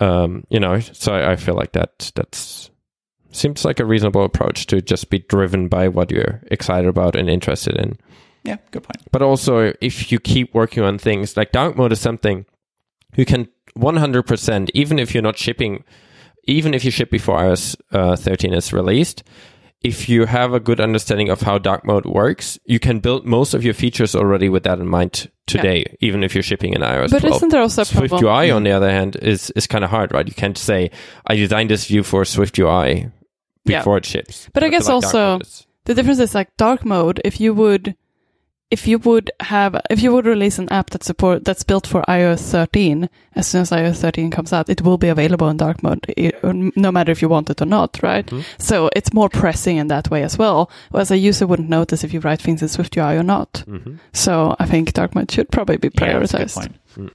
Um, 0.00 0.44
you 0.48 0.60
know, 0.60 0.78
so 0.80 1.12
I, 1.12 1.34
feel 1.34 1.56
like 1.56 1.72
that 1.72 2.12
that's 2.14 2.70
seems 3.32 3.64
like 3.64 3.80
a 3.80 3.84
reasonable 3.84 4.24
approach 4.24 4.66
to 4.66 4.80
just 4.80 5.10
be 5.10 5.18
driven 5.18 5.66
by 5.66 5.88
what 5.88 6.10
you're 6.10 6.40
excited 6.50 6.88
about 6.88 7.16
and 7.16 7.28
interested 7.28 7.76
in. 7.76 7.98
Yeah 8.48 8.56
good 8.72 8.82
point 8.88 9.00
But 9.12 9.22
also, 9.22 9.52
if 9.80 10.10
you 10.12 10.18
keep 10.32 10.54
working 10.60 10.82
on 10.88 10.98
things 10.98 11.36
like 11.38 11.50
dark 11.52 11.76
mode 11.76 11.92
is 11.92 12.00
something 12.00 12.44
you 13.16 13.24
can 13.24 13.48
100%, 13.76 14.70
even 14.74 14.98
if 14.98 15.14
you're 15.14 15.22
not 15.30 15.38
shipping, 15.38 15.84
even 16.44 16.74
if 16.74 16.84
you 16.84 16.90
ship 16.90 17.10
before 17.10 17.38
iOS 17.38 17.76
uh, 17.92 18.16
13 18.16 18.52
is 18.54 18.72
released, 18.72 19.22
if 19.82 20.08
you 20.08 20.26
have 20.26 20.52
a 20.52 20.60
good 20.60 20.80
understanding 20.80 21.28
of 21.30 21.40
how 21.42 21.56
dark 21.58 21.84
mode 21.84 22.04
works, 22.06 22.58
you 22.64 22.78
can 22.80 22.98
build 23.00 23.24
most 23.24 23.54
of 23.54 23.64
your 23.64 23.74
features 23.74 24.14
already 24.14 24.48
with 24.48 24.64
that 24.64 24.78
in 24.80 24.88
mind 24.88 25.30
today, 25.46 25.84
even 26.00 26.24
if 26.24 26.34
you're 26.34 26.42
shipping 26.42 26.74
in 26.74 26.82
iOS 26.82 27.10
but 27.10 27.20
12. 27.20 27.36
isn't 27.36 27.48
there 27.50 27.60
also 27.62 27.82
a 27.82 27.84
Swift 27.84 28.08
problem? 28.08 28.24
UI, 28.24 28.50
on 28.50 28.64
the 28.64 28.72
other 28.72 28.90
hand, 28.90 29.16
is 29.22 29.50
is 29.54 29.66
kind 29.68 29.84
of 29.84 29.90
hard, 29.90 30.12
right? 30.12 30.26
You 30.28 30.34
can't 30.34 30.58
say 30.58 30.90
I 31.26 31.36
designed 31.36 31.70
this 31.70 31.86
view 31.86 32.02
for 32.02 32.24
Swift 32.24 32.58
UI 32.58 33.10
Yeah. 33.64 33.78
before 33.78 33.98
it 33.98 34.04
ships. 34.06 34.48
But 34.52 34.62
I 34.64 34.66
feel 34.66 34.78
guess 34.78 34.86
dark 34.86 35.04
also- 35.04 35.38
The 35.84 35.94
difference 35.94 36.18
is 36.18 36.34
like 36.34 36.50
dark 36.56 36.84
mode. 36.84 37.20
If 37.24 37.40
you 37.40 37.54
would, 37.54 37.94
if 38.70 38.86
you 38.86 38.98
would 38.98 39.30
have, 39.40 39.80
if 39.88 40.02
you 40.02 40.12
would 40.12 40.26
release 40.26 40.58
an 40.58 40.68
app 40.70 40.90
that 40.90 41.02
support 41.02 41.44
that's 41.44 41.64
built 41.64 41.86
for 41.86 42.02
iOS 42.02 42.40
13, 42.50 43.08
as 43.34 43.46
soon 43.46 43.62
as 43.62 43.70
iOS 43.70 44.00
13 44.00 44.30
comes 44.30 44.52
out, 44.52 44.68
it 44.68 44.82
will 44.82 44.98
be 44.98 45.08
available 45.08 45.48
in 45.48 45.56
dark 45.56 45.82
mode, 45.82 46.04
no 46.42 46.92
matter 46.92 47.10
if 47.10 47.22
you 47.22 47.28
want 47.30 47.48
it 47.48 47.62
or 47.62 47.66
not, 47.66 47.98
right? 48.02 48.26
Mm-hmm. 48.26 48.42
So 48.58 48.90
it's 48.94 49.14
more 49.14 49.30
pressing 49.30 49.78
in 49.78 49.88
that 49.88 50.10
way 50.10 50.22
as 50.22 50.36
well. 50.36 50.70
Whereas 50.90 51.10
a 51.10 51.16
user 51.16 51.46
wouldn't 51.46 51.70
notice 51.70 52.04
if 52.04 52.12
you 52.12 52.20
write 52.20 52.42
things 52.42 52.60
in 52.60 52.68
Swift 52.68 52.94
UI 52.96 53.16
or 53.16 53.22
not. 53.22 53.64
Mm-hmm. 53.66 53.96
So 54.12 54.54
I 54.58 54.66
think 54.66 54.92
dark 54.92 55.14
mode 55.14 55.30
should 55.30 55.50
probably 55.50 55.78
be 55.78 55.88
Yeah, 55.98 56.18
that's 56.18 56.34
a 56.34 56.38
good 56.38 56.46
prioritized. 56.48 56.54
point. 56.94 57.12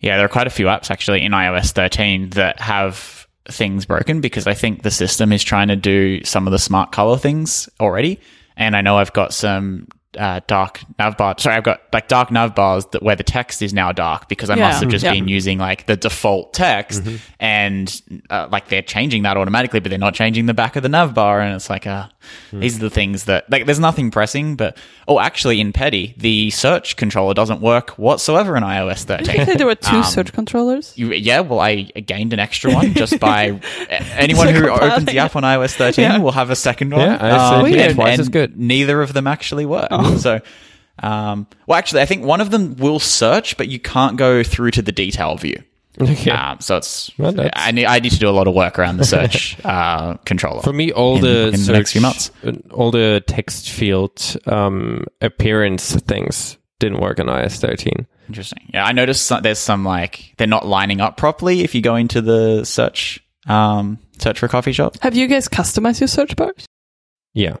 Yeah, 0.00 0.16
there 0.16 0.26
are 0.26 0.28
quite 0.28 0.48
a 0.48 0.50
few 0.50 0.66
apps 0.66 0.90
actually 0.90 1.22
in 1.22 1.32
iOS 1.32 1.70
13 1.70 2.30
that 2.30 2.60
have 2.60 3.26
things 3.48 3.86
broken 3.86 4.20
because 4.20 4.46
I 4.46 4.54
think 4.54 4.82
the 4.82 4.90
system 4.90 5.32
is 5.32 5.42
trying 5.42 5.68
to 5.68 5.76
do 5.76 6.22
some 6.24 6.46
of 6.46 6.50
the 6.50 6.58
smart 6.58 6.92
color 6.92 7.16
things 7.16 7.68
already. 7.80 8.20
And 8.56 8.76
I 8.76 8.82
know 8.82 8.98
I've 8.98 9.12
got 9.12 9.32
some 9.32 9.88
uh, 10.18 10.40
dark 10.46 10.80
nav 10.98 11.16
bar. 11.16 11.34
Sorry, 11.38 11.56
I've 11.56 11.64
got 11.64 11.80
like 11.92 12.08
dark 12.08 12.30
nav 12.30 12.54
bars 12.54 12.84
that 12.92 13.02
where 13.02 13.16
the 13.16 13.22
text 13.22 13.62
is 13.62 13.72
now 13.72 13.92
dark 13.92 14.28
because 14.28 14.50
I 14.50 14.56
Yeah. 14.56 14.68
must 14.68 14.80
have 14.82 14.90
just 14.90 15.04
Yeah. 15.04 15.12
been 15.12 15.28
using 15.28 15.58
like 15.58 15.86
the 15.86 15.96
default 15.96 16.52
text, 16.52 17.02
and 17.40 18.02
uh, 18.30 18.48
like 18.50 18.68
they're 18.68 18.82
changing 18.82 19.22
that 19.22 19.36
automatically, 19.36 19.80
but 19.80 19.88
they're 19.90 19.98
not 19.98 20.14
changing 20.14 20.46
the 20.46 20.54
back 20.54 20.76
of 20.76 20.82
the 20.82 20.88
nav 20.88 21.14
bar, 21.14 21.40
and 21.40 21.54
it's 21.54 21.70
like, 21.70 21.86
uh, 21.86 22.06
these 22.52 22.76
are 22.76 22.80
the 22.80 22.90
things 22.90 23.24
that 23.24 23.50
like. 23.50 23.66
There's 23.66 23.80
nothing 23.80 24.10
pressing, 24.10 24.54
but 24.56 24.76
oh, 25.08 25.18
actually, 25.18 25.60
in 25.60 25.72
Petty, 25.72 26.14
the 26.18 26.50
search 26.50 26.96
controller 26.96 27.34
doesn't 27.34 27.60
work 27.60 27.90
whatsoever 27.90 28.56
in 28.56 28.62
iOS 28.62 29.04
13. 29.04 29.40
I 29.40 29.44
think 29.44 29.58
there 29.58 29.66
were 29.66 29.74
two 29.74 29.96
Um, 29.96 30.02
search 30.04 30.32
controllers. 30.32 30.92
You, 30.96 31.12
yeah, 31.12 31.40
well, 31.40 31.60
I 31.60 31.82
gained 31.82 32.32
an 32.32 32.38
extra 32.38 32.72
one 32.72 32.94
just 32.94 33.18
by 33.18 33.58
anyone 34.16 34.48
who 34.54 34.68
opens 34.68 35.06
the 35.06 35.18
app 35.18 35.34
on 35.36 35.42
iOS 35.42 35.74
13 35.74 36.02
Yeah. 36.04 36.18
will 36.18 36.32
have 36.32 36.50
a 36.50 36.56
second 36.56 36.90
one. 36.92 37.00
Yeah, 37.00 37.18
I 37.20 37.70
see. 37.70 37.78
and, 37.78 37.94
Twice 37.94 38.12
and 38.12 38.20
as 38.20 38.28
good. 38.28 38.58
Neither 38.58 39.02
of 39.02 39.12
them 39.12 39.26
actually 39.26 39.66
work. 39.66 39.88
So, 40.18 40.40
um, 41.02 41.46
well, 41.66 41.78
actually, 41.78 42.02
I 42.02 42.06
think 42.06 42.24
one 42.24 42.40
of 42.40 42.50
them 42.50 42.76
will 42.76 42.98
search, 43.00 43.56
but 43.56 43.68
you 43.68 43.78
can't 43.80 44.16
go 44.16 44.42
through 44.42 44.72
to 44.72 44.82
the 44.82 44.92
detail 44.92 45.36
view. 45.36 45.62
Okay. 46.00 46.30
Um, 46.30 46.58
so 46.60 46.78
it's 46.78 47.10
Well, 47.18 47.34
I 47.54 47.70
need 47.70 47.84
I 47.84 47.98
need 47.98 48.12
to 48.12 48.18
do 48.18 48.28
a 48.28 48.30
lot 48.32 48.46
of 48.48 48.54
work 48.54 48.78
around 48.78 48.96
the 48.96 49.04
search 49.04 49.58
uh, 49.64 50.14
controller. 50.24 50.62
For 50.62 50.72
me, 50.72 50.90
all 50.92 51.16
in- 51.16 51.22
the 51.22 51.48
in 51.48 51.62
the 51.66 51.72
next 51.72 51.92
few 51.92 52.00
months. 52.00 52.30
uh, 52.44 52.52
all 52.70 52.90
the 52.90 53.22
text 53.26 53.68
field 53.70 54.36
um, 54.46 55.04
appearance 55.20 55.94
things 55.96 56.56
didn't 56.78 57.00
work 57.00 57.20
on 57.20 57.26
iOS 57.26 57.58
13. 57.60 58.06
Interesting. 58.28 58.70
Yeah, 58.72 58.86
I 58.86 58.92
noticed 58.92 59.26
some, 59.26 59.42
there's 59.42 59.58
some 59.58 59.84
like 59.84 60.34
they're 60.38 60.46
not 60.46 60.66
lining 60.66 61.00
up 61.02 61.16
properly 61.18 61.60
if 61.62 61.74
you 61.74 61.82
go 61.82 61.96
into 61.96 62.22
the 62.22 62.64
search 62.64 63.22
um, 63.46 63.98
search 64.18 64.38
for 64.38 64.48
coffee 64.48 64.72
shop. 64.72 64.96
Have 65.00 65.14
you 65.14 65.26
guys 65.26 65.46
customized 65.48 66.00
your 66.00 66.08
search 66.08 66.36
bars? 66.36 66.64
Yeah. 67.34 67.56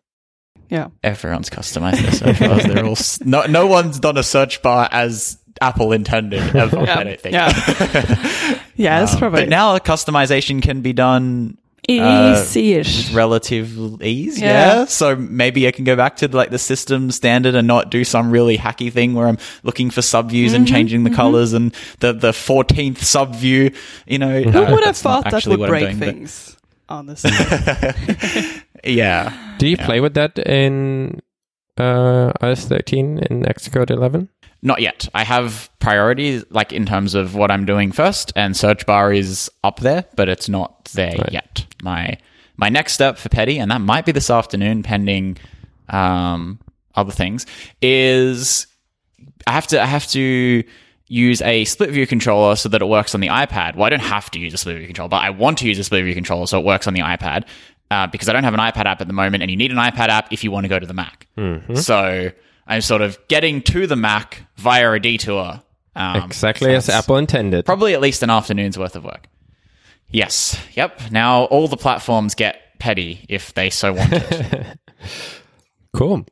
Yeah. 0.72 0.88
Everyone's 1.04 1.50
customized 1.50 2.00
their 2.02 2.12
search 2.12 2.40
bars. 2.40 2.64
They're 2.64 2.84
all 2.86 2.96
no 3.28 3.44
no 3.46 3.66
one's 3.66 4.00
done 4.00 4.16
a 4.16 4.22
search 4.22 4.62
bar 4.62 4.88
as 4.90 5.36
Apple 5.60 5.92
intended 5.92 6.40
ever. 6.56 6.76
Yeah. 6.86 6.98
I 6.98 7.04
don't 7.04 7.20
think. 7.20 7.34
Yeah. 7.34 8.58
Yeah, 8.74 9.00
that's 9.00 9.12
Um, 9.12 9.18
probably 9.18 9.42
But 9.42 9.48
now 9.50 9.76
customization 9.78 10.62
can 10.62 10.80
be 10.80 10.94
done 10.94 11.58
uh, 11.90 12.40
easy-ish. 12.40 13.12
relative 13.12 14.00
ease. 14.02 14.40
Yeah. 14.40 14.46
Yeah. 14.78 14.84
So 14.86 15.14
maybe 15.14 15.68
I 15.68 15.72
can 15.72 15.84
go 15.84 15.94
back 15.94 16.16
to 16.16 16.28
like 16.28 16.48
the 16.50 16.58
system 16.58 17.10
standard 17.10 17.54
and 17.54 17.68
not 17.68 17.90
do 17.90 18.02
some 18.02 18.30
really 18.30 18.56
hacky 18.56 18.90
thing 18.90 19.12
where 19.12 19.28
I'm 19.28 19.36
looking 19.62 19.90
for 19.90 20.00
subviews 20.00 20.54
and 20.54 20.66
changing 20.66 21.04
the 21.04 21.10
colors 21.10 21.52
and 21.52 21.74
the 22.00 22.14
the 22.14 22.30
14th 22.32 22.98
subview. 23.00 23.74
You 24.06 24.18
know, 24.18 24.40
Who 24.42 24.58
uh, 24.64 24.70
would 24.72 24.84
have 24.84 24.96
thought 24.96 25.30
that 25.30 25.46
would 25.46 25.60
break 25.68 25.84
doing, 25.84 25.98
but- 25.98 26.08
things? 26.08 26.56
Honestly, 26.88 27.30
Yeah. 28.84 29.32
Do 29.58 29.68
you 29.68 29.76
play 29.76 30.00
with 30.00 30.14
that 30.14 30.38
in 30.38 31.20
uh, 31.78 32.32
iOS 32.40 32.66
13 32.66 33.18
in 33.18 33.42
Xcode 33.42 33.90
11? 33.90 34.28
Not 34.64 34.80
yet. 34.80 35.08
I 35.14 35.24
have 35.24 35.70
priorities, 35.80 36.44
like 36.50 36.72
in 36.72 36.86
terms 36.86 37.14
of 37.14 37.34
what 37.34 37.50
I'm 37.50 37.64
doing 37.64 37.90
first, 37.92 38.32
and 38.36 38.56
search 38.56 38.86
bar 38.86 39.12
is 39.12 39.50
up 39.64 39.80
there, 39.80 40.04
but 40.14 40.28
it's 40.28 40.48
not 40.48 40.84
there 40.94 41.16
Right. 41.18 41.32
yet. 41.32 41.66
My 41.82 42.16
my 42.56 42.68
next 42.68 42.92
step 42.92 43.18
for 43.18 43.28
Petty, 43.28 43.58
and 43.58 43.70
that 43.70 43.80
might 43.80 44.04
be 44.06 44.12
this 44.12 44.30
afternoon, 44.30 44.82
pending 44.84 45.38
um, 45.88 46.60
other 46.94 47.10
things, 47.10 47.44
is 47.80 48.66
I 49.46 49.52
have 49.52 49.66
to 49.68 49.82
I 49.82 49.86
have 49.86 50.06
to 50.08 50.62
use 51.08 51.42
a 51.42 51.64
split 51.64 51.90
view 51.90 52.06
controller 52.06 52.54
so 52.56 52.68
that 52.68 52.80
it 52.80 52.86
works 52.86 53.14
on 53.14 53.20
the 53.20 53.28
iPad. 53.28 53.74
Well, 53.74 53.84
I 53.84 53.90
don't 53.90 54.00
have 54.00 54.30
to 54.30 54.38
use 54.38 54.54
a 54.54 54.58
split 54.58 54.76
view 54.78 54.86
controller, 54.86 55.08
but 55.10 55.22
I 55.22 55.30
want 55.30 55.58
to 55.58 55.66
use 55.68 55.78
a 55.78 55.84
split 55.84 56.04
view 56.04 56.14
controller 56.14 56.46
so 56.46 56.58
it 56.60 56.64
works 56.64 56.86
on 56.86 56.94
the 56.94 57.00
iPad 57.00 57.44
uh, 57.92 58.06
because 58.06 58.28
I 58.28 58.32
don't 58.32 58.44
have 58.44 58.54
an 58.54 58.60
iPad 58.60 58.86
app 58.86 59.00
at 59.00 59.06
the 59.06 59.12
moment, 59.12 59.42
and 59.42 59.50
you 59.50 59.56
need 59.56 59.70
an 59.70 59.76
iPad 59.76 60.08
app 60.08 60.32
if 60.32 60.42
you 60.42 60.50
want 60.50 60.64
to 60.64 60.68
go 60.68 60.78
to 60.78 60.86
the 60.86 60.94
Mac. 60.94 61.26
So 61.74 62.30
I'm 62.66 62.80
sort 62.80 63.02
of 63.02 63.18
getting 63.28 63.60
to 63.62 63.86
the 63.86 63.96
Mac 63.96 64.46
via 64.56 64.90
a 64.92 64.98
detour. 64.98 65.60
Um, 65.94 66.22
exactly 66.22 66.70
so 66.70 66.76
as 66.76 66.88
Apple 66.88 67.18
intended. 67.18 67.66
Probably 67.66 67.92
at 67.92 68.00
least 68.00 68.22
an 68.22 68.30
afternoon's 68.30 68.78
worth 68.78 68.96
of 68.96 69.04
work. 69.04 69.26
Yes. 70.08 70.58
Yep. 70.74 71.10
Now 71.10 71.44
all 71.44 71.68
the 71.68 71.76
platforms 71.76 72.34
get 72.34 72.78
petty 72.78 73.26
if 73.28 73.52
they 73.54 73.68
so 73.70 73.92
want 73.92 74.12
it. 74.12 74.78
Cool. 75.94 76.24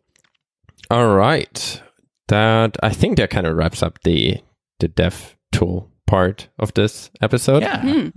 All 0.90 1.08
right. 1.14 1.82
That 2.28 2.76
I 2.82 2.90
think 2.90 3.18
that 3.18 3.28
kind 3.28 3.46
of 3.46 3.54
wraps 3.56 3.82
up 3.82 3.98
the 4.04 4.38
the 4.78 4.88
dev 4.88 5.36
tool 5.52 5.90
part 6.06 6.48
of 6.58 6.72
this 6.74 7.11
episode. 7.20 7.62
yeah. 7.62 8.08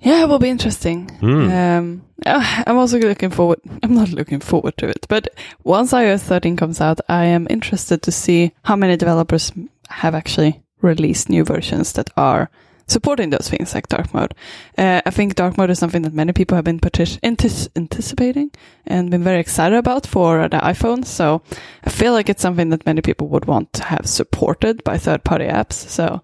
Yeah, 0.00 0.22
it 0.22 0.28
will 0.28 0.38
be 0.38 0.48
interesting. 0.48 1.08
Hmm. 1.20 1.50
Um, 1.50 2.02
uh, 2.24 2.62
I'm 2.66 2.78
also 2.78 2.98
looking 2.98 3.30
forward. 3.30 3.60
I'm 3.82 3.94
not 3.94 4.10
looking 4.10 4.40
forward 4.40 4.76
to 4.78 4.88
it, 4.88 5.06
but 5.08 5.28
once 5.62 5.92
iOS 5.92 6.20
13 6.20 6.56
comes 6.56 6.80
out, 6.80 7.00
I 7.08 7.26
am 7.26 7.46
interested 7.50 8.02
to 8.02 8.12
see 8.12 8.52
how 8.64 8.76
many 8.76 8.96
developers 8.96 9.52
have 9.88 10.14
actually 10.14 10.62
released 10.80 11.28
new 11.28 11.44
versions 11.44 11.92
that 11.92 12.10
are 12.16 12.50
supporting 12.90 13.30
those 13.30 13.48
things 13.48 13.74
like 13.74 13.88
dark 13.88 14.12
mode. 14.12 14.34
Uh, 14.76 15.00
I 15.06 15.10
think 15.10 15.36
dark 15.36 15.56
mode 15.56 15.70
is 15.70 15.78
something 15.78 16.02
that 16.02 16.12
many 16.12 16.32
people 16.32 16.56
have 16.56 16.64
been 16.64 16.80
anticipating 16.82 18.50
and 18.86 19.10
been 19.10 19.22
very 19.22 19.38
excited 19.38 19.76
about 19.76 20.06
for 20.06 20.48
the 20.48 20.58
iPhone. 20.58 21.04
So 21.04 21.42
I 21.84 21.90
feel 21.90 22.12
like 22.12 22.28
it's 22.28 22.42
something 22.42 22.70
that 22.70 22.86
many 22.86 23.00
people 23.00 23.28
would 23.28 23.44
want 23.44 23.72
to 23.74 23.84
have 23.84 24.06
supported 24.06 24.82
by 24.82 24.98
third-party 24.98 25.46
apps. 25.46 25.74
So 25.74 26.20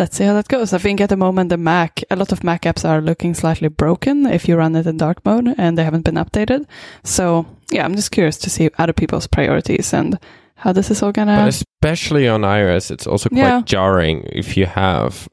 let's 0.00 0.16
see 0.16 0.24
how 0.24 0.32
that 0.34 0.48
goes. 0.48 0.72
I 0.72 0.78
think 0.78 1.00
at 1.00 1.10
the 1.10 1.16
moment 1.16 1.50
the 1.50 1.56
Mac, 1.56 2.02
a 2.10 2.16
lot 2.16 2.32
of 2.32 2.42
Mac 2.42 2.62
apps 2.62 2.88
are 2.88 3.00
looking 3.00 3.34
slightly 3.34 3.68
broken 3.68 4.26
if 4.26 4.48
you 4.48 4.56
run 4.56 4.74
it 4.74 4.86
in 4.86 4.96
dark 4.96 5.24
mode 5.24 5.54
and 5.58 5.76
they 5.78 5.84
haven't 5.84 6.04
been 6.04 6.16
updated. 6.16 6.66
So 7.04 7.46
yeah, 7.70 7.84
I'm 7.84 7.94
just 7.94 8.10
curious 8.10 8.38
to 8.38 8.50
see 8.50 8.70
other 8.78 8.92
people's 8.94 9.26
priorities 9.28 9.92
and 9.94 10.18
how 10.56 10.72
this 10.72 10.90
is 10.90 11.02
all 11.02 11.12
gonna. 11.12 11.36
But 11.36 11.48
especially 11.48 12.26
on 12.28 12.40
iOS, 12.42 12.90
it's 12.90 13.06
also 13.06 13.28
quite 13.28 13.38
Yeah. 13.38 13.60
jarring 13.64 14.24
if 14.32 14.56
you 14.56 14.66
have 14.66 15.28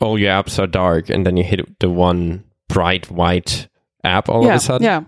all 0.00 0.18
your 0.18 0.30
apps 0.30 0.58
are 0.58 0.66
dark 0.66 1.10
and 1.10 1.26
then 1.26 1.36
you 1.36 1.44
hit 1.44 1.60
the 1.80 1.90
one 1.90 2.44
bright 2.68 3.10
white 3.10 3.68
app 4.04 4.28
all 4.28 4.44
yeah, 4.44 4.50
of 4.50 4.56
a 4.56 4.60
sudden. 4.60 4.84
yeah, 4.84 5.02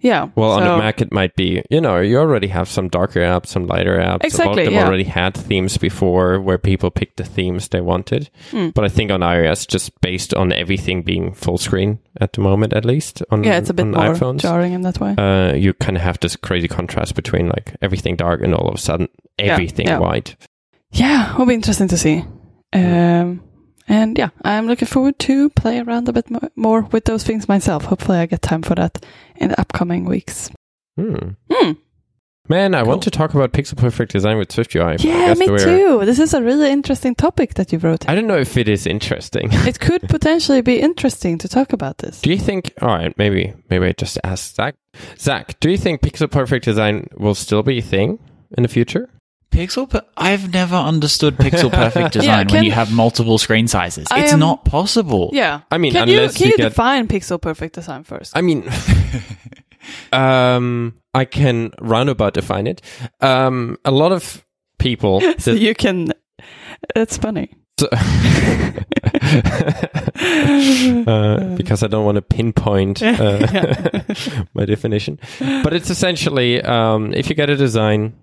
yeah. 0.00 0.28
Well, 0.34 0.52
on 0.52 0.62
So- 0.62 0.72
the 0.72 0.78
Mac, 0.78 1.00
it 1.00 1.12
might 1.12 1.34
be, 1.36 1.62
you 1.70 1.80
know, 1.80 2.00
you 2.00 2.18
already 2.18 2.48
have 2.48 2.68
some 2.68 2.88
darker 2.88 3.20
apps, 3.20 3.46
some 3.46 3.66
lighter 3.66 3.96
apps. 3.98 4.06
A 4.06 4.10
lot 4.12 4.24
Exactly, 4.24 4.62
of 4.62 4.66
them 4.66 4.74
yeah. 4.74 4.86
already 4.86 5.04
had 5.04 5.34
themes 5.34 5.76
before 5.78 6.40
where 6.40 6.58
people 6.58 6.90
picked 6.90 7.16
the 7.18 7.24
themes 7.24 7.68
they 7.68 7.80
wanted. 7.80 8.30
Hmm. 8.50 8.70
But 8.70 8.84
I 8.84 8.88
think 8.88 9.10
on 9.10 9.20
iOS, 9.20 9.66
just 9.68 9.98
based 10.00 10.34
on 10.34 10.52
everything 10.52 11.02
being 11.02 11.32
full 11.32 11.58
screen 11.58 11.98
at 12.20 12.32
the 12.32 12.40
moment, 12.40 12.72
at 12.72 12.84
least 12.84 13.22
on, 13.30 13.44
yeah, 13.44 13.58
it's 13.58 13.70
a 13.70 13.74
bit 13.74 13.86
more 13.86 14.02
iPhones, 14.14 14.40
jarring 14.40 14.72
in 14.72 14.82
that 14.82 14.98
way. 15.00 15.14
uh, 15.16 15.54
you 15.54 15.74
kind 15.74 15.96
of 15.96 16.02
have 16.02 16.18
this 16.20 16.36
crazy 16.36 16.68
contrast 16.68 17.14
between 17.14 17.48
like 17.48 17.76
everything 17.82 18.16
dark 18.16 18.42
and 18.42 18.54
all 18.54 18.68
of 18.68 18.74
a 18.74 18.78
sudden 18.78 19.08
Yeah, 19.38 19.52
everything 19.52 19.86
yeah. 19.86 19.98
white. 19.98 20.36
yeah, 20.92 21.34
it'll 21.34 21.46
be 21.46 21.54
interesting 21.54 21.88
to 21.88 21.96
see. 21.98 22.24
Um, 22.72 23.42
and 23.90 24.16
yeah, 24.16 24.30
I'm 24.42 24.68
looking 24.68 24.86
forward 24.86 25.18
to 25.20 25.50
play 25.50 25.80
around 25.80 26.08
a 26.08 26.12
bit 26.12 26.26
more 26.56 26.82
with 26.82 27.06
those 27.06 27.24
things 27.24 27.48
myself. 27.48 27.86
Hopefully, 27.86 28.18
I 28.18 28.26
get 28.26 28.40
time 28.40 28.62
for 28.62 28.76
that 28.76 29.04
in 29.34 29.48
the 29.48 29.60
upcoming 29.60 30.04
weeks. 30.04 30.48
Hmm. 30.96 31.30
Hmm. 31.50 31.72
Man, 32.48 32.74
I 32.74 32.84
want 32.84 33.02
to 33.02 33.10
talk 33.10 33.34
about 33.34 33.52
pixel 33.52 33.76
perfect 33.76 34.12
design 34.12 34.38
with 34.38 34.48
SwiftUI. 34.48 35.02
Yeah, 35.02 35.34
me 35.34 35.46
too. 35.46 36.04
This 36.04 36.20
is 36.20 36.34
a 36.34 36.42
really 36.42 36.70
interesting 36.70 37.16
topic 37.16 37.54
that 37.54 37.72
you 37.72 37.78
wrote. 37.78 38.08
I 38.08 38.14
don't 38.14 38.26
know 38.28 38.38
if 38.38 38.56
it 38.56 38.68
is 38.68 38.86
interesting. 38.86 39.48
it 39.52 39.80
could 39.80 40.02
potentially 40.02 40.60
be 40.60 40.80
interesting 40.80 41.38
to 41.38 41.48
talk 41.48 41.72
about 41.72 41.98
this. 41.98 42.20
Do 42.20 42.30
you 42.30 42.38
think? 42.38 42.72
All 42.80 42.88
right, 42.88 43.16
maybe 43.18 43.54
maybe 43.70 43.86
I 43.86 43.92
just 43.92 44.18
ask 44.22 44.54
Zach. 44.54 44.76
Zach, 45.18 45.58
do 45.58 45.68
you 45.68 45.78
think 45.78 46.00
pixel 46.00 46.30
perfect 46.30 46.64
design 46.64 47.08
will 47.16 47.34
still 47.34 47.64
be 47.64 47.78
a 47.78 47.82
thing 47.82 48.20
in 48.56 48.62
the 48.62 48.68
future? 48.68 49.08
Pixel, 49.50 49.88
per- 49.90 50.02
I've 50.16 50.52
never 50.52 50.76
understood 50.76 51.36
pixel 51.36 51.72
perfect 51.72 52.12
design 52.18 52.46
can- 52.46 52.54
when 52.56 52.64
you 52.64 52.70
have 52.70 52.92
multiple 52.92 53.36
screen 53.38 53.66
sizes. 53.68 54.06
I 54.10 54.20
it's 54.22 54.32
am- 54.32 54.38
not 54.38 54.64
possible. 54.64 55.30
Yeah. 55.32 55.62
I 55.70 55.78
mean, 55.78 55.92
can 55.92 56.06
you 56.08 56.18
unless 56.18 56.36
can 56.36 56.46
you 56.46 56.50
you 56.52 56.56
get- 56.56 56.68
define 56.70 57.08
pixel 57.08 57.40
perfect 57.40 57.74
design 57.74 58.04
first? 58.04 58.36
I 58.36 58.42
mean, 58.42 58.68
um, 60.12 60.94
I 61.14 61.24
can 61.24 61.72
roundabout 61.80 62.34
define 62.34 62.66
it. 62.68 62.80
Um, 63.20 63.76
a 63.84 63.90
lot 63.90 64.12
of 64.12 64.44
people. 64.78 65.20
so 65.38 65.52
that- 65.54 65.58
you 65.60 65.74
can. 65.74 66.12
It's 66.94 67.16
funny. 67.18 67.50
uh, 71.06 71.54
because 71.56 71.82
I 71.82 71.86
don't 71.88 72.04
want 72.04 72.16
to 72.16 72.22
pinpoint 72.22 73.02
uh, 73.02 74.02
my 74.54 74.64
definition. 74.64 75.18
But 75.38 75.72
it's 75.72 75.90
essentially 75.90 76.60
um, 76.62 77.12
if 77.14 77.28
you 77.28 77.34
get 77.34 77.50
a 77.50 77.56
design 77.56 78.14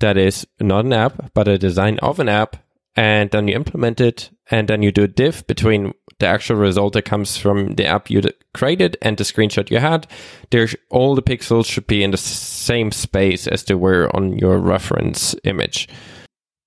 that 0.00 0.16
is 0.16 0.46
not 0.60 0.84
an 0.84 0.92
app, 0.92 1.32
but 1.34 1.48
a 1.48 1.58
design 1.58 1.98
of 2.00 2.18
an 2.20 2.28
app, 2.28 2.56
and 2.96 3.30
then 3.30 3.48
you 3.48 3.54
implement 3.54 4.00
it, 4.00 4.30
and 4.50 4.68
then 4.68 4.82
you 4.82 4.92
do 4.92 5.02
a 5.04 5.08
diff 5.08 5.46
between 5.46 5.92
the 6.20 6.26
actual 6.26 6.56
result 6.56 6.92
that 6.92 7.02
comes 7.04 7.36
from 7.36 7.74
the 7.74 7.84
app 7.86 8.08
you 8.08 8.22
created 8.54 8.96
and 9.02 9.16
the 9.16 9.24
screenshot 9.24 9.70
you 9.70 9.78
had. 9.78 10.06
There's 10.50 10.76
all 10.90 11.14
the 11.14 11.22
pixels 11.22 11.66
should 11.66 11.86
be 11.88 12.04
in 12.04 12.12
the 12.12 12.16
same 12.16 12.92
space 12.92 13.46
as 13.48 13.64
they 13.64 13.74
were 13.74 14.14
on 14.14 14.38
your 14.38 14.58
reference 14.58 15.34
image. 15.44 15.88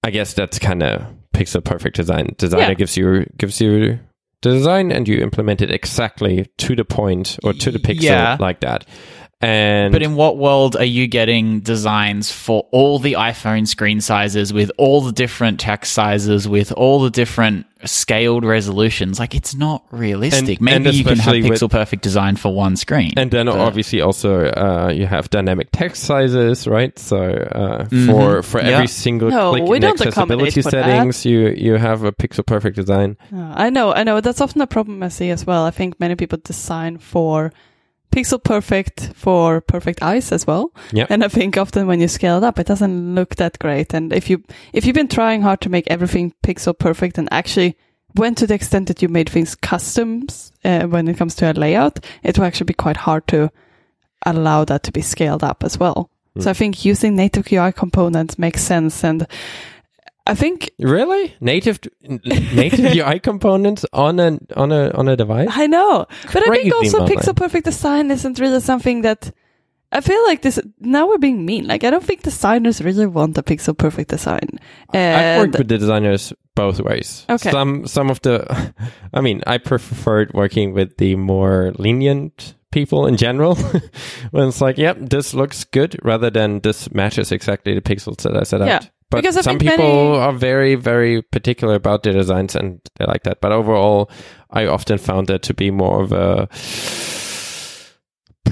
I 0.03 0.09
guess 0.11 0.33
that's 0.33 0.59
kind 0.59 0.83
of 0.83 1.05
pixel 1.33 1.63
perfect 1.63 1.95
design. 1.95 2.35
Designer 2.37 2.63
Yeah. 2.69 2.73
gives 2.73 2.97
you 2.97 3.25
gives 3.37 3.61
you 3.61 3.99
the 4.41 4.51
design 4.51 4.91
and 4.91 5.07
you 5.07 5.19
implement 5.21 5.61
it 5.61 5.71
exactly 5.71 6.47
to 6.57 6.75
the 6.75 6.85
point 6.85 7.39
or 7.43 7.53
to 7.53 7.71
the 7.71 7.79
pixel 7.79 8.01
Yeah. 8.03 8.37
like 8.39 8.59
that. 8.61 8.85
And 9.39 9.91
But 9.91 10.01
in 10.01 10.15
what 10.15 10.37
world 10.39 10.75
are 10.75 10.83
you 10.83 11.05
getting 11.05 11.59
designs 11.59 12.31
for 12.31 12.65
all 12.71 12.97
the 12.97 13.13
iPhone 13.13 13.67
screen 13.67 14.01
sizes 14.01 14.51
with 14.51 14.71
all 14.79 15.01
the 15.01 15.11
different 15.11 15.59
text 15.59 15.91
sizes 15.91 16.47
with 16.47 16.71
all 16.71 17.01
the 17.03 17.11
different 17.11 17.67
scaled 17.85 18.43
resolutions? 18.43 19.19
Like 19.19 19.35
it's 19.35 19.53
not 19.53 19.83
realistic. 19.91 20.57
And- 20.57 20.61
Maybe 20.65 20.89
and 20.89 20.93
you 20.97 21.03
can 21.03 21.17
have 21.19 21.35
especially 21.35 21.49
with- 21.51 21.61
pixel 21.61 21.69
perfect 21.69 22.01
design 22.01 22.35
for 22.35 22.51
one 22.51 22.75
screen. 22.77 23.11
and 23.15 23.29
then 23.29 23.45
But- 23.45 23.59
obviously 23.59 24.01
also 24.01 24.45
uh, 24.45 24.91
you 24.91 25.05
have 25.05 25.29
dynamic 25.29 25.67
text 25.71 26.03
sizes, 26.05 26.65
right? 26.67 26.97
So 26.97 27.17
uh, 27.17 27.83
Mhm. 27.89 28.07
for 28.07 28.41
for 28.41 28.59
Yeah. 28.59 28.69
every 28.69 28.87
single 28.87 29.29
No, 29.29 29.51
click 29.51 29.67
we 29.67 29.75
in 29.75 29.81
don't 29.83 29.91
accessibility 30.01 30.33
accommodate 30.49 30.53
for 30.63 30.71
that. 30.71 30.85
settings, 30.85 31.25
you 31.27 31.49
you 31.49 31.75
have 31.75 32.03
a 32.03 32.11
pixel 32.11 32.43
perfect 32.43 32.75
design. 32.75 33.17
Uh, 33.31 33.53
I 33.53 33.69
know, 33.69 33.93
I 33.93 34.01
know. 34.03 34.19
That's 34.19 34.41
often 34.41 34.61
a 34.61 34.67
problem 34.67 35.03
I 35.03 35.09
see 35.09 35.29
as 35.29 35.45
well. 35.45 35.63
I 35.63 35.69
think 35.69 35.99
many 35.99 36.15
people 36.15 36.39
design 36.43 36.97
for 36.97 37.53
pixel 38.11 38.43
perfect 38.43 39.11
for 39.13 39.61
perfect 39.61 40.01
eyes 40.01 40.31
as 40.31 40.47
well. 40.47 40.71
Yep. 40.93 41.11
And 41.11 41.23
I 41.23 41.27
think 41.27 41.57
often 41.57 41.87
when 41.87 41.99
you 41.99 42.07
scale 42.07 42.37
it 42.37 42.43
up, 42.43 42.59
it 42.59 42.67
doesn't 42.67 43.15
look 43.15 43.35
that 43.35 43.59
great. 43.59 43.93
And 43.93 44.13
if 44.13 44.29
you 44.29 44.43
if 44.73 44.85
you've 44.85 44.95
been 44.95 45.07
trying 45.07 45.41
hard 45.41 45.61
to 45.61 45.69
make 45.69 45.87
everything 45.87 46.33
pixel 46.43 46.77
perfect 46.77 47.17
and 47.17 47.27
actually 47.31 47.77
went 48.15 48.37
to 48.39 48.47
the 48.47 48.55
extent 48.55 48.87
that 48.87 49.01
you 49.01 49.09
made 49.09 49.29
things 49.29 49.55
customs 49.55 50.51
uh, 50.63 50.83
when 50.87 51.07
it 51.07 51.17
comes 51.17 51.35
to 51.35 51.51
a 51.51 51.53
layout, 51.53 51.99
it 52.23 52.37
will 52.37 52.45
actually 52.45 52.65
be 52.65 52.73
quite 52.73 52.97
hard 52.97 53.27
to 53.27 53.51
allow 54.25 54.65
that 54.65 54.83
to 54.83 54.91
be 54.91 55.01
scaled 55.01 55.43
up 55.43 55.63
as 55.63 55.77
well. 55.77 56.09
So 56.39 56.51
I 56.51 56.53
think 56.53 56.85
using 56.85 57.15
native 57.15 57.51
UI 57.51 57.71
components 57.71 58.37
makes 58.37 58.61
sense. 58.61 59.03
And 59.03 59.27
I 60.27 60.35
think 60.35 60.69
Really, 60.79 61.33
native 61.39 61.79
native 62.01 62.95
UI 62.95 63.19
components 63.19 63.85
on 63.93 64.19
a 64.19 64.37
on 64.55 64.71
a 64.71 64.91
on 64.91 65.07
a 65.07 65.15
device? 65.15 65.49
I 65.51 65.67
know, 65.67 66.05
but 66.33 66.47
I 66.47 66.51
think 66.55 66.73
also 66.73 67.05
pixel 67.05 67.35
perfect 67.35 67.65
design 67.65 68.11
isn't 68.11 68.39
really 68.39 68.59
something 68.59 69.01
that 69.01 69.31
I 69.91 70.01
feel 70.01 70.21
like 70.25 70.41
this. 70.41 70.59
Now 70.79 71.07
we're 71.07 71.17
being 71.17 71.45
mean. 71.45 71.65
Like 71.67 71.83
I 71.83 71.89
don't 71.89 72.03
think 72.03 72.23
designers 72.23 72.81
really 72.81 73.07
want 73.07 73.37
a 73.37 73.43
pixel 73.43 73.77
perfect 73.77 74.09
design. 74.09 74.59
I've 74.93 75.39
worked 75.39 75.57
with 75.57 75.67
the 75.69 75.77
designers 75.77 76.33
both 76.55 76.81
ways. 76.81 77.25
Okay. 77.29 77.51
Some 77.51 77.87
some 77.87 78.09
of 78.09 78.19
the, 78.21 78.73
I 79.13 79.21
mean, 79.21 79.41
I 79.47 79.59
preferred 79.59 80.33
working 80.33 80.73
with 80.73 80.97
the 80.97 81.15
more 81.15 81.71
lenient 81.77 82.55
people 82.71 83.07
in 83.07 83.15
general. 83.15 83.55
when 84.31 84.49
it's 84.49 84.59
like, 84.59 84.77
yep, 84.77 84.97
this 84.99 85.33
looks 85.33 85.63
good, 85.63 85.97
rather 86.03 86.29
than 86.29 86.59
this 86.59 86.91
matches 86.91 87.31
exactly 87.31 87.73
the 87.73 87.81
pixels 87.81 88.17
that 88.23 88.35
I 88.35 88.43
set 88.43 88.61
Yeah, 88.61 88.75
out. 88.75 88.89
But 89.09 89.21
because 89.21 89.41
some 89.43 89.57
people 89.57 89.77
many- 89.77 90.17
are 90.17 90.33
very 90.33 90.75
very 90.75 91.21
particular 91.21 91.75
about 91.75 92.03
their 92.03 92.13
designs 92.13 92.55
and 92.55 92.79
they 92.97 93.05
like 93.05 93.23
that. 93.23 93.39
But 93.41 93.51
overall, 93.53 94.09
I 94.51 94.65
often 94.67 94.97
found 94.97 95.27
that 95.27 95.41
to 95.43 95.53
be 95.53 95.71
more 95.71 96.01
of 96.03 96.11
a 96.11 96.49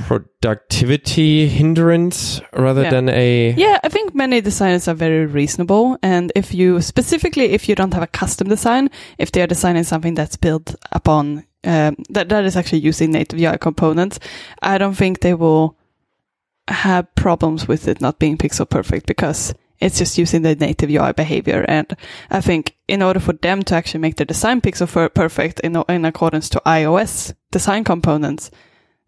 productivity 0.05 1.47
hindrance 1.47 2.41
rather 2.53 2.83
Yeah. 2.83 2.89
than 2.91 3.09
a 3.09 3.53
yeah, 3.57 3.79
I 3.83 3.89
think 3.89 4.13
many 4.15 4.41
designers 4.41 4.87
are 4.87 4.93
very 4.93 5.25
reasonable. 5.25 5.97
And 6.03 6.31
if 6.35 6.53
you 6.53 6.81
specifically, 6.81 7.45
if 7.53 7.67
you 7.69 7.75
don't 7.75 7.93
have 7.93 8.03
a 8.03 8.07
custom 8.07 8.47
design, 8.47 8.89
if 9.17 9.31
they 9.31 9.41
are 9.41 9.47
designing 9.47 9.83
something 9.83 10.13
that's 10.15 10.37
built 10.37 10.75
upon 10.91 11.43
um, 11.63 11.95
that 12.09 12.29
that 12.29 12.45
is 12.45 12.55
actually 12.55 12.79
using 12.87 13.11
native 13.11 13.39
UI 13.39 13.57
components, 13.57 14.19
I 14.61 14.77
don't 14.77 14.95
think 14.95 15.19
they 15.19 15.33
will 15.33 15.75
have 16.67 17.05
problems 17.15 17.67
with 17.67 17.87
it 17.87 18.01
not 18.01 18.19
being 18.19 18.37
pixel 18.37 18.69
perfect 18.69 19.05
because 19.07 19.53
it's 19.79 19.97
just 19.97 20.17
using 20.17 20.41
the 20.41 20.55
native 20.55 20.89
UI 20.89 21.13
behavior. 21.13 21.65
And 21.67 21.95
I 22.29 22.41
think 22.41 22.75
in 22.87 23.01
order 23.01 23.19
for 23.19 23.33
them 23.33 23.63
to 23.63 23.75
actually 23.75 24.01
make 24.01 24.15
the 24.15 24.25
design 24.25 24.61
pixel 24.61 24.87
for 24.87 25.07
perfect 25.09 25.59
in, 25.61 25.81
in 25.89 26.05
accordance 26.05 26.49
to 26.49 26.61
iOS 26.65 27.33
design 27.51 27.83
components, 27.83 28.51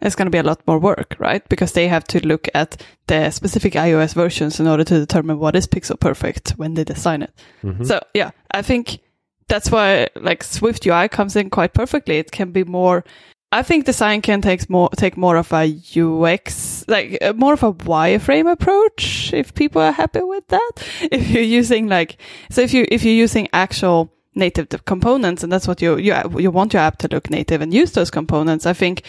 it's 0.01 0.15
going 0.15 0.27
to 0.27 0.31
be 0.31 0.37
a 0.37 0.43
lot 0.43 0.61
more 0.67 0.79
work, 0.79 1.15
right? 1.17 1.47
Because 1.49 1.71
they 1.71 1.87
have 1.87 2.03
to 2.05 2.25
look 2.25 2.47
at 2.53 2.83
the 3.07 3.31
specific 3.31 3.73
iOS 3.73 4.13
versions 4.13 4.59
in 4.59 4.67
order 4.67 4.83
to 4.83 4.99
determine 4.99 5.39
what 5.39 5.55
is 5.55 5.67
pixel 5.67 5.99
perfect 5.99 6.51
when 6.51 6.75
they 6.75 6.83
design 6.83 7.23
it. 7.23 7.33
Mm-hmm. 7.63 7.83
So 7.83 7.99
yeah, 8.13 8.31
I 8.51 8.61
think 8.61 8.99
that's 9.47 9.71
why 9.71 10.07
like 10.15 10.43
Swift 10.43 10.85
UI 10.85 11.07
comes 11.07 11.35
in 11.35 11.49
quite 11.49 11.73
perfectly. 11.73 12.17
It 12.17 12.31
can 12.31 12.51
be 12.51 12.63
more. 12.63 13.03
I 13.51 13.63
think 13.63 13.85
design 13.85 14.21
can 14.21 14.41
take 14.41 14.69
more 14.69 14.89
take 14.97 15.15
more 15.15 15.37
of 15.37 15.53
a 15.53 15.63
UX, 15.95 16.83
like 16.87 17.17
uh, 17.21 17.33
more 17.33 17.53
of 17.53 17.63
a 17.63 17.71
wireframe 17.73 18.51
approach. 18.51 19.33
If 19.33 19.53
people 19.53 19.81
are 19.81 19.93
happy 19.93 20.21
with 20.21 20.47
that, 20.49 20.71
if 21.11 21.29
you're 21.29 21.43
using 21.43 21.87
like, 21.87 22.17
so 22.49 22.61
if 22.61 22.73
you 22.73 22.85
if 22.91 23.03
you're 23.03 23.13
using 23.13 23.47
actual 23.53 24.11
native 24.35 24.67
components, 24.85 25.43
and 25.43 25.51
that's 25.51 25.67
what 25.67 25.81
you 25.81 25.97
you 25.97 26.13
you 26.37 26.51
want 26.51 26.73
your 26.73 26.81
app 26.81 26.97
to 26.99 27.07
look 27.07 27.29
native 27.29 27.61
and 27.61 27.73
use 27.73 27.93
those 27.93 28.11
components, 28.11 28.65
I 28.65 28.73
think 28.73 29.03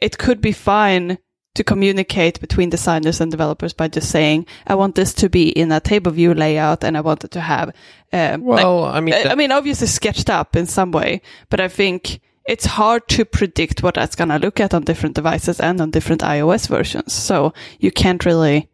it 0.00 0.16
could 0.16 0.40
be 0.40 0.52
fine 0.52 1.18
to 1.56 1.64
communicate 1.64 2.40
between 2.40 2.68
designers 2.70 3.20
and 3.20 3.30
developers 3.30 3.72
by 3.72 3.88
just 3.88 4.10
saying, 4.10 4.46
I 4.66 4.74
want 4.74 4.94
this 4.94 5.14
to 5.14 5.28
be 5.30 5.48
in 5.48 5.72
a 5.72 5.80
table 5.80 6.12
view 6.12 6.34
layout 6.34 6.84
and 6.84 6.98
I 6.98 7.00
want 7.00 7.24
it 7.24 7.30
to 7.30 7.40
have, 7.40 7.68
um, 8.12 8.44
like- 8.44 8.62
Well, 8.62 8.84
I 8.84 9.00
mean, 9.00 9.14
I 9.14 9.34
mean, 9.34 9.52
obviously 9.52 9.86
sketched 9.86 10.28
up 10.28 10.54
in 10.54 10.66
some 10.66 10.90
way, 10.92 11.22
but 11.48 11.60
I 11.60 11.68
think 11.68 12.20
it's 12.46 12.66
hard 12.66 13.08
to 13.08 13.24
predict 13.24 13.82
what 13.82 13.94
that's 13.94 14.14
going 14.14 14.28
to 14.28 14.38
look 14.38 14.60
at 14.60 14.72
on 14.72 14.82
different 14.82 15.14
devices 15.14 15.60
and 15.60 15.80
on 15.80 15.90
different 15.90 16.22
iOS 16.22 16.68
versions. 16.68 17.12
So 17.12 17.52
you 17.80 17.90
can't 17.90 18.24
really 18.24 18.68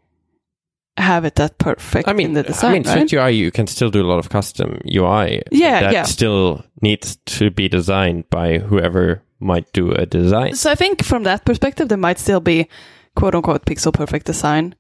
have 0.99 1.25
it 1.25 1.37
that 1.37 1.57
perfect 1.59 2.07
I 2.07 2.13
mean, 2.13 2.29
in 2.29 2.33
the 2.35 2.43
design, 2.43 2.71
I 2.71 2.75
mean, 2.75 2.83
right? 2.83 3.09
Swift 3.09 3.13
UI, 3.15 3.31
you 3.31 3.51
can 3.51 3.67
still 3.67 3.91
do 3.91 4.03
a 4.03 4.07
lot 4.07 4.19
of 4.19 4.29
custom 4.29 4.81
UI. 4.87 5.43
Yeah, 5.51 5.81
that 5.81 5.93
yeah. 5.93 6.03
still 6.03 6.65
needs 6.83 7.17
to 7.27 7.51
be 7.51 7.69
designed 7.69 8.29
by 8.29 8.59
whoever 8.59 9.23
might 9.41 9.73
do 9.73 9.93
a 9.93 10.05
design. 10.05 10.55
So 10.55 10.71
I 10.71 10.75
think 10.75 11.03
from 11.03 11.23
that 11.23 11.45
perspective, 11.45 11.89
there 11.89 11.99
might 11.99 12.19
still 12.19 12.41
be 12.41 12.69
quote 13.17 13.35
unquote 13.35 13.65
pixel 13.65 13.93
perfect 13.93 14.27
design. 14.27 14.75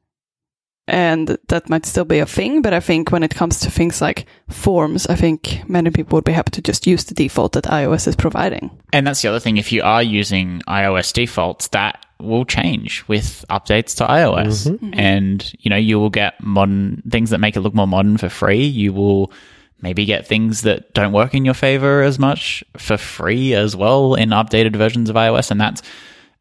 And 0.89 1.39
that 1.49 1.71
might 1.71 1.87
still 1.87 2.05
be 2.05 2.19
a 2.19 2.27
thing, 2.27 2.61
but 2.61 2.75
I 2.75 2.81
think 2.81 3.13
when 3.13 3.23
it 3.23 3.35
comes 3.35 3.61
to 3.61 3.71
things 3.71 4.01
like 4.01 4.27
forms, 4.49 5.07
I 5.07 5.15
think 5.15 5.63
many 5.69 5.91
people 5.91 6.17
would 6.17 6.25
be 6.25 6.33
happy 6.33 6.51
to 6.51 6.63
just 6.63 6.89
use 6.89 7.05
the 7.05 7.15
default 7.15 7.53
that 7.53 7.65
iOS 7.65 8.09
is 8.09 8.17
providing. 8.17 8.71
And 8.93 9.07
that's 9.07 9.23
the 9.23 9.29
other 9.29 9.39
thing. 9.39 9.59
If 9.59 9.71
you 9.71 9.83
are 9.83 10.03
using 10.03 10.61
iOS 10.67 11.13
defaults, 11.13 11.69
that 11.69 12.05
will 12.19 12.45
change 12.45 13.07
with 13.07 13.45
updates 13.49 13.97
to 13.99 14.07
iOS. 14.07 14.67
Mm-hmm. 14.67 14.87
Mm-hmm. 14.87 14.99
And, 14.99 15.55
you 15.61 15.71
know, 15.71 15.77
you 15.77 16.01
will 16.01 16.11
get 16.11 16.43
modern 16.43 17.03
things 17.09 17.31
that 17.31 17.39
make 17.39 17.57
it 17.57 17.61
look 17.61 17.75
more 17.75 17.87
modern 17.87 18.17
for 18.17 18.29
free. 18.29 18.65
You 18.65 18.93
will 18.93 19.33
maybe 19.81 20.05
get 20.05 20.27
things 20.27 20.63
that 20.63 20.95
don't 20.95 21.13
work 21.13 21.33
in 21.33 21.45
your 21.45 21.55
favor 21.55 22.03
as 22.03 22.19
much 22.19 22.65
for 22.77 22.97
free 22.97 23.55
as 23.55 23.77
well 23.77 24.15
in 24.15 24.31
updated 24.31 24.75
versions 24.75 25.11
of 25.11 25.17
iOS. 25.17 25.53
And 25.53 25.61
that's, 25.61 25.83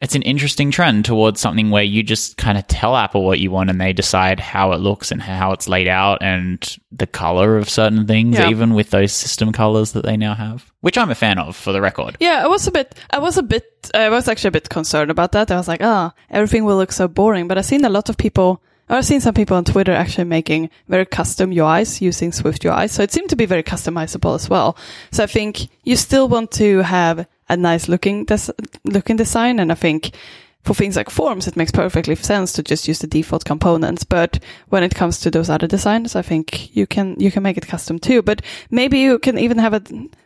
it's 0.02 0.16
an 0.16 0.24
interesting 0.24 0.72
trend 0.72 1.06
towards 1.06 1.40
something 1.40 1.70
where 1.70 1.84
you 1.84 2.02
just 2.02 2.38
kind 2.38 2.58
of 2.58 2.66
tell 2.68 2.96
Apple 2.96 3.24
what 3.24 3.40
you 3.40 3.52
want 3.52 3.70
and 3.70 3.80
they 3.80 3.94
decide 3.94 4.40
how 4.40 4.72
it 4.72 4.80
looks 4.80 5.12
and 5.12 5.22
how 5.22 5.52
it's 5.52 5.68
laid 5.68 5.88
out 5.88 6.22
and 6.22 6.78
the 6.92 7.06
color 7.08 7.58
of 7.58 7.70
certain 7.70 8.08
things, 8.08 8.38
Yeah. 8.38 8.50
even 8.50 8.74
with 8.74 8.90
those 8.90 9.12
system 9.14 9.52
colors 9.52 9.92
that 9.92 10.04
they 10.04 10.18
now 10.18 10.34
have, 10.34 10.72
which 10.82 10.98
I'm 10.98 11.12
a 11.12 11.16
fan 11.16 11.38
of 11.38 11.56
for 11.56 11.72
the 11.72 11.82
record. 11.82 12.18
Yeah, 12.20 12.42
I 12.44 12.48
was 12.48 12.66
a 12.68 12.72
bit, 12.72 12.96
I 13.12 13.20
was 13.20 13.38
a 13.38 13.44
bit, 13.44 13.92
I 13.94 14.10
was 14.10 14.28
actually 14.28 14.50
a 14.50 14.52
bit 14.52 14.70
concerned 14.70 15.12
about 15.12 15.34
that. 15.34 15.52
I 15.52 15.56
was 15.58 15.68
like, 15.68 15.84
ah, 15.84 16.14
everything 16.32 16.66
will 16.66 16.78
look 16.78 16.92
so 16.92 17.08
boring. 17.08 17.48
But 17.48 17.58
I've 17.60 17.66
seen 17.66 17.86
a 17.86 17.90
lot 17.90 18.10
of 18.10 18.18
people, 18.18 18.62
or 18.90 18.98
I've 18.98 19.06
seen 19.06 19.22
some 19.22 19.36
people 19.36 19.56
on 19.56 19.66
Twitter 19.66 19.94
actually 19.94 20.24
making 20.26 20.70
very 20.90 21.06
custom 21.06 21.52
UIs 21.52 22.02
using 22.02 22.32
Swift 22.32 22.66
UI. 22.66 22.88
So 22.88 23.04
it 23.04 23.12
seemed 23.12 23.30
to 23.30 23.36
be 23.36 23.46
very 23.46 23.64
customizable 23.64 24.34
as 24.36 24.50
well. 24.50 24.76
So 25.12 25.24
I 25.24 25.28
think 25.28 25.68
you 25.84 25.96
still 25.96 26.28
want 26.28 26.52
to 26.54 26.80
have 26.80 27.28
a 27.52 27.58
nice 27.58 27.90
looking, 27.90 28.26
des- 28.26 28.54
looking 28.86 29.18
design. 29.18 29.60
And 29.60 29.72
I 29.72 29.76
think 29.76 30.16
for 30.64 30.74
things 30.74 30.96
like 30.96 31.10
forms, 31.10 31.48
it 31.48 31.56
makes 31.56 31.72
perfectly 31.72 32.16
sense 32.16 32.54
to 32.54 32.64
just 32.64 32.88
use 32.88 33.00
the 33.00 33.08
default 33.08 33.46
components. 33.46 34.04
But 34.04 34.40
when 34.70 34.84
it 34.84 34.96
comes 34.96 35.20
to 35.20 35.32
those 35.32 35.50
other 35.50 35.68
designs, 35.68 36.16
I 36.16 36.22
think 36.22 36.76
you 36.76 36.88
can, 36.88 37.16
you 37.20 37.32
can 37.32 37.44
make 37.44 37.58
it 37.58 37.68
custom 37.68 38.00
too. 38.00 38.22
But 38.22 38.42
maybe 38.70 39.00
you 39.00 39.20
can 39.20 39.38
even 39.38 39.58
have 39.58 39.74
a, 39.74 39.82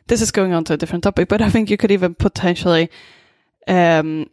this 0.07 0.21
is 0.21 0.31
going 0.31 0.53
on 0.53 0.63
to 0.65 0.73
a 0.73 0.77
different 0.77 1.03
topic, 1.03 1.29
but 1.29 1.41
I 1.41 1.49
think 1.49 1.69
you 1.69 1.77
could 1.77 1.91
even 1.91 2.15
potentially, 2.15 2.89
um, 3.67 4.27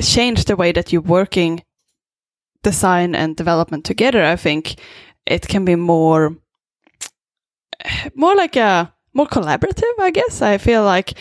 change 0.00 0.44
the 0.44 0.56
way 0.56 0.72
that 0.72 0.92
you're 0.92 1.02
working 1.02 1.62
design 2.62 3.14
and 3.14 3.36
development 3.36 3.84
together. 3.84 4.22
I 4.22 4.36
think 4.36 4.78
it 5.24 5.48
can 5.48 5.64
be 5.64 5.74
more, 5.74 6.36
more 8.14 8.36
like 8.36 8.56
a, 8.56 8.92
more 9.14 9.26
collaborative, 9.26 9.98
I 9.98 10.10
guess. 10.10 10.42
I 10.42 10.58
feel 10.58 10.84
like 10.84 11.14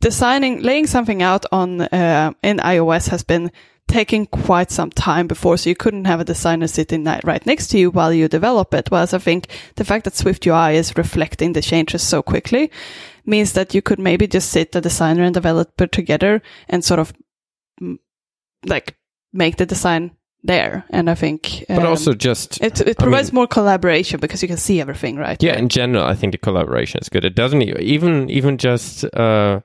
designing, 0.00 0.62
laying 0.62 0.86
something 0.86 1.22
out 1.22 1.46
on 1.52 1.82
uh, 1.82 2.32
in 2.42 2.58
iOS 2.58 3.08
has 3.08 3.22
been 3.22 3.50
taking 3.88 4.26
quite 4.26 4.70
some 4.70 4.90
time 4.90 5.26
before, 5.26 5.56
so 5.56 5.70
you 5.70 5.76
couldn't 5.76 6.06
have 6.06 6.20
a 6.20 6.24
designer 6.24 6.66
sitting 6.66 7.04
right 7.04 7.46
next 7.46 7.68
to 7.68 7.78
you 7.78 7.90
while 7.90 8.12
you 8.12 8.28
develop 8.28 8.74
it. 8.74 8.90
Whereas 8.90 9.14
I 9.14 9.18
think 9.18 9.48
the 9.76 9.84
fact 9.84 10.04
that 10.04 10.16
Swift 10.16 10.46
UI 10.46 10.76
is 10.76 10.96
reflecting 10.96 11.52
the 11.52 11.62
changes 11.62 12.02
so 12.02 12.22
quickly 12.22 12.70
means 13.24 13.52
that 13.52 13.74
you 13.74 13.82
could 13.82 13.98
maybe 13.98 14.26
just 14.26 14.50
sit 14.50 14.72
the 14.72 14.80
designer 14.80 15.22
and 15.22 15.34
developer 15.34 15.86
together 15.86 16.42
and 16.68 16.84
sort 16.84 17.00
of 17.00 17.12
like 18.64 18.96
make 19.32 19.56
the 19.56 19.66
design 19.66 20.12
there. 20.44 20.84
And 20.90 21.10
I 21.10 21.14
think, 21.14 21.64
But 21.68 21.78
um, 21.80 21.86
also 21.86 22.14
just 22.14 22.60
it, 22.62 22.80
it 22.80 22.96
I 23.00 23.02
provides 23.02 23.32
mean- 23.32 23.36
more 23.40 23.46
collaboration 23.46 24.20
because 24.20 24.42
you 24.42 24.48
can 24.48 24.56
see 24.58 24.80
everything, 24.80 25.16
right? 25.16 25.42
yeah, 25.42 25.56
in 25.56 25.68
general, 25.68 26.04
I 26.04 26.14
think 26.14 26.32
the 26.32 26.38
collaboration 26.38 27.00
is 27.00 27.08
good. 27.08 27.24
It 27.24 27.34
doesn't 27.34 27.62
even 27.62 28.30
even 28.30 28.58
just. 28.58 29.04
Uh, 29.14 29.60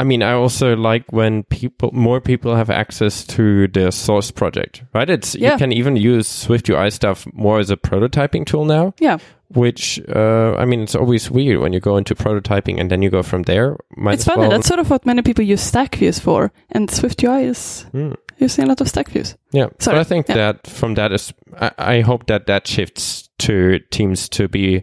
I 0.00 0.04
mean, 0.04 0.22
I 0.22 0.32
also 0.32 0.76
like 0.76 1.12
when 1.12 1.42
people 1.42 1.90
more 1.92 2.20
people 2.20 2.54
have 2.54 2.70
access 2.70 3.24
to 3.34 3.66
the 3.66 3.90
source 3.90 4.30
project, 4.30 4.84
right? 4.94 5.10
It's 5.10 5.34
Yeah. 5.34 5.52
you 5.52 5.58
can 5.58 5.72
even 5.72 5.96
use 5.96 6.28
Swift 6.28 6.68
UI 6.70 6.90
stuff 6.90 7.26
more 7.32 7.58
as 7.58 7.68
a 7.70 7.76
prototyping 7.76 8.46
tool 8.46 8.64
now. 8.64 8.94
Yeah. 9.00 9.18
Which 9.48 10.00
uh, 10.14 10.54
I 10.56 10.66
mean, 10.66 10.82
it's 10.82 10.94
always 10.94 11.30
weird 11.32 11.58
when 11.60 11.72
you 11.72 11.80
go 11.80 11.96
into 11.96 12.14
prototyping 12.14 12.78
and 12.80 12.90
then 12.90 13.02
you 13.02 13.10
go 13.10 13.22
from 13.24 13.42
there. 13.42 13.76
Might 13.96 14.14
It's 14.14 14.24
funny. 14.24 14.42
well- 14.42 14.50
That's 14.50 14.68
sort 14.68 14.78
of 14.78 14.88
what 14.88 15.04
many 15.04 15.22
people 15.22 15.42
use 15.44 15.62
stack 15.62 15.96
views 15.96 16.20
for, 16.20 16.52
and 16.70 16.88
Swift 16.90 17.20
UI 17.24 17.44
is 17.46 17.84
Hmm. 17.90 18.12
Using 18.38 18.64
a 18.64 18.68
lot 18.68 18.80
of 18.80 18.88
stack 18.88 19.08
views. 19.08 19.36
Yeah, 19.52 19.68
Sorry. 19.78 19.96
but 19.96 20.00
I 20.00 20.04
think 20.04 20.28
Yeah. 20.28 20.34
that 20.36 20.66
from 20.66 20.94
that 20.94 21.12
is, 21.12 21.32
I, 21.60 21.70
I 21.78 22.00
hope 22.00 22.26
that 22.26 22.46
that 22.46 22.66
shifts 22.66 23.28
to 23.40 23.78
teams 23.90 24.28
to 24.30 24.48
be 24.48 24.82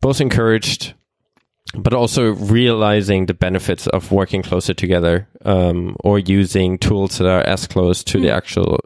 both 0.00 0.20
encouraged, 0.20 0.94
but 1.76 1.92
also 1.92 2.32
realizing 2.34 3.26
the 3.26 3.34
benefits 3.34 3.86
of 3.88 4.12
working 4.12 4.42
closer 4.42 4.74
together, 4.74 5.28
um, 5.44 5.96
or 6.04 6.18
using 6.18 6.78
tools 6.78 7.18
that 7.18 7.26
are 7.28 7.42
as 7.42 7.66
close 7.66 8.04
to 8.04 8.18
the 8.20 8.28
Mm. 8.28 8.36
actual 8.36 8.78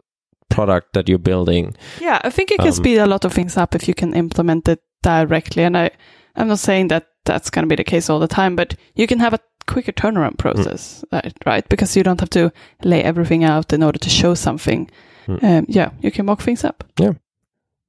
product 0.49 0.93
that 0.93 1.07
you're 1.07 1.19
building. 1.19 1.75
Yeah, 2.01 2.19
I 2.23 2.29
think 2.31 2.51
it 2.51 2.57
can 2.57 2.67
Um, 2.67 2.73
speed 2.73 2.97
a 2.97 3.05
lot 3.05 3.25
of 3.25 3.33
things 3.33 3.57
up 3.57 3.75
if 3.75 3.87
you 3.87 3.93
can 3.93 4.13
implement 4.15 4.67
it 4.67 4.79
directly. 5.03 5.63
And 5.63 5.77
I, 5.77 5.91
I'm 6.35 6.47
not 6.47 6.59
saying 6.59 6.87
that 6.89 7.05
that's 7.25 7.49
going 7.51 7.63
to 7.63 7.69
be 7.69 7.75
the 7.75 7.83
case 7.83 8.09
all 8.09 8.19
the 8.19 8.27
time, 8.27 8.55
but 8.55 8.73
you 8.95 9.05
can 9.05 9.19
have 9.19 9.33
a 9.35 9.39
quicker 9.69 9.91
turnaround 9.91 10.37
process, 10.37 11.03
right? 11.11 11.33
right? 11.45 11.69
Because 11.69 11.95
you 11.95 12.03
don't 12.03 12.19
have 12.19 12.29
to 12.31 12.51
lay 12.83 13.03
everything 13.03 13.43
out 13.43 13.71
in 13.71 13.83
order 13.83 13.99
to 13.99 14.09
show 14.09 14.33
something. 14.33 14.89
Mm. 15.27 15.43
Um, 15.43 15.65
yeah, 15.69 15.91
you 16.01 16.11
can 16.11 16.25
mock 16.25 16.41
things 16.41 16.63
up. 16.63 16.83
Yeah. 16.99 17.13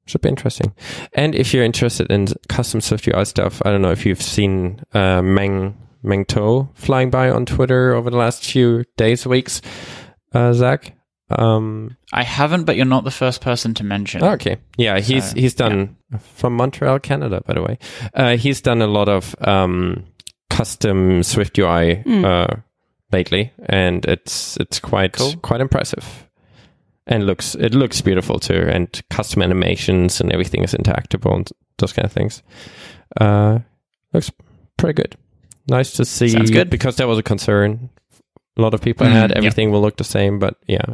Should 0.07 0.21
be 0.21 0.29
interesting. 0.29 0.75
And 1.15 1.35
if 1.35 1.55
you're 1.55 1.65
interested 1.65 2.11
in 2.11 2.29
custom 2.49 2.81
Swift 2.81 3.07
UI 3.07 3.25
stuff, 3.25 3.63
I 3.65 3.71
don't 3.71 3.83
know 3.83 3.93
if 3.93 4.05
you've 4.05 4.23
seen 4.23 4.83
uh, 4.93 5.23
Meng 5.23 5.77
Meng 6.03 6.25
To 6.27 6.69
flying 6.75 7.11
by 7.11 7.31
on 7.31 7.47
Twitter 7.47 7.95
over 7.95 8.11
the 8.11 8.17
last 8.17 8.45
few 8.45 8.85
days, 8.97 9.27
weeks. 9.27 9.63
Uh, 10.33 10.53
Zach. 10.53 10.97
Um, 11.31 11.97
I 12.13 12.25
haven't, 12.25 12.65
but 12.65 12.77
you're 12.77 12.87
not 12.87 13.05
the 13.05 13.11
first 13.11 13.41
person 13.41 13.73
to 13.75 13.85
mention. 13.85 14.23
Oh, 14.23 14.31
okay. 14.31 14.57
Yeah, 14.77 14.99
he's 14.99 15.31
So, 15.31 15.37
he's 15.37 15.55
done 15.55 15.97
from 16.19 16.57
Montreal, 16.57 16.99
Canada, 16.99 17.41
by 17.47 17.55
the 17.55 17.63
way. 17.63 17.79
Uh, 18.15 18.37
he's 18.37 18.61
done 18.61 18.83
a 18.83 18.89
lot 18.89 19.09
of 19.09 19.37
um, 19.47 20.05
custom 20.61 21.23
Swift 21.23 21.59
UI 21.59 22.03
Mm. 22.05 22.25
uh, 22.25 22.57
lately, 23.13 23.53
and 23.69 24.05
it's 24.07 24.57
it's 24.61 24.81
quite 24.81 25.13
Cool. 25.13 25.35
quite 25.43 25.61
impressive, 25.63 26.05
and 27.07 27.25
looks 27.27 27.55
it 27.55 27.75
looks 27.75 28.03
beautiful 28.03 28.39
too, 28.39 28.69
and 28.75 28.89
custom 29.17 29.43
animations 29.43 30.21
and 30.21 30.33
everything 30.33 30.65
is 30.65 30.75
interactable 30.75 31.35
and 31.35 31.51
those 31.79 31.93
kind 31.95 32.07
of 32.07 32.13
things. 32.13 32.43
Uh, 33.21 33.59
looks 34.13 34.31
pretty 34.77 35.03
good. 35.03 35.17
Nice 35.69 35.93
to 35.97 36.05
see. 36.05 36.29
Sounds 36.29 36.51
good. 36.51 36.71
because 36.71 36.97
that 36.97 37.09
was 37.09 37.19
a 37.19 37.23
concern. 37.23 37.91
A 38.59 38.63
lot 38.63 38.75
of 38.75 38.81
people 38.81 39.07
Mm, 39.07 39.13
had 39.13 39.33
everything 39.33 39.71
will 39.73 39.81
look 39.83 39.97
the 39.97 40.05
same, 40.05 40.39
but 40.39 40.55
yeah, 40.69 40.85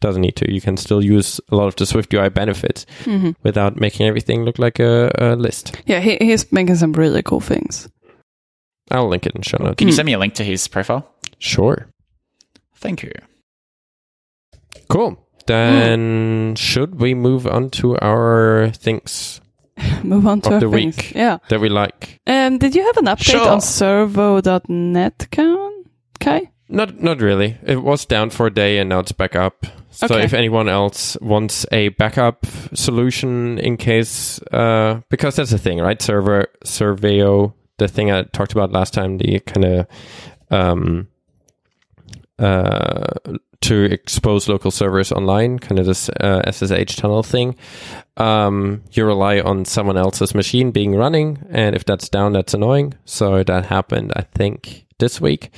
doesn't 0.00 0.22
need 0.22 0.36
to. 0.36 0.52
You 0.52 0.60
can 0.60 0.76
still 0.76 1.02
use 1.02 1.40
a 1.50 1.56
lot 1.56 1.66
of 1.68 1.74
the 1.76 1.86
Swift 1.86 2.14
UI 2.14 2.28
benefits 2.30 2.86
hmm 3.04 3.30
without 3.42 3.80
making 3.80 4.06
everything 4.08 4.44
look 4.44 4.58
like 4.58 4.82
a, 4.82 5.10
a 5.18 5.34
list. 5.36 5.72
Yeah, 5.86 6.00
he, 6.00 6.16
he's 6.20 6.46
making 6.52 6.76
some 6.76 6.92
really 6.92 7.22
cool 7.22 7.40
things. 7.40 7.88
I'll 8.90 9.08
link 9.08 9.26
it 9.26 9.34
in 9.34 9.42
show 9.42 9.58
notes. 9.62 9.76
Can 9.76 9.88
you 9.88 9.94
send 9.94 10.06
me 10.06 10.12
a 10.14 10.18
link 10.18 10.34
to 10.34 10.44
his 10.44 10.66
profile? 10.68 11.08
Sure. 11.38 11.88
Thank 12.76 13.02
you. 13.02 13.12
Cool. 14.88 15.18
Then 15.46 16.54
should 16.56 17.00
we 17.00 17.14
move 17.14 17.46
on 17.46 17.70
to 17.70 17.96
our 17.98 18.70
things 18.74 19.40
Move 20.02 20.26
on 20.26 20.40
to 20.42 20.48
Of 20.48 20.54
our 20.54 20.60
the 20.60 20.70
things. 20.70 20.96
week. 20.96 21.12
Yeah. 21.14 21.38
that 21.48 21.60
we 21.60 21.68
like? 21.68 22.18
Um, 22.26 22.58
did 22.58 22.74
you 22.74 22.84
have 22.84 22.96
an 22.96 23.04
update 23.06 23.30
Sure. 23.30 23.48
on 23.48 23.60
serveo.net, 23.60 25.28
Kai? 25.30 25.68
Kai? 26.20 26.50
Not 26.68 27.00
not 27.00 27.20
really. 27.22 27.56
It 27.64 27.82
was 27.82 28.04
down 28.04 28.28
for 28.30 28.46
a 28.46 28.50
day 28.52 28.78
and 28.78 28.90
now 28.90 28.98
it's 28.98 29.12
back 29.12 29.34
up. 29.36 29.64
So 29.90 30.06
Okay. 30.06 30.22
if 30.24 30.34
anyone 30.34 30.68
else 30.68 31.16
wants 31.20 31.64
a 31.72 31.88
backup 31.90 32.44
solution 32.74 33.58
in 33.58 33.76
case 33.78 34.38
uh 34.52 35.00
because 35.08 35.36
that's 35.36 35.50
the 35.50 35.58
thing, 35.58 35.78
right? 35.78 36.02
Server 36.02 36.48
Serveo, 36.64 37.54
the 37.78 37.88
thing 37.88 38.10
I 38.10 38.22
talked 38.22 38.52
about 38.52 38.72
last 38.72 38.94
time, 38.94 39.18
the 39.18 39.40
kind 39.40 39.64
of 39.64 39.86
um 40.50 41.08
uh 42.38 43.14
to 43.60 43.84
expose 43.84 44.48
local 44.48 44.70
servers 44.70 45.10
online, 45.10 45.58
kind 45.58 45.78
of 45.78 45.86
this 45.86 46.08
uh, 46.08 46.48
SSH 46.50 46.96
tunnel 46.96 47.22
thing. 47.22 47.56
Um, 48.16 48.82
you 48.92 49.04
rely 49.04 49.40
on 49.40 49.64
someone 49.64 49.96
else's 49.96 50.34
machine 50.34 50.70
being 50.70 50.94
running, 50.94 51.44
and 51.50 51.74
if 51.74 51.84
that's 51.84 52.08
down, 52.08 52.32
that's 52.32 52.54
annoying. 52.54 52.94
So 53.04 53.42
that 53.42 53.66
happened, 53.66 54.12
I 54.14 54.22
think, 54.22 54.86
this 54.98 55.20
week. 55.20 55.50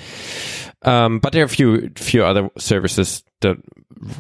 Um, 0.82 1.18
but 1.18 1.32
there 1.32 1.42
are 1.42 1.46
a 1.46 1.48
few 1.48 1.90
few 1.96 2.24
other 2.24 2.48
services 2.56 3.22
that 3.40 3.58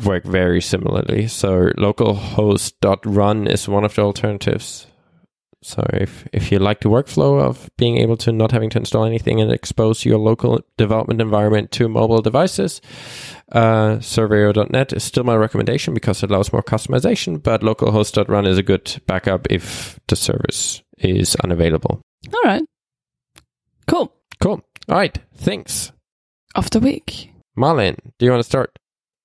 work 0.04 0.24
very 0.24 0.60
similarly. 0.60 1.26
So 1.26 1.70
localhost.run 1.78 3.46
is 3.46 3.68
one 3.68 3.84
of 3.84 3.94
the 3.94 4.02
alternatives. 4.02 4.86
So 5.62 5.86
if 5.92 6.26
if 6.32 6.50
you 6.50 6.58
like 6.58 6.80
the 6.80 6.88
workflow 6.88 7.40
of 7.42 7.68
being 7.76 7.98
able 7.98 8.16
to 8.18 8.32
not 8.32 8.52
having 8.52 8.70
to 8.70 8.78
install 8.78 9.04
anything 9.04 9.40
and 9.40 9.52
expose 9.52 10.06
your 10.06 10.18
local 10.18 10.60
development 10.78 11.20
environment 11.20 11.70
to 11.72 11.88
mobile 11.88 12.22
devices, 12.22 12.80
uh, 13.52 13.96
Serveo.net 14.00 14.94
is 14.94 15.04
still 15.04 15.24
my 15.24 15.36
recommendation 15.36 15.92
because 15.92 16.22
it 16.22 16.30
allows 16.30 16.52
more 16.52 16.62
customization. 16.62 17.42
But 17.42 17.60
localhost.run 17.60 18.46
is 18.46 18.56
a 18.56 18.62
good 18.62 19.02
backup 19.06 19.46
if 19.50 20.00
the 20.08 20.16
service 20.16 20.82
is 20.96 21.36
unavailable. 21.36 22.00
All 22.32 22.42
right. 22.44 22.62
Cool. 23.86 24.14
Cool. 24.40 24.62
All 24.88 24.96
right. 24.96 25.18
Thanks. 25.34 25.92
Of 26.54 26.70
the 26.70 26.80
week. 26.80 27.32
Malin, 27.54 27.96
do 28.18 28.24
you 28.24 28.32
want 28.32 28.40
to 28.42 28.48
start? 28.48 28.78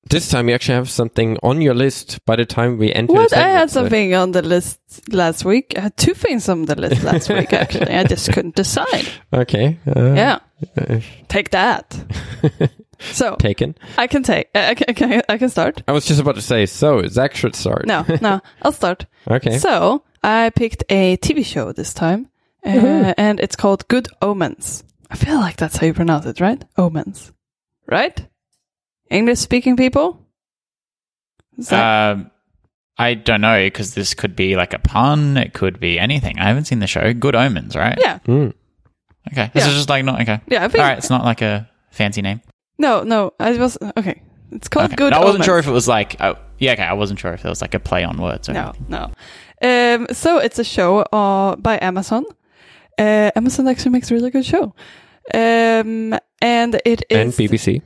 This 0.09 0.29
time 0.29 0.49
you 0.49 0.55
actually 0.55 0.75
have 0.75 0.89
something 0.89 1.37
on 1.41 1.61
your 1.61 1.73
list 1.73 2.23
by 2.25 2.35
the 2.35 2.45
time 2.45 2.77
we 2.77 2.93
enter 2.93 3.13
What? 3.13 3.33
I 3.33 3.49
had 3.49 3.71
something 3.71 4.13
on 4.13 4.31
the 4.33 4.41
list 4.43 4.79
last 5.11 5.43
week. 5.45 5.73
I 5.77 5.81
had 5.81 5.97
two 5.97 6.13
things 6.13 6.47
on 6.47 6.65
the 6.65 6.75
list 6.75 7.03
last 7.03 7.27
week, 7.29 7.51
actually. 7.53 7.89
I 7.91 8.03
just 8.03 8.31
couldn't 8.31 8.55
decide. 8.63 9.07
Okay. 9.33 9.79
Uh, 9.87 10.13
Yeah. 10.13 10.39
uh, 10.77 10.99
Take 11.27 11.49
that. 11.51 11.97
So 13.11 13.35
taken. 13.35 13.75
I 13.97 14.07
can 14.07 14.23
take. 14.23 14.47
I 14.55 14.73
can, 14.73 14.85
I 14.87 14.93
can, 14.93 15.21
I 15.27 15.37
can 15.37 15.49
start. 15.49 15.83
I 15.85 15.91
was 15.91 16.05
just 16.05 16.21
about 16.21 16.35
to 16.35 16.41
say, 16.41 16.65
so 16.65 17.05
Zach 17.07 17.35
should 17.35 17.53
start. 17.53 17.85
No, 17.85 18.05
no, 18.21 18.39
I'll 18.61 18.71
start. 18.71 19.05
Okay. 19.29 19.57
So 19.59 20.03
I 20.23 20.49
picked 20.55 20.85
a 20.89 21.17
TV 21.17 21.43
show 21.45 21.73
this 21.73 21.93
time, 21.93 22.29
uh, 22.65 22.69
Mhm. 22.71 23.13
and 23.17 23.39
it's 23.41 23.57
called 23.57 23.85
Good 23.89 24.07
Omens. 24.21 24.85
I 25.11 25.17
feel 25.17 25.35
like 25.41 25.57
that's 25.57 25.75
how 25.75 25.87
you 25.87 25.93
pronounce 25.93 26.25
it, 26.25 26.39
right? 26.39 26.63
Omens, 26.77 27.33
right? 27.85 28.25
English 29.09 29.39
speaking 29.39 29.75
people. 29.75 30.19
Is 31.57 31.69
that- 31.69 32.11
Um, 32.13 32.31
I 32.97 33.13
don't 33.13 33.41
know 33.41 33.57
because 33.65 33.93
this 33.93 34.13
could 34.13 34.35
be 34.35 34.55
like 34.55 34.73
a 34.73 34.79
pun. 34.79 35.37
It 35.37 35.53
could 35.53 35.79
be 35.79 35.99
anything. 35.99 36.39
I 36.39 36.45
haven't 36.45 36.65
seen 36.65 36.79
the 36.79 36.87
show. 36.87 37.13
Good 37.13 37.35
Omens, 37.35 37.75
right? 37.75 37.97
yeah, 37.99 38.19
Hmm. 38.19 38.49
Okay. 39.31 39.49
This 39.53 39.63
Yeah. 39.63 39.69
is 39.69 39.75
just 39.75 39.89
like 39.89 40.05
not 40.05 40.21
okay. 40.21 40.39
yeah. 40.47 40.63
I 40.63 40.67
think 40.67 40.81
All 40.83 40.89
right. 40.89 40.97
It's 40.97 41.09
not 41.09 41.25
like 41.25 41.41
a 41.41 41.67
fancy 41.91 42.21
name. 42.21 42.41
no, 42.77 43.03
no. 43.03 43.33
I 43.39 43.51
was 43.57 43.77
okay. 43.97 44.21
It's 44.51 44.67
called 44.69 44.85
Okay. 44.87 44.95
Good. 44.95 45.11
No, 45.11 45.17
I 45.17 45.19
wasn't 45.21 45.35
Omens. 45.35 45.45
sure 45.45 45.57
if 45.59 45.67
it 45.67 45.71
was 45.71 45.87
like. 45.87 46.15
Oh, 46.21 46.35
yeah. 46.59 46.73
Okay. 46.73 46.83
I 46.83 46.93
wasn't 46.93 47.19
sure 47.19 47.33
if 47.33 47.43
it 47.43 47.49
was 47.49 47.61
like 47.61 47.73
a 47.73 47.79
play 47.79 48.03
on 48.03 48.17
words. 48.21 48.47
Or 48.47 48.53
No, 48.53 48.63
anything. 48.69 48.85
no. 48.89 49.11
Um, 49.61 50.07
so 50.13 50.37
it's 50.37 50.59
a 50.59 50.63
show 50.63 50.99
uh, 50.99 51.55
by 51.55 51.79
Amazon. 51.81 52.23
Uh, 52.99 53.31
Amazon 53.35 53.67
actually 53.67 53.91
makes 53.91 54.11
a 54.11 54.13
really 54.13 54.29
good 54.29 54.45
show. 54.45 54.73
Um, 55.33 56.13
and 56.41 56.75
it 56.85 57.03
is 57.09 57.17
And 57.17 57.31
BBC. 57.33 57.81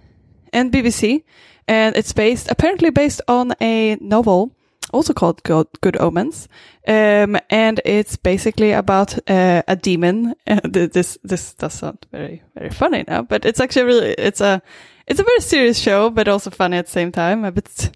And 0.54 0.72
BBC, 0.72 1.24
and 1.68 1.96
it's 1.96 2.14
based 2.14 2.50
apparently 2.50 2.90
based 2.90 3.22
on 3.28 3.54
a 3.62 3.98
novel 4.02 4.52
also 4.92 5.14
called 5.14 5.44
Good, 5.44 5.68
Good 5.82 5.98
Omens, 6.00 6.48
um, 6.88 7.38
and 7.50 7.82
it's 7.86 8.16
basically 8.16 8.72
about 8.72 9.18
uh, 9.30 9.64
a 9.68 9.76
demon. 9.76 10.36
Uh, 10.48 10.60
this 10.64 11.18
this 11.24 11.54
does 11.54 11.74
sound 11.74 12.08
very 12.12 12.42
very 12.56 12.72
funny 12.72 13.04
now, 13.08 13.22
but 13.22 13.46
it's 13.46 13.60
actually 13.60 13.86
really 13.86 14.14
it's 14.18 14.42
a 14.42 14.62
it's 15.06 15.20
a 15.20 15.24
very 15.24 15.42
serious 15.42 15.78
show, 15.78 16.10
but 16.10 16.28
also 16.28 16.50
funny 16.50 16.78
at 16.78 16.86
the 16.86 16.92
same 16.92 17.12
time. 17.12 17.42
But 17.54 17.92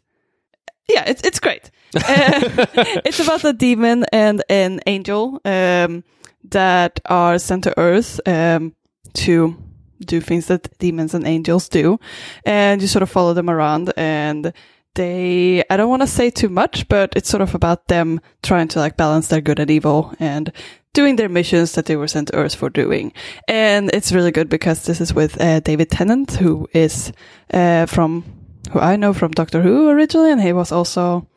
yeah, 0.88 1.04
it's 1.08 1.24
it's 1.24 1.39
great. 1.39 1.72
Uh, 1.95 2.01
it's 3.06 3.20
about 3.20 3.43
a 3.43 3.54
demon 3.54 4.06
and 4.14 4.43
an 4.49 4.82
angel 4.86 5.41
um, 5.45 6.04
that 6.51 6.99
are 7.06 7.39
sent 7.39 7.64
to 7.64 7.78
Earth 7.80 8.20
um, 8.28 8.76
to 9.14 9.56
do 10.00 10.20
things 10.22 10.48
that 10.48 10.78
demons 10.80 11.14
and 11.14 11.26
angels 11.26 11.70
do, 11.70 12.00
and 12.46 12.82
you 12.82 12.88
sort 12.88 13.04
of 13.04 13.10
follow 13.10 13.34
them 13.34 13.50
around 13.50 13.94
and. 13.98 14.54
They, 14.96 15.64
I 15.72 15.76
don't 15.76 15.89
want 15.89 16.04
to 16.04 16.08
say 16.08 16.30
too 16.30 16.50
much, 16.50 16.88
but 16.88 17.14
it's 17.16 17.28
sort 17.28 17.41
of 17.41 17.56
about 17.56 17.88
them 17.88 18.22
trying 18.44 18.68
to 18.68 18.80
like 18.80 18.96
balance 18.96 19.28
their 19.28 19.41
good 19.41 19.58
and 19.58 19.72
evil 19.72 20.14
and 20.20 20.54
doing 20.94 21.16
their 21.16 21.30
missions 21.30 21.72
that 21.72 21.88
they 21.88 21.96
were 21.96 22.08
sent 22.08 22.28
to 22.28 22.36
Earth 22.36 22.56
for 22.56 22.70
doing. 22.70 23.12
And 23.48 23.89
it's 23.91 24.12
really 24.12 24.32
good 24.32 24.50
because 24.50 24.86
this 24.86 25.02
is 25.02 25.12
with 25.12 25.41
uh, 25.41 25.62
David 25.62 25.89
Tennant, 25.89 26.34
who 26.34 26.68
is 26.74 27.12
uh, 27.52 27.88
from, 27.88 28.24
who 28.72 28.80
I 28.80 28.96
know 28.96 29.14
from 29.14 29.32
Doctor 29.32 29.62
Who 29.64 29.89
originally, 29.89 30.32
and 30.32 30.41
he 30.41 30.54
was 30.54 30.72
also 30.72 31.28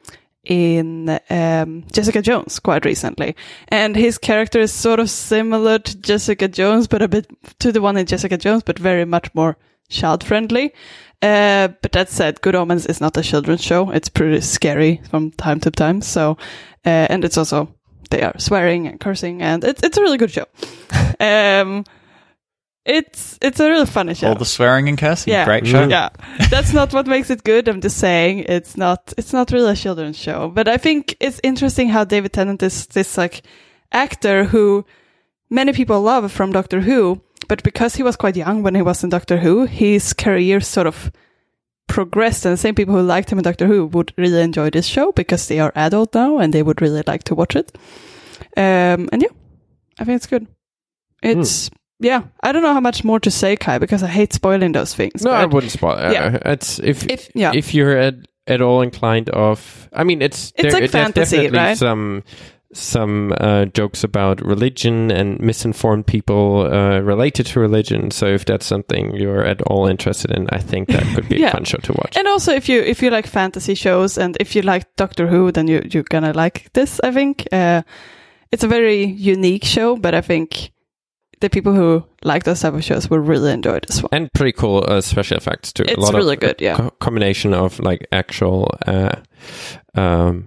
in 0.47 1.19
um, 1.29 1.85
Jessica 1.93 2.23
Jones 2.23 2.59
quite 2.59 2.85
recently. 2.85 3.37
And 3.69 3.97
his 3.97 4.19
character 4.19 4.61
is 4.61 4.73
sort 4.73 5.01
of 5.01 5.11
similar 5.11 5.79
to 5.79 5.99
Jessica 5.99 6.49
Jones, 6.49 6.87
but 6.87 7.03
a 7.03 7.09
bit 7.09 7.27
to 7.59 7.73
the 7.73 7.83
one 7.83 7.97
in 7.97 8.07
Jessica 8.07 8.37
Jones, 8.37 8.63
but 8.63 8.79
very 8.79 9.05
much 9.05 9.35
more 9.35 9.57
child 9.89 10.25
friendly. 10.25 10.73
Uh, 11.23 11.69
but 11.83 11.93
that 11.93 12.09
said, 12.11 12.41
Good 12.41 12.55
Omens 12.55 12.87
is 12.87 13.01
not 13.01 13.17
a 13.17 13.23
children's 13.23 13.63
show. 13.63 13.91
It's 13.91 14.09
pretty 14.09 14.41
scary 14.41 15.01
from 15.11 15.33
time 15.33 15.61
to 15.61 15.71
time. 15.71 16.01
So, 16.03 16.37
uh, 16.85 17.07
and 17.11 17.25
it's 17.25 17.39
also, 17.39 17.75
they 18.11 18.23
are 18.23 18.39
swearing 18.39 18.87
and 18.87 19.01
cursing 19.01 19.43
and 19.43 19.65
it's, 19.65 19.83
it's 19.83 19.97
a 19.97 20.03
really 20.03 20.19
good 20.19 20.31
show. 20.31 20.47
um, 21.21 21.85
it's, 22.87 23.39
it's 23.43 23.61
a 23.61 23.69
really 23.69 23.87
funny 23.87 24.15
show. 24.15 24.29
All 24.29 24.35
the 24.35 24.45
swearing 24.45 24.89
and 24.89 24.97
cursing. 24.97 25.33
Yeah. 25.33 25.45
Great 25.45 25.67
show. 25.67 25.87
Yeah, 25.89 26.11
that's 26.51 26.73
not 26.73 26.93
what 26.93 27.07
makes 27.07 27.31
it 27.31 27.45
good. 27.45 27.69
I'm 27.69 27.81
just 27.81 27.99
saying 27.99 28.47
it's 28.49 28.77
not. 28.77 29.13
It's 29.19 29.33
not 29.33 29.51
really 29.51 29.73
a 29.73 29.77
children's 29.77 30.17
show. 30.19 30.49
But 30.49 30.69
I 30.69 30.77
think 30.77 31.17
it's 31.21 31.41
interesting 31.43 31.89
how 31.89 32.05
David 32.05 32.33
Tennant 32.33 32.63
is 32.63 32.87
this 32.87 33.19
like 33.19 33.43
actor 33.93 34.45
who 34.45 34.85
many 35.51 35.73
people 35.73 36.01
love 36.01 36.31
from 36.31 36.53
Doctor 36.53 36.81
Who, 36.81 37.21
but 37.49 37.63
because 37.63 37.97
he 37.97 38.03
was 38.03 38.17
quite 38.17 38.37
young 38.37 38.63
when 38.63 38.75
he 38.75 38.83
was 38.83 39.03
in 39.03 39.11
Doctor 39.11 39.39
Who, 39.39 39.65
his 39.65 40.13
career 40.13 40.61
sort 40.61 40.87
of 40.87 41.11
progressed. 41.89 42.45
And 42.45 42.53
the 42.53 42.57
same 42.59 42.75
people 42.75 42.95
who 42.95 43.03
liked 43.03 43.31
him 43.31 43.39
in 43.39 43.45
Doctor 43.45 43.67
Who 43.67 43.87
would 43.87 44.13
really 44.17 44.43
enjoy 44.43 44.71
this 44.71 44.87
show 44.87 45.13
because 45.13 45.49
they 45.49 45.61
are 45.61 45.73
adult 45.75 46.15
now 46.15 46.39
and 46.39 46.53
they 46.53 46.63
would 46.63 46.81
really 46.81 47.03
like 47.07 47.25
to 47.25 47.35
watch 47.35 47.57
it. 47.57 47.77
Um, 48.57 49.09
and 49.13 49.23
yeah, 49.23 49.29
I 49.99 50.05
think 50.05 50.17
it's 50.17 50.27
good. 50.27 50.47
It's 51.23 51.71
yeah. 52.01 52.23
I 52.43 52.53
don't 52.53 52.63
know 52.63 52.73
how 52.75 52.81
much 52.81 53.05
more 53.05 53.21
to 53.21 53.31
say, 53.31 53.57
Kai, 53.57 53.79
because 53.79 54.03
I 54.03 54.09
hate 54.09 54.33
spoiling 54.33 54.73
those 54.73 54.95
things. 54.95 55.23
No, 55.25 55.31
I 55.31 55.47
wouldn't 55.47 55.73
spoil. 55.73 55.97
Uh, 55.99 56.13
Yeah. 56.13 56.39
It's 56.45 56.79
if 56.79 57.07
If- 57.09 57.31
yeah. 57.35 57.53
if 57.55 57.73
you're 57.75 57.97
at 57.97 58.15
at 58.49 58.61
all 58.63 58.81
inclined 58.83 59.29
of, 59.31 59.89
I 59.93 60.05
mean, 60.05 60.23
it's 60.23 60.53
It's 60.57 60.73
like 60.73 60.81
there's 60.83 60.93
fantasy, 60.93 61.49
right? 61.49 61.77
some 61.77 62.23
some 62.73 63.33
uh, 63.41 63.65
jokes 63.67 64.05
about 64.05 64.41
religion 64.45 65.11
and 65.11 65.39
misinformed 65.41 66.07
people 66.07 66.67
uh, 66.73 66.99
related 67.01 67.47
to 67.47 67.61
religion. 67.61 68.11
So 68.11 68.27
if 68.27 68.45
that's 68.45 68.67
something 68.67 69.15
you're 69.17 69.45
at 69.45 69.63
all 69.63 69.87
interested 69.87 70.31
in, 70.31 70.47
I 70.51 70.59
think 70.59 70.89
that 70.89 71.03
could 71.15 71.29
be 71.29 71.37
Yeah. 71.41 71.49
a 71.49 71.53
fun 71.53 71.65
show 71.65 71.79
to 71.79 71.93
watch. 71.93 72.17
And 72.17 72.27
also, 72.29 72.53
if 72.53 72.69
you 72.69 72.83
if 72.83 73.03
you 73.03 73.11
like 73.11 73.27
fantasy 73.29 73.75
shows 73.75 74.19
and 74.19 74.37
if 74.41 74.55
you 74.55 74.63
like 74.63 74.85
Doctor 74.97 75.27
Who, 75.27 75.51
then 75.53 75.69
you 75.69 75.81
you're 75.91 76.05
gonna 76.11 76.33
like 76.33 76.69
this. 76.73 77.01
I 77.05 77.13
think 77.13 77.47
uh, 77.53 77.83
it's 78.53 78.65
a 78.65 78.69
very 78.69 79.05
unique 79.05 79.65
show, 79.65 79.97
but 79.97 80.15
I 80.15 80.21
think 80.21 80.71
the 81.41 81.51
people 81.51 81.73
who 81.75 82.03
like 82.25 82.45
those 82.45 82.61
type 82.61 82.75
of 82.75 82.83
shows 82.85 83.11
will 83.11 83.19
really 83.19 83.53
enjoy 83.53 83.79
this 83.87 84.03
one. 84.03 84.09
and 84.13 84.33
pretty 84.33 84.53
cool 84.53 84.85
uh, 84.89 85.01
special 85.01 85.37
effects 85.37 85.73
too. 85.73 85.83
It's 85.85 85.97
a 85.97 86.01
lot 86.01 86.15
really 86.15 86.37
good, 86.37 86.61
yeah. 86.61 86.77
co- 86.77 86.91
combination 86.99 87.53
of 87.55 87.79
like 87.79 88.07
actual 88.13 88.71
uh, 88.87 89.17
um, 89.95 90.45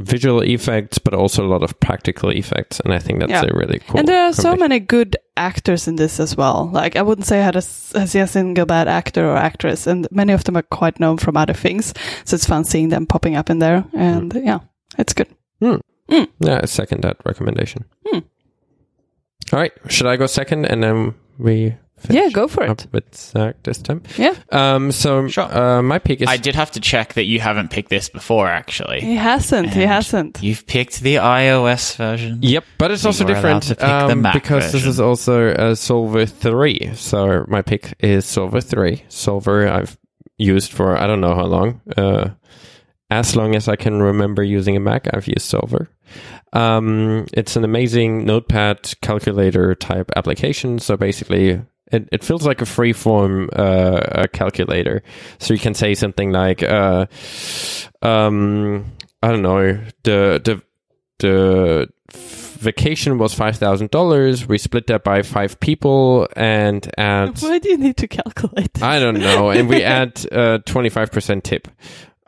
visual 0.00 0.42
effects, 0.42 0.98
but 0.98 1.14
also 1.14 1.44
a 1.44 1.48
lot 1.50 1.62
of 1.62 1.78
practical 1.80 2.30
effects, 2.30 2.80
and 2.80 2.94
I 2.94 2.98
think 2.98 3.18
that's 3.20 3.30
Yeah. 3.30 3.44
a 3.50 3.54
really 3.56 3.80
cool. 3.80 3.98
and 3.98 4.08
there 4.08 4.22
are 4.24 4.32
so 4.32 4.56
many 4.56 4.78
good 4.80 5.16
actors 5.36 5.86
in 5.88 5.96
this 5.96 6.18
as 6.20 6.36
well. 6.36 6.70
Like 6.72 6.96
I 6.96 7.02
wouldn't 7.02 7.26
say 7.26 7.40
I 7.40 7.44
had 7.44 7.56
a, 7.56 7.58
s- 7.58 7.92
I 7.94 8.06
see 8.06 8.20
a 8.20 8.26
single 8.26 8.66
bad 8.66 8.88
actor 8.88 9.28
or 9.28 9.36
actress, 9.36 9.86
and 9.86 10.06
many 10.10 10.32
of 10.32 10.44
them 10.44 10.56
are 10.56 10.62
quite 10.62 11.00
known 11.00 11.18
from 11.18 11.36
other 11.36 11.52
things. 11.54 11.92
So 12.24 12.34
it's 12.36 12.46
fun 12.46 12.64
seeing 12.64 12.88
them 12.88 13.06
popping 13.06 13.36
up 13.36 13.50
in 13.50 13.58
there, 13.58 13.84
and 13.92 14.32
yeah, 14.34 14.60
it's 14.98 15.12
good. 15.12 15.28
Yeah, 15.60 16.60
I 16.62 16.66
second 16.66 17.02
that 17.02 17.18
recommendation. 17.24 17.84
Hmm. 18.06 18.20
All 19.52 19.58
right, 19.58 19.72
should 19.88 20.06
I 20.06 20.16
go 20.16 20.26
second 20.26 20.64
and 20.66 20.82
then 20.82 21.14
we 21.38 21.74
Yeah, 22.08 22.28
go 22.32 22.48
for 22.48 22.64
it. 22.64 22.86
with 22.92 23.14
Zach 23.14 23.56
this 23.64 23.78
time. 23.78 24.02
Yeah. 24.16 24.34
Um, 24.50 24.90
so 24.92 25.28
Sure. 25.28 25.44
uh, 25.44 25.82
my 25.82 25.98
pick 25.98 26.22
is 26.22 26.28
I 26.28 26.36
did 26.38 26.54
have 26.54 26.70
to 26.72 26.80
check 26.80 27.14
that 27.14 27.24
you 27.24 27.40
haven't 27.40 27.70
picked 27.70 27.90
this 27.90 28.08
before, 28.08 28.48
actually. 28.48 29.00
He 29.00 29.16
hasn't. 29.16 29.74
He 29.74 29.82
hasn't. 29.82 30.38
You've 30.42 30.66
picked 30.66 31.00
the 31.00 31.16
iOS 31.16 31.96
version. 31.96 32.38
Yep, 32.42 32.64
but 32.78 32.90
it's 32.92 33.02
So 33.02 33.08
also 33.08 33.24
you 33.26 33.34
were 33.34 33.38
allowed 33.40 33.60
different 33.60 33.62
to 33.64 33.68
pick 33.74 33.78
the 34.08 34.12
um, 34.12 34.22
Mac 34.22 34.34
because 34.34 34.72
this 34.72 34.86
is 34.86 34.98
also 35.00 35.48
a 35.48 35.74
Soulver 35.74 36.28
3. 36.28 36.92
So 36.94 37.44
my 37.48 37.60
pick 37.62 37.94
is 38.00 38.24
Soulver 38.24 38.62
3. 38.64 39.04
Soulver 39.10 39.70
I've 39.70 39.98
used 40.38 40.72
for 40.72 40.96
I 40.96 41.06
don't 41.06 41.20
know 41.20 41.34
how 41.34 41.44
long. 41.46 41.80
Uh, 41.96 42.30
as 43.10 43.34
long 43.36 43.54
as 43.56 43.66
I 43.68 43.74
can 43.76 44.00
remember 44.00 44.42
using 44.42 44.76
a 44.76 44.80
Mac, 44.80 45.08
I've 45.12 45.26
used 45.26 45.52
Soulver. 45.52 45.88
Um, 46.52 47.26
it's 47.32 47.56
an 47.56 47.64
amazing 47.64 48.24
notepad 48.24 48.92
calculator 49.02 49.74
type 49.74 50.10
application. 50.16 50.78
So 50.78 50.96
basically, 50.96 51.62
it, 51.92 52.08
it 52.12 52.24
feels 52.24 52.46
like 52.46 52.60
a 52.60 52.66
free 52.66 52.92
form 52.92 53.50
uh, 53.52 54.26
calculator. 54.32 55.02
So 55.38 55.54
you 55.54 55.60
can 55.60 55.74
say 55.74 55.94
something 55.94 56.32
like, 56.32 56.62
uh, 56.62 57.06
um, 58.02 58.84
I 59.22 59.28
don't 59.28 59.42
know, 59.42 59.80
the 60.04 60.40
the 60.44 60.62
the 61.18 61.88
vacation 62.12 63.18
was 63.18 63.34
five 63.34 63.56
thousand 63.56 63.90
dollars. 63.90 64.46
We 64.46 64.58
split 64.58 64.86
that 64.88 65.04
by 65.04 65.22
five 65.22 65.60
people 65.60 66.28
and 66.36 66.88
add 66.98 67.40
Why 67.40 67.58
do 67.58 67.70
you 67.70 67.78
need 67.78 67.96
to 67.98 68.08
calculate? 68.08 68.82
I 68.82 68.98
don't 68.98 69.18
know, 69.18 69.50
and 69.50 69.68
we 69.68 69.82
add 69.84 70.16
twenty 70.66 70.88
five 70.88 71.10
percent 71.12 71.44
tip. 71.44 71.68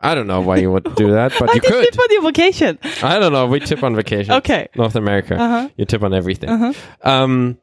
I 0.03 0.15
don't 0.15 0.27
know 0.27 0.41
why 0.41 0.57
you 0.57 0.71
would 0.71 0.95
do 0.95 1.11
that, 1.11 1.33
but 1.39 1.53
you 1.55 1.61
could. 1.61 1.85
tip 1.85 1.99
on 1.99 2.07
your 2.11 2.21
vacation? 2.23 2.77
I 3.01 3.19
don't 3.19 3.31
know. 3.31 3.47
We 3.47 3.59
tip 3.61 3.83
on 3.83 3.95
vacation. 3.95 4.33
Okay. 4.33 4.67
North 4.75 4.95
America. 4.95 5.35
Uh-huh. 5.35 5.69
You 5.77 5.85
tip 5.85 6.03
on 6.03 6.13
everything. 6.13 6.49
Uh-huh. 6.49 6.73
Um, 7.09 7.57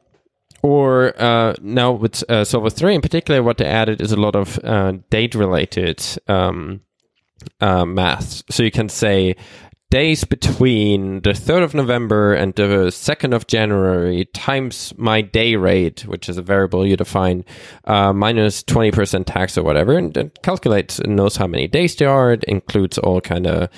or 0.63 1.13
uh, 1.21 1.55
now 1.61 1.91
with 1.91 2.23
uh, 2.29 2.41
Soulver 2.41 2.71
3 2.71 2.95
in 2.95 3.01
particular, 3.01 3.41
what 3.43 3.57
they 3.57 3.65
added 3.65 4.01
is 4.01 4.11
a 4.11 4.19
lot 4.19 4.35
of 4.35 4.59
uh, 4.63 4.93
date 5.09 5.35
related 5.35 6.03
um, 6.27 6.81
uh, 7.59 7.85
math. 7.85 8.43
So 8.49 8.63
you 8.63 8.71
can 8.71 8.89
say 8.89 9.35
days 9.91 10.23
between 10.23 11.21
the 11.21 11.31
3rd 11.31 11.63
of 11.63 11.73
November 11.73 12.33
and 12.33 12.55
the 12.55 12.87
2nd 12.89 13.35
of 13.35 13.45
January 13.45 14.25
times 14.33 14.93
my 14.97 15.21
day 15.21 15.57
rate, 15.57 16.01
which 16.07 16.29
is 16.29 16.37
a 16.37 16.41
variable 16.41 16.87
you 16.87 16.95
define, 16.95 17.43
uh, 17.83 18.13
minus 18.13 18.63
20% 18.63 19.25
tax 19.25 19.57
or 19.57 19.63
whatever, 19.63 19.97
and 19.97 20.15
it 20.15 20.41
calculates 20.41 20.97
and 20.97 21.15
knows 21.15 21.35
how 21.35 21.45
many 21.45 21.67
days 21.67 21.95
there 21.97 22.09
are. 22.09 22.31
It 22.31 22.45
includes 22.45 22.97
all 22.97 23.21
kind 23.21 23.45
of 23.45 23.69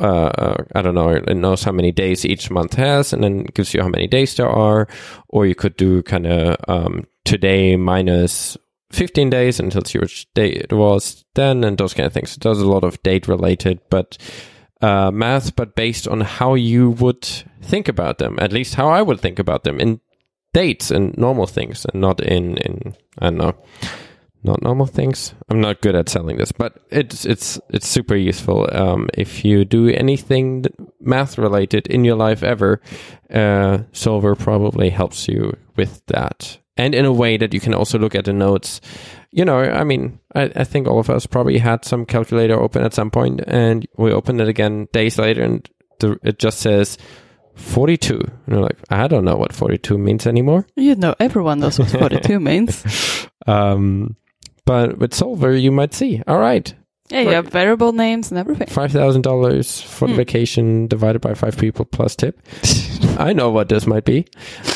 uh, 0.00 0.56
I 0.74 0.80
don't 0.80 0.94
know, 0.94 1.10
it 1.10 1.36
knows 1.36 1.62
how 1.62 1.72
many 1.72 1.92
days 1.92 2.24
each 2.24 2.50
month 2.50 2.72
has, 2.74 3.12
and 3.12 3.22
then 3.22 3.44
gives 3.44 3.74
you 3.74 3.82
how 3.82 3.88
many 3.88 4.06
days 4.06 4.34
there 4.34 4.48
are. 4.48 4.88
Or 5.28 5.44
you 5.44 5.54
could 5.54 5.76
do 5.76 6.02
kind 6.02 6.26
of 6.26 6.56
um, 6.68 7.06
today 7.26 7.76
minus 7.76 8.56
15 8.92 9.28
days 9.28 9.60
and 9.60 9.70
tells 9.70 9.92
you 9.92 10.00
which 10.00 10.26
day 10.32 10.48
it 10.48 10.72
was 10.72 11.26
then, 11.34 11.64
and 11.64 11.76
those 11.76 11.92
kind 11.92 12.06
of 12.06 12.14
things. 12.14 12.34
It 12.34 12.40
does 12.40 12.60
a 12.60 12.68
lot 12.68 12.82
of 12.82 13.02
date 13.02 13.28
related, 13.28 13.80
but 13.90 14.16
uh, 14.80 15.10
math, 15.10 15.56
but 15.56 15.74
based 15.74 16.08
on 16.08 16.20
how 16.20 16.54
you 16.54 16.90
would 16.90 17.24
think 17.62 17.88
about 17.88 18.18
them, 18.18 18.38
at 18.40 18.52
least 18.52 18.74
how 18.74 18.88
I 18.88 19.02
would 19.02 19.20
think 19.20 19.38
about 19.38 19.64
them 19.64 19.80
in 19.80 20.00
dates 20.52 20.90
and 20.90 21.16
normal 21.16 21.46
things, 21.46 21.84
and 21.84 22.00
not 22.00 22.20
in 22.20 22.56
in 22.58 22.96
I 23.18 23.26
don't 23.26 23.38
know 23.38 23.54
not 24.42 24.62
normal 24.62 24.86
things. 24.86 25.34
I'm 25.48 25.60
not 25.60 25.82
good 25.82 25.94
at 25.94 26.08
selling 26.08 26.38
this, 26.38 26.52
but 26.52 26.78
it's 26.90 27.24
it's 27.24 27.60
it's 27.68 27.86
super 27.86 28.16
useful. 28.16 28.68
Um, 28.72 29.08
if 29.14 29.44
you 29.44 29.64
do 29.64 29.88
anything 29.88 30.64
math 31.00 31.36
related 31.36 31.86
in 31.86 32.04
your 32.04 32.16
life 32.16 32.42
ever, 32.42 32.80
uh, 33.30 33.84
Soulver 33.92 34.38
probably 34.38 34.90
helps 34.90 35.28
you 35.28 35.56
with 35.76 36.04
that, 36.06 36.58
and 36.76 36.94
in 36.94 37.04
a 37.04 37.12
way 37.12 37.36
that 37.36 37.52
you 37.52 37.60
can 37.60 37.74
also 37.74 37.98
look 37.98 38.14
at 38.14 38.24
the 38.24 38.32
notes. 38.32 38.80
You 39.32 39.44
know, 39.44 39.58
I 39.60 39.84
mean, 39.84 40.18
I, 40.34 40.50
I 40.56 40.64
think 40.64 40.88
all 40.88 40.98
of 40.98 41.08
us 41.10 41.24
probably 41.26 41.58
had 41.58 41.84
some 41.84 42.04
calculator 42.04 42.58
open 42.60 42.82
at 42.82 42.94
some 42.94 43.10
point, 43.10 43.40
and 43.46 43.86
we 43.96 44.10
open 44.12 44.40
it 44.40 44.48
again 44.48 44.88
days 44.92 45.18
later, 45.18 45.42
and 45.42 45.68
the, 46.00 46.18
it 46.22 46.38
just 46.38 46.58
says. 46.58 46.98
42. 47.56 48.14
And 48.14 48.30
you're 48.48 48.60
like, 48.62 48.78
I 48.88 49.06
don't 49.06 49.24
know 49.24 49.36
what 49.36 49.52
42 49.52 49.98
means 49.98 50.26
anymore. 50.26 50.66
You 50.76 50.94
know, 50.94 51.14
everyone 51.20 51.58
knows 51.58 51.78
what 51.78 51.90
42 51.90 52.40
means. 52.50 53.26
Um, 53.46 54.16
but 54.64 54.96
with 54.96 55.10
Soulver, 55.12 55.60
you 55.60 55.70
might 55.70 55.92
see, 55.92 56.22
all 56.26 56.38
right, 56.38 56.72
Yeah, 57.10 57.20
you 57.20 57.28
have 57.30 57.48
variable 57.48 57.92
names 57.92 58.30
and 58.30 58.38
everything. 58.38 58.68
five 58.68 58.92
thousand 58.92 59.22
dollars 59.22 59.80
for 59.82 60.06
the 60.06 60.14
Hmm. 60.14 60.18
vacation 60.18 60.86
divided 60.86 61.20
by 61.20 61.34
five 61.34 61.58
people 61.58 61.84
plus 61.84 62.16
tip. 62.16 62.40
I 63.18 63.32
know 63.34 63.50
what 63.50 63.68
this 63.68 63.86
might 63.86 64.04
be. 64.06 64.26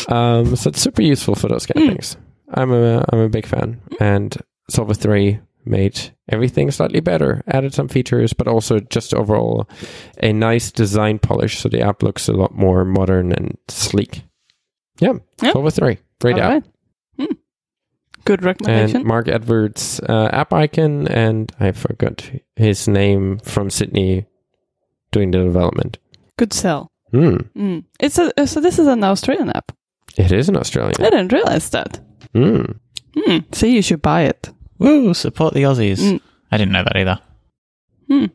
Um, 0.09 0.57
so 0.57 0.69
it's 0.69 0.81
super 0.83 1.03
useful 1.03 1.37
for 1.37 1.49
those 1.49 1.65
kind 1.65 1.79
of 1.79 1.83
Hmm. 1.85 1.93
things. 1.95 2.17
I'm 2.55 2.73
a 2.73 3.05
I'm 3.13 3.19
a 3.21 3.29
big 3.29 3.47
fan, 3.47 3.81
and 4.01 4.37
Soulver 4.71 4.97
three 4.97 5.41
made 5.67 5.99
everything 6.29 6.71
slightly 6.71 7.01
better, 7.01 7.43
added 7.49 7.73
some 7.75 7.89
features, 7.89 8.33
but 8.33 8.47
also 8.47 8.79
just 8.81 9.15
overall 9.15 9.69
a 10.23 10.33
nice 10.33 10.71
design 10.71 11.19
polish, 11.19 11.59
so 11.59 11.69
the 11.69 11.81
app 11.81 12.03
looks 12.03 12.29
a 12.29 12.33
lot 12.33 12.55
more 12.55 12.85
modern 12.85 13.33
and 13.33 13.57
sleek. 13.69 14.23
Yeah, 15.01 15.15
Yeah. 15.43 15.53
Soulver 15.53 15.73
three, 15.73 15.99
great 16.21 16.35
All 16.37 16.43
app. 16.43 16.51
right. 16.53 16.65
Hmm. 17.19 17.35
Good 18.25 18.43
recommendation. 18.43 18.97
and 18.99 19.05
Mark 19.07 19.29
Edwards' 19.29 20.01
uh, 20.01 20.29
app 20.33 20.53
icon, 20.53 21.09
and 21.09 21.51
I 21.61 21.73
forgot 21.73 22.31
his 22.57 22.87
name 22.89 23.39
from 23.39 23.71
Sydney 23.71 24.27
doing 25.13 25.31
the 25.31 25.39
development. 25.45 25.99
Good 26.39 26.53
sell. 26.53 26.91
Hmm. 27.11 27.37
Mm. 27.57 27.85
It's 28.01 28.19
a 28.19 28.33
so 28.47 28.61
this 28.61 28.79
is 28.79 28.87
an 28.87 29.05
Australian 29.05 29.51
app. 29.51 29.73
It 30.17 30.33
is 30.33 30.49
an 30.49 30.57
Australian. 30.57 30.95
I 31.01 31.11
didn't 31.11 31.33
realize 31.33 31.71
that. 31.71 32.01
Hmm. 32.35 32.65
Hmm. 33.17 33.39
See, 33.53 33.75
you 33.75 33.83
should 33.83 34.03
buy 34.03 34.23
it. 34.23 34.51
Woo, 34.79 35.15
support 35.15 35.55
the 35.55 35.63
Aussies. 35.63 36.01
Mm. 36.01 36.21
I 36.51 36.57
didn't 36.59 36.73
know 36.73 36.83
that 36.85 36.97
either. 36.97 37.21
Hmm. 38.09 38.27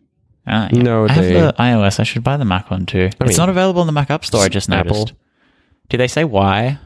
Ah, 0.47 0.69
yeah. 0.71 0.81
No, 0.81 1.05
I 1.05 1.11
have 1.11 1.23
they- 1.25 1.33
the 1.33 1.53
iOS. 1.59 1.99
I 1.99 2.03
should 2.03 2.23
buy 2.23 2.37
the 2.37 2.45
Mac 2.45 2.71
one 2.71 2.85
too. 2.85 3.03
I 3.03 3.05
it's 3.05 3.19
mean, 3.19 3.37
not 3.37 3.49
available 3.49 3.81
in 3.81 3.87
the 3.87 3.93
Mac 3.93 4.09
App 4.09 4.25
Store. 4.25 4.41
I 4.43 4.49
just 4.49 4.69
Apple. 4.69 4.95
noticed. 4.95 5.13
Do 5.89 5.97
they 5.97 6.07
say 6.07 6.23
why? 6.23 6.79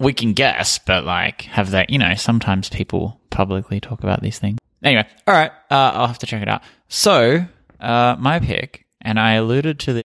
We 0.00 0.12
can 0.14 0.32
guess, 0.32 0.78
but 0.78 1.04
like, 1.04 1.42
have 1.42 1.70
they? 1.70 1.84
You 1.88 1.98
know, 1.98 2.14
sometimes 2.14 2.68
people 2.70 3.20
publicly 3.30 3.80
talk 3.80 4.02
about 4.02 4.22
these 4.22 4.38
things. 4.38 4.58
Anyway, 4.82 5.06
all 5.26 5.34
right. 5.34 5.50
Uh, 5.70 5.92
I'll 5.94 6.06
have 6.06 6.18
to 6.20 6.26
check 6.26 6.40
it 6.40 6.48
out. 6.48 6.62
So, 6.88 7.44
uh, 7.78 8.16
my 8.18 8.40
pick, 8.40 8.86
and 9.02 9.20
I 9.20 9.32
alluded 9.34 9.78
to 9.80 9.92
the. 9.92 10.02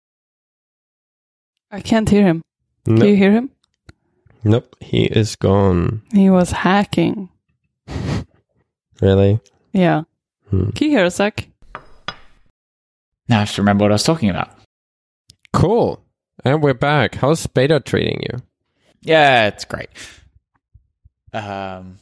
I 1.72 1.80
can't 1.80 2.08
hear 2.08 2.24
him. 2.24 2.42
Do 2.84 3.06
you 3.06 3.16
hear 3.16 3.32
him? 3.32 3.50
Nope. 4.44 4.76
He 4.80 5.04
is 5.04 5.36
gone. 5.36 6.02
He 6.12 6.30
was 6.30 6.50
hacking. 6.50 7.28
Really? 9.00 9.40
Yeah. 9.72 10.02
Hmm. 10.50 10.72
Can 10.72 10.90
you 10.90 10.98
hear 10.98 11.06
us, 11.06 11.16
Zach? 11.16 11.48
Now 13.28 13.36
I 13.36 13.38
have 13.40 13.52
to 13.54 13.62
remember 13.62 13.84
what 13.84 13.92
I 13.92 13.94
was 13.94 14.02
talking 14.02 14.28
about. 14.28 14.50
Cool. 15.54 16.04
And 16.44 16.62
we're 16.62 16.74
back. 16.74 17.14
How's 17.14 17.46
beta 17.46 17.80
treating 17.80 18.22
you? 18.30 18.42
Yeah, 19.00 19.46
it's 19.46 19.64
great. 19.64 19.88
Um, 21.32 21.96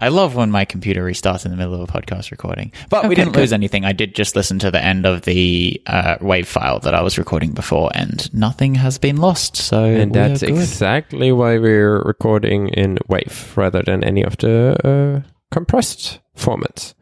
I 0.00 0.08
love 0.08 0.36
when 0.36 0.50
my 0.50 0.64
computer 0.64 1.04
restarts 1.04 1.44
in 1.44 1.50
the 1.50 1.56
middle 1.56 1.74
of 1.74 1.80
a 1.80 1.92
podcast 1.92 2.30
recording. 2.30 2.72
But 2.88 3.08
we 3.08 3.16
didn't 3.16 3.32
good. 3.32 3.40
lose 3.40 3.52
anything. 3.52 3.84
I 3.84 3.92
did 3.92 4.14
just 4.14 4.36
listen 4.36 4.60
to 4.60 4.70
the 4.70 4.82
end 4.82 5.06
of 5.06 5.22
the 5.22 5.80
uh, 5.86 6.18
WAV 6.18 6.46
file 6.46 6.78
that 6.80 6.94
I 6.94 7.02
was 7.02 7.18
recording 7.18 7.50
before, 7.50 7.90
and 7.94 8.32
nothing 8.32 8.76
has 8.76 8.96
been 8.96 9.16
lost. 9.16 9.56
So 9.56 9.84
And 9.84 10.14
that's 10.14 10.42
exactly 10.42 11.32
why 11.32 11.58
we're 11.58 12.00
recording 12.02 12.68
in 12.68 12.98
WAV 13.08 13.56
rather 13.56 13.82
than 13.82 14.04
any 14.04 14.22
of 14.22 14.36
the 14.36 15.24
uh, 15.24 15.28
compressed 15.50 16.20
formats. 16.36 16.94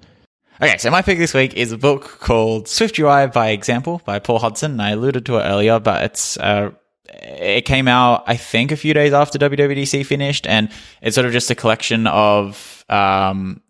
Okay, 0.62 0.78
so 0.78 0.90
my 0.90 1.02
pick 1.02 1.18
this 1.18 1.34
week 1.34 1.52
is 1.52 1.72
a 1.72 1.76
book 1.76 2.18
called 2.20 2.66
Swift 2.66 2.98
UI 2.98 3.26
by 3.26 3.50
Example 3.50 4.00
by 4.06 4.18
Paul 4.18 4.38
Hudson. 4.38 4.80
I 4.80 4.92
alluded 4.92 5.26
to 5.26 5.36
it 5.36 5.42
earlier, 5.42 5.78
but 5.78 6.02
it's 6.02 6.38
uh, 6.38 6.70
it 7.08 7.64
came 7.64 7.88
out 7.88 8.24
I 8.26 8.36
think 8.36 8.72
a 8.72 8.76
few 8.76 8.94
days 8.94 9.12
after 9.12 9.38
WWDC 9.38 10.04
finished, 10.06 10.46
and 10.46 10.70
it's 11.02 11.14
sort 11.14 11.26
of 11.26 11.32
just 11.32 11.50
a 11.50 11.54
collection 11.54 12.06
of 12.06 12.84
um, 12.88 13.62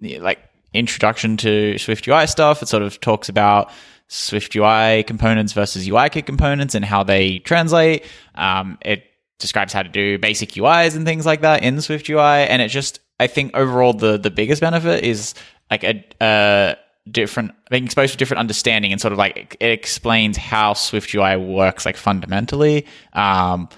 like 0.00 0.38
introduction 0.72 1.36
to 1.38 1.74
SwiftUI 1.74 2.28
stuff. 2.28 2.62
It 2.62 2.68
sort 2.68 2.82
of 2.82 3.00
talks 3.00 3.28
about 3.28 3.70
SwiftUI 4.08 5.06
components 5.06 5.52
versus 5.52 5.88
UIKit 5.88 6.26
components 6.26 6.74
and 6.74 6.84
how 6.84 7.02
they 7.02 7.38
translate. 7.40 8.04
Um, 8.34 8.78
it 8.82 9.04
describes 9.38 9.72
how 9.72 9.82
to 9.82 9.88
do 9.88 10.18
basic 10.18 10.50
UIs 10.50 10.96
and 10.96 11.04
things 11.04 11.26
like 11.26 11.40
that 11.42 11.62
in 11.62 11.76
SwiftUI, 11.76 12.46
and 12.48 12.60
it 12.60 12.68
just 12.68 13.00
I 13.18 13.26
think 13.26 13.56
overall 13.56 13.92
the 13.92 14.18
the 14.18 14.30
biggest 14.30 14.60
benefit 14.60 15.04
is 15.04 15.34
like 15.70 15.84
a, 15.84 16.04
a 16.20 16.76
different 17.10 17.52
being 17.70 17.84
exposed 17.84 18.12
to 18.12 18.18
different 18.18 18.40
understanding 18.40 18.90
and 18.92 19.00
sort 19.00 19.12
of 19.12 19.18
like 19.18 19.56
it 19.60 19.70
explains 19.70 20.36
how 20.36 20.72
SwiftUI 20.72 21.44
works 21.54 21.84
like 21.84 21.96
fundamentally, 21.96 22.86
um, 23.12 23.68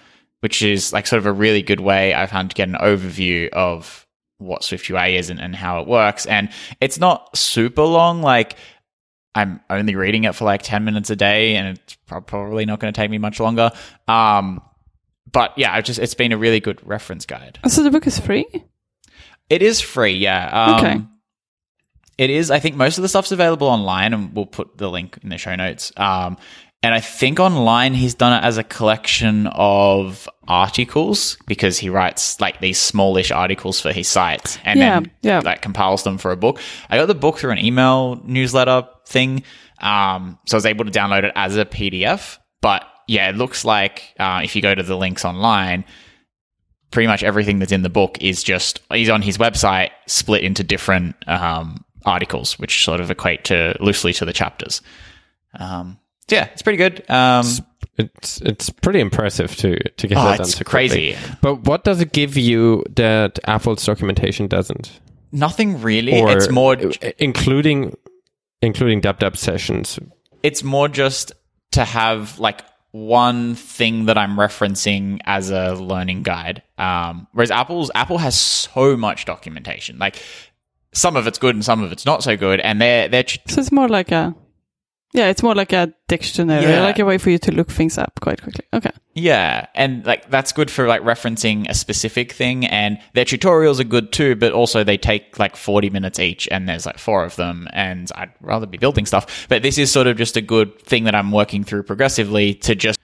which 0.41 0.63
is 0.63 0.93
like 0.93 1.07
sort 1.07 1.19
of 1.19 1.27
a 1.27 1.33
really 1.33 1.63
good 1.63 1.81
way 1.81 2.15
I 2.15 2.27
found 2.27 2.51
to 2.51 2.55
get 2.55 2.69
an 2.69 2.77
overview 2.77 3.49
of 3.51 4.07
what 4.39 4.63
SwiftUI 4.63 5.15
is 5.19 5.31
and, 5.31 5.41
and 5.41 5.57
how 5.57 5.81
it 5.81 5.89
works. 5.89 6.27
And 6.27 6.51
it's 6.81 6.99
not 6.99 7.37
super 7.37 7.83
long, 7.83 8.23
like 8.23 8.57
I'm 9.35 9.61
only 9.71 9.97
reading 9.97 10.25
it 10.25 10.35
for 10.35 10.45
like 10.45 10.63
10 10.63 10.85
minutes 10.85 11.11
a 11.11 11.17
day 11.17 11.57
and 11.57 11.77
it's 11.79 11.97
probably 12.07 12.65
not 12.65 12.81
going 12.81 12.93
to 12.93 12.97
take 12.97 13.11
me 13.11 13.19
much 13.19 13.41
longer. 13.41 13.71
Um, 14.07 14.63
but 15.31 15.53
yeah, 15.57 15.75
I've 15.75 15.85
just 15.85 15.99
it's 15.99 16.15
been 16.15 16.33
a 16.33 16.39
really 16.39 16.61
good 16.61 16.87
reference 16.87 17.27
guide. 17.27 17.59
So 17.69 17.83
the 17.83 17.91
book 17.91 18.07
is 18.07 18.19
free. 18.19 18.47
It 19.51 19.63
is 19.63 19.81
free, 19.81 20.15
yeah. 20.15 20.49
Um, 20.67 20.77
Okay. 20.85 21.07
It 22.19 22.31
is. 22.31 22.51
I 22.51 22.59
think 22.61 22.77
most 22.77 22.99
of 22.99 23.03
the 23.03 23.09
stuff's 23.09 23.33
available 23.33 23.67
online, 23.69 24.15
and 24.15 24.35
we'll 24.35 24.47
put 24.47 24.79
the 24.79 24.89
link 24.91 25.19
in 25.23 25.29
the 25.29 25.39
show 25.39 25.55
notes. 25.55 25.93
Um, 25.97 26.37
and 26.83 26.95
I 26.95 27.01
think 27.01 27.41
online 27.41 27.95
he's 27.95 28.15
done 28.15 28.33
it 28.43 28.47
as 28.47 28.59
a 28.59 28.63
collection 28.65 29.49
of 29.49 30.29
articles 30.47 31.37
because 31.47 31.79
he 31.79 31.91
writes 31.91 32.41
like 32.41 32.61
these 32.61 32.79
smallish 32.79 33.31
articles 33.33 33.81
for 33.81 33.93
his 33.93 34.07
site 34.09 34.61
and 34.65 34.79
Yeah, 34.79 35.01
then 35.01 35.11
yeah. 35.23 35.41
like 35.41 35.63
compiles 35.63 36.05
them 36.05 36.17
for 36.19 36.31
a 36.31 36.37
book. 36.37 36.61
I 36.89 36.97
got 36.97 37.07
the 37.07 37.15
book 37.15 37.39
through 37.39 37.51
an 37.53 37.59
email 37.59 38.21
newsletter 38.25 38.87
thing, 39.07 39.43
um, 39.81 40.39
so 40.47 40.57
I 40.57 40.59
was 40.59 40.67
able 40.67 40.85
to 40.85 40.91
download 40.91 41.25
it 41.25 41.33
as 41.35 41.57
a 41.57 41.65
PDF. 41.65 42.39
But 42.61 42.85
yeah, 43.09 43.31
it 43.31 43.37
looks 43.37 43.65
like 43.65 44.15
uh, 44.21 44.43
if 44.45 44.55
you 44.55 44.63
go 44.63 44.75
to 44.75 44.83
the 44.83 44.97
links 44.97 45.25
online, 45.25 45.85
pretty 46.93 47.09
much 47.09 47.23
everything 47.25 47.59
that's 47.59 47.73
in 47.73 47.83
the 47.83 47.91
book 47.91 48.19
is 48.23 48.43
just 48.45 48.81
he's 48.93 49.11
on 49.11 49.23
his 49.23 49.39
website 49.39 49.91
split 50.07 50.45
into 50.45 50.63
different 50.63 51.17
um, 51.29 51.85
articles 52.07 52.59
which 52.59 52.85
sort 52.85 53.01
of 53.01 53.11
equate 53.11 53.45
to 53.45 53.77
loosely 53.81 54.13
to 54.13 54.25
the 54.25 54.33
chapters 54.33 54.81
um, 55.59 55.99
yeah 56.29 56.45
it's 56.53 56.63
pretty 56.63 56.77
good 56.79 57.09
um, 57.11 57.45
It's 57.99 58.41
it's 58.43 58.69
pretty 58.71 59.01
impressive 59.01 59.57
to 59.57 59.79
to 59.79 60.07
get 60.07 60.19
Oh, 60.19 60.25
that 60.25 60.37
done 60.39 60.47
it's 60.47 60.57
so 60.59 60.65
quickly. 60.65 61.13
crazy. 61.15 61.17
But 61.41 61.63
what 61.65 61.83
does 61.85 62.01
it 62.01 62.13
give 62.13 62.37
you 62.37 62.85
that 62.97 63.39
Apple's 63.47 63.85
documentation 63.85 64.47
doesn't? 64.49 65.01
nothing 65.33 65.81
really 65.83 66.21
Or 66.21 66.31
it's 66.31 66.51
more 66.51 66.77
including 67.19 67.97
including 68.63 69.01
dub 69.01 69.19
dub 69.19 69.37
sessions. 69.37 69.99
it's 70.43 70.63
more 70.63 70.89
just 70.89 71.33
to 71.73 71.85
have 71.85 72.39
like 72.39 72.63
one 72.93 73.55
thing 73.55 74.07
that 74.07 74.17
I'm 74.17 74.37
referencing 74.37 75.21
as 75.25 75.51
a 75.51 75.75
learning 75.75 76.23
guide. 76.23 76.63
Um, 76.79 77.27
whereas 77.33 77.51
Apple's 77.51 77.91
Apple 77.95 78.19
has 78.19 78.39
so 78.39 78.97
much 78.97 79.25
documentation. 79.25 79.99
Like 79.99 80.17
some 80.97 81.17
of 81.17 81.27
it's 81.27 81.39
good 81.39 81.55
and 81.55 81.65
some 81.65 81.83
of 81.83 81.93
it's 81.93 82.07
not 82.07 82.23
so 82.23 82.37
good, 82.37 82.61
and 82.61 82.81
they're 82.81 83.09
they're 83.09 83.23
tr- 83.25 83.39
So 83.49 83.61
it's 83.61 83.71
more 83.73 83.89
like 83.89 84.11
a, 84.13 84.35
yeah, 85.13 85.29
it's 85.29 85.43
more 85.43 85.55
like 85.55 85.73
a 85.73 85.93
dictionary, 86.09 86.63
Yeah. 86.65 86.83
like 86.83 86.99
a 86.99 87.05
way 87.05 87.19
for 87.19 87.31
you 87.31 87.39
to 87.39 87.53
look 87.53 87.71
things 87.71 87.99
up 87.99 88.19
quite 88.21 88.43
quickly. 88.43 88.65
Okay. 88.73 88.91
Yeah, 89.15 89.67
and 89.75 90.05
like 90.07 90.29
that's 90.31 90.53
good 90.53 90.71
for 90.71 90.87
like 90.87 91.03
referencing 91.03 91.69
a 91.69 91.75
specific 91.75 92.33
thing 92.33 92.67
and 92.67 92.99
their 93.15 93.25
tutorials 93.25 93.81
are 93.81 93.85
good 93.85 94.13
too, 94.13 94.37
but 94.37 94.53
also 94.53 94.85
they 94.85 94.99
take 94.99 95.39
like 95.39 95.57
40 95.57 95.91
minutes 95.91 96.19
each 96.19 96.49
and 96.51 96.69
there's 96.69 96.85
like 96.87 96.99
four 96.99 97.25
of 97.25 97.37
them 97.37 97.67
and 97.73 98.11
I'd 98.15 98.33
rather 98.41 98.67
be 98.67 98.79
building 98.79 99.07
stuff. 99.07 99.47
But 99.49 99.63
this 99.63 99.79
is 99.79 99.91
sort 99.91 100.07
of 100.07 100.17
just 100.19 100.37
a 100.37 100.43
good 100.43 100.79
thing 100.83 101.05
that 101.05 101.15
I'm 101.15 101.33
working 101.33 101.65
through 101.65 101.85
progressively 101.85 102.55
to 102.55 102.75
just 102.75 102.99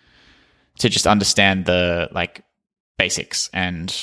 to 0.79 0.89
just 0.89 1.07
understand 1.07 1.65
the 1.67 2.09
like 2.13 2.43
basics 2.99 3.49
and 3.55 3.95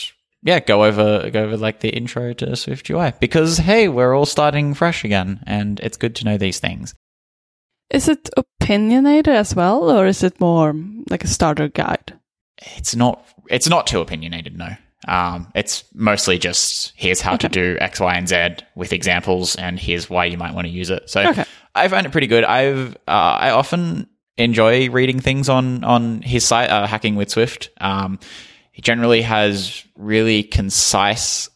yeah, 0.44 0.60
go 0.60 0.84
over 0.86 1.30
go 1.30 1.44
over 1.44 1.58
like 1.58 1.80
the 1.82 1.90
intro 1.90 2.34
to 2.34 2.56
Swift 2.56 2.90
UI 2.90 3.14
because 3.20 3.58
hey, 3.58 3.88
we're 3.88 4.14
all 4.16 4.26
starting 4.26 4.74
fresh 4.74 5.04
again 5.04 5.44
and 5.46 5.80
it's 5.82 5.98
good 5.98 6.16
to 6.18 6.26
know 6.26 6.38
these 6.38 6.60
things. 6.60 6.94
Is 7.90 8.08
it 8.08 8.30
opinionated 8.38 9.34
as 9.34 9.56
well, 9.56 9.90
or 9.90 10.06
is 10.06 10.22
it 10.24 10.40
more 10.40 10.76
like 11.10 11.24
a 11.24 11.28
starter 11.28 11.68
guide? 11.70 12.14
it's 12.76 12.94
not 12.94 13.26
it's 13.50 13.70
not 13.70 13.88
too 13.88 14.02
opinionated 14.02 14.58
no 14.58 14.68
um, 15.08 15.50
it's 15.56 15.86
mostly 15.94 16.38
just 16.38 16.92
here's 16.98 17.22
how 17.22 17.38
to 17.38 17.48
do 17.48 17.78
x 17.80 18.02
y 18.02 18.14
and 18.16 18.28
z 18.28 18.50
with 18.76 18.92
examples 18.92 19.56
and 19.56 19.80
here's 19.80 20.10
why 20.10 20.26
you 20.26 20.38
might 20.38 20.54
want 20.54 20.68
to 20.68 20.70
use 20.70 20.90
it 20.90 21.10
so 21.10 21.22
Okay. 21.26 21.46
i 21.74 21.88
find 21.88 22.06
it 22.06 22.12
pretty 22.12 22.28
good 22.28 22.44
i've 22.44 22.98
uh, 23.08 23.38
i 23.40 23.52
often 23.52 24.10
enjoy 24.36 24.90
reading 24.90 25.22
things 25.22 25.48
on 25.48 25.86
on 25.86 26.22
his 26.22 26.44
site 26.44 26.70
uh, 26.70 26.86
hacking 26.86 27.16
with 27.16 27.30
swift 27.30 27.70
um, 27.80 28.20
he 28.80 28.82
generally 28.82 29.22
has 29.22 29.84
really 29.98 30.42
concise 30.42 31.50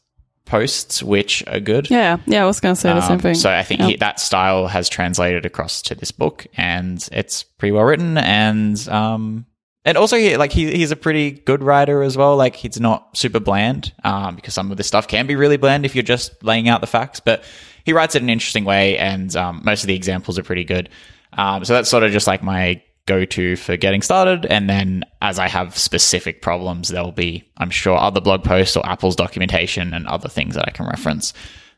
posts 0.43 1.01
which 1.01 1.41
are 1.47 1.61
good 1.61 1.89
Yeah, 1.89 2.17
yeah, 2.25 2.43
I 2.43 2.45
was 2.45 2.59
gonna 2.59 2.75
say 2.75 2.93
the 2.93 2.99
same 2.99 3.13
um, 3.13 3.19
thing. 3.19 3.35
So 3.35 3.49
I 3.49 3.63
think 3.63 3.79
Yeah. 3.79 3.87
he, 3.87 3.95
that 3.95 4.19
style 4.19 4.67
has 4.67 4.89
translated 4.89 5.45
across 5.45 5.81
to 5.83 5.95
this 5.95 6.11
book, 6.11 6.45
and 6.57 7.07
it's 7.13 7.43
pretty 7.43 7.71
well 7.71 7.85
written. 7.85 8.17
And 8.17 8.77
um, 8.89 9.45
and 9.85 9.97
also 9.97 10.17
he 10.17 10.35
like 10.35 10.51
he 10.51 10.75
he's 10.75 10.91
a 10.91 10.97
pretty 10.97 11.31
good 11.31 11.63
writer 11.63 12.03
as 12.03 12.17
well. 12.17 12.35
Like 12.35 12.57
he's 12.57 12.77
not 12.77 13.15
super 13.15 13.39
bland, 13.39 13.93
um, 14.03 14.35
because 14.35 14.53
some 14.53 14.69
of 14.69 14.75
this 14.75 14.87
stuff 14.87 15.07
can 15.07 15.25
be 15.25 15.37
really 15.37 15.55
bland 15.55 15.85
if 15.85 15.95
you're 15.95 16.03
just 16.03 16.43
laying 16.43 16.67
out 16.67 16.81
the 16.81 16.87
facts. 16.87 17.21
But 17.21 17.45
he 17.85 17.93
writes 17.93 18.15
it 18.15 18.17
in 18.17 18.25
an 18.25 18.29
interesting 18.29 18.65
way, 18.65 18.97
and 18.97 19.33
um, 19.37 19.61
most 19.63 19.83
of 19.83 19.87
the 19.87 19.95
examples 19.95 20.37
are 20.37 20.43
pretty 20.43 20.65
good. 20.65 20.89
Um, 21.31 21.63
so 21.63 21.71
that's 21.71 21.89
sort 21.89 22.03
of 22.03 22.11
just 22.11 22.27
like 22.27 22.43
my 22.43 22.83
go-to 23.05 23.55
for 23.57 23.75
getting 23.75 24.01
started 24.01 24.45
and 24.45 24.69
then 24.69 25.03
as 25.21 25.37
i 25.37 25.47
have 25.47 25.77
specific 25.77 26.41
problems 26.41 26.87
there'll 26.87 27.11
be 27.11 27.43
i'm 27.57 27.69
sure 27.69 27.97
other 27.97 28.21
blog 28.21 28.43
posts 28.43 28.77
or 28.77 28.85
apple's 28.85 29.15
documentation 29.15 29.93
and 29.93 30.07
other 30.07 30.29
things 30.29 30.55
that 30.55 30.65
i 30.67 30.71
can 30.71 30.85
reference 30.85 31.33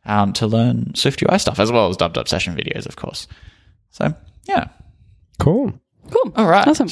um, 0.08 0.34
to 0.34 0.46
learn 0.46 0.94
Swift 0.94 1.24
UI 1.24 1.40
stuff, 1.40 1.60
as 1.60 1.72
well 1.72 1.90
as 1.90 1.98
dub 1.98 2.14
dub 2.14 2.28
session 2.28 2.56
videos, 2.56 2.86
of 2.86 2.96
course. 2.96 3.28
So, 3.90 4.14
yeah. 4.48 4.68
Cool. 5.40 5.74
cool. 6.12 6.32
All 6.36 6.46
right. 6.46 6.68
Awesome. 6.68 6.90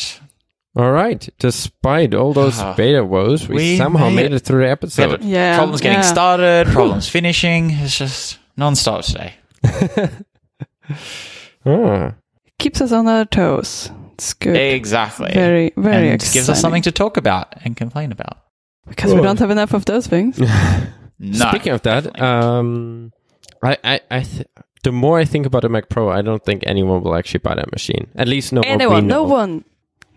All 0.76 0.92
right. 0.92 1.30
Despite 1.38 2.16
all 2.16 2.34
those 2.34 2.60
beta 2.76 3.06
woes, 3.06 3.48
we, 3.48 3.56
We 3.56 3.78
somehow 3.78 4.10
made 4.10 4.16
made 4.16 4.26
it. 4.26 4.34
it 4.34 4.40
through 4.40 4.64
the 4.64 4.70
episode. 4.72 5.10
but 5.12 5.22
Yeah, 5.22 5.58
problems 5.58 5.82
getting 5.82 6.00
yeah. 6.00 6.12
started, 6.12 6.68
problems 6.74 7.08
finishing. 7.08 7.70
It's 7.70 7.96
just 7.96 8.40
non-stop 8.58 9.04
today. 9.06 9.36
Ah. 11.66 12.14
Keeps 12.60 12.82
us 12.82 12.92
on 12.92 13.08
our 13.08 13.26
toes. 13.26 13.90
It's 14.14 14.34
good. 14.34 14.56
Exactly. 14.56 15.32
Very, 15.34 15.74
very 15.76 16.08
and 16.10 16.16
exciting. 16.16 16.34
gives 16.40 16.50
us 16.50 16.62
something 16.62 16.82
to 16.84 16.92
talk 16.92 17.18
about 17.18 17.54
and 17.66 17.76
complain 17.76 18.12
about. 18.12 18.38
because 18.88 19.14
we 19.14 19.22
don't 19.22 19.40
have 19.40 19.52
enough 19.52 19.74
of 19.74 19.86
those 19.86 20.08
things. 20.08 20.40
No. 21.20 21.48
Speaking 21.50 21.72
of 21.72 21.82
that, 21.84 22.20
um, 22.20 23.14
I, 23.62 23.78
I, 23.84 24.02
I 24.12 24.24
th- 24.24 24.48
the 24.84 24.92
more 24.92 25.20
I 25.20 25.26
think 25.26 25.46
about 25.46 25.64
a 25.64 25.70
Mac 25.70 25.88
Pro, 25.88 26.10
I 26.10 26.22
don't 26.22 26.44
think 26.44 26.64
anyone 26.66 27.02
will 27.02 27.16
actually 27.16 27.40
buy 27.40 27.56
that 27.56 27.72
machine. 27.72 28.08
At 28.16 28.28
least 28.28 28.52
no 28.52 28.60
one. 28.60 28.68
Anyone? 28.68 29.08
No 29.08 29.24
one. 29.24 29.64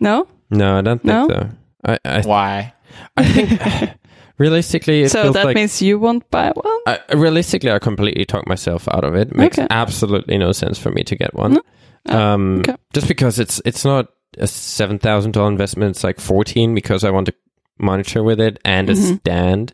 No. 0.01 0.27
No, 0.49 0.77
I 0.79 0.81
don't 0.81 0.97
think 1.01 1.05
No? 1.05 1.27
so. 1.29 1.49
I, 1.85 1.99
I, 2.03 2.21
Why? 2.23 2.73
I 3.15 3.23
think 3.23 3.91
realistically, 4.37 5.03
it 5.03 5.11
so 5.11 5.23
feels 5.23 5.35
that 5.35 5.45
like 5.45 5.55
means 5.55 5.81
you 5.81 5.97
won't 5.97 6.29
buy 6.29 6.51
one. 6.53 6.79
I, 6.87 6.99
realistically, 7.15 7.71
I 7.71 7.79
completely 7.79 8.25
talk 8.25 8.45
myself 8.47 8.89
out 8.89 9.05
of 9.05 9.15
it. 9.15 9.29
It 9.29 9.35
makes 9.35 9.57
Okay. 9.57 9.67
absolutely 9.69 10.37
no 10.37 10.51
sense 10.51 10.77
for 10.77 10.89
me 10.91 11.03
to 11.03 11.15
get 11.15 11.33
one. 11.35 11.59
Um, 12.07 12.59
okay. 12.59 12.75
Just 12.93 13.07
because 13.07 13.39
it's 13.39 13.61
it's 13.65 13.83
not 13.85 14.07
a 14.37 14.47
seven 14.47 14.99
thousand 14.99 15.31
dollar 15.33 15.49
investment. 15.51 15.91
It's 15.91 16.03
like 16.03 16.19
fourteen 16.19 16.73
because 16.75 17.03
I 17.03 17.09
want 17.11 17.27
to 17.27 17.33
monitor 17.79 18.23
with 18.23 18.39
it 18.39 18.59
and 18.65 18.89
a 18.89 18.93
Mhm. 18.93 19.19
stand. 19.19 19.73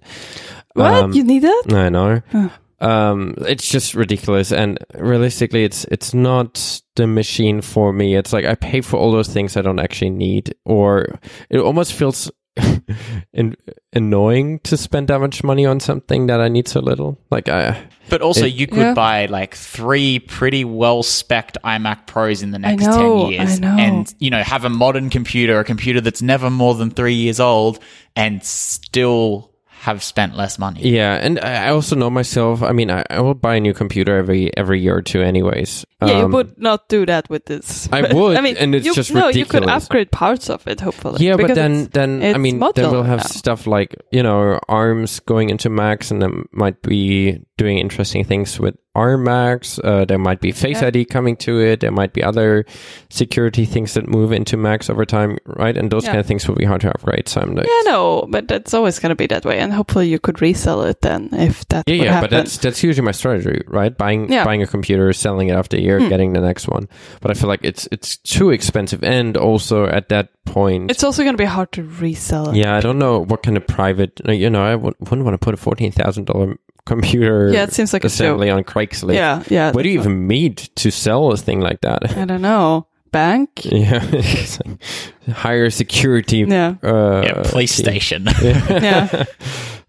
What? 0.73 0.93
Um, 0.93 1.13
you 1.13 1.23
need 1.23 1.43
that? 1.43 1.63
I 1.71 1.89
know. 1.89 2.21
Huh. 2.31 2.49
Um, 2.81 3.35
it's 3.47 3.69
just 3.69 3.93
ridiculous, 3.95 4.51
and 4.51 4.77
realistically, 4.95 5.63
it's 5.63 5.85
it's 5.85 6.13
not 6.13 6.81
the 6.95 7.07
machine 7.07 7.61
for 7.61 7.93
me. 7.93 8.15
It's 8.15 8.33
like 8.33 8.43
I 8.45 8.55
pay 8.55 8.81
for 8.81 8.97
all 8.97 9.11
those 9.11 9.29
things 9.29 9.55
I 9.55 9.61
don't 9.61 9.79
actually 9.79 10.09
need, 10.09 10.53
or 10.65 11.19
it 11.49 11.59
almost 11.59 11.93
feels 11.93 12.29
in, 13.33 13.55
annoying 13.93 14.59
to 14.59 14.77
spend 14.77 15.07
that 15.07 15.19
much 15.19 15.43
money 15.43 15.65
on 15.65 15.79
something 15.79 16.27
that 16.27 16.39
I 16.39 16.47
need 16.49 16.67
so 16.67 16.79
little. 16.79 17.17
Like 17.31 17.49
I, 17.49 17.77
But 18.09 18.21
also, 18.21 18.45
It- 18.45 18.53
you 18.53 18.67
could 18.67 18.77
Yeah. 18.77 18.93
buy 18.93 19.25
like 19.27 19.55
three 19.55 20.19
pretty 20.19 20.65
well 20.65 21.03
spec'd 21.03 21.57
iMac 21.63 22.05
Pros 22.05 22.43
in 22.43 22.51
the 22.51 22.59
next 22.59 22.85
know, 22.85 23.29
10 23.29 23.31
years 23.31 23.59
and, 23.61 24.13
you 24.19 24.29
know, 24.29 24.43
have 24.43 24.65
a 24.65 24.69
modern 24.69 25.09
computer, 25.09 25.59
a 25.59 25.63
computer 25.63 26.01
that's 26.01 26.21
never 26.21 26.49
more 26.49 26.75
than 26.75 26.91
three 26.91 27.15
years 27.15 27.39
old 27.39 27.79
and 28.15 28.43
still 28.43 29.49
have 29.83 29.99
spent 30.01 30.35
less 30.39 30.55
money. 30.57 30.79
yeah, 30.79 31.19
and 31.19 31.39
I 31.43 31.67
I 31.67 31.69
also 31.75 31.95
know 31.95 32.09
myself. 32.09 32.63
I 32.63 32.71
mean, 32.71 32.89
I, 32.89 33.03
I 33.09 33.19
will 33.19 33.35
buy 33.35 33.55
a 33.55 33.59
new 33.59 33.73
computer 33.73 34.15
every 34.17 34.47
every 34.55 34.79
year 34.79 34.95
or 34.95 35.01
two, 35.03 35.21
anyways. 35.21 35.83
yeah, 36.01 36.19
you 36.19 36.25
Um, 36.25 36.31
would 36.31 36.55
not 36.57 36.87
do 36.87 37.05
that 37.05 37.27
with 37.29 37.45
this. 37.51 37.89
I 37.91 38.01
would, 38.15 38.37
I 38.37 38.41
mean, 38.41 38.55
and 38.55 38.73
it's 38.75 38.85
you, 38.85 38.93
just 38.95 39.11
no. 39.13 39.27
You 39.27 39.43
could 39.45 39.67
upgrade 39.67 40.09
parts 40.11 40.49
of 40.49 40.65
it, 40.67 40.79
hopefully. 40.79 41.19
Yeah, 41.25 41.35
but 41.35 41.53
then 41.55 41.71
it's- 41.71 41.89
then 41.91 42.35
I 42.35 42.37
mean 42.39 42.59
then 42.59 42.91
we'll 42.91 43.03
have 43.03 43.19
now. 43.27 43.27
stuff 43.27 43.67
like 43.67 43.95
you 44.11 44.23
know 44.23 44.59
ARMs 44.71 45.19
going 45.25 45.49
into 45.51 45.69
Macs, 45.69 46.11
and 46.11 46.21
then 46.21 46.47
might 46.55 46.81
be 46.81 47.43
doing 47.57 47.77
interesting 47.79 48.23
things 48.23 48.59
with 48.59 48.75
Macs. 48.95 49.79
Uh, 49.83 50.05
there 50.05 50.17
might 50.19 50.39
be 50.39 50.51
Face 50.51 50.81
Yeah. 50.81 50.87
ID 50.87 51.05
coming 51.05 51.35
to 51.37 51.59
it. 51.59 51.79
There 51.79 51.91
might 51.91 52.13
be 52.13 52.23
other 52.23 52.65
security 53.09 53.65
things 53.65 53.93
that 53.95 54.07
move 54.07 54.31
into 54.31 54.57
Macs 54.57 54.89
over 54.89 55.05
time, 55.05 55.37
right? 55.45 55.75
And 55.77 55.89
those 55.91 56.03
Yeah. 56.03 56.11
kind 56.11 56.19
of 56.19 56.25
things 56.25 56.47
will 56.47 56.55
be 56.55 56.65
hard 56.65 56.81
to 56.81 56.89
upgrade. 56.89 57.27
So 57.27 57.41
I'm 57.41 57.55
like, 57.55 57.65
Yeah, 57.65 57.91
no, 57.91 58.27
but 58.29 58.47
that's 58.47 58.73
always 58.73 58.99
going 58.99 59.09
to 59.09 59.15
be 59.15 59.27
that 59.27 59.45
way, 59.45 59.59
and 59.59 59.73
hopefully 59.73 60.07
you 60.07 60.19
could 60.19 60.41
resell 60.41 60.83
it 60.83 61.01
then 61.01 61.29
if 61.33 61.67
that 61.69 61.83
yeah, 61.87 61.95
yeah, 61.95 62.11
happen. 62.13 62.29
but 62.29 62.35
that's 62.35 62.57
that's 62.57 62.83
usually 62.83 63.05
my 63.05 63.11
strategy, 63.11 63.61
right? 63.67 63.97
Buying 63.97 64.31
Yeah. 64.31 64.43
buying 64.45 64.61
a 64.61 64.67
computer, 64.67 65.11
selling 65.13 65.49
it 65.49 65.53
after 65.55 65.77
a 65.77 65.81
year, 65.81 65.99
Hmm. 65.99 66.09
getting 66.09 66.33
the 66.33 66.41
next 66.41 66.67
one. 66.67 66.87
But 67.21 67.31
I 67.31 67.33
feel 67.33 67.49
like 67.49 67.61
it's 67.63 67.87
it's 67.91 68.17
too 68.17 68.51
expensive, 68.51 69.03
and 69.03 69.37
also 69.37 69.85
at 69.87 70.09
that 70.09 70.29
point, 70.45 70.91
It's 70.91 71.03
also 71.03 71.23
going 71.23 71.33
to 71.35 71.41
be 71.41 71.45
hard 71.47 71.71
to 71.71 71.83
resell 71.83 72.49
it. 72.49 72.57
Yeah, 72.57 72.75
I 72.75 72.81
don't 72.81 72.99
know 72.99 73.19
what 73.19 73.43
kind 73.43 73.55
of 73.57 73.65
private. 73.65 74.19
You 74.27 74.49
know, 74.49 74.61
I 74.61 74.71
w- 74.71 74.93
wouldn't 74.99 75.23
want 75.23 75.33
to 75.33 75.37
put 75.43 75.53
a 75.53 75.57
fourteen 75.57 75.91
thousand 75.91 76.25
dollar 76.25 76.57
computer 76.85 77.51
Yeah, 77.51 77.63
it 77.63 77.73
seems 77.73 77.93
like 77.93 78.03
a 78.03 78.07
assembly 78.07 78.49
on 78.49 78.63
Craigslist. 78.63 79.15
Yeah, 79.15 79.43
yeah. 79.49 79.71
What 79.71 79.83
do 79.83 79.89
you 79.89 79.99
even 79.99 80.27
need 80.27 80.57
to 80.57 80.91
sell 80.91 81.31
a 81.31 81.37
thing 81.37 81.61
like 81.61 81.81
that? 81.81 82.17
I 82.17 82.25
don't 82.25 82.41
know. 82.41 82.87
Bank. 83.13 83.63
Yeah, 83.63 84.01
higher 85.31 85.69
security. 85.69 86.39
Yeah. 86.47 86.75
uh, 86.83 87.21
yeah, 87.23 87.41
police 87.45 87.75
team. 87.77 87.85
station. 87.85 88.27
Yeah. 88.41 89.23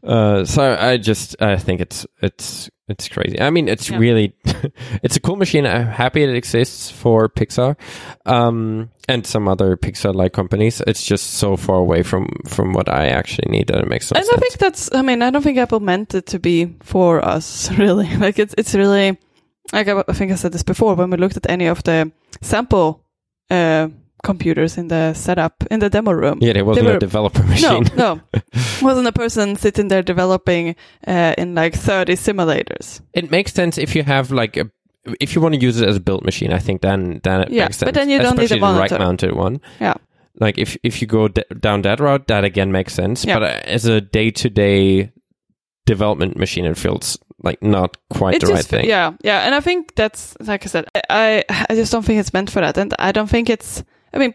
Uh, 0.05 0.45
so 0.45 0.77
I 0.79 0.99
just 0.99 1.35
I 1.41 1.57
think 1.57 1.81
it's 1.81 2.05
it's 2.21 2.69
it's 2.89 3.09
crazy. 3.09 3.41
I 3.41 3.49
mean, 3.49 3.69
it's 3.69 3.89
Yeah. 3.89 3.97
really 3.97 4.35
it's 5.03 5.17
a 5.17 5.21
cool 5.21 5.37
machine. 5.37 5.65
I'm 5.67 5.87
happy 5.87 6.23
it 6.23 6.29
exists 6.37 6.91
for 6.91 7.27
Pixar, 7.31 7.75
um, 8.27 8.91
and 9.09 9.27
some 9.27 9.49
other 9.49 9.79
Pixar-like 9.79 10.35
companies. 10.35 10.83
It's 10.87 11.07
just 11.07 11.39
so 11.41 11.57
far 11.57 11.77
away 11.77 12.03
from 12.03 12.29
from 12.47 12.75
what 12.75 12.91
I 12.91 13.07
actually 13.17 13.49
need 13.51 13.69
that 13.69 13.79
it 13.79 13.89
makes 13.89 14.11
no 14.13 14.19
and 14.19 14.27
sense. 14.27 14.37
I 14.37 14.41
think 14.41 14.59
that's. 14.59 14.91
I 14.95 15.01
mean, 15.01 15.23
I 15.23 15.31
don't 15.31 15.41
think 15.43 15.57
Apple 15.57 15.81
meant 15.81 16.15
it 16.15 16.27
to 16.27 16.39
be 16.39 16.77
for 16.83 17.25
us. 17.25 17.71
Really, 17.79 18.15
like 18.19 18.39
it's 18.39 18.55
it's 18.59 18.75
really 18.75 19.17
like 19.73 19.89
I, 19.89 20.05
I 20.07 20.13
think 20.13 20.33
I 20.33 20.37
said 20.37 20.53
this 20.53 20.63
before 20.65 20.97
when 20.97 21.09
we 21.09 21.17
looked 21.17 21.39
at 21.39 21.49
any 21.49 21.65
of 21.71 21.83
the 21.83 22.13
sample 22.43 23.01
uh, 23.51 23.89
computers 24.23 24.79
in 24.79 24.89
the 24.89 25.13
setup 25.15 25.65
in 25.71 25.81
the 25.81 25.91
demo 25.91 26.13
room. 26.13 26.39
yeah, 26.41 26.53
there 26.55 26.65
wasn't 26.65 26.87
were- 26.87 26.97
a 26.97 26.99
developer 26.99 27.43
machine. 27.49 27.85
no, 27.97 28.15
no, 28.17 28.21
wasn't 28.83 29.07
a 29.07 29.13
person 29.13 29.57
sitting 29.57 29.89
there 29.89 30.03
developing 30.03 30.75
uh, 31.07 31.35
in 31.39 31.55
like 31.55 31.75
thirty 31.75 32.15
simulators. 32.15 33.01
It 33.13 33.31
makes 33.31 33.53
sense 33.53 33.79
if 33.79 33.95
you 33.95 34.03
have 34.03 34.31
like 34.31 34.57
a 34.57 34.71
if 35.21 35.35
you 35.35 35.43
want 35.43 35.55
to 35.55 35.61
use 35.61 35.79
it 35.81 35.89
as 35.89 35.97
a 35.97 36.01
build 36.01 36.25
machine. 36.25 36.53
I 36.53 36.59
think 36.59 36.81
then 36.81 37.21
then 37.23 37.43
it 37.43 37.51
Yeah, 37.51 37.65
makes 37.65 37.77
sense. 37.77 37.89
but 37.89 37.95
then 37.95 38.09
you 38.09 38.19
don't 38.19 38.37
need 38.39 38.43
a 38.51 38.55
Especially 38.55 38.61
the 38.61 38.67
monitor. 38.67 38.95
rack-mounted 38.95 39.35
one. 39.37 39.61
Yeah. 39.81 39.95
Like 40.41 40.57
if 40.59 40.77
if 40.83 41.01
you 41.03 41.07
go 41.07 41.29
d- 41.29 41.43
down 41.61 41.83
that 41.83 42.01
route, 42.01 42.27
that 42.29 42.43
again 42.45 42.73
makes 42.73 42.95
sense. 42.95 43.25
Yeah. 43.25 43.39
But 43.39 43.43
uh, 43.43 43.61
as 43.67 43.85
a 43.85 44.01
day 44.01 44.31
to 44.31 44.49
day 44.51 45.13
development 45.87 46.37
machine, 46.37 46.65
it 46.65 46.77
feels 46.79 47.19
like 47.45 47.63
not 47.63 47.97
quite 48.11 48.37
It 48.37 48.41
the 48.41 48.47
just, 48.49 48.53
right 48.55 48.81
thing. 48.81 48.89
Yeah, 48.89 49.13
yeah, 49.23 49.41
and 49.47 49.55
I 49.55 49.61
think 49.61 49.95
that's 49.95 50.37
like 50.41 50.65
I 50.65 50.69
said. 50.69 50.87
I 51.11 51.45
I 51.49 51.75
just 51.75 51.93
don't 51.93 52.05
think 52.05 52.19
it's 52.21 52.33
meant 52.33 52.51
for 52.51 52.61
that, 52.61 52.79
and 52.79 52.95
I 52.99 53.13
don't 53.13 53.31
think 53.31 53.49
it's. 53.51 53.85
I 54.13 54.19
mean, 54.19 54.35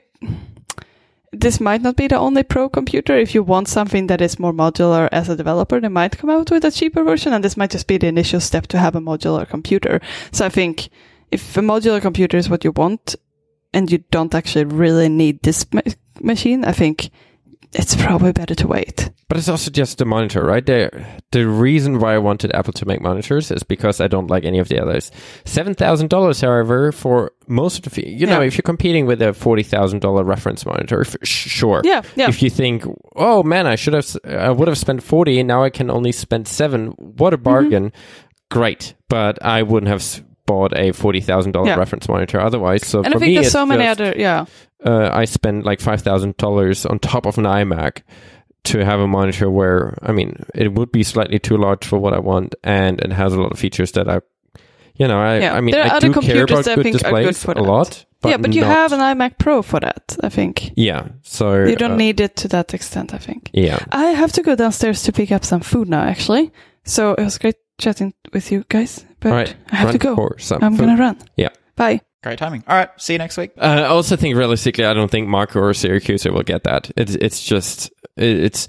this 1.32 1.60
might 1.60 1.82
not 1.82 1.96
be 1.96 2.08
the 2.08 2.18
only 2.18 2.44
pro 2.44 2.70
computer. 2.70 3.18
If 3.18 3.34
you 3.36 3.44
want 3.44 3.68
something 3.68 4.08
that 4.08 4.22
is 4.22 4.40
more 4.40 4.54
modular 4.54 5.10
as 5.12 5.30
a 5.30 5.36
developer, 5.36 5.80
they 5.80 5.88
might 5.90 6.18
come 6.18 6.30
out 6.30 6.52
with 6.52 6.66
a 6.66 6.72
cheaper 6.72 7.04
version, 7.04 7.34
and 7.34 7.44
this 7.44 7.58
might 7.58 7.72
just 7.72 7.88
be 7.88 7.98
the 7.98 8.08
initial 8.08 8.40
step 8.40 8.68
to 8.68 8.78
have 8.78 8.96
a 8.96 9.02
modular 9.02 9.48
computer. 9.48 10.00
So 10.32 10.46
I 10.46 10.50
think 10.50 10.90
if 11.32 11.58
a 11.58 11.62
modular 11.62 12.02
computer 12.02 12.38
is 12.38 12.50
what 12.50 12.64
you 12.64 12.72
want, 12.72 13.16
and 13.74 13.92
you 13.92 14.00
don't 14.12 14.34
actually 14.36 14.66
really 14.66 15.10
need 15.10 15.42
this 15.44 15.66
ma- 15.74 15.82
machine, 16.22 16.66
I 16.66 16.72
think 16.72 17.10
it's 17.74 17.96
probably 17.96 18.32
better 18.32 18.56
to 18.56 18.68
wait. 18.68 19.12
But 19.28 19.38
it's 19.38 19.48
also 19.50 19.70
just 19.70 20.00
the 20.00 20.06
monitor, 20.06 20.44
right? 20.44 20.66
The 20.66 20.90
the 21.32 21.48
reason 21.48 22.00
why 22.00 22.16
I 22.16 22.18
wanted 22.18 22.52
Apple 22.56 22.74
to 22.74 22.86
make 22.88 23.00
monitors 23.02 23.52
is 23.52 23.62
because 23.62 24.02
I 24.02 24.08
don't 24.08 24.28
like 24.30 24.44
any 24.44 24.58
of 24.58 24.70
the 24.70 24.82
others. 24.82 25.12
Seven 25.46 25.76
thousand 25.76 26.10
dollars, 26.10 26.42
however, 26.42 26.92
for 26.92 27.32
most 27.48 27.86
of 27.86 27.94
the. 27.94 28.08
You 28.10 28.26
know, 28.26 28.42
Yeah. 28.42 28.48
if 28.48 28.56
you're 28.58 28.64
competing 28.64 29.06
with 29.06 29.22
a 29.22 29.34
forty 29.34 29.62
thousand 29.64 30.00
dollar 30.02 30.24
reference 30.24 30.66
monitor, 30.66 31.02
f- 31.02 31.16
sure. 31.24 31.82
Yeah, 31.84 32.02
yeah. 32.16 32.28
If 32.28 32.42
you 32.42 32.50
think, 32.50 32.86
oh 33.16 33.44
man, 33.44 33.68
I 33.68 33.76
should 33.76 33.94
have, 33.94 34.18
I 34.26 34.50
would 34.50 34.68
have 34.68 34.78
spent 34.78 35.04
forty, 35.04 35.38
and 35.40 35.48
now 35.48 35.64
I 35.64 35.70
can 35.70 35.92
only 35.92 36.12
spend 36.12 36.48
seven. 36.48 36.88
What 36.98 37.34
a 37.34 37.38
Mm-hmm. 37.38 37.44
bargain! 37.44 37.94
Great, 38.50 38.96
but 39.10 39.44
I 39.46 39.62
wouldn't 39.62 39.92
have 39.92 40.02
bought 40.50 40.72
a 40.86 40.92
forty 40.92 41.22
thousand 41.22 41.52
dollar 41.54 41.68
Yeah. 41.70 41.80
reference 41.84 42.08
monitor 42.10 42.40
otherwise. 42.50 42.82
So 42.92 42.98
and 43.04 43.14
I 43.14 43.20
think 43.20 43.36
there's 43.36 43.52
so 43.52 43.66
many 43.66 43.84
just- 43.84 44.02
other. 44.02 44.14
Yeah, 44.18 44.46
uh, 44.92 45.10
I 45.22 45.26
spend 45.26 45.64
like 45.70 45.80
five 45.90 46.02
thousand 46.02 46.38
dollars 46.38 46.86
on 46.86 47.00
top 47.00 47.26
of 47.30 47.38
an 47.38 47.46
iMac 47.46 48.02
to 48.64 48.84
have 48.90 49.00
a 49.00 49.08
monitor 49.08 49.48
where 49.50 49.82
I 50.10 50.12
mean 50.12 50.32
it 50.56 50.74
would 50.76 50.92
be 50.92 51.04
slightly 51.04 51.40
too 51.40 51.58
large 51.58 51.86
for 51.90 51.98
what 52.04 52.14
I 52.14 52.20
want, 52.20 52.56
and 52.64 53.00
it 53.06 53.12
has 53.12 53.34
a 53.34 53.40
lot 53.42 53.52
of 53.52 53.60
features 53.60 53.92
that 53.94 54.08
I, 54.10 54.20
you 55.00 55.08
know, 55.08 55.20
I, 55.20 55.40
Yeah. 55.40 55.58
I 55.58 55.62
mean, 55.62 55.72
There 55.74 55.84
are 55.86 55.94
I 55.94 55.98
other 55.98 56.08
do 56.08 56.14
care 56.14 56.22
computers 56.22 56.52
about 56.52 56.66
that 56.66 56.72
I 56.72 56.76
good 56.76 56.84
think 56.84 57.06
are 57.14 57.24
good 57.24 57.38
for 57.38 57.52
a 57.52 57.56
that. 57.56 57.64
lot. 57.64 58.06
But 58.22 58.30
yeah, 58.30 58.38
but 58.38 58.54
you 58.54 58.64
have 58.66 58.92
an 58.92 59.00
iMac 59.00 59.38
Pro 59.38 59.62
for 59.62 59.80
that. 59.80 60.18
I 60.24 60.30
think 60.30 60.74
yeah, 60.76 61.08
so 61.24 61.64
you 61.64 61.76
don't 61.78 61.94
uh, 61.94 62.06
need 62.06 62.20
it 62.20 62.36
to 62.42 62.48
that 62.50 62.74
extent. 62.74 63.14
I 63.14 63.18
think 63.18 63.50
yeah. 63.54 63.80
I 63.94 64.08
have 64.22 64.32
to 64.34 64.42
go 64.42 64.56
downstairs 64.56 65.04
to 65.04 65.12
pick 65.12 65.32
up 65.32 65.46
some 65.46 65.62
food 65.62 65.88
now. 65.88 66.02
Actually, 66.04 66.52
so 66.84 67.14
it 67.14 67.24
was 67.24 67.38
great 67.38 67.56
chatting 67.78 68.14
with 68.34 68.52
you 68.52 68.66
guys. 68.68 69.06
But 69.20 69.32
All 69.32 69.36
right, 69.38 69.56
I 69.72 69.76
have 69.76 69.86
run 69.88 69.94
to 69.94 70.00
go. 70.00 70.16
for 70.16 70.36
some 70.40 70.64
I'm 70.64 70.76
gonna 70.76 70.98
run. 70.98 71.18
Yeah. 71.36 71.50
Bye. 71.76 72.02
Great 72.22 72.38
timing. 72.38 72.64
All 72.68 72.76
right. 72.76 72.90
See 72.98 73.14
you 73.14 73.20
next 73.20 73.38
week. 73.38 73.52
Uh, 73.58 73.62
I 73.62 73.84
also 73.86 74.18
think 74.18 74.36
realistically, 74.36 74.86
I 74.86 74.94
don't 74.94 75.10
think 75.10 75.28
Marco 75.28 75.60
or 75.60 75.72
Siracusa 75.72 76.34
will 76.34 76.44
get 76.44 76.64
that. 76.66 76.92
It's 76.98 77.16
it's 77.16 77.42
just 77.42 77.92
it's 78.18 78.68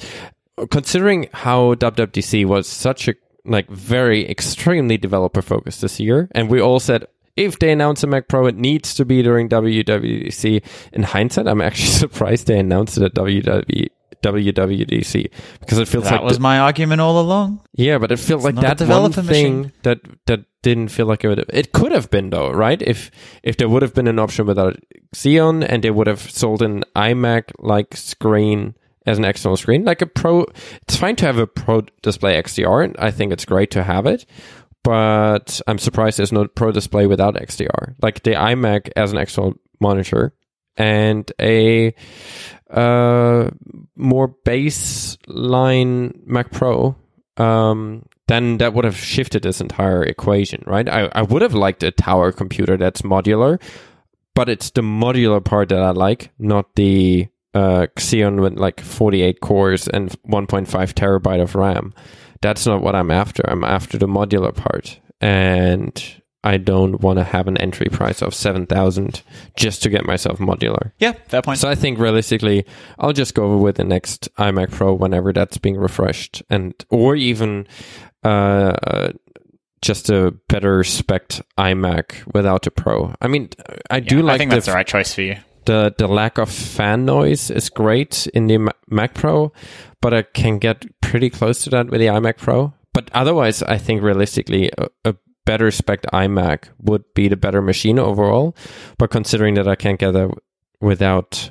considering 0.70 1.28
how 1.32 1.74
WWDC 1.74 2.46
was 2.46 2.68
such 2.68 3.08
a 3.08 3.14
like 3.44 3.68
very 3.68 4.28
extremely 4.28 4.96
developer 4.98 5.42
focused 5.42 5.80
this 5.80 5.98
year, 5.98 6.28
and 6.32 6.48
we 6.48 6.60
all 6.60 6.78
said 6.78 7.06
if 7.36 7.58
they 7.58 7.72
announce 7.72 8.02
a 8.02 8.06
Mac 8.06 8.28
Pro, 8.28 8.46
it 8.46 8.56
needs 8.56 8.94
to 8.94 9.04
be 9.04 9.22
during 9.22 9.48
WWDC. 9.48 10.62
In 10.92 11.02
hindsight, 11.02 11.48
I'm 11.48 11.60
actually 11.60 11.86
surprised 12.04 12.46
they 12.46 12.58
announced 12.58 12.98
it 12.98 13.02
at 13.04 13.14
WW. 13.14 13.88
WWDC 14.22 15.30
because 15.60 15.78
it 15.78 15.88
feels 15.88 16.04
That 16.04 16.12
like 16.14 16.22
was 16.22 16.38
my 16.40 16.58
argument 16.58 17.00
all 17.00 17.20
along. 17.20 17.60
yeah, 17.72 17.98
but 17.98 18.12
it 18.12 18.18
feels 18.18 18.44
like 18.44 18.54
not 18.54 18.80
a 18.80 18.84
that 18.84 19.00
one 19.00 19.12
thing 19.12 19.24
machine. 19.60 19.72
that 19.82 20.00
that 20.26 20.40
didn't 20.62 20.88
feel 20.88 21.06
like 21.06 21.24
it 21.24 21.28
would. 21.28 21.44
It 21.48 21.72
could 21.72 21.92
have 21.92 22.10
been 22.10 22.30
though, 22.30 22.50
right? 22.50 22.80
If 22.82 23.10
if 23.42 23.56
there 23.56 23.68
would 23.68 23.82
have 23.82 23.94
been 23.94 24.08
an 24.08 24.18
option 24.18 24.46
without 24.46 24.76
Xeon, 25.14 25.64
and 25.68 25.82
they 25.82 25.90
would 25.90 26.06
have 26.06 26.20
sold 26.20 26.62
an 26.62 26.84
iMac 26.94 27.44
like 27.58 27.96
screen 27.96 28.74
as 29.06 29.16
an 29.18 29.24
external 29.24 29.56
screen, 29.56 29.84
like 29.84 30.02
a 30.02 30.06
Pro. 30.06 30.44
It's 30.82 30.96
fine 30.96 31.16
to 31.16 31.26
have 31.26 31.38
a 31.38 31.46
Pro 31.46 31.82
Display 32.02 32.40
XDR, 32.40 32.84
and 32.84 32.96
I 32.98 33.10
think 33.10 33.32
it's 33.32 33.44
great 33.46 33.70
to 33.72 33.82
have 33.82 34.06
it. 34.06 34.26
But 34.82 35.60
I'm 35.66 35.78
surprised 35.78 36.18
there's 36.18 36.32
no 36.32 36.46
Pro 36.46 36.72
Display 36.72 37.06
without 37.06 37.34
XDR. 37.34 37.94
Like 38.02 38.22
the 38.22 38.32
iMac 38.32 38.90
as 38.96 39.12
an 39.12 39.18
external 39.18 39.54
monitor 39.80 40.32
and 40.80 41.30
a 41.38 41.94
uh, 42.70 43.50
more 43.96 44.34
baseline 44.46 46.26
Mac 46.26 46.50
Pro, 46.52 46.96
um, 47.36 48.06
then 48.28 48.56
that 48.58 48.72
would 48.72 48.86
have 48.86 48.96
shifted 48.96 49.42
this 49.42 49.60
entire 49.60 50.02
equation, 50.02 50.64
right? 50.66 50.88
I, 50.88 51.10
I 51.12 51.22
would 51.22 51.42
have 51.42 51.52
liked 51.52 51.82
a 51.82 51.90
tower 51.90 52.32
computer 52.32 52.78
that's 52.78 53.02
modular, 53.02 53.60
but 54.34 54.48
it's 54.48 54.70
the 54.70 54.80
modular 54.80 55.44
part 55.44 55.68
that 55.68 55.82
I 55.82 55.90
like, 55.90 56.30
not 56.38 56.74
the 56.76 57.28
uh, 57.52 57.88
Xeon 57.96 58.40
with 58.40 58.54
like 58.58 58.80
48 58.80 59.40
cores 59.40 59.86
and 59.86 60.08
1.5 60.26 60.66
terabyte 60.94 61.42
of 61.42 61.54
RAM. 61.54 61.92
That's 62.40 62.66
not 62.66 62.80
what 62.80 62.94
I'm 62.94 63.10
after. 63.10 63.42
I'm 63.46 63.64
after 63.64 63.98
the 63.98 64.08
modular 64.08 64.54
part. 64.54 64.98
And 65.20 66.19
I 66.42 66.56
don't 66.56 67.00
want 67.00 67.18
to 67.18 67.24
have 67.24 67.48
an 67.48 67.58
entry 67.58 67.86
price 67.90 68.22
of 68.22 68.34
7,000 68.34 69.22
just 69.56 69.82
to 69.82 69.90
get 69.90 70.06
myself 70.06 70.38
modular. 70.38 70.92
Yeah, 70.98 71.12
fair 71.28 71.42
point. 71.42 71.58
So 71.58 71.68
I 71.68 71.74
think 71.74 71.98
realistically, 71.98 72.64
I'll 72.98 73.12
just 73.12 73.34
go 73.34 73.44
over 73.44 73.56
with 73.58 73.76
the 73.76 73.84
next 73.84 74.28
iMac 74.36 74.70
Pro 74.70 74.94
whenever 74.94 75.32
that's 75.32 75.58
being 75.58 75.76
refreshed, 75.76 76.42
and 76.48 76.74
or 76.88 77.14
even 77.14 77.66
uh, 78.24 79.10
just 79.82 80.10
a 80.10 80.30
better 80.48 80.84
spec 80.84 81.28
iMac 81.58 82.32
without 82.34 82.66
a 82.66 82.70
Pro. 82.70 83.14
I 83.20 83.28
mean, 83.28 83.48
I 83.90 84.00
do 84.00 84.18
Yeah, 84.18 84.22
like 84.24 84.34
I 84.34 84.38
think 84.38 84.50
the, 84.50 84.56
that's 84.56 84.66
the 84.66 84.72
right 84.72 84.86
choice 84.86 85.14
for 85.14 85.22
you. 85.22 85.36
the 85.66 85.94
the 85.96 86.06
lack 86.08 86.38
of 86.38 86.50
fan 86.50 87.04
noise 87.04 87.50
is 87.50 87.68
great 87.70 88.26
in 88.28 88.46
the 88.46 88.72
Mac 88.88 89.14
Pro, 89.14 89.52
but 90.00 90.14
I 90.14 90.22
can 90.22 90.58
get 90.58 90.84
pretty 91.00 91.30
close 91.30 91.64
to 91.64 91.70
that 91.70 91.88
with 91.90 92.00
the 92.00 92.06
iMac 92.06 92.38
Pro. 92.38 92.72
But 92.92 93.08
otherwise, 93.12 93.62
I 93.62 93.78
think 93.78 94.02
realistically, 94.02 94.70
a, 94.76 94.88
a 95.04 95.14
better 95.44 95.70
spec 95.70 96.02
iMac 96.12 96.68
would 96.80 97.04
be 97.14 97.28
the 97.28 97.36
better 97.36 97.62
machine 97.62 97.98
overall. 97.98 98.56
But 98.98 99.10
considering 99.10 99.54
that 99.54 99.68
I 99.68 99.74
can't 99.74 99.98
get 99.98 100.12
that 100.12 100.30
without 100.80 101.50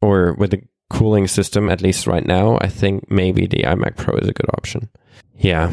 or 0.00 0.34
with 0.34 0.54
a 0.54 0.62
cooling 0.88 1.28
system, 1.28 1.68
at 1.68 1.80
least 1.80 2.06
right 2.06 2.26
now, 2.26 2.58
I 2.60 2.68
think 2.68 3.10
maybe 3.10 3.46
the 3.46 3.64
iMac 3.64 3.96
Pro 3.96 4.16
is 4.16 4.28
a 4.28 4.32
good 4.32 4.50
option. 4.54 4.88
Yeah. 5.36 5.72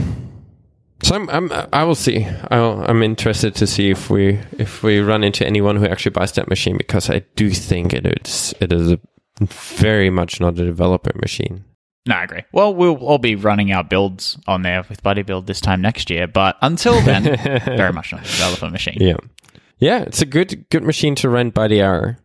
So 1.04 1.16
I'm, 1.16 1.30
I'm 1.30 1.52
I 1.74 1.84
will 1.84 1.96
see. 1.96 2.26
I'll, 2.50 2.84
I'm 2.88 3.04
interested 3.04 3.54
to 3.56 3.68
see 3.68 3.92
if 3.92 4.10
we 4.10 4.40
if 4.58 4.82
we 4.82 5.00
run 5.00 5.24
into 5.24 5.46
anyone 5.46 5.76
who 5.76 5.86
actually 5.86 6.12
buys 6.12 6.32
that 6.34 6.50
machine 6.50 6.76
because 6.78 7.10
I 7.10 7.20
do 7.36 7.52
think 7.52 7.94
it 7.94 8.06
is 8.26 8.54
it 8.60 8.74
is 8.74 8.92
a 8.92 9.00
very 9.42 10.10
much 10.10 10.40
not 10.40 10.58
a 10.58 10.66
developer 10.66 11.12
machine. 11.22 11.66
No, 12.08 12.16
I 12.16 12.24
agree. 12.24 12.44
Well, 12.52 12.74
we'll 12.74 12.96
all 12.98 13.18
be 13.18 13.36
running 13.36 13.72
our 13.72 13.84
builds 13.84 14.38
on 14.48 14.62
there 14.62 14.84
with 14.88 15.04
Buddy 15.04 15.24
Build 15.24 15.48
this 15.48 15.62
time 15.62 15.82
next 15.82 16.10
year, 16.10 16.28
but 16.28 16.58
until 16.62 17.02
then, 17.02 17.24
very 17.66 17.94
much 17.94 18.12
not 18.12 18.22
a 18.22 18.24
developer 18.24 18.70
machine. 18.70 18.98
Yeah, 19.00 19.18
yeah, 19.78 20.02
it's 20.02 20.22
a 20.22 20.26
good 20.26 20.70
good 20.70 20.84
machine 20.84 21.16
to 21.16 21.30
rent 21.30 21.54
by 21.54 21.68
the 21.68 21.82
hour. 21.82 22.18